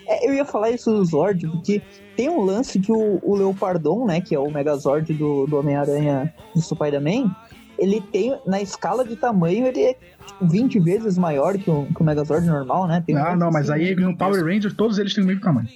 É, 0.08 0.28
eu 0.28 0.34
ia 0.34 0.46
falar 0.46 0.72
isso 0.72 0.92
do 0.92 1.04
Zord, 1.06 1.48
porque 1.48 1.82
tem 2.16 2.30
um 2.30 2.42
lance 2.42 2.80
que 2.80 2.92
o, 2.92 3.20
o 3.24 3.36
Leopardon, 3.36 4.06
né, 4.06 4.22
que 4.22 4.36
é 4.36 4.40
o 4.40 4.50
Megazord 4.52 5.14
do, 5.14 5.46
do 5.48 5.58
Homem-Aranha 5.58 6.34
do 6.54 6.62
Spider-Man, 6.62 7.34
ele 7.78 8.02
tem, 8.02 8.38
na 8.46 8.62
escala 8.62 9.06
de 9.06 9.16
tamanho, 9.16 9.66
ele 9.66 9.82
é 9.82 9.94
tipo, 10.28 10.46
20 10.48 10.80
vezes 10.80 11.18
maior 11.18 11.58
que 11.58 11.70
o, 11.72 11.86
que 11.96 12.02
o 12.02 12.04
Megazord 12.04 12.46
normal, 12.46 12.88
né? 12.88 13.02
Tem 13.06 13.16
um 13.16 13.24
Ah, 13.26 13.36
não, 13.36 13.50
mas 13.52 13.70
assim, 13.70 13.82
aí 13.84 13.96
no 13.96 14.16
Power 14.18 14.44
Ranger 14.44 14.76
todos 14.76 15.00
eles 15.00 15.14
têm 15.14 15.24
o 15.24 15.28
mesmo 15.28 15.42
tamanho. 15.42 15.68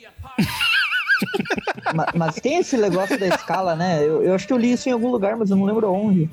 Ma- 1.94 2.08
Mas, 2.16 2.36
tem 2.36 2.58
esse 2.58 2.78
negócio 2.78 3.18
da 3.20 3.28
escala, 3.28 3.76
né? 3.76 4.04
Eu, 4.04 4.22
eu 4.24 4.34
acho 4.36 4.46
que 4.48 4.54
eu 4.54 4.58
li 4.58 4.72
isso 4.74 4.90
em 4.90 4.92
algum 4.92 5.10
lugar, 5.12 5.38
mas 5.38 5.50
eu 5.50 5.56
não 5.56 5.66
lembro 5.66 5.92
onde. 5.92 6.30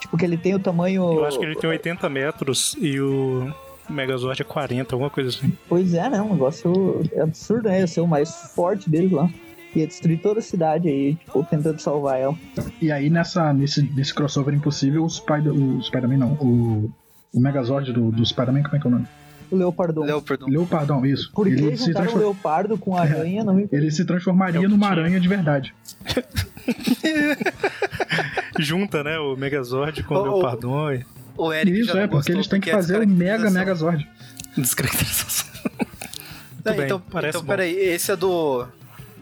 Tipo, 0.00 0.16
que 0.16 0.24
ele 0.24 0.36
tem 0.36 0.54
o 0.54 0.58
tamanho. 0.58 1.02
Eu 1.02 1.24
acho 1.24 1.38
que 1.38 1.44
ele 1.44 1.56
tem 1.56 1.70
80 1.70 2.08
metros 2.08 2.76
e 2.80 3.00
o 3.00 3.50
Megazord 3.90 4.40
é 4.40 4.44
40, 4.44 4.94
alguma 4.94 5.10
coisa 5.10 5.30
assim. 5.30 5.52
Pois 5.68 5.94
é, 5.94 6.08
né? 6.08 6.20
Um 6.20 6.32
negócio 6.32 7.00
absurdo, 7.20 7.68
né? 7.68 7.80
Ia 7.80 7.86
ser 7.86 8.00
o 8.00 8.06
mais 8.06 8.30
forte 8.54 8.88
deles 8.88 9.10
lá. 9.12 9.28
Ia 9.74 9.86
destruir 9.86 10.20
toda 10.20 10.40
a 10.40 10.42
cidade 10.42 10.88
aí, 10.88 11.14
tipo, 11.14 11.44
tentando 11.44 11.80
salvar 11.80 12.18
ela. 12.18 12.34
E 12.80 12.90
aí 12.90 13.08
nessa, 13.08 13.52
nesse, 13.52 13.82
nesse 13.82 14.12
crossover 14.12 14.52
impossível, 14.54 15.04
o 15.04 15.08
Spider, 15.08 15.52
o 15.52 15.80
Spider-Man 15.82 16.16
não, 16.18 16.32
o, 16.32 16.90
o 17.32 17.40
Megazord 17.40 17.92
do, 17.92 18.10
do 18.10 18.26
Spider-Man, 18.26 18.62
como 18.64 18.76
é 18.76 18.80
que 18.80 18.86
é 18.86 18.88
o 18.88 18.92
nome? 18.92 19.06
O 19.50 19.56
Leopardon. 19.56 20.04
Leopardon. 20.04 20.46
Leopardão, 20.48 21.06
isso. 21.06 21.30
Por 21.32 21.46
que 21.46 21.52
ele, 21.52 21.76
se 21.76 21.86
juntaram 21.86 22.14
o 22.14 22.18
leopardo 22.18 22.78
com 22.78 22.96
a 22.96 23.00
aranha? 23.00 23.42
Não 23.44 23.54
me... 23.54 23.68
ele 23.70 23.90
se 23.90 24.04
transformaria 24.04 24.60
É 24.60 24.64
o 24.64 24.68
numa 24.68 24.88
aranha 24.88 25.20
de 25.20 25.28
verdade. 25.28 25.74
Junta, 28.58 29.02
né, 29.02 29.18
o 29.18 29.36
Megazord 29.36 30.02
com 30.04 30.14
o 30.14 30.18
ô. 30.18 30.22
Leopardon. 30.22 30.92
e- 30.92 31.04
o 31.46 31.52
Eric 31.52 31.78
Isso 31.78 31.88
já 31.88 31.94
não 31.94 32.00
é, 32.02 32.06
porque 32.08 32.32
eles 32.32 32.46
têm 32.46 32.60
que 32.60 32.70
é 32.70 32.72
fazer 32.74 33.00
o 33.00 33.06
Mega. 33.08 33.50
Megazord. 33.50 34.06
Descaracterização. 34.56 35.46
Não, 36.62 36.76
bem, 36.76 36.84
então, 36.84 37.00
parece 37.10 37.30
então 37.38 37.40
bom. 37.40 37.46
peraí, 37.48 37.74
esse 37.74 38.10
é 38.12 38.16
do. 38.16 38.66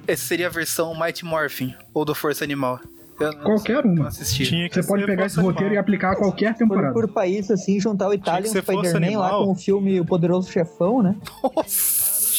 Esse 0.08 0.24
seria 0.26 0.48
a 0.48 0.50
versão 0.50 0.98
Mighty 0.98 1.24
Morphin 1.24 1.72
ou 1.94 2.04
do 2.04 2.12
Força 2.14 2.42
Animal? 2.42 2.80
Eu 3.20 3.32
Qualquer 3.38 3.84
não 3.84 3.94
uma. 3.94 4.08
assisti. 4.08 4.44
Tinha 4.44 4.68
que 4.68 4.74
Você 4.80 4.86
pode 4.86 5.04
pegar 5.04 5.26
esse 5.26 5.40
roteiro 5.40 5.74
e 5.74 5.78
aplicar 5.78 6.12
a 6.12 6.16
qualquer 6.16 6.52
Por, 6.52 6.58
temporada. 6.58 6.92
por 6.92 7.08
país, 7.08 7.50
assim, 7.50 7.78
juntar 7.80 8.08
o 8.08 8.14
Italian 8.14 8.50
ser 8.50 8.62
Força 8.62 8.90
Spider-Man 8.90 9.18
lá 9.18 9.30
com 9.30 9.52
o 9.52 9.54
filme 9.54 10.00
O 10.00 10.04
Poderoso 10.04 10.50
Chefão, 10.50 11.02
né? 11.02 11.14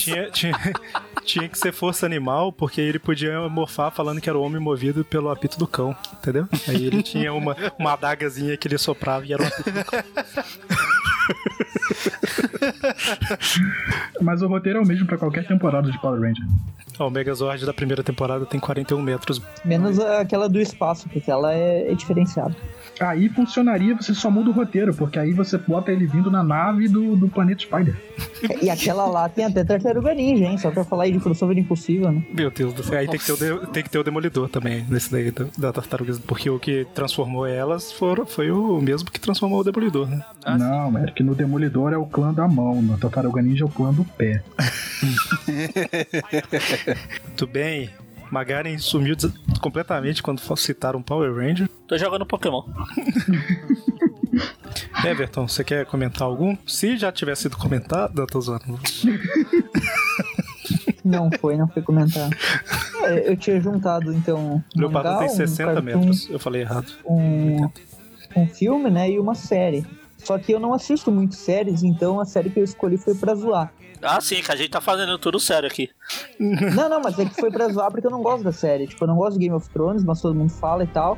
Tinha, 0.04 0.32
tinha, 0.32 0.54
tinha 1.24 1.50
que 1.50 1.58
ser 1.58 1.72
força 1.74 2.06
animal, 2.06 2.52
porque 2.52 2.80
ele 2.82 3.00
podia 3.00 3.48
morfar 3.50 3.92
falando 3.92 4.22
que 4.22 4.30
era 4.30 4.38
o 4.38 4.42
homem 4.42 4.62
movido 4.62 5.04
pelo 5.04 5.30
apito 5.30 5.58
do 5.58 5.68
cão, 5.68 5.96
entendeu? 6.14 6.48
Aí 6.68 6.86
ele 6.86 7.04
tinha 7.04 7.34
uma, 7.34 7.56
uma 7.78 7.94
adagazinha 7.94 8.56
que 8.58 8.68
ele 8.68 8.78
soprava 8.78 9.26
e 9.26 9.34
era 9.34 9.44
um 9.44 9.48
apito 9.48 9.72
do 9.72 9.86
cão. 9.86 10.04
Mas 14.22 14.42
o 14.42 14.48
roteiro 14.48 14.80
é 14.80 14.82
o 14.82 14.86
mesmo 14.86 15.06
pra 15.06 15.18
qualquer 15.18 15.46
temporada 15.48 15.90
de 15.92 16.00
Power 16.00 16.20
Ranger. 16.22 16.46
O 17.00 17.10
Megazord 17.10 17.66
da 17.66 17.74
primeira 17.74 18.04
temporada 18.04 18.46
tem 18.46 18.60
41 18.60 19.02
metros. 19.02 19.42
Menos 19.64 20.00
aquela 20.00 20.50
do 20.50 20.60
espaço, 20.60 21.08
porque 21.10 21.32
ela 21.32 21.54
é, 21.54 21.92
é 21.92 21.96
diferenciada. 21.96 22.56
Aí 23.00 23.30
funcionaria, 23.30 23.96
você 23.96 24.14
só 24.14 24.30
muda 24.30 24.50
o 24.50 24.54
roteiro, 24.54 24.94
porque 24.94 25.18
aí 25.18 25.32
você 25.32 25.58
bota 25.58 25.90
ele 25.90 26.06
vindo 26.06 26.30
na 26.30 26.44
nave 26.44 26.90
do, 26.90 27.16
do 27.16 27.30
planeta 27.30 27.62
Spider. 27.62 27.96
E 28.62 28.70
aquela 28.70 29.06
lá 29.06 29.30
tem 29.30 29.46
até 29.46 29.64
Tartaruga 29.64 30.14
Ninja, 30.14 30.44
hein? 30.44 30.58
Só 30.58 30.70
pra 30.70 30.84
falar 30.84 31.04
aí 31.04 31.14
de 31.14 31.20
crossover 31.20 31.58
impossível, 31.58 32.12
né? 32.12 32.22
Meu 32.34 32.52
Deus 32.52 32.74
do 32.74 32.84
céu. 32.84 33.00
Aí 33.00 33.08
tem 33.08 33.18
que, 33.18 33.26
ter 33.26 33.32
o 33.32 33.38
de- 33.38 33.68
tem 33.68 33.84
que 33.84 33.90
ter 33.90 34.00
o 34.00 34.04
Demolidor 34.04 34.50
também, 34.50 34.86
nesse 34.90 35.10
daí, 35.10 35.32
da, 35.32 35.46
da 35.58 35.72
Tartarugas. 35.72 36.20
Porque 36.20 36.50
o 36.50 36.60
que 36.60 36.86
transformou 36.94 37.48
elas 37.48 37.90
foram, 37.94 38.26
foi 38.26 38.52
o 38.52 38.82
mesmo 38.82 39.10
que 39.10 39.20
transformou 39.20 39.62
o 39.62 39.64
Demolidor, 39.64 40.10
né? 40.10 40.22
Não, 40.58 40.98
é 40.98 41.10
que 41.12 41.24
no 41.24 41.34
Demolidor 41.34 41.89
é 41.96 41.98
o 41.98 42.06
clã 42.06 42.34
da 42.34 42.48
mão, 42.48 42.82
no 42.82 42.98
Tartaruga 42.98 43.42
Ninja 43.42 43.64
é 43.64 43.68
o 43.68 43.70
clã 43.70 43.94
do 43.94 44.04
pé. 44.06 44.42
Muito 47.28 47.48
bem. 47.48 47.90
Magaren 48.32 48.78
sumiu 48.78 49.16
completamente 49.60 50.22
quando 50.22 50.40
citaram 50.58 51.02
Power 51.02 51.34
Ranger. 51.36 51.68
Tô 51.88 51.98
jogando 51.98 52.26
Pokémon. 52.26 52.64
Everton, 55.04 55.48
você 55.48 55.64
quer 55.64 55.86
comentar 55.86 56.28
algum? 56.28 56.56
Se 56.68 56.96
já 56.98 57.12
tivesse 57.12 57.44
sido 57.44 57.58
comentado, 57.58 58.22
eu 58.22 58.28
tô 58.28 58.40
zoando. 58.40 58.66
Não 61.04 61.30
foi, 61.40 61.58
não 61.58 61.68
foi 61.68 61.82
comentar. 61.82 62.30
É, 63.04 63.32
Eu 63.32 63.36
tinha 63.38 63.60
juntado, 63.60 64.14
então, 64.14 64.64
um 64.76 64.80
Leopardo 64.80 65.10
mangá, 65.10 65.20
tem 65.22 65.30
um 65.30 65.36
60 65.38 65.64
cartoon, 65.74 65.82
metros. 65.82 66.30
Eu 66.30 66.38
falei 66.38 66.62
errado. 66.62 66.92
um, 67.06 67.68
um 68.36 68.46
filme, 68.48 68.92
né, 68.92 69.10
e 69.10 69.18
uma 69.18 69.34
série. 69.34 69.84
Só 70.24 70.38
que 70.38 70.52
eu 70.52 70.60
não 70.60 70.74
assisto 70.74 71.12
muito 71.12 71.36
séries, 71.36 71.84
então 71.84 72.20
a 72.20 72.26
série 72.26 72.50
que 72.50 72.60
eu 72.60 72.64
escolhi 72.64 72.98
foi 72.98 73.16
pra 73.16 73.34
zoar. 73.36 73.74
Ah, 74.02 74.22
sim, 74.22 74.42
que 74.42 74.52
a 74.52 74.56
gente 74.56 74.70
tá 74.70 74.80
fazendo 74.80 75.18
tudo 75.18 75.40
sério 75.40 75.68
aqui. 75.68 75.90
Não, 76.40 76.88
não, 76.88 77.02
mas 77.02 77.20
é 77.20 77.26
que 77.26 77.36
foi 77.36 77.52
pra 77.52 77.68
zoar 77.68 77.92
porque 77.92 78.08
eu 78.08 78.12
não 78.12 78.22
gosto 78.24 78.44
da 78.44 78.52
série. 78.52 78.88
Tipo, 78.88 79.04
eu 79.04 79.08
não 79.10 79.16
gosto 79.16 79.34
de 79.38 79.46
Game 79.46 79.56
of 79.56 79.70
Thrones, 79.70 80.04
mas 80.04 80.22
todo 80.22 80.34
mundo 80.34 80.52
fala 80.52 80.84
e 80.84 80.88
tal. 80.88 81.18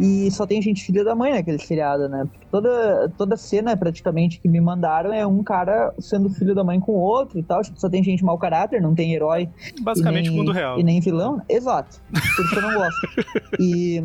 E 0.00 0.30
só 0.30 0.46
tem 0.46 0.62
gente 0.62 0.82
filha 0.84 1.04
da 1.04 1.14
mãe 1.14 1.32
naquele 1.32 1.58
seriado, 1.58 2.08
né? 2.08 2.24
Porque 2.30 2.46
toda, 2.50 3.12
toda 3.18 3.36
cena, 3.36 3.76
praticamente, 3.76 4.40
que 4.40 4.48
me 4.48 4.60
mandaram 4.60 5.12
é 5.12 5.26
um 5.26 5.42
cara 5.42 5.92
sendo 5.98 6.30
filho 6.30 6.54
da 6.54 6.64
mãe 6.64 6.80
com 6.80 6.92
o 6.92 6.98
outro 7.00 7.38
e 7.38 7.42
tal. 7.42 7.62
Tipo, 7.62 7.78
só 7.78 7.88
tem 7.88 8.02
gente 8.02 8.24
mau 8.24 8.38
caráter, 8.38 8.80
não 8.80 8.94
tem 8.94 9.12
herói. 9.14 9.48
Basicamente 9.82 10.28
nem, 10.28 10.36
mundo 10.38 10.52
real. 10.52 10.80
E 10.80 10.82
nem 10.82 11.00
vilão. 11.00 11.42
Exato. 11.48 12.00
Por 12.10 12.44
isso 12.46 12.54
eu 12.56 12.62
não 12.62 12.74
gosto. 12.74 13.08
e, 13.60 14.02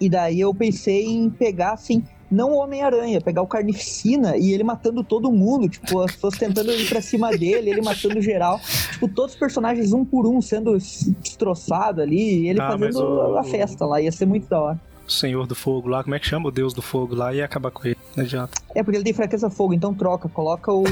e 0.00 0.08
daí 0.10 0.38
eu 0.40 0.54
pensei 0.54 1.06
em 1.06 1.30
pegar, 1.30 1.72
assim, 1.72 2.02
não 2.30 2.50
o 2.52 2.56
Homem-Aranha, 2.56 3.20
pegar 3.20 3.42
o 3.42 3.46
Carnificina 3.46 4.36
e 4.36 4.52
ele 4.52 4.64
matando 4.64 5.02
todo 5.04 5.30
mundo, 5.32 5.68
tipo, 5.68 6.00
as 6.00 6.12
pessoas 6.12 6.36
tentando 6.36 6.72
ir 6.72 6.88
pra 6.88 7.00
cima 7.00 7.30
dele, 7.30 7.70
ele 7.70 7.80
matando 7.82 8.20
geral. 8.20 8.58
Tipo, 8.92 9.08
todos 9.08 9.32
os 9.34 9.38
personagens 9.38 9.92
um 9.92 10.04
por 10.04 10.26
um 10.26 10.40
sendo 10.40 10.76
destroçados 11.22 12.02
ali, 12.02 12.42
e 12.42 12.48
ele 12.48 12.60
Ah, 12.60 12.68
fazendo 12.70 12.98
o- 13.02 13.38
a 13.38 13.44
festa 13.44 13.84
lá, 13.86 14.00
ia 14.00 14.10
ser 14.12 14.26
muito 14.26 14.48
da 14.48 14.60
hora. 14.60 14.80
Senhor 15.12 15.46
do 15.46 15.54
Fogo 15.54 15.88
lá, 15.88 16.02
como 16.02 16.14
é 16.14 16.18
que 16.18 16.26
chama 16.26 16.48
o 16.48 16.50
Deus 16.50 16.72
do 16.72 16.82
Fogo 16.82 17.14
lá 17.14 17.32
e 17.34 17.42
acabar 17.42 17.70
com 17.70 17.86
ele? 17.86 17.96
Não 18.16 18.24
adianta. 18.24 18.52
É 18.74 18.82
porque 18.82 18.96
ele 18.96 19.04
tem 19.04 19.12
fraqueza 19.12 19.48
fogo, 19.50 19.72
então 19.72 19.94
troca, 19.94 20.28
coloca 20.28 20.72
o, 20.72 20.84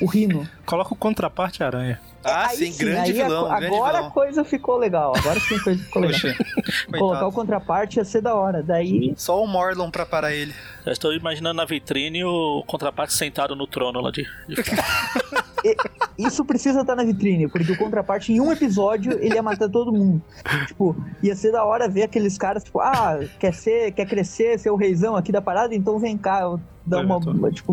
o 0.00 0.06
Rino. 0.06 0.48
Coloca 0.64 0.92
o 0.94 0.96
contraparte 0.96 1.62
aranha. 1.62 2.00
Ah, 2.28 2.46
Aí 2.48 2.56
sim, 2.56 2.76
grande 2.76 3.12
aí 3.12 3.20
a- 3.20 3.24
vilão. 3.24 3.48
grande 3.48 3.66
agora 3.66 3.88
a 3.90 3.96
vilão. 4.00 4.10
coisa 4.10 4.44
ficou 4.44 4.76
legal, 4.78 5.12
agora 5.16 5.38
sim 5.40 5.56
a 5.56 5.62
coisa 5.62 5.82
ficou 5.82 6.02
legal. 6.02 6.20
Poxa, 6.20 6.36
Colocar 6.98 7.26
o 7.26 7.32
contraparte 7.32 7.98
ia 7.98 8.04
ser 8.04 8.20
da 8.20 8.34
hora, 8.34 8.62
daí 8.62 9.12
Só 9.16 9.42
o 9.42 9.46
Morlon 9.46 9.90
pra 9.90 10.04
parar 10.06 10.32
ele. 10.34 10.52
Já 10.84 10.92
estou 10.92 11.12
imaginando 11.12 11.54
na 11.56 11.64
vitrine 11.64 12.24
o 12.24 12.62
contraparte 12.66 13.12
sentado 13.14 13.54
no 13.56 13.66
trono 13.66 14.00
lá 14.00 14.10
de. 14.10 14.22
de... 14.48 14.56
Isso 16.16 16.44
precisa 16.44 16.80
estar 16.82 16.94
na 16.94 17.02
vitrine, 17.04 17.48
porque 17.48 17.72
o 17.72 17.76
contraparte 17.76 18.32
em 18.32 18.40
um 18.40 18.52
episódio 18.52 19.12
ele 19.20 19.34
ia 19.34 19.42
matar 19.42 19.68
todo 19.68 19.92
mundo. 19.92 20.22
Tipo, 20.66 20.96
ia 21.22 21.34
ser 21.34 21.50
da 21.52 21.64
hora 21.64 21.88
ver 21.88 22.04
aqueles 22.04 22.38
caras, 22.38 22.62
tipo, 22.64 22.80
ah, 22.80 23.18
quer 23.38 23.52
ser, 23.52 23.90
quer 23.92 24.06
crescer, 24.06 24.58
ser 24.58 24.70
o 24.70 24.76
reizão 24.76 25.16
aqui 25.16 25.32
da 25.32 25.42
parada, 25.42 25.74
então 25.74 25.98
vem 25.98 26.16
cá, 26.16 26.40
eu 26.42 26.60
dar 26.86 26.98
Oi, 26.98 27.04
uma, 27.04 27.18
Vitor. 27.18 27.52
tipo, 27.52 27.72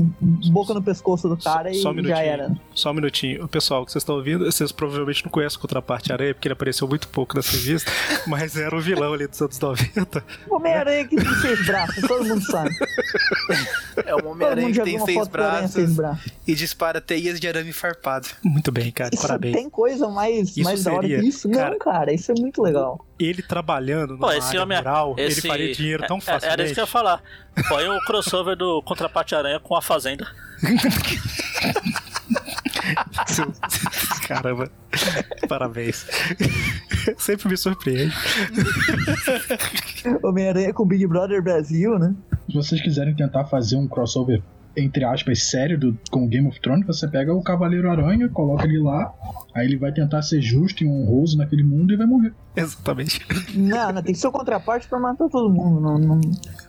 boca 0.51 0.73
no 0.73 0.81
pescoço 0.81 1.29
do 1.29 1.37
cara 1.37 1.71
e 1.71 1.75
só 1.75 1.89
um 1.91 1.93
minutinho. 1.93 2.15
já 2.17 2.23
era. 2.23 2.55
Só 2.73 2.91
um 2.91 2.93
minutinho. 2.95 3.45
O 3.45 3.47
pessoal 3.47 3.85
que 3.85 3.91
vocês 3.91 4.01
estão 4.01 4.15
ouvindo, 4.15 4.43
vocês 4.45 4.71
provavelmente 4.71 5.23
não 5.23 5.31
conhecem 5.31 5.57
o 5.57 5.61
Contraparte 5.61 6.11
Aranha, 6.11 6.33
porque 6.33 6.47
ele 6.47 6.53
apareceu 6.53 6.87
muito 6.87 7.07
pouco 7.07 7.35
nessa 7.35 7.51
revista, 7.51 7.91
mas 8.27 8.55
era 8.57 8.75
o 8.75 8.81
vilão 8.81 9.13
ali 9.13 9.27
dos 9.27 9.41
anos 9.41 9.59
90. 9.59 10.23
Homem-Aranha 10.49 11.07
que 11.07 11.15
tem 11.15 11.35
seis 11.35 11.65
braços, 11.65 12.07
todo 12.07 12.25
mundo 12.25 12.41
sabe. 12.41 12.75
É 14.05 14.15
um 14.15 14.19
Todo 14.19 14.31
Homem-Aranha 14.31 14.71
que 14.71 14.81
tem 14.81 14.97
uma 14.97 15.05
seis 15.05 15.17
Aranha 15.33 15.67
seis 15.67 15.95
braços 15.95 15.95
braços. 15.95 16.31
e 16.47 16.55
dispara 16.55 16.99
teias 17.01 17.39
de 17.39 17.47
arame 17.47 17.71
farpado. 17.73 18.27
Muito 18.43 18.71
bem, 18.71 18.91
cara. 18.91 19.11
Isso 19.13 19.21
Parabéns. 19.21 19.55
tem 19.55 19.69
coisa 19.69 20.07
mais, 20.09 20.49
Isso 20.57 20.63
mais 20.63 20.83
da 20.83 20.91
hora 20.93 21.01
seria- 21.01 21.19
que 21.19 21.27
isso? 21.27 21.49
cara- 21.49 21.69
Não, 21.71 21.77
cara, 21.79 22.13
isso 22.13 22.31
é 22.31 22.35
muito 22.39 22.61
legal. 22.61 23.05
Ele 23.19 23.41
trabalhando 23.41 24.17
numa 24.17 24.35
esse 24.35 24.47
área 24.49 24.63
homem. 24.63 24.77
rural, 24.77 25.15
esse... 25.17 25.39
ele 25.39 25.47
faria 25.47 25.73
dinheiro 25.73 26.05
tão 26.07 26.17
é- 26.17 26.19
é- 26.19 26.23
facilmente. 26.23 26.53
Era 26.53 26.63
isso 26.65 26.73
que 26.73 26.79
eu 26.79 26.83
ia 26.83 26.87
falar. 26.87 27.21
Põe 27.69 27.87
o 27.87 27.99
crossover 28.05 28.55
do 28.55 28.81
contraparte 28.81 29.35
aranha 29.35 29.59
com 29.59 29.75
a 29.75 29.81
fazenda. 29.81 30.27
Caramba. 34.27 34.69
Parabéns. 35.47 36.05
Sempre 37.17 37.49
me 37.49 37.57
surpreende. 37.57 38.13
Homem-Aranha 40.23 40.73
com 40.73 40.85
Big 40.85 41.05
Brother 41.05 41.41
Brasil, 41.41 41.97
né? 41.99 42.13
Se 42.47 42.53
vocês 42.55 42.81
quiserem 42.81 43.15
tentar 43.15 43.45
fazer 43.45 43.77
um 43.77 43.87
crossover, 43.87 44.41
entre 44.75 45.03
aspas, 45.03 45.43
sério 45.43 45.77
do, 45.79 45.97
com 46.09 46.25
o 46.25 46.27
Game 46.27 46.47
of 46.47 46.59
Thrones, 46.59 46.85
você 46.85 47.07
pega 47.07 47.33
o 47.33 47.41
Cavaleiro 47.43 47.89
Aranha, 47.89 48.27
coloca 48.29 48.65
ele 48.65 48.79
lá, 48.79 49.13
aí 49.53 49.65
ele 49.67 49.77
vai 49.77 49.91
tentar 49.91 50.21
ser 50.21 50.41
justo 50.41 50.83
e 50.83 50.87
honroso 50.87 51.37
naquele 51.37 51.63
mundo 51.63 51.93
e 51.93 51.95
vai 51.97 52.07
morrer. 52.07 52.33
Exatamente. 52.55 53.19
Não, 53.55 53.91
não, 53.93 54.01
tem 54.01 54.13
que 54.13 54.19
ser 54.19 54.27
o 54.27 54.31
contraparte 54.31 54.87
pra 54.87 54.99
matar 54.99 55.27
todo 55.29 55.51
mundo. 55.53 55.79
Não, 55.79 55.97
não- 55.99 56.21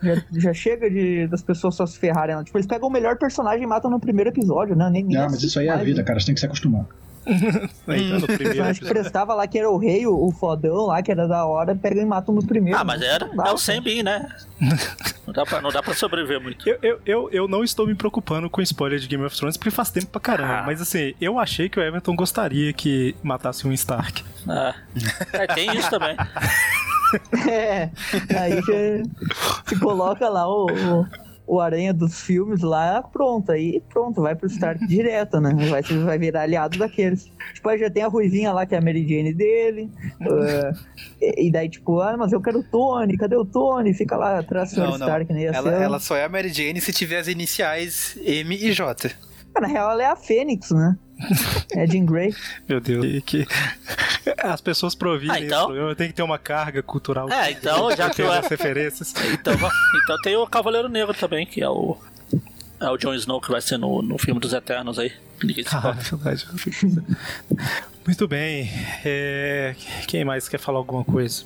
já, 0.03 0.23
já 0.33 0.53
chega 0.53 0.89
de, 0.89 1.27
das 1.27 1.41
pessoas 1.41 1.75
só 1.75 1.85
se 1.85 1.97
ferrarem. 1.97 2.35
Tipo, 2.43 2.57
eles 2.57 2.67
pegam 2.67 2.89
o 2.89 2.91
melhor 2.91 3.17
personagem 3.17 3.63
e 3.63 3.67
matam 3.67 3.89
no 3.89 3.99
primeiro 3.99 4.29
episódio, 4.29 4.75
né? 4.75 4.89
Nem, 4.91 5.03
nem 5.03 5.17
Não, 5.17 5.25
mas 5.25 5.41
isso 5.43 5.59
aí 5.59 5.67
é 5.67 5.71
a 5.71 5.77
vida, 5.77 5.99
né? 5.99 6.03
cara, 6.03 6.19
você 6.19 6.27
tem 6.27 6.35
que 6.35 6.39
se 6.41 6.45
acostumar. 6.45 6.85
Tá 7.85 7.97
episódio. 7.97 8.87
prestava 8.87 9.33
lá, 9.33 9.47
que 9.47 9.57
era 9.57 9.69
o 9.69 9.77
rei, 9.77 10.05
o, 10.05 10.27
o 10.27 10.31
fodão 10.31 10.87
lá, 10.87 11.01
que 11.01 11.11
era 11.11 11.27
da 11.27 11.45
hora, 11.45 11.75
pegam 11.75 12.03
e 12.03 12.05
matam 12.05 12.33
no 12.35 12.45
primeiro. 12.45 12.77
Ah, 12.79 12.83
mas 12.83 13.01
era. 13.01 13.25
Dá, 13.25 13.31
É 13.31 13.31
o 13.31 13.35
cara. 13.45 13.57
Sembin, 13.57 14.03
né? 14.03 14.27
Não 15.25 15.33
dá, 15.33 15.43
pra, 15.43 15.59
não 15.59 15.71
dá 15.71 15.81
pra 15.81 15.95
sobreviver 15.95 16.39
muito. 16.39 16.69
Eu, 16.69 16.77
eu, 16.83 17.01
eu, 17.03 17.29
eu 17.31 17.47
não 17.47 17.63
estou 17.63 17.87
me 17.87 17.95
preocupando 17.95 18.47
com 18.47 18.61
spoiler 18.61 18.99
de 18.99 19.07
Game 19.07 19.23
of 19.25 19.35
Thrones 19.35 19.57
porque 19.57 19.71
faz 19.71 19.89
tempo 19.89 20.05
pra 20.05 20.21
caramba. 20.21 20.59
Ah. 20.59 20.63
Mas 20.67 20.79
assim, 20.79 21.15
eu 21.19 21.39
achei 21.39 21.67
que 21.67 21.79
o 21.79 21.83
Everton 21.83 22.15
gostaria 22.15 22.71
que 22.71 23.15
matasse 23.23 23.67
um 23.67 23.71
Stark. 23.73 24.23
É, 24.47 24.73
É, 25.33 25.47
tem 25.47 25.75
isso 25.75 25.89
também. 25.89 26.15
É, 27.47 27.89
aí 28.37 28.55
você 28.61 29.03
se 29.67 29.79
coloca 29.79 30.27
lá 30.27 30.47
o, 30.47 30.65
o, 30.65 31.07
o 31.47 31.59
aranha 31.59 31.93
dos 31.93 32.21
filmes 32.21 32.61
lá, 32.61 33.01
pronto, 33.03 33.51
aí 33.51 33.81
pronto, 33.93 34.21
vai 34.21 34.35
pro 34.35 34.47
Stark 34.47 34.85
direto, 34.87 35.39
né? 35.39 35.53
Vai, 35.69 35.81
vai 35.81 36.17
virar 36.17 36.41
aliado 36.41 36.77
daqueles. 36.77 37.29
Tipo, 37.53 37.69
aí 37.69 37.77
já 37.79 37.89
tem 37.89 38.03
a 38.03 38.07
Ruivinha 38.07 38.51
lá, 38.51 38.65
que 38.65 38.73
é 38.75 38.77
a 38.77 38.81
Mary 38.81 39.07
Jane 39.07 39.33
dele, 39.33 39.89
ah, 40.21 40.73
e, 41.21 41.47
e 41.47 41.51
daí 41.51 41.69
tipo, 41.69 41.99
ah, 42.01 42.15
mas 42.17 42.31
eu 42.31 42.41
quero 42.41 42.59
o 42.59 42.63
Tony, 42.63 43.17
cadê 43.17 43.35
o 43.35 43.45
Tony? 43.45 43.93
Fica 43.93 44.17
lá 44.17 44.39
atrás 44.39 44.73
do. 44.73 44.81
Não. 44.81 44.95
Stark, 44.95 45.31
né? 45.33 45.43
Ela, 45.45 45.61
ser- 45.71 45.81
ela 45.81 45.99
só 45.99 46.15
é 46.15 46.23
a 46.25 46.29
Mary 46.29 46.49
Jane 46.49 46.81
se 46.81 46.91
tiver 46.91 47.19
as 47.19 47.27
iniciais 47.27 48.17
M 48.23 48.55
e 48.55 48.71
J. 48.71 49.11
Na 49.59 49.67
real, 49.67 49.91
ela 49.91 50.03
é 50.03 50.07
a 50.07 50.15
Fênix, 50.15 50.71
né? 50.71 50.97
É 51.73 51.87
Jean 51.87 52.05
Grey. 52.05 52.33
Meu 52.67 52.81
Deus. 52.81 53.05
E 53.05 53.21
que 53.21 53.45
as 54.41 54.61
pessoas 54.61 54.95
pra 54.95 55.09
ouvirem 55.09 55.35
Ah, 55.35 55.39
então? 55.39 55.57
esse 55.59 55.65
programa 55.67 55.95
tem 55.95 56.07
que 56.07 56.13
ter 56.13 56.23
uma 56.23 56.37
carga 56.39 56.81
cultural. 56.83 57.29
É, 57.31 57.51
então, 57.51 57.89
já 57.95 58.09
que 58.09 58.17
tem 58.17 58.25
eu- 58.25 58.31
as 58.31 58.47
referências. 58.47 59.13
Então, 59.33 59.53
então 59.53 60.21
tem 60.23 60.35
o 60.35 60.47
Cavaleiro 60.47 60.87
Negro 60.89 61.13
também, 61.13 61.45
que 61.45 61.61
é 61.61 61.69
o. 61.69 61.97
É 62.79 62.89
o 62.89 62.97
Jon 62.97 63.13
Snow 63.13 63.39
que 63.39 63.49
vai 63.49 63.61
ser 63.61 63.77
no, 63.77 64.01
no 64.01 64.17
filme 64.17 64.39
dos 64.39 64.51
Eternos 64.53 64.99
aí. 64.99 65.11
Ah, 65.71 65.95
é 65.97 66.03
verdade. 66.03 66.45
Muito 68.05 68.27
bem. 68.27 68.69
É, 69.03 69.75
Quem 70.07 70.23
mais 70.25 70.47
quer 70.47 70.59
falar 70.59 70.79
alguma 70.79 71.03
coisa? 71.03 71.43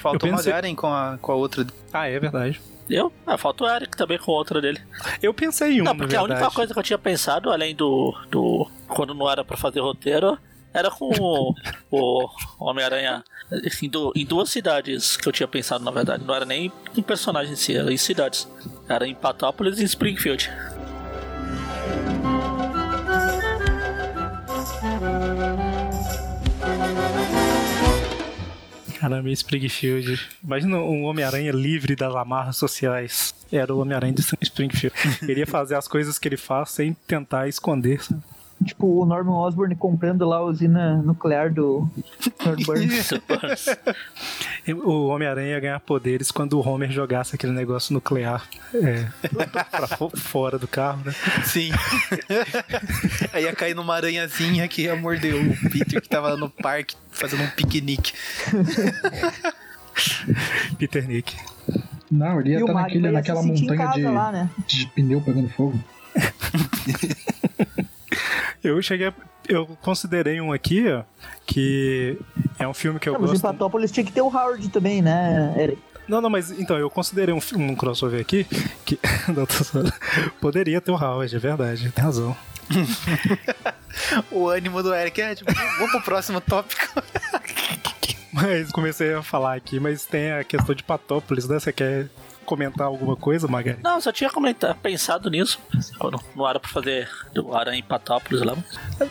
Faltou 0.00 0.28
uma 0.28 0.36
pensei- 0.38 0.52
Garen 0.52 0.74
com 0.74 0.86
a, 0.88 1.18
com 1.20 1.32
a 1.32 1.34
outra. 1.34 1.66
Ah, 1.92 2.08
é 2.08 2.18
verdade. 2.18 2.60
Eu? 2.88 3.12
Ah, 3.26 3.36
falta 3.38 3.64
o 3.64 3.68
Eric 3.68 3.96
também 3.96 4.18
com 4.18 4.30
outra 4.32 4.60
dele. 4.60 4.80
Eu 5.22 5.32
pensei 5.34 5.72
em 5.78 5.80
um, 5.80 5.84
Não, 5.84 5.92
na 5.94 5.98
porque 5.98 6.14
a 6.16 6.22
única 6.22 6.50
coisa 6.50 6.72
que 6.72 6.78
eu 6.78 6.82
tinha 6.84 6.98
pensado, 6.98 7.50
além 7.50 7.74
do. 7.74 8.14
do 8.30 8.70
quando 8.86 9.14
não 9.14 9.28
era 9.30 9.44
pra 9.44 9.56
fazer 9.56 9.80
roteiro, 9.80 10.38
era 10.76 10.90
com 10.90 11.10
o, 11.18 11.54
o 11.90 12.28
Homem-Aranha 12.60 13.24
em, 13.82 13.88
du- 13.88 14.12
em 14.14 14.24
duas 14.26 14.50
cidades 14.50 15.16
que 15.16 15.26
eu 15.26 15.32
tinha 15.32 15.48
pensado, 15.48 15.82
na 15.82 15.90
verdade. 15.90 16.22
Não 16.24 16.34
era 16.34 16.44
nem 16.44 16.70
em 16.96 17.02
personagem 17.02 17.54
em 17.54 17.56
si, 17.56 17.74
era 17.76 17.92
em 17.92 17.96
cidades. 17.96 18.46
Era 18.88 19.06
em 19.06 19.14
Patópolis 19.14 19.78
e 19.78 19.82
em 19.82 19.86
Springfield. 19.86 20.50
Caramba, 28.98 29.30
Springfield. 29.30 30.18
Imagina 30.42 30.78
um 30.78 31.04
Homem-Aranha 31.04 31.52
livre 31.52 31.94
das 31.94 32.14
amarras 32.14 32.56
sociais. 32.56 33.34
Era 33.52 33.74
o 33.74 33.78
Homem-Aranha 33.80 34.14
de 34.14 34.22
Springfield. 34.42 34.94
Ele 35.22 35.40
ia 35.40 35.46
fazer 35.46 35.74
as 35.74 35.86
coisas 35.86 36.18
que 36.18 36.26
ele 36.26 36.36
faz 36.36 36.70
sem 36.70 36.94
tentar 37.06 37.46
esconder. 37.48 38.02
sabe? 38.02 38.22
Tipo, 38.64 39.02
o 39.02 39.06
Norman 39.06 39.34
Osborn 39.34 39.74
comprando 39.76 40.26
lá 40.26 40.36
a 40.38 40.42
usina 40.44 40.96
nuclear 41.02 41.52
do. 41.52 41.88
O 44.84 45.06
Homem-Aranha 45.08 45.50
ia 45.50 45.60
ganhar 45.60 45.78
poderes 45.80 46.30
quando 46.32 46.54
o 46.58 46.66
Homer 46.68 46.90
jogasse 46.90 47.34
aquele 47.36 47.52
negócio 47.52 47.92
nuclear 47.94 48.44
é, 48.74 49.06
pra 49.70 49.86
fo- 49.86 50.10
fora 50.16 50.58
do 50.58 50.66
carro, 50.66 51.02
né? 51.04 51.12
Sim. 51.44 51.70
Aí 53.32 53.44
ia 53.44 53.54
cair 53.54 53.74
numa 53.74 53.94
aranhazinha 53.94 54.66
que 54.66 54.82
ia 54.82 54.96
morder 54.96 55.34
o 55.34 55.70
Peter 55.70 56.00
que 56.02 56.08
tava 56.08 56.36
no 56.36 56.50
parque 56.50 56.96
fazendo 57.10 57.44
um 57.44 57.50
piquenique. 57.50 58.12
Peter 60.78 61.06
Nick. 61.06 61.36
Não, 62.10 62.40
ele 62.40 62.50
ia 62.50 62.60
estar 62.60 62.72
Mario 62.72 63.00
naquele, 63.00 63.10
naquela 63.12 63.42
montanha 63.42 63.86
de, 63.92 64.02
lá, 64.02 64.32
né? 64.32 64.50
de 64.66 64.86
pneu 64.88 65.20
pegando 65.20 65.48
fogo. 65.50 65.78
Eu 68.68 68.82
cheguei. 68.82 69.08
a- 69.08 69.14
Eu 69.48 69.66
considerei 69.80 70.40
um 70.40 70.52
aqui, 70.52 70.88
ó, 70.90 71.02
que 71.46 72.18
é 72.58 72.66
um 72.66 72.74
filme 72.74 72.98
que 72.98 73.08
eu 73.08 73.12
Não, 73.12 73.20
mas 73.20 73.30
em 73.30 73.32
gosto. 73.34 73.42
Patópolis 73.42 73.92
tinha 73.92 74.04
que 74.04 74.10
ter 74.12 74.20
o 74.20 74.26
Howard 74.26 74.68
também, 74.70 75.00
né, 75.00 75.54
Eric? 75.56 75.78
Não, 76.08 76.20
não, 76.20 76.28
mas 76.30 76.50
então, 76.52 76.76
eu 76.78 76.88
considerei 76.90 77.32
um, 77.34 77.40
um 77.56 77.74
crossover 77.76 78.20
aqui 78.20 78.44
que. 78.84 78.98
Não. 79.28 79.46
Poderia 80.40 80.80
ter 80.80 80.90
o 80.90 80.94
Howard, 80.96 81.34
é 81.34 81.38
verdade, 81.38 81.90
tem 81.92 82.04
razão. 82.04 82.36
O 84.30 84.48
ânimo 84.48 84.82
do 84.82 84.94
Eric 84.94 85.20
é 85.20 85.34
tipo, 85.34 85.50
vamos 85.78 85.90
pro 85.92 86.02
próximo 86.02 86.40
tópico. 86.40 87.02
Mas 88.32 88.70
comecei 88.70 89.14
a 89.14 89.22
falar 89.22 89.54
aqui, 89.54 89.80
mas 89.80 90.04
tem 90.04 90.30
a 90.32 90.44
questão 90.44 90.74
de 90.74 90.82
Patópolis, 90.82 91.48
né? 91.48 91.58
Você 91.58 91.72
quer 91.72 92.06
comentar 92.46 92.86
alguma 92.86 93.14
coisa, 93.16 93.46
Magari? 93.46 93.78
Não, 93.82 94.00
só 94.00 94.10
tinha 94.10 94.30
comentar, 94.30 94.74
pensado 94.76 95.28
nisso. 95.28 95.58
Quando 95.98 96.18
não 96.34 96.48
era 96.48 96.58
pra 96.58 96.70
fazer 96.70 97.08
o 97.36 97.54
Aranha 97.54 97.78
em 97.78 97.82
Patópolis 97.82 98.40
lá. 98.42 98.56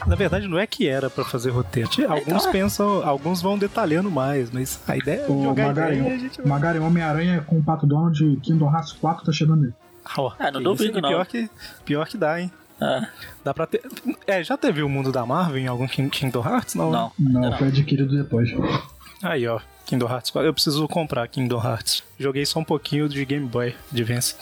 Na 0.07 0.15
verdade, 0.15 0.47
não 0.47 0.57
é 0.57 0.65
que 0.65 0.87
era 0.87 1.09
pra 1.09 1.23
fazer 1.23 1.51
roteiro. 1.51 1.89
Tinha- 1.89 2.07
Alguns 2.09 2.27
Então, 2.27 2.49
é. 2.49 2.51
pensam, 2.51 3.07
alguns 3.07 3.41
vão 3.41 3.57
detalhando 3.57 4.09
mais, 4.09 4.49
mas 4.49 4.79
a 4.87 4.97
ideia 4.97 5.21
é 5.21 5.31
O 5.31 5.43
jogar 5.43 5.67
Magari, 5.67 5.99
ideia. 5.99 6.31
Magari 6.45 6.79
Homem-Aranha 6.79 7.41
com 7.45 7.59
o 7.59 7.63
Pato 7.63 7.85
Donald 7.85 8.17
de 8.17 8.39
Kingdom 8.41 8.71
Hearts 8.73 8.93
4 8.93 9.25
tá 9.25 9.31
chegando 9.31 9.65
aí. 9.65 9.73
É, 10.39 10.51
não 10.51 10.61
duvido, 10.63 11.01
não. 11.01 11.09
Pior 11.09 11.25
que, 11.25 11.49
pior 11.83 12.07
que 12.07 12.17
dá, 12.17 12.39
hein? 12.39 12.51
É, 12.79 13.07
Dá 13.43 13.53
pra 13.53 13.65
ter. 13.65 13.81
É, 14.27 14.43
já 14.43 14.57
teve 14.57 14.83
o 14.83 14.89
mundo 14.89 15.09
da 15.11 15.25
Marvel 15.25 15.57
em 15.57 15.67
algum 15.67 15.87
King- 15.87 16.09
Kingdom 16.09 16.43
Hearts? 16.45 16.75
Não. 16.75 16.91
não. 16.91 17.11
Não, 17.17 17.41
Não. 17.41 17.57
foi 17.57 17.69
adquirido 17.69 18.15
depois. 18.15 18.49
Aí, 19.25 19.47
ó. 19.47 19.59
Kingdom 19.85 20.07
Hearts 20.07 20.29
4. 20.31 20.47
Eu 20.47 20.53
preciso 20.53 20.87
comprar 20.87 21.27
Kingdom 21.27 21.61
Hearts. 21.63 22.03
Joguei 22.19 22.45
só 22.45 22.59
um 22.59 22.63
pouquinho 22.63 23.09
de 23.09 23.23
Game 23.25 23.45
Boy 23.47 23.75
Advance. 23.91 24.35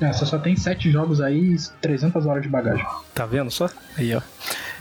É, 0.00 0.12
você 0.12 0.24
só 0.26 0.38
tem 0.38 0.56
7 0.56 0.90
jogos 0.90 1.20
aí 1.20 1.54
e 1.54 1.56
300 1.80 2.24
horas 2.26 2.42
de 2.42 2.48
bagagem. 2.48 2.84
Tá 3.14 3.26
vendo 3.26 3.50
só? 3.50 3.68
Aí, 3.96 4.14
ó. 4.14 4.20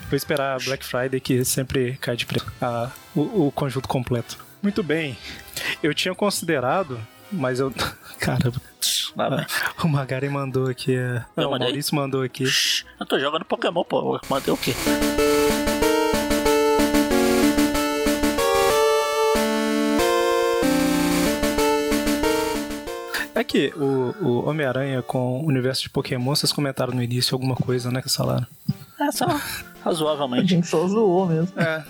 Vou 0.09 0.15
esperar 0.17 0.59
Black 0.63 0.83
Friday, 0.85 1.19
que 1.19 1.43
sempre 1.45 1.97
cai 2.01 2.15
de 2.15 2.25
preço. 2.25 2.45
Ah, 2.61 2.89
o, 3.15 3.47
o 3.47 3.51
conjunto 3.51 3.87
completo. 3.87 4.37
Muito 4.61 4.83
bem. 4.83 5.17
Eu 5.81 5.93
tinha 5.93 6.13
considerado, 6.13 6.99
mas 7.31 7.59
eu. 7.59 7.71
Caramba. 8.19 8.61
O 9.83 9.87
Magari 9.87 10.29
mandou 10.29 10.67
aqui. 10.69 10.95
é- 10.95 11.23
Não, 11.35 11.51
o? 11.51 11.59
Maurício 11.59 11.95
mandou 11.95 12.23
aqui. 12.23 12.45
Eu 12.99 13.05
tô 13.05 13.19
jogando 13.19 13.45
Pokémon, 13.45 13.83
pô. 13.83 14.19
Mandei 14.29 14.53
o 14.53 14.57
quê? 14.57 14.73
É 23.41 23.43
que 23.43 23.73
o, 23.75 24.13
o 24.21 24.47
Homem-Aranha 24.47 25.01
com 25.01 25.41
o 25.41 25.47
universo 25.47 25.81
de 25.81 25.89
Pokémon, 25.89 26.35
vocês 26.35 26.51
comentaram 26.51 26.93
no 26.93 27.01
início 27.01 27.33
alguma 27.33 27.55
coisa, 27.55 27.89
né? 27.89 27.99
Que 27.99 28.07
falaram. 28.07 28.45
É 28.99 29.11
só 29.11 29.25
A 29.25 29.41
razoavelmente. 29.83 30.49
gente 30.49 30.67
só 30.67 30.87
zoou 30.87 31.25
mesmo. 31.25 31.51
É, 31.59 31.83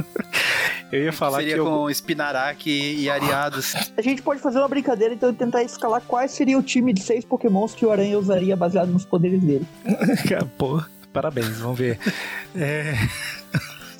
Eu 0.90 1.04
ia 1.04 1.12
falar 1.12 1.40
seria 1.40 1.52
que 1.52 1.60
eu, 1.60 1.66
com 1.66 1.92
Spinarak 1.92 2.70
e 2.70 3.10
Ariados. 3.10 3.74
A 3.98 4.00
gente 4.00 4.22
pode 4.22 4.40
fazer 4.40 4.60
uma 4.60 4.68
brincadeira 4.68 5.12
então 5.12 5.28
e 5.28 5.34
tentar 5.34 5.62
escalar 5.62 6.00
quais 6.00 6.30
seria 6.30 6.56
o 6.56 6.62
time 6.62 6.94
de 6.94 7.02
seis 7.02 7.22
pokémons 7.22 7.74
que 7.74 7.84
o 7.84 7.92
Aranha 7.92 8.18
usaria 8.18 8.56
baseado 8.56 8.88
nos 8.88 9.04
poderes 9.04 9.42
dele. 9.42 9.66
Pô, 10.56 10.82
parabéns, 11.12 11.58
vamos 11.58 11.78
ver. 11.78 11.98
É, 12.56 12.94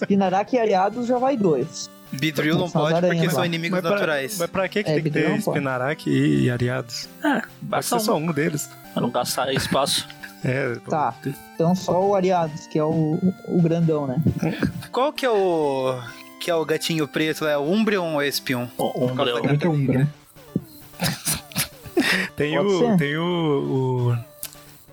Spinarak 0.03 0.57
e 0.57 0.59
Ariados 0.59 1.07
já 1.07 1.19
vai 1.19 1.37
dois. 1.37 1.91
Beedrill 2.13 2.59
não 2.59 2.71
pode 2.71 3.01
porque 3.01 3.31
são 3.31 3.45
inimigos 3.45 3.79
mas, 3.79 3.83
pra, 3.83 3.91
naturais. 3.93 4.39
mas 4.39 4.51
pra 4.51 4.69
que, 4.69 4.83
que 4.83 4.91
É, 4.91 4.95
tem 4.95 5.03
que 5.05 5.11
ter. 5.11 5.41
Spinarak 5.41 6.09
e, 6.09 6.45
e 6.45 6.51
Ariados? 6.51 7.09
É, 7.23 7.41
Pode 7.41 7.47
basta 7.63 7.99
ser 7.99 8.05
só 8.05 8.17
um, 8.17 8.33
deles. 8.33 8.69
pra 8.93 9.03
não 9.03 9.11
gastar 9.11 9.53
espaço. 9.53 10.07
É, 10.45 10.77
Tá. 10.89 11.15
Então 11.55 11.75
só 11.75 12.01
o 12.01 12.15
Ariados, 12.15 12.67
que 12.69 12.79
é 12.79 12.85
o, 12.85 13.19
o 13.49 13.61
grandão, 13.61 14.07
né? 14.07 14.23
Qual 14.93 15.13
que 15.13 15.27
é 15.27 15.31
o. 15.31 16.01
Que 16.41 16.51
é 16.51 16.55
o 16.55 16.65
gatinho 16.65 17.09
preto? 17.09 17.45
É 17.45 17.59
o 17.59 17.63
Umbreon 17.63 18.15
ou 18.15 18.23
Espion? 18.23 18.69
O 18.79 19.07
Umbreon. 19.07 19.41
Como 19.59 19.93
é 19.93 19.95
é 19.95 19.99
né? 19.99 20.09
Tem 22.37 22.55
Pode 22.57 22.69
o. 22.69 22.79
ser. 22.79 22.97
Tem 22.97 23.17
o. 23.17 23.23
o 24.15 24.19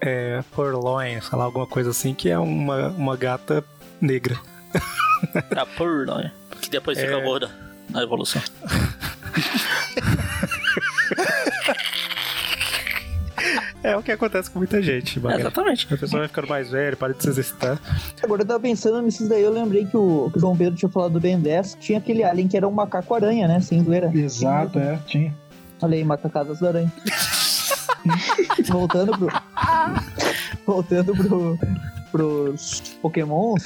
é, 0.01 0.43
Purloin, 0.51 1.21
sei 1.21 1.37
lá, 1.37 1.45
alguma 1.45 1.65
coisa 1.67 1.91
assim, 1.91 2.13
que 2.13 2.29
é 2.29 2.37
uma, 2.37 2.89
uma 2.89 3.15
gata 3.15 3.63
negra. 4.01 4.37
A 5.55 5.65
Purr, 5.65 6.05
né? 6.05 6.31
Que 6.44 6.44
depois 6.75 6.97
fica 6.99 7.13
É. 7.13 7.21
gorda 7.21 7.49
na 7.89 8.03
evolução. 8.03 8.41
É 13.83 13.95
o 13.95 14.01
que 14.01 14.11
acontece 14.11 14.49
com 14.49 14.57
muita 14.57 14.81
gente, 14.81 15.21
É, 15.27 15.35
exatamente. 15.39 15.85
A 15.93 15.97
pessoa 15.97 16.19
vai 16.21 16.27
ficando 16.27 16.47
mais 16.47 16.71
velha, 16.71 16.95
para 16.97 17.13
de 17.13 17.21
se 17.21 17.29
exercitar. 17.29 17.77
Agora 18.23 18.41
eu 18.41 18.45
tava 18.45 18.59
pensando 18.59 18.99
nesses 19.03 19.27
daí, 19.27 19.43
eu 19.43 19.51
lembrei 19.51 19.85
que 19.85 19.95
o, 19.95 20.29
que 20.31 20.37
o 20.37 20.41
João 20.41 20.57
Pedro 20.57 20.75
tinha 20.75 20.89
falado 20.89 21.11
do 21.13 21.19
Ben 21.19 21.39
10, 21.39 21.77
tinha 21.79 21.99
aquele 21.99 22.23
alien 22.23 22.47
que 22.47 22.57
era 22.57 22.67
um 22.67 22.71
macaco-aranha, 22.71 23.47
né? 23.47 23.59
Sem 23.59 23.83
zoeira. 23.83 24.09
Exato, 24.11 24.79
é, 24.79 24.97
tinha. 25.05 25.35
Olha 25.81 25.95
aí, 25.95 26.03
macacadas 26.03 26.59
da 26.59 26.69
aranha. 26.69 26.91
Voltando 28.69 29.11
pro. 29.17 29.27
Voltando 30.65 31.13
pro, 31.15 31.59
pros 32.11 32.79
Pokémons, 33.01 33.63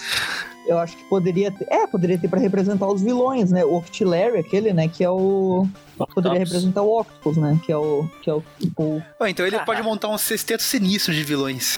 eu 0.69 0.77
acho 0.79 0.95
que 0.95 1.03
poderia 1.05 1.51
ter. 1.51 1.67
É, 1.69 1.85
poderia 1.87 2.17
ter 2.17 2.27
pra 2.27 2.39
representar 2.39 2.87
os 2.87 3.01
vilões, 3.01 3.51
né? 3.51 3.65
O 3.65 3.75
Octillery, 3.77 4.37
aquele, 4.39 4.71
né? 4.73 4.87
Que 4.87 5.03
é 5.03 5.09
o. 5.09 5.67
Poderia 6.13 6.39
representar 6.39 6.81
o 6.81 6.99
Octopus, 7.01 7.37
né? 7.37 7.59
Que 7.65 7.71
é 7.71 7.77
o. 7.77 8.09
Que 8.21 8.29
é 8.29 8.33
o, 8.33 8.43
o 8.77 9.01
Oh, 9.19 9.25
então 9.25 9.45
ele 9.45 9.57
Caraca. 9.57 9.65
pode 9.65 9.81
montar 9.83 10.07
um 10.09 10.17
sexteto 10.17 10.63
sinistro 10.63 11.13
de 11.13 11.23
vilões. 11.23 11.77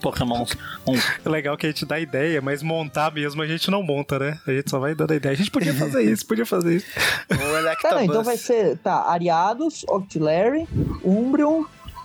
Pokémon 0.00 0.44
1. 0.84 0.94
É 1.24 1.28
legal 1.28 1.56
que 1.56 1.64
a 1.66 1.68
gente 1.68 1.86
dá 1.86 2.00
ideia, 2.00 2.40
mas 2.40 2.60
montar 2.60 3.12
mesmo 3.14 3.40
a 3.40 3.46
gente 3.46 3.70
não 3.70 3.84
monta, 3.84 4.18
né? 4.18 4.36
A 4.46 4.50
gente 4.50 4.68
só 4.68 4.80
vai 4.80 4.94
dando 4.96 5.14
ideia. 5.14 5.32
A 5.32 5.36
gente 5.36 5.50
podia 5.50 5.72
fazer 5.78 6.02
isso, 6.02 6.26
podia 6.26 6.44
fazer 6.44 6.76
isso. 6.76 6.86
O 7.30 7.34
Tá, 7.36 7.36
não, 7.36 7.58
Electabuzz. 7.58 8.04
então 8.04 8.24
vai 8.24 8.36
ser. 8.36 8.78
Tá, 8.78 9.08
Ariados, 9.08 9.84
Octillery, 9.88 10.66
Umbreon. 11.04 11.62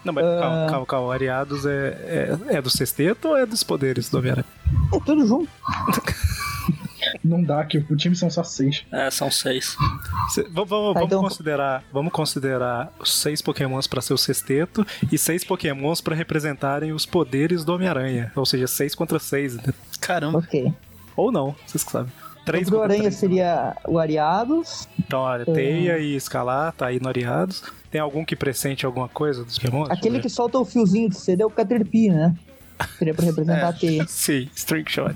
Não, 0.08 0.14
mas 0.14 0.26
Ah. 0.26 0.40
calma, 0.40 0.68
calma, 0.72 0.86
calma. 0.86 1.14
Ariados 1.14 1.66
é, 1.66 2.38
é, 2.50 2.56
é 2.56 2.62
do 2.62 2.70
sexteto 2.70 3.28
ou 3.28 3.38
é 3.38 3.46
dos 3.46 3.62
poderes 3.64 4.10
do 4.10 4.18
Homem-Aranha? 4.18 4.46
É 4.94 5.00
tudo 5.02 5.28
junto. 5.28 5.50
Não 7.24 7.42
dá, 7.42 7.64
que 7.66 7.78
o 7.78 7.96
time 7.96 8.16
são 8.16 8.30
só 8.30 8.44
6. 8.44 8.86
É, 8.92 9.10
são 9.10 9.30
seis. 9.32 9.76
Cê- 10.30 10.44
vamos 10.52 10.70
vamos- 10.70 10.94
Tá, 10.94 11.00
vamos 11.00 11.06
então- 11.08 11.22
considerar, 11.22 11.84
vamos 11.92 12.12
considerar 12.12 12.92
seis 13.06 13.42
pokémons 13.42 13.88
pra 13.88 14.02
ser 14.02 14.14
o 14.14 14.18
sexteto 14.18 14.86
e 15.12 15.18
seis 15.18 15.44
pokémons 15.44 16.02
pra 16.02 16.16
representarem 16.16 16.92
os 16.92 17.06
poderes 17.06 17.64
do 17.64 17.74
Homem-Aranha. 17.74 18.32
Ou 18.36 18.46
seja, 18.46 18.68
seis 18.68 18.94
contra 18.96 19.20
seis. 19.20 19.56
né? 19.56 19.64
Caramba. 20.02 20.40
Ok. 20.40 20.74
Ou 21.16 21.32
não, 21.32 21.56
vocês 21.66 21.84
que 21.84 21.92
sabem. 21.92 22.12
Três 22.46 22.68
o 22.68 22.72
contra 22.72 22.86
Aranha 22.86 23.02
três. 23.02 23.16
seria 23.16 23.76
o 23.88 24.00
Ariados. 24.00 24.88
Então, 25.00 25.20
olha, 25.20 25.46
Teia 25.46 25.98
e 26.00 26.16
Escalar, 26.16 26.72
tá 26.74 26.88
aí 26.88 27.00
no 27.00 27.08
Ariados. 27.10 27.64
Tem 27.90 28.02
algum 28.02 28.26
que 28.26 28.36
pressente 28.36 28.86
alguma 28.86 29.08
coisa 29.08 29.44
dos 29.44 29.58
Pokémon? 29.58 29.86
Aquele 29.90 30.20
que 30.20 30.30
solta 30.30 30.60
o 30.60 30.66
fiozinho 30.66 31.10
de 31.10 31.18
CD 31.18 31.44
é 31.44 31.46
o 31.46 31.50
Caterpie, 31.50 32.10
né? 32.10 32.36
Seria 32.98 33.14
pra 33.14 33.26
representar 33.26 33.70
a 33.70 33.74
teia. 33.74 34.06
Sim, 34.08 34.50
String 34.56 34.86
Shot. 34.88 35.16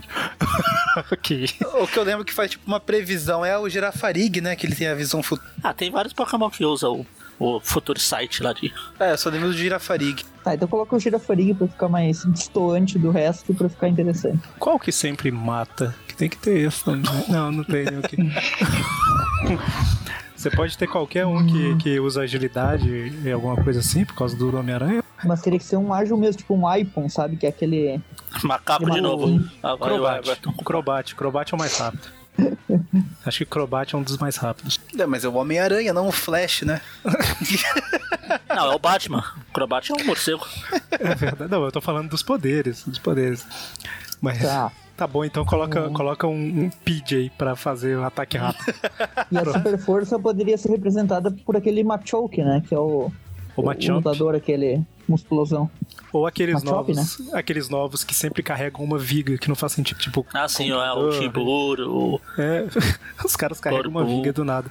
ok. 1.11 1.49
O 1.81 1.87
que 1.87 1.99
eu 1.99 2.03
lembro 2.03 2.25
que 2.25 2.33
faz 2.33 2.51
tipo 2.51 2.63
uma 2.65 2.79
previsão 2.79 3.45
é 3.45 3.57
o 3.57 3.69
Girafarig, 3.69 4.41
né? 4.41 4.55
Que 4.55 4.65
ele 4.65 4.75
tem 4.75 4.87
a 4.87 4.95
visão 4.95 5.21
futura. 5.21 5.49
Ah, 5.61 5.73
tem 5.73 5.91
vários 5.91 6.13
Pokémon 6.13 6.49
que 6.49 6.65
usam 6.65 7.05
o, 7.39 7.57
o 7.57 7.59
Future 7.59 7.99
Sight 7.99 8.41
lá 8.41 8.53
de. 8.53 8.73
É, 8.99 9.11
eu 9.11 9.17
só 9.17 9.29
lembro 9.29 9.49
do 9.49 9.53
Girafarig. 9.53 10.25
Tá, 10.43 10.55
então 10.55 10.67
coloca 10.67 10.95
o 10.95 10.99
Girafarig 10.99 11.53
pra 11.53 11.67
ficar 11.67 11.87
mais 11.87 12.23
distoante 12.31 12.97
do 12.97 13.11
resto, 13.11 13.53
pra 13.53 13.69
ficar 13.69 13.87
interessante. 13.89 14.39
Qual 14.57 14.79
que 14.79 14.91
sempre 14.91 15.31
mata? 15.31 15.95
Que 16.07 16.15
tem 16.15 16.29
que 16.29 16.37
ter 16.37 16.67
esse 16.67 16.83
também. 16.83 17.11
Não, 17.29 17.51
não 17.51 17.63
tem 17.63 17.85
aqui. 17.87 18.17
Você 20.41 20.49
pode 20.49 20.75
ter 20.75 20.87
qualquer 20.87 21.23
um 21.23 21.45
que, 21.45 21.75
que 21.75 21.99
usa 21.99 22.21
agilidade 22.21 22.89
e 23.23 23.31
alguma 23.31 23.55
coisa 23.55 23.79
assim, 23.79 24.03
por 24.03 24.15
causa 24.15 24.35
do 24.35 24.57
Homem-Aranha. 24.57 25.03
Mas 25.23 25.39
teria 25.39 25.59
que 25.59 25.65
ser 25.65 25.77
um 25.77 25.93
ágil 25.93 26.17
mesmo, 26.17 26.39
tipo 26.39 26.55
um 26.55 26.75
Ipon, 26.75 27.07
sabe? 27.09 27.37
Que 27.37 27.45
é 27.45 27.49
aquele. 27.49 28.01
Macaco 28.43 28.89
de 28.89 28.99
novo. 28.99 29.39
O 29.61 29.77
Crobat. 29.77 30.27
Everton. 30.27 30.53
Crobat. 30.53 31.15
Crobat 31.15 31.53
é 31.53 31.55
o 31.55 31.59
mais 31.59 31.77
rápido. 31.77 32.07
Acho 33.23 33.37
que 33.37 33.45
Crobat 33.45 33.93
é 33.93 33.97
um 33.99 34.01
dos 34.01 34.17
mais 34.17 34.35
rápidos. 34.37 34.79
Não, 34.95 35.07
mas 35.07 35.23
é 35.23 35.27
o 35.27 35.35
Homem-Aranha, 35.35 35.93
não 35.93 36.07
o 36.07 36.11
Flash, 36.11 36.63
né? 36.63 36.81
Não, 38.49 38.71
é 38.71 38.75
o 38.75 38.79
Batman. 38.79 39.23
O 39.49 39.53
Crobat 39.53 39.91
é 39.91 39.95
um 39.95 40.05
morcego. 40.05 40.47
É 40.89 41.13
verdade. 41.13 41.51
Não, 41.51 41.63
eu 41.63 41.71
tô 41.71 41.81
falando 41.81 42.09
dos 42.09 42.23
poderes. 42.23 42.83
Dos 42.83 42.97
poderes. 42.97 43.45
Mas. 44.21 44.41
Tá. 44.41 44.71
Tá 45.01 45.07
bom, 45.07 45.25
então 45.25 45.43
coloca, 45.43 45.89
coloca 45.89 46.27
um, 46.27 46.65
um 46.65 46.69
PJ 46.69 47.15
aí 47.15 47.29
pra 47.31 47.55
fazer 47.55 47.97
o 47.97 48.03
ataque 48.03 48.37
rápido. 48.37 48.71
E 49.31 49.35
a 49.37 49.45
super 49.45 49.75
força 49.79 50.19
poderia 50.19 50.55
ser 50.59 50.69
representada 50.69 51.31
por 51.43 51.57
aquele 51.57 51.83
Machoke, 51.83 52.43
né? 52.43 52.61
Que 52.69 52.75
é 52.75 52.77
o, 52.77 53.11
O 53.55 53.61
o 53.63 53.93
lutador, 53.95 54.35
aquele 54.35 54.85
musculosão. 55.09 55.67
Ou 56.13 56.27
aqueles 56.27 56.63
Machop, 56.63 56.93
novos. 56.93 57.33
Aqueles 57.33 57.67
novos 57.67 58.03
que 58.03 58.13
sempre 58.13 58.43
carregam 58.43 58.83
uma 58.83 58.99
viga 58.99 59.39
que 59.39 59.49
não 59.49 59.55
faz 59.55 59.71
sentido. 59.71 59.97
Tipo. 59.97 60.23
Ah, 60.31 60.47
sim, 60.47 60.69
é 60.69 60.93
o 60.93 61.09
o- 61.89 62.21
É, 62.37 62.67
os 63.25 63.35
caras 63.35 63.59
carregam 63.59 63.89
uma 63.89 64.01
Corpo. 64.01 64.17
viga 64.17 64.31
do 64.31 64.45
nada. 64.45 64.69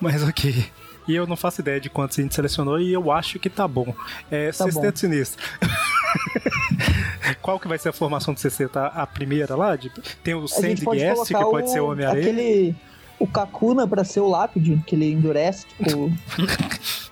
Mas 0.00 0.22
ok. 0.22 0.64
E 1.08 1.14
eu 1.14 1.26
não 1.26 1.36
faço 1.36 1.60
ideia 1.60 1.80
de 1.80 1.90
quantos 1.90 2.18
a 2.18 2.22
gente 2.22 2.34
selecionou 2.34 2.78
e 2.80 2.92
eu 2.92 3.10
acho 3.10 3.38
que 3.38 3.50
tá 3.50 3.66
bom. 3.66 3.94
É, 4.30 4.46
Tá 4.52 4.64
Sexteto. 4.64 4.98
Sinistro. 5.00 5.42
Qual 7.40 7.58
que 7.58 7.68
vai 7.68 7.78
ser 7.78 7.88
a 7.88 7.92
formação 7.92 8.34
do 8.34 8.40
sexteto? 8.40 8.78
A, 8.78 8.86
a 8.86 9.06
primeira 9.06 9.56
lá? 9.56 9.74
De- 9.76 9.90
tem 10.22 10.34
o 10.34 10.46
Sandy 10.46 10.84
Guest, 10.84 11.26
que 11.26 11.32
pode 11.34 11.70
ser 11.70 11.80
o 11.80 11.86
o, 11.86 11.90
Homem-Aranha. 11.92 12.22
aquele. 12.22 12.74
O 13.18 13.26
Kakuna 13.26 13.86
pra 13.86 14.02
ser 14.02 14.18
o 14.18 14.28
Lápide, 14.28 14.82
que 14.84 14.96
ele 14.96 15.12
endurece, 15.12 15.64
tipo. 15.76 16.12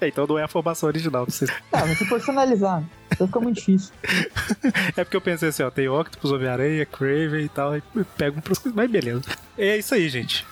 É, 0.00 0.08
então 0.08 0.26
não 0.26 0.36
é 0.38 0.42
a 0.42 0.48
formação 0.48 0.88
original 0.88 1.24
do 1.24 1.30
sexteto. 1.30 1.62
Tá, 1.70 1.80
vai 1.84 1.94
ser 1.94 2.08
personalizado. 2.08 2.84
Então 3.12 3.26
fica 3.28 3.40
muito 3.40 3.56
difícil. 3.56 3.92
É 4.96 5.04
porque 5.04 5.16
eu 5.16 5.20
pensei 5.20 5.48
assim, 5.48 5.62
ó, 5.62 5.70
tem 5.70 5.88
Octopus, 5.88 6.32
Homem-Aranha, 6.32 6.84
Craven 6.84 7.44
e 7.44 7.48
tal, 7.48 7.76
e 7.76 7.82
pego 8.16 8.38
um 8.38 8.40
pros... 8.40 8.60
Mas 8.74 8.90
beleza. 8.90 9.22
É 9.56 9.76
isso 9.76 9.94
aí, 9.94 10.08
gente. 10.08 10.44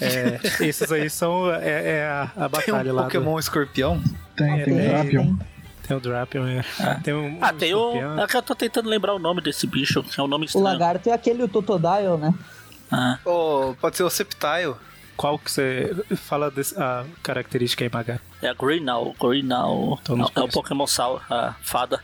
É, 0.00 0.40
esses 0.66 0.90
aí 0.92 1.08
são 1.10 1.52
é, 1.54 1.98
é 1.98 2.06
a, 2.06 2.22
a 2.22 2.48
Tem 2.48 2.66
batalha 2.72 2.92
um 2.92 2.96
lá. 2.96 3.02
Pokémon 3.04 3.38
Escorpião. 3.38 4.02
Tem, 4.36 4.62
tem 4.64 4.74
o 4.74 4.76
Tem, 4.76 4.88
Drapion. 4.88 5.22
tem. 5.24 5.34
Do, 5.34 5.46
tem 5.88 5.96
o 5.96 6.00
Drapion, 6.00 6.46
é. 6.46 6.62
Tem 7.02 7.14
um, 7.14 7.38
Ah, 7.40 7.52
tem 7.52 7.74
o. 7.74 8.20
É 8.20 8.26
que 8.26 8.36
eu 8.36 8.42
tô 8.42 8.54
tentando 8.54 8.88
lembrar 8.88 9.14
o 9.14 9.18
nome 9.18 9.40
desse 9.40 9.66
bicho, 9.66 10.02
que 10.02 10.20
é 10.20 10.22
um 10.22 10.28
nome 10.28 10.44
O 10.44 10.46
estranho. 10.46 10.64
lagarto 10.66 11.08
é 11.08 11.12
aquele 11.12 11.42
o 11.42 11.48
Totodile, 11.48 12.16
né? 12.18 12.34
Ah, 12.90 13.18
Ou 13.24 13.74
pode 13.76 13.96
ser 13.96 14.02
o 14.02 14.10
Sceptile. 14.10 14.74
Qual 15.16 15.36
que 15.38 15.50
você 15.50 15.96
fala 16.16 16.48
desse, 16.50 16.80
a 16.80 17.04
característica 17.22 17.84
aí, 17.84 17.90
Maga? 17.92 18.20
é 18.40 18.48
a 18.48 18.54
Greenal. 18.54 19.14
Greenal. 19.20 19.98
Então 20.02 20.30
é 20.36 20.40
o. 20.40 20.48
Pokémon 20.48 20.86
Sal, 20.86 21.20
a 21.28 21.54
fada. 21.62 22.00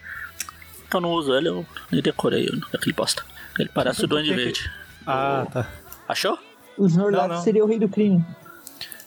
Eu 0.93 1.01
não 1.01 1.11
uso 1.11 1.33
ele, 1.35 1.49
eu 1.49 1.67
nem 1.93 2.01
decorei 2.03 2.49
aquele 2.73 2.93
bosta. 2.93 3.23
Ele 3.59 3.69
parece 3.73 4.05
o 4.05 4.07
Duende 4.09 4.33
Verde. 4.35 4.71
Ah, 5.07 5.47
tá. 5.53 5.69
Achou? 6.09 6.39
O 6.77 6.87
Snorlax 6.87 7.29
Não, 7.29 7.35
não. 7.37 7.43
seria 7.43 7.65
o 7.65 7.69
rei 7.69 7.79
do 7.79 7.89
crime. 7.89 8.25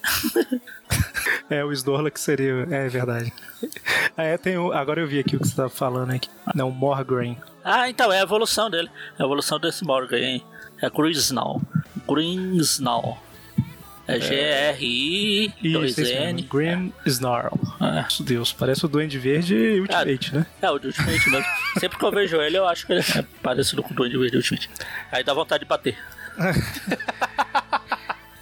É, 1.49 1.63
o 1.63 1.71
Snorlax 1.71 2.19
seria. 2.21 2.67
É 2.69 2.87
verdade. 2.89 3.31
É, 4.17 4.37
tem 4.37 4.57
o, 4.57 4.71
agora 4.73 4.99
eu 5.01 5.07
vi 5.07 5.19
aqui 5.19 5.35
o 5.35 5.39
que 5.39 5.47
você 5.47 5.55
tava 5.55 5.69
falando 5.69 6.11
aqui. 6.11 6.29
Não, 6.53 6.69
Morgrain. 6.69 7.37
Ah, 7.63 7.89
então, 7.89 8.11
é 8.11 8.19
a 8.19 8.23
evolução 8.23 8.69
dele. 8.69 8.89
É 9.17 9.23
a 9.23 9.25
evolução 9.25 9.57
desse 9.59 9.83
Morgan, 9.85 10.17
hein? 10.17 10.43
É 10.81 10.89
Grinsnall. 10.89 11.61
Grinsnall. 12.07 13.17
É 14.07 14.19
G-R-I, 14.21 15.53
Isso, 15.61 15.85
isso 15.85 16.01
mesmo. 16.01 16.39
2N. 16.39 16.47
Grim 16.49 16.93
Snarl. 17.05 17.55
É. 17.81 18.01
Nossa 18.01 18.23
Deus, 18.23 18.53
parece 18.53 18.85
o 18.85 18.87
Duende 18.87 19.19
Verde 19.19 19.53
e 19.55 19.81
Ultimate, 19.81 20.33
né? 20.33 20.45
É, 20.61 20.71
o 20.71 20.79
de 20.79 20.87
Ultimate 20.87 21.29
mesmo. 21.29 21.45
Sempre 21.77 21.97
que 21.97 22.05
eu 22.05 22.11
vejo 22.11 22.37
ele, 22.41 22.57
eu 22.57 22.65
acho 22.65 22.85
que 22.87 22.93
ele 22.93 23.01
é 23.01 23.25
parecido 23.43 23.83
com 23.83 23.91
o 23.93 23.95
Duende 23.95 24.17
Verde 24.17 24.37
Ultimate. 24.37 24.69
Aí 25.11 25.23
dá 25.25 25.33
vontade 25.33 25.63
de 25.65 25.69
bater. 25.69 25.97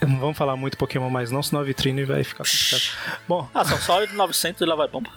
Não 0.01 0.19
vamos 0.19 0.37
falar 0.37 0.55
muito 0.55 0.77
Pokémon 0.77 1.09
mais 1.09 1.31
não, 1.31 1.41
senão 1.41 1.61
a 1.61 1.65
vitrine 1.65 2.03
vai 2.03 2.23
ficar 2.23 2.43
complicado. 2.43 3.17
Bom, 3.27 3.49
Ah, 3.53 3.63
são 3.65 3.77
só 3.79 4.05
900 4.05 4.61
e 4.61 4.65
lá 4.65 4.75
vai 4.75 4.87
bomba. 4.87 5.09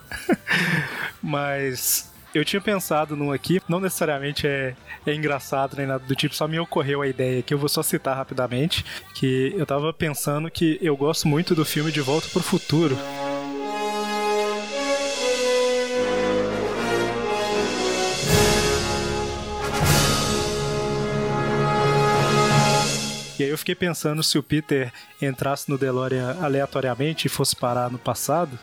mas 1.23 2.13
eu 2.35 2.45
tinha 2.45 2.61
pensado 2.61 3.17
num 3.17 3.33
aqui, 3.33 3.61
não 3.69 3.81
necessariamente 3.81 4.47
é, 4.47 4.75
é 5.07 5.15
engraçado 5.15 5.77
nem 5.77 5.87
nada 5.87 6.05
do 6.05 6.15
tipo, 6.15 6.35
só 6.35 6.47
me 6.47 6.59
ocorreu 6.61 7.03
a 7.03 7.09
ideia 7.09 7.43
que 7.43 7.53
eu 7.53 7.59
vou 7.59 7.69
só 7.69 7.83
citar 7.83 8.17
rapidamente, 8.17 8.85
que 9.15 9.53
eu 9.57 9.67
tava 9.67 9.93
pensando 9.93 10.51
que 10.51 10.79
eu 10.81 10.97
gosto 10.97 11.27
muito 11.27 11.55
do 11.55 11.65
filme 11.65 11.91
De 11.91 12.01
Volta 12.01 12.29
pro 12.29 12.43
Futuro. 12.43 12.97
Eu 23.59 23.61
fiquei 23.61 23.75
pensando 23.75 24.23
se 24.23 24.39
o 24.39 24.43
Peter 24.43 24.93
entrasse 25.21 25.69
no 25.69 25.77
DeLorean 25.77 26.37
aleatoriamente 26.41 27.27
e 27.27 27.29
fosse 27.29 27.57
parar 27.57 27.91
no 27.91 27.99
passado, 27.99 28.57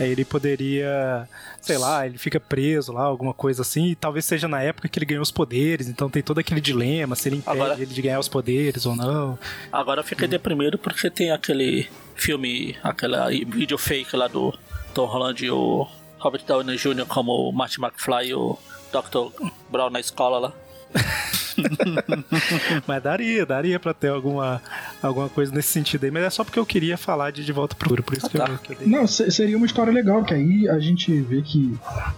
aí 0.00 0.10
ele 0.10 0.24
poderia, 0.24 1.28
sei 1.60 1.76
lá, 1.76 2.06
ele 2.06 2.16
fica 2.16 2.40
preso 2.40 2.90
lá, 2.92 3.02
alguma 3.02 3.34
coisa 3.34 3.60
assim, 3.60 3.88
e 3.90 3.94
talvez 3.94 4.24
seja 4.24 4.48
na 4.48 4.62
época 4.62 4.88
que 4.88 4.98
ele 4.98 5.04
ganhou 5.04 5.22
os 5.22 5.30
poderes, 5.30 5.88
então 5.88 6.08
tem 6.08 6.22
todo 6.22 6.38
aquele 6.38 6.60
dilema, 6.60 7.14
se 7.14 7.28
ele 7.28 7.36
impede 7.36 7.50
Agora- 7.60 7.74
ele 7.74 7.86
de 7.86 8.00
ganhar 8.02 8.18
os 8.18 8.28
poderes 8.28 8.86
ou 8.86 8.96
não. 8.96 9.38
Agora 9.70 10.00
eu 10.00 10.04
fiquei 10.04 10.26
deprimido 10.26 10.78
porque 10.78 11.10
tem 11.10 11.30
aquele 11.30 11.86
filme, 12.16 12.76
aquela 12.82 13.28
vídeo 13.28 13.76
fake 13.76 14.16
lá 14.16 14.26
do 14.26 14.56
Tom 14.94 15.04
Holland 15.04 15.44
e 15.44 15.50
o 15.50 15.86
Robert 16.18 16.44
Downey 16.46 16.78
Jr. 16.78 17.04
como 17.06 17.32
o 17.32 17.52
Marty 17.52 17.78
McFly 17.78 18.28
e 18.28 18.34
o 18.34 18.58
Dr. 18.90 19.30
Brown 19.70 19.90
na 19.90 20.00
escola 20.00 20.38
lá. 20.38 20.52
Mas 22.86 23.02
daria, 23.02 23.46
daria 23.46 23.78
pra 23.80 23.94
ter 23.94 24.08
alguma, 24.08 24.60
alguma 25.02 25.28
coisa 25.28 25.52
nesse 25.52 25.68
sentido 25.68 26.04
aí, 26.04 26.10
mas 26.10 26.24
é 26.24 26.30
só 26.30 26.44
porque 26.44 26.58
eu 26.58 26.66
queria 26.66 26.96
falar 26.96 27.30
de 27.30 27.44
De 27.44 27.52
Volta 27.52 27.74
pro 27.76 27.84
Futuro, 27.88 28.02
por 28.02 28.16
isso 28.16 28.28
que, 28.28 28.36
Ah, 28.40 28.44
eu, 28.44 28.46
tá. 28.52 28.58
que 28.58 28.72
eu 28.72 28.76
dei. 28.78 28.88
Não, 28.88 29.06
se- 29.06 29.30
seria 29.30 29.56
uma 29.56 29.66
história 29.66 29.92
legal, 29.92 30.24
que 30.24 30.34
aí 30.34 30.68
a 30.68 30.78
gente 30.78 31.12
vê 31.22 31.42
que 31.42 31.74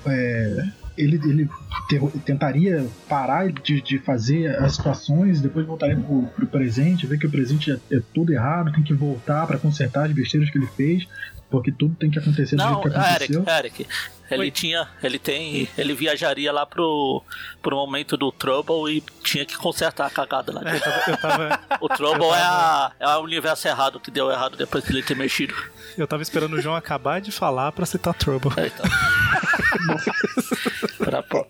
é, 0.07 0.65
ele, 0.97 1.17
ele 1.29 1.49
te- 1.89 2.19
tentaria 2.25 2.87
parar 3.09 3.51
de, 3.53 3.81
de 3.81 3.99
fazer 3.99 4.49
as 4.57 4.75
situações, 4.77 5.41
depois 5.41 5.67
voltaria 5.67 5.97
pro, 5.97 6.23
pro 6.35 6.47
presente, 6.47 7.07
ver 7.07 7.19
que 7.19 7.27
o 7.27 7.31
presente 7.31 7.71
é, 7.73 7.79
é 7.97 8.01
tudo 8.15 8.33
errado, 8.33 8.73
tem 8.73 8.83
que 8.83 8.95
voltar 8.95 9.47
pra 9.47 9.59
consertar 9.59 10.07
as 10.07 10.13
besteiras 10.13 10.51
que 10.51 10.59
ele 10.59 10.69
fez, 10.77 11.07
porque 11.51 11.71
tudo 11.73 11.95
tem 11.95 12.11
que 12.11 12.19
acontecer 12.19 12.57
do 12.57 12.63
Não, 12.63 12.83
jeito 12.83 12.91
que 12.91 12.97
Eric, 12.99 13.37
aconteceu. 13.37 13.55
Eric. 13.55 13.87
Ele 14.29 14.51
tinha, 14.51 14.89
ele 15.05 15.21
tem, 15.21 15.69
ele 15.79 15.95
viajaria 15.95 16.51
lá 16.53 16.67
pro, 16.67 17.23
pro 17.63 17.77
momento 17.77 18.17
do 18.17 18.33
Trouble 18.33 18.97
e 18.97 19.01
tinha 19.23 19.45
que 19.45 19.57
consertar 19.57 20.07
a 20.07 20.11
cagada 20.11 20.53
lá. 20.53 20.63
Eu 20.67 20.81
tava, 20.81 21.11
eu, 21.11 21.17
tava, 21.17 21.61
O 21.81 21.89
Trouble 21.89 22.27
é, 22.27 22.43
a, 22.43 22.93
é 22.99 23.07
o 23.17 23.21
universo 23.21 23.69
errado 23.69 24.01
que 24.01 24.11
deu 24.11 24.29
errado 24.29 24.57
depois 24.57 24.83
de 24.83 24.91
ele 24.91 25.03
ter 25.05 25.15
mexido. 25.15 25.55
eu 25.97 26.09
tava 26.09 26.23
esperando 26.23 26.55
o 26.55 26.61
João 26.61 26.75
acabar 26.75 27.21
de 27.21 27.31
falar 27.31 27.71
pra 27.71 27.87
citar 27.87 28.15
Trouble. 28.15 28.51
É, 28.57 28.67
então. 28.67 28.87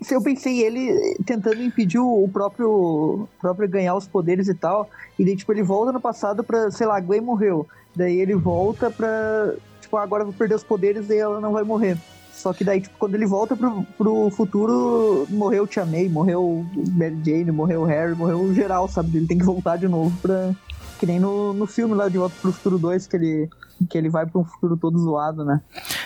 Se 0.02 0.12
eu 0.14 0.22
pensei 0.22 0.60
ele 0.60 1.16
tentando 1.24 1.62
impedir 1.62 1.98
o 1.98 2.28
próprio, 2.30 3.26
próprio 3.40 3.68
ganhar 3.68 3.94
os 3.94 4.06
poderes 4.06 4.48
e 4.48 4.54
tal, 4.54 4.90
e 5.18 5.24
daí, 5.24 5.34
tipo, 5.34 5.50
ele 5.50 5.62
volta 5.62 5.92
no 5.92 6.00
passado 6.00 6.44
pra, 6.44 6.70
sei 6.70 6.86
lá, 6.86 7.00
Gwen 7.00 7.22
morreu. 7.22 7.66
Daí 7.94 8.20
ele 8.20 8.34
volta 8.34 8.90
pra, 8.90 9.54
tipo, 9.96 9.98
agora 9.98 10.22
eu 10.22 10.26
vou 10.26 10.34
perder 10.34 10.54
os 10.54 10.64
poderes 10.64 11.08
e 11.10 11.16
ela 11.16 11.40
não 11.40 11.52
vai 11.52 11.64
morrer. 11.64 11.96
Só 12.32 12.52
que 12.52 12.62
daí, 12.62 12.82
tipo, 12.82 12.94
quando 12.98 13.14
ele 13.14 13.26
volta 13.26 13.56
pro, 13.56 13.82
pro 13.96 14.30
futuro, 14.30 15.26
morreu 15.30 15.64
o 15.64 15.66
Tia 15.66 15.86
May, 15.86 16.08
morreu 16.08 16.42
o 16.42 16.66
Mary 16.92 17.18
Jane, 17.24 17.50
morreu 17.50 17.80
o 17.82 17.84
Harry, 17.84 18.14
morreu 18.14 18.40
o 18.42 18.54
geral, 18.54 18.86
sabe? 18.88 19.16
Ele 19.16 19.26
tem 19.26 19.38
que 19.38 19.44
voltar 19.44 19.76
de 19.78 19.88
novo 19.88 20.14
pra... 20.20 20.52
Que 20.98 21.04
nem 21.06 21.20
no, 21.20 21.52
no 21.52 21.66
filme 21.66 21.94
lá 21.94 22.08
de 22.08 22.16
Volta 22.16 22.34
pro 22.40 22.50
Futuro 22.52 22.78
2, 22.78 23.06
que 23.06 23.16
ele, 23.16 23.50
que 23.90 23.98
ele 23.98 24.08
vai 24.08 24.24
pra 24.24 24.40
um 24.40 24.44
futuro 24.46 24.78
todo 24.78 24.98
zoado, 24.98 25.44
né? 25.44 25.60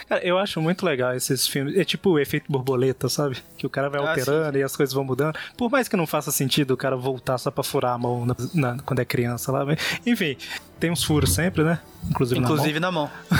Cara, 0.08 0.20
eu 0.26 0.36
acho 0.36 0.60
muito 0.60 0.84
legal 0.84 1.14
esses 1.14 1.46
filmes. 1.46 1.76
É 1.76 1.84
tipo 1.84 2.10
o 2.10 2.18
efeito 2.18 2.50
borboleta, 2.50 3.08
sabe? 3.08 3.36
Que 3.56 3.64
o 3.64 3.70
cara 3.70 3.88
vai 3.88 4.00
Ah, 4.04 4.10
alterando 4.10 4.58
e 4.58 4.64
as 4.64 4.74
coisas 4.74 4.92
vão 4.92 5.04
mudando. 5.04 5.38
Por 5.56 5.70
mais 5.70 5.86
que 5.86 5.96
não 5.96 6.08
faça 6.08 6.32
sentido 6.32 6.72
o 6.72 6.76
cara 6.76 6.96
voltar 6.96 7.38
só 7.38 7.52
pra 7.52 7.62
furar 7.62 7.94
a 7.94 7.98
mão 7.98 8.26
na- 8.26 8.34
na- 8.52 8.78
quando 8.84 8.98
é 8.98 9.04
criança 9.04 9.52
lá. 9.52 9.64
mas- 9.64 9.78
Enfim, 10.04 10.36
tem 10.80 10.90
uns 10.90 11.04
furos 11.04 11.32
sempre, 11.32 11.62
né? 11.62 11.78
Inclusive, 12.08 12.40
Inclusive 12.40 12.80
na 12.80 12.90
mão. 12.90 13.10
na 13.30 13.36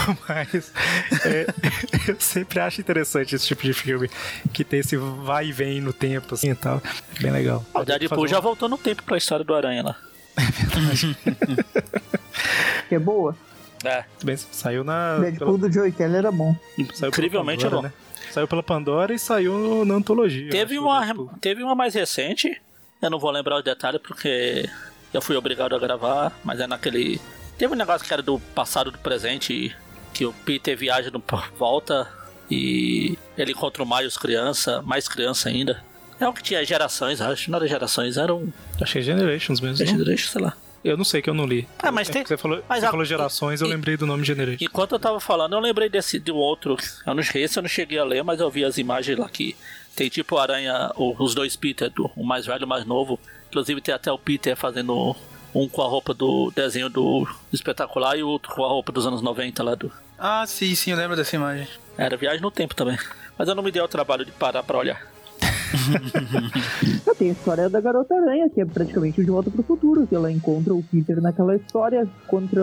mão. 0.06 0.18
Mas 0.28 0.72
é, 1.24 1.46
eu 2.10 2.16
sempre 2.18 2.60
acho 2.60 2.80
interessante 2.80 3.34
esse 3.34 3.46
tipo 3.46 3.62
de 3.62 3.72
filme. 3.72 4.10
Que 4.52 4.64
tem 4.64 4.80
esse 4.80 4.96
vai 4.96 5.46
e 5.46 5.52
vem 5.52 5.80
no 5.80 5.92
tempo, 5.92 6.34
assim 6.34 6.50
e 6.50 6.54
tal. 6.54 6.82
É 7.18 7.22
bem 7.22 7.30
legal. 7.32 7.64
O 7.72 7.84
Deadpool 7.84 8.26
já 8.28 8.38
um- 8.38 8.42
voltou 8.42 8.68
no 8.68 8.76
tempo 8.76 9.02
pra 9.04 9.16
história 9.16 9.44
do 9.44 9.54
Aranha 9.54 9.82
lá. 9.82 9.96
Que 12.88 12.96
é 12.96 12.98
boa. 12.98 13.36
É. 13.84 14.04
Bem, 14.22 14.36
saiu 14.36 14.84
na. 14.84 15.18
Deadpool 15.18 15.58
do 15.58 15.72
Joey 15.72 15.92
Kelly 15.92 16.16
era 16.16 16.30
bom. 16.30 16.54
pela- 16.76 16.94
saiu 16.94 16.98
pela 16.98 17.08
Incrivelmente 17.08 17.64
Pandora, 17.64 17.88
é 17.88 17.90
bom. 17.90 17.96
né? 17.96 18.30
Saiu 18.32 18.48
pela 18.48 18.62
Pandora 18.62 19.14
e 19.14 19.18
saiu 19.18 19.84
na 19.84 19.94
antologia. 19.94 20.50
Teve 20.50 20.76
acho, 20.76 20.82
uma, 20.84 21.28
teve 21.40 21.62
uma 21.62 21.74
mais 21.74 21.94
recente, 21.94 22.60
eu 23.00 23.10
não 23.10 23.18
vou 23.18 23.30
lembrar 23.30 23.58
os 23.58 23.64
detalhes 23.64 24.00
porque 24.00 24.68
eu 25.12 25.20
fui 25.22 25.36
obrigado 25.36 25.74
a 25.74 25.78
gravar, 25.78 26.32
mas 26.44 26.60
é 26.60 26.66
naquele. 26.66 27.20
Teve 27.58 27.72
um 27.74 27.76
negócio 27.76 28.06
que 28.06 28.12
era 28.12 28.22
do 28.22 28.38
passado 28.54 28.90
do 28.90 28.98
presente, 28.98 29.74
que 30.14 30.24
o 30.26 30.32
Peter 30.32 30.76
viaja 30.76 31.10
no 31.10 31.22
volta 31.58 32.08
e 32.50 33.16
ele 33.36 33.52
encontra 33.52 33.82
o 33.82 33.88
Miles 33.88 34.16
criança, 34.16 34.82
mais 34.82 35.08
criança 35.08 35.48
ainda. 35.48 35.82
É 36.20 36.28
o 36.28 36.32
que 36.32 36.42
tinha 36.42 36.64
gerações, 36.64 37.20
acho, 37.20 37.50
não 37.50 37.58
era 37.58 37.66
gerações, 37.66 38.16
era 38.16 38.34
um. 38.34 38.52
Achei 38.80 39.02
Generations 39.02 39.60
mesmo. 39.60 39.84
não? 39.98 40.04
Deixa, 40.04 40.30
sei 40.30 40.40
lá. 40.42 40.54
Eu 40.84 40.96
não 40.96 41.04
sei 41.04 41.22
que 41.22 41.30
eu 41.30 41.34
não 41.34 41.46
li. 41.46 41.66
Ah, 41.78 41.92
mas 41.92 42.08
É 42.08 42.12
tem- 42.12 42.26
Você 42.26 42.36
falou, 42.36 42.62
mas 42.68 42.80
você 42.80 42.86
a- 42.86 42.90
falou 42.90 43.04
gerações, 43.04 43.60
eu 43.60 43.68
e- 43.68 43.70
lembrei 43.70 43.96
do 43.96 44.04
nome 44.06 44.24
Generation. 44.24 44.64
Enquanto 44.64 44.92
eu 44.92 44.98
tava 44.98 45.20
falando, 45.20 45.52
eu 45.54 45.60
lembrei 45.60 45.88
desse 45.88 46.18
do 46.18 46.34
outro. 46.36 46.76
Eu 47.06 47.14
não, 47.14 47.22
esse 47.22 47.56
eu 47.58 47.62
não 47.62 47.68
cheguei 47.68 47.98
a 47.98 48.04
ler, 48.04 48.22
mas 48.24 48.40
eu 48.40 48.50
vi 48.50 48.64
as 48.64 48.78
imagens 48.78 49.16
lá 49.16 49.28
que 49.28 49.54
tem 49.94 50.08
tipo 50.08 50.38
aranha, 50.38 50.90
os 50.96 51.34
dois 51.36 51.54
Peter, 51.54 51.90
o 52.16 52.24
mais 52.24 52.46
velho 52.46 52.62
e 52.62 52.64
o 52.64 52.68
mais 52.68 52.84
novo. 52.84 53.18
Inclusive 53.52 53.82
tem 53.82 53.94
até 53.94 54.10
o 54.10 54.16
Peter 54.16 54.56
fazendo 54.56 55.14
um 55.54 55.68
com 55.68 55.82
a 55.82 55.86
roupa 55.86 56.14
do 56.14 56.50
desenho 56.56 56.88
do 56.88 57.28
espetacular 57.52 58.16
e 58.16 58.22
o 58.22 58.28
outro 58.28 58.50
com 58.50 58.64
a 58.64 58.68
roupa 58.68 58.90
dos 58.90 59.06
anos 59.06 59.20
90 59.20 59.62
lá 59.62 59.74
do. 59.74 59.92
Ah, 60.18 60.42
sim, 60.46 60.74
sim, 60.74 60.92
eu 60.92 60.96
lembro 60.96 61.14
dessa 61.14 61.36
imagem. 61.36 61.68
Era 61.98 62.16
viagem 62.16 62.40
no 62.40 62.50
tempo 62.50 62.74
também. 62.74 62.96
Mas 63.36 63.46
eu 63.46 63.54
não 63.54 63.62
me 63.62 63.70
dei 63.70 63.82
o 63.82 63.88
trabalho 63.88 64.24
de 64.24 64.32
parar 64.32 64.62
pra 64.62 64.78
olhar. 64.78 65.06
Eu 67.06 67.14
tenho 67.14 67.30
a 67.30 67.34
história 67.34 67.68
da 67.68 67.80
Garota 67.80 68.14
Aranha, 68.14 68.48
que 68.48 68.60
é 68.60 68.64
praticamente 68.64 69.20
o 69.20 69.24
De 69.24 69.30
Volta 69.30 69.50
pro 69.50 69.62
Futuro, 69.62 70.06
que 70.06 70.14
ela 70.14 70.30
encontra 70.30 70.72
o 70.72 70.82
Peter 70.82 71.20
naquela 71.20 71.56
história 71.56 72.06
contra, 72.26 72.62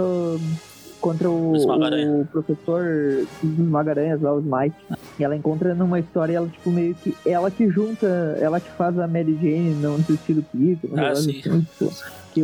contra 1.00 1.30
o, 1.30 1.54
O 2.22 2.26
professor 2.26 3.26
dos 3.42 3.68
Magaranhas 3.68 4.22
lá, 4.22 4.34
o 4.34 4.40
Smite. 4.40 4.76
E 5.18 5.24
ela 5.24 5.36
encontra 5.36 5.74
numa 5.76 6.00
história, 6.00 6.38
ela, 6.38 6.48
tipo, 6.48 6.70
meio 6.70 6.96
que. 6.96 7.16
Ela 7.26 7.50
que 7.52 7.70
junta, 7.70 8.08
ela 8.40 8.60
que 8.60 8.70
faz 8.72 8.98
a 9.00 9.08
Mary 9.08 9.36
Jane 9.42 9.76
não 9.82 9.96
assistir 9.96 10.38
o 10.38 10.44
Peter, 10.44 10.90
um 10.94 11.00
Ah, 11.00 11.16
sim. 11.16 11.40
assim, 11.40 11.62
tipo, 11.62 11.92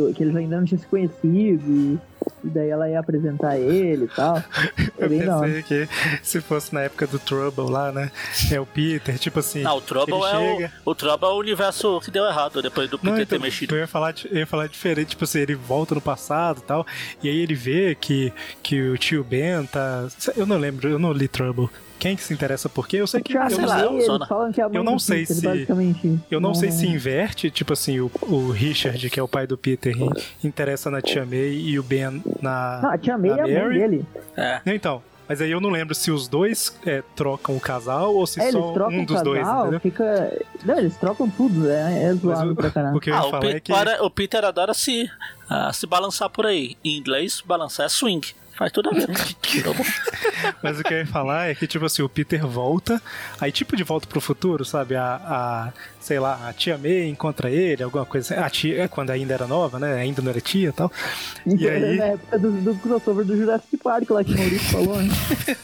que, 0.08 0.14
que 0.14 0.24
eles 0.24 0.36
ainda 0.36 0.58
não 0.58 0.66
tinham 0.66 0.80
se 0.80 0.88
conhecido, 0.88 1.64
e, 1.70 2.00
e 2.44 2.50
daí 2.50 2.70
ela 2.70 2.90
ia 2.90 3.00
apresentar 3.00 3.58
ele 3.58 4.06
e 4.06 4.08
tal. 4.08 4.42
Eu 4.98 5.10
pensei 5.10 5.64
que 5.64 5.90
se 6.24 6.40
fosse 6.42 6.74
na 6.74 6.82
época 6.82 7.06
do 7.06 7.20
Trouble 7.20 7.70
lá, 7.70 7.92
né? 7.92 8.12
É 8.52 8.60
o 8.60 8.66
Peter, 8.66 9.18
tipo 9.20 9.40
assim. 9.40 9.62
Não, 9.62 9.78
o 9.78 9.82
Trouble 9.82 10.16
ele 10.16 10.26
é 10.26 10.56
chega- 10.58 10.74
o. 10.86 10.92
O 10.92 10.96
Trouble 10.96 11.28
é 11.28 11.32
o 11.32 11.38
universo 11.38 12.00
que 12.02 12.12
deu 12.12 12.26
errado 12.26 12.62
depois 12.62 12.90
do 12.90 12.98
Peter 12.98 13.12
Não, 13.12 13.18
ter 13.18 13.24
então, 13.36 13.40
mexido. 13.40 13.76
eu 13.76 13.80
ia 13.80 13.88
falar, 13.88 14.14
eu 14.32 14.38
ia 14.38 14.48
falar 14.48 14.68
diferente, 14.68 15.10
tipo 15.10 15.24
assim, 15.24 15.40
ele 15.40 15.56
volta 15.56 15.94
no 15.96 16.02
passado 16.02 16.60
e 16.60 16.64
tal, 16.64 16.86
e 17.22 17.30
aí 17.30 17.38
ele 17.38 17.56
vê 17.56 17.96
que, 17.96 18.32
que 18.64 18.82
o 18.82 18.98
tio 18.98 19.24
Ben 19.24 19.66
tá. 19.66 20.08
Eu 20.36 20.46
não 20.46 20.58
lembro, 20.58 20.88
eu 20.90 20.98
não 21.00 21.12
li 21.12 21.28
Trouble. 21.28 21.70
Quem 22.00 22.16
que 22.16 22.24
se 22.24 22.34
interessa 22.34 22.68
por 22.70 22.88
quê? 22.88 22.98
Eu 22.98 23.08
sei 23.08 23.22
que. 23.22 23.36
Eu, 23.38 23.50
sei 23.50 23.58
não 23.60 23.68
lá, 23.68 23.80
é 23.82 23.90
mãe 23.90 24.54
Eu 24.74 24.84
não 24.84 25.00
sei 25.00 25.22
Peter, 25.22 25.36
se- 25.36 25.46
basicamente. 25.46 26.20
eu 26.30 26.40
não 26.40 26.54
sei 26.54 26.72
se 26.72 26.88
inverte, 26.88 27.50
tipo 27.50 27.74
assim, 27.74 28.00
o, 28.00 28.12
o 28.24 28.52
Richard, 28.52 29.10
que 29.10 29.20
é 29.20 29.24
o 29.24 29.28
pai 29.28 29.48
do 29.48 29.58
Peter, 29.58 29.96
interessa 30.44 30.90
na 30.92 31.02
tia 31.02 31.26
May 31.26 31.54
e 31.54 31.80
o 31.80 31.84
Ben 31.84 32.22
na. 32.42 32.80
Não, 32.84 32.90
a 32.92 32.98
tia 32.98 33.18
May 33.18 33.32
na 33.32 33.38
é 33.38 33.42
a 33.42 33.48
mãe 33.48 33.64
Mary. 33.64 33.80
dele. 33.80 34.06
É. 34.38 34.62
Então, 34.68 35.02
mas 35.28 35.42
aí 35.42 35.50
eu 35.50 35.60
não 35.60 35.70
lembro 35.72 35.96
se 35.96 36.12
os 36.12 36.28
dois 36.28 36.78
é, 36.86 37.02
trocam 37.16 37.56
o 37.58 37.60
casal 37.60 38.14
ou 38.14 38.28
se 38.28 38.40
É, 38.40 38.52
só 38.52 38.74
um 38.90 39.04
dos 39.06 39.22
dois, 39.24 39.40
casal, 39.42 39.62
entendeu? 39.64 39.80
fica... 39.80 40.38
Não, 40.64 40.78
eles 40.78 40.96
trocam 40.98 41.28
tudo, 41.30 41.70
é, 41.70 42.04
é 42.04 42.14
zoado 42.14 42.52
o- 42.52 42.56
pra 42.56 42.70
caralho. 42.70 42.96
O 42.98 43.00
que 43.00 43.10
eu 43.10 43.14
ia 43.16 43.20
Ah, 43.22 43.26
o, 43.26 43.32
falar 43.32 43.46
é 43.50 43.60
que. 43.60 43.72
para- 43.72 44.04
o 44.06 44.10
Peter 44.10 44.44
adora 44.46 44.74
se, 44.74 45.10
ah, 45.50 45.72
se 45.74 45.88
balançar 45.88 46.30
por 46.30 46.46
aí. 46.46 46.78
Em 46.84 46.98
inglês, 46.98 47.42
balançar 47.46 47.86
é 47.88 47.90
swing. 47.90 48.28
Faz 48.56 48.72
tudo 48.72 48.90
a 48.90 48.94
ver. 48.94 49.08
Mas 50.64 50.80
o 50.80 50.84
que 50.84 50.94
eu 50.94 51.00
ia 51.00 51.06
falar 51.06 51.50
é 51.50 51.56
que, 51.56 51.68
tipo 51.68 51.86
assim, 51.86 52.02
o 52.02 52.10
Peter 52.10 52.46
volta, 52.48 53.02
aí 53.40 53.52
tipo 53.52 53.76
de 53.76 53.84
volta 53.84 54.08
pro 54.08 54.22
futuro, 54.22 54.64
sabe? 54.64 54.96
A, 54.96 55.16
a 55.16 55.74
sei 56.00 56.20
lá, 56.20 56.48
a 56.48 56.54
tia 56.54 56.78
May 56.78 57.08
encontra 57.10 57.50
ele, 57.50 57.84
alguma 57.84 58.06
coisa 58.06 58.34
assim. 58.34 58.44
A 58.44 58.50
tia, 58.50 58.88
quando 58.88 59.10
ainda 59.10 59.34
era 59.34 59.48
nova, 59.48 59.78
né? 59.78 59.96
Ainda 59.96 60.22
não 60.22 60.30
era 60.30 60.40
tia 60.40 60.70
e 60.70 60.72
tal. 60.72 60.92
E 61.46 61.68
aí, 61.68 61.98
Na 61.98 62.06
época 62.06 62.40
do, 62.40 62.52
do 62.52 62.76
crossover 62.76 63.26
do 63.26 63.36
Jurassic 63.36 63.78
Park 63.78 64.10
lá 64.10 64.24
que 64.24 64.34
o 64.34 64.38
Maurício 64.38 64.70
falou, 64.72 65.02
né? 65.02 65.14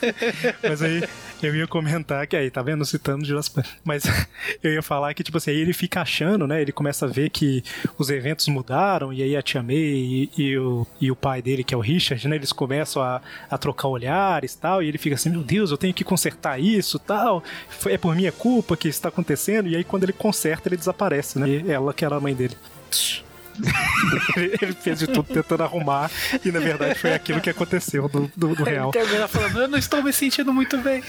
mas 0.64 0.82
aí 0.82 1.04
eu 1.42 1.56
ia 1.56 1.68
comentar 1.68 2.26
que 2.28 2.36
aí, 2.36 2.50
tá 2.50 2.62
vendo? 2.62 2.86
Citando 2.86 3.26
Jurassic 3.26 3.56
Park. 3.56 3.68
Mas 3.84 4.04
eu 4.64 4.74
ia 4.74 4.82
falar 4.82 5.14
que, 5.14 5.24
tipo 5.24 5.38
assim, 5.38 5.52
aí 5.52 5.58
ele 5.58 5.74
fica 5.74 6.02
achando, 6.02 6.48
né? 6.48 6.62
Ele 6.62 6.72
começa 6.72 7.06
a 7.06 7.10
ver 7.10 7.30
que 7.30 7.64
os 7.98 8.10
eventos 8.10 8.48
mudaram, 8.48 9.12
e 9.12 9.24
aí 9.24 9.36
a 9.36 9.42
tia 9.42 9.62
May 9.62 9.76
e, 9.76 10.30
e 10.38 10.58
o, 10.58 10.88
e 11.00 11.12
o 11.12 11.16
pai 11.16 11.42
dele, 11.42 11.64
que 11.64 11.74
é 11.74 11.78
o 11.78 11.82
Richard, 11.82 12.28
né? 12.28 12.36
Eles 12.36 12.52
começam 12.52 13.02
a, 13.02 13.22
a 13.50 13.58
trocar 13.58 13.88
olhares 13.88 14.56
tal, 14.56 14.82
e 14.84 14.88
ele 14.88 14.98
fica 14.98 15.16
assim, 15.16 15.30
meu 15.30 15.44
Deus, 15.44 15.72
eu 15.72 15.78
tenho 15.78 15.94
que 15.94 16.04
consertar 16.04 16.60
isso 16.60 17.00
tal. 17.00 17.44
É 17.86 17.98
por 17.98 18.16
minha 18.16 18.32
culpa 18.32 18.78
que 18.78 18.88
isso 18.88 19.02
tá 19.02 19.10
acontecendo, 19.10 19.68
e 19.68 19.76
aí 19.76 19.84
quando 19.84 20.04
ele 20.04 20.14
conserta, 20.14 20.70
ele 20.70 20.78
desaparece, 20.78 21.40
né? 21.40 21.50
E 21.50 21.72
ela 21.72 21.94
que 21.94 22.06
era 22.06 22.16
a 22.16 22.20
mãe 22.20 22.34
dele. 22.34 22.56
ele, 22.92 23.31
ele 24.62 24.74
fez 24.74 25.00
de 25.00 25.08
tudo 25.08 25.24
tentando 25.24 25.64
arrumar, 25.64 26.10
e 26.44 26.52
na 26.52 26.60
verdade 26.60 26.96
foi 26.96 27.14
aquilo 27.14 27.42
que 27.42 27.50
aconteceu 27.50 28.08
do, 28.08 28.32
do, 28.36 28.56
do 28.56 28.64
real. 28.64 28.92
Ele 28.94 29.04
termina 29.04 29.28
falando, 29.28 29.62
eu 29.62 29.68
não 29.68 29.78
estou 29.78 30.02
me 30.04 30.14
sentindo 30.14 30.54
muito 30.54 30.78
bem. 30.78 31.04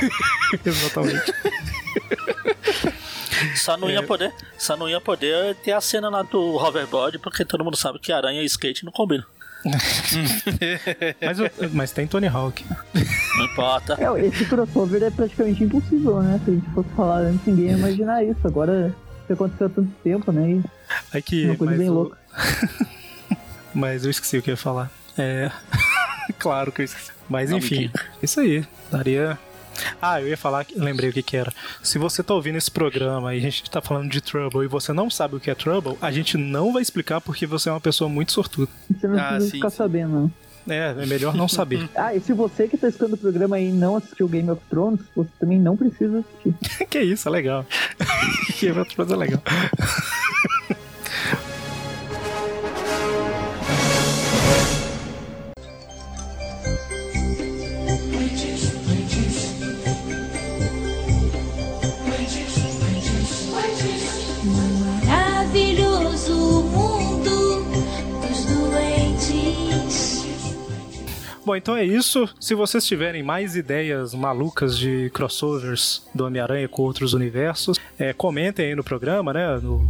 Exatamente. 0.64 1.32
Só 3.56 3.76
não 3.76 3.90
ia 3.90 4.02
poder, 4.02 4.32
só 4.56 4.76
não 4.76 4.88
ia 4.88 5.00
poder 5.00 5.54
ter 5.56 5.72
a 5.72 5.80
cena 5.80 6.08
lá 6.08 6.22
do 6.22 6.54
hoverboard, 6.56 7.18
porque 7.18 7.44
todo 7.44 7.64
mundo 7.64 7.76
sabe 7.76 7.98
que 7.98 8.12
aranha 8.12 8.42
e 8.42 8.46
skate 8.46 8.84
não 8.84 8.92
combinam. 8.92 9.24
Mas, 11.24 11.72
mas 11.72 11.90
tem 11.90 12.06
Tony 12.06 12.26
Hawk. 12.26 12.62
Não 13.36 13.44
importa. 13.46 13.96
É, 13.98 14.26
esse 14.26 14.44
crossover 14.44 15.02
é 15.02 15.10
praticamente 15.10 15.64
impossível, 15.64 16.22
né? 16.22 16.38
Se 16.44 16.50
a 16.50 16.54
gente 16.54 16.70
fosse 16.70 16.88
falar 16.90 17.20
antes, 17.20 17.46
ninguém 17.46 17.66
ia 17.66 17.72
imaginar 17.72 18.22
isso. 18.22 18.46
Agora, 18.46 18.94
isso 19.22 19.32
aconteceu 19.32 19.66
há 19.66 19.70
tanto 19.70 19.90
tempo, 20.02 20.30
né? 20.30 20.50
E 20.50 20.62
Aí 21.12 21.22
que, 21.22 21.44
Uma 21.46 21.56
coisa 21.56 21.70
mas 21.72 21.78
bem 21.80 21.88
o- 21.90 21.92
louca. 21.94 22.18
mas 23.74 24.04
eu 24.04 24.10
esqueci 24.10 24.38
o 24.38 24.42
que 24.42 24.50
eu 24.50 24.52
ia 24.52 24.56
falar. 24.56 24.90
É. 25.16 25.50
claro 26.38 26.70
que 26.72 26.82
eu 26.82 26.84
esqueci. 26.84 27.12
Mas 27.28 27.50
Não, 27.50 27.58
enfim, 27.58 27.90
isso 28.22 28.40
aí. 28.40 28.64
Daria. 28.90 29.38
Ah, 30.00 30.20
eu 30.20 30.28
ia 30.28 30.36
falar, 30.36 30.64
que- 30.64 30.78
lembrei 30.78 31.10
o 31.10 31.12
que 31.12 31.22
que 31.22 31.36
era. 31.36 31.52
Se 31.82 31.98
você 31.98 32.22
tá 32.22 32.32
ouvindo 32.34 32.56
esse 32.56 32.70
programa 32.70 33.34
e 33.34 33.38
a 33.38 33.40
gente 33.40 33.68
tá 33.68 33.80
falando 33.80 34.08
de 34.10 34.20
Trouble 34.20 34.64
e 34.64 34.68
você 34.68 34.92
não 34.92 35.10
sabe 35.10 35.34
o 35.36 35.40
que 35.40 35.50
é 35.50 35.54
Trouble, 35.54 35.96
a 36.00 36.12
gente 36.12 36.36
não 36.36 36.72
vai 36.72 36.82
explicar 36.82 37.20
porque 37.20 37.44
você 37.46 37.68
é 37.68 37.72
uma 37.72 37.80
pessoa 37.80 38.08
muito 38.08 38.30
sortuda. 38.32 38.70
você 38.88 39.08
não 39.08 39.18
Ah, 39.18 39.28
precisa 39.30 39.46
sim, 39.50 39.56
ficar 39.56 39.70
sim. 39.70 39.76
sabendo, 39.76 40.12
não. 40.12 40.32
É, 40.66 40.94
é 40.98 41.06
melhor 41.06 41.34
não 41.34 41.46
saber. 41.48 41.88
Ah, 41.96 42.14
e 42.14 42.20
se 42.20 42.32
você 42.32 42.68
que 42.68 42.76
tá 42.78 42.88
escutando 42.88 43.14
o 43.14 43.18
programa 43.18 43.56
aí 43.56 43.70
não 43.72 43.96
assistiu 43.96 44.28
Game 44.28 44.48
of 44.50 44.62
Thrones, 44.70 45.00
você 45.16 45.28
também 45.40 45.58
não 45.58 45.76
precisa 45.76 46.20
assistir. 46.20 46.86
que 46.86 47.00
isso, 47.00 47.28
é 47.28 47.32
legal. 47.32 47.66
que 48.58 48.70
outra 48.70 48.94
coisa 48.94 49.16
legal. 49.16 49.42
Bom, 71.44 71.54
então 71.54 71.76
é 71.76 71.84
isso. 71.84 72.26
Se 72.40 72.54
vocês 72.54 72.86
tiverem 72.86 73.22
mais 73.22 73.54
ideias 73.54 74.14
malucas 74.14 74.78
de 74.78 75.10
crossovers 75.12 76.02
do 76.14 76.24
Homem-Aranha 76.24 76.66
com 76.68 76.82
outros 76.82 77.12
universos, 77.12 77.78
é, 77.98 78.14
comentem 78.14 78.66
aí 78.66 78.74
no 78.74 78.82
programa, 78.82 79.30
né? 79.34 79.58
No, 79.58 79.86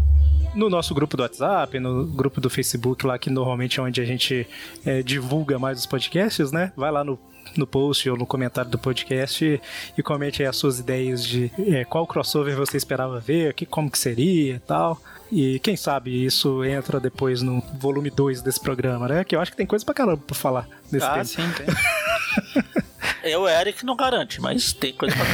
no 0.53 0.69
nosso 0.69 0.93
grupo 0.93 1.17
do 1.17 1.23
WhatsApp, 1.23 1.79
no 1.79 2.07
grupo 2.07 2.41
do 2.41 2.51
Facebook 2.51 3.07
lá, 3.07 3.17
que 3.19 3.31
normalmente 3.31 3.79
é 3.79 3.83
onde 3.83 4.01
a 4.01 4.05
gente 4.05 4.49
é, 4.85 5.01
divulga 5.01 5.57
mais 5.57 5.79
os 5.79 5.87
podcasts, 5.87 6.51
né? 6.51 6.73
Vai 6.77 6.91
lá 6.91 7.05
no, 7.05 7.17
no 7.57 7.69
post 7.69 8.11
ou 8.11 8.17
no 8.17 8.27
comentário 8.27 8.71
do 8.71 8.79
podcast 8.79 9.45
e, 9.45 9.61
e 9.97 10.03
comente 10.03 10.43
aí 10.43 10.49
as 10.49 10.57
suas 10.57 10.81
ideias 10.81 11.25
de 11.25 11.53
é, 11.69 11.85
qual 11.85 12.05
crossover 12.05 12.57
você 12.57 12.77
esperava 12.77 13.21
ver, 13.21 13.55
que, 13.55 13.65
como 13.65 13.89
que 13.89 13.99
seria 13.99 14.57
e 14.57 14.59
tal. 14.59 15.01
E 15.33 15.59
quem 15.61 15.77
sabe 15.77 16.25
isso 16.25 16.65
entra 16.65 17.01
depois 17.01 17.43
no 17.43 17.61
volume 17.79 18.11
2 18.11 18.41
desse 18.43 18.61
programa, 18.61 19.09
né? 19.09 19.25
Que 19.25 19.35
eu 19.35 19.41
acho 19.41 19.51
que 19.51 19.57
tem 19.57 19.67
coisa 19.67 19.85
pra 19.85 19.95
caramba 19.95 20.23
pra 20.27 20.35
falar 20.37 20.69
nesse 20.93 21.05
Ah, 21.07 21.13
tema. 21.13 21.25
sim, 21.25 21.43
tem. 21.57 21.67
Eu, 23.23 23.49
Eric, 23.49 23.87
não 23.87 23.97
garante, 23.97 24.39
mas 24.39 24.75
tem 24.75 24.93
coisa 24.93 25.15
pra. 25.17 25.25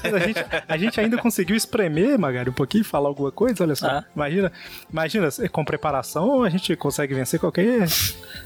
Mas 0.02 0.14
a, 0.14 0.18
gente, 0.26 0.44
a 0.68 0.76
gente 0.78 1.00
ainda 1.00 1.18
conseguiu 1.18 1.54
espremer, 1.54 2.18
Magari, 2.18 2.48
um 2.48 2.52
pouquinho, 2.52 2.82
falar 2.82 3.08
alguma 3.08 3.30
coisa, 3.30 3.62
olha 3.62 3.74
só. 3.76 3.86
Ah. 3.88 4.04
Imagina, 4.16 4.50
imagina, 4.90 5.28
com 5.52 5.62
preparação 5.64 6.42
a 6.42 6.48
gente 6.48 6.74
consegue 6.76 7.12
vencer 7.12 7.38
qualquer 7.38 7.86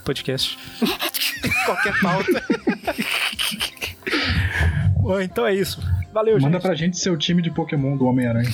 podcast. 0.05 0.59
qualquer 1.67 2.01
pauta. 2.01 2.43
Bom, 5.01 5.21
então 5.21 5.47
é 5.47 5.55
isso. 5.55 5.81
Valeu, 6.13 6.35
Manda 6.41 6.55
gente. 6.55 6.63
pra 6.63 6.75
gente 6.75 6.99
seu 6.99 7.17
time 7.17 7.43
de 7.43 7.51
Pokémon 7.53 7.97
do 7.97 8.07
Homem-Aranha. 8.07 8.51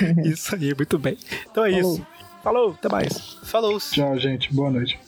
Isso 0.24 0.54
aí, 0.54 0.74
muito 0.74 0.98
bem. 0.98 1.16
Então 1.50 1.64
é 1.64 1.72
Falou. 1.72 1.94
isso. 1.94 2.06
Falou, 2.42 2.70
até 2.70 2.88
mais. 2.88 3.38
Falou. 3.42 3.78
Tchau, 3.78 4.18
gente. 4.18 4.52
Boa 4.54 4.70
noite. 4.70 4.98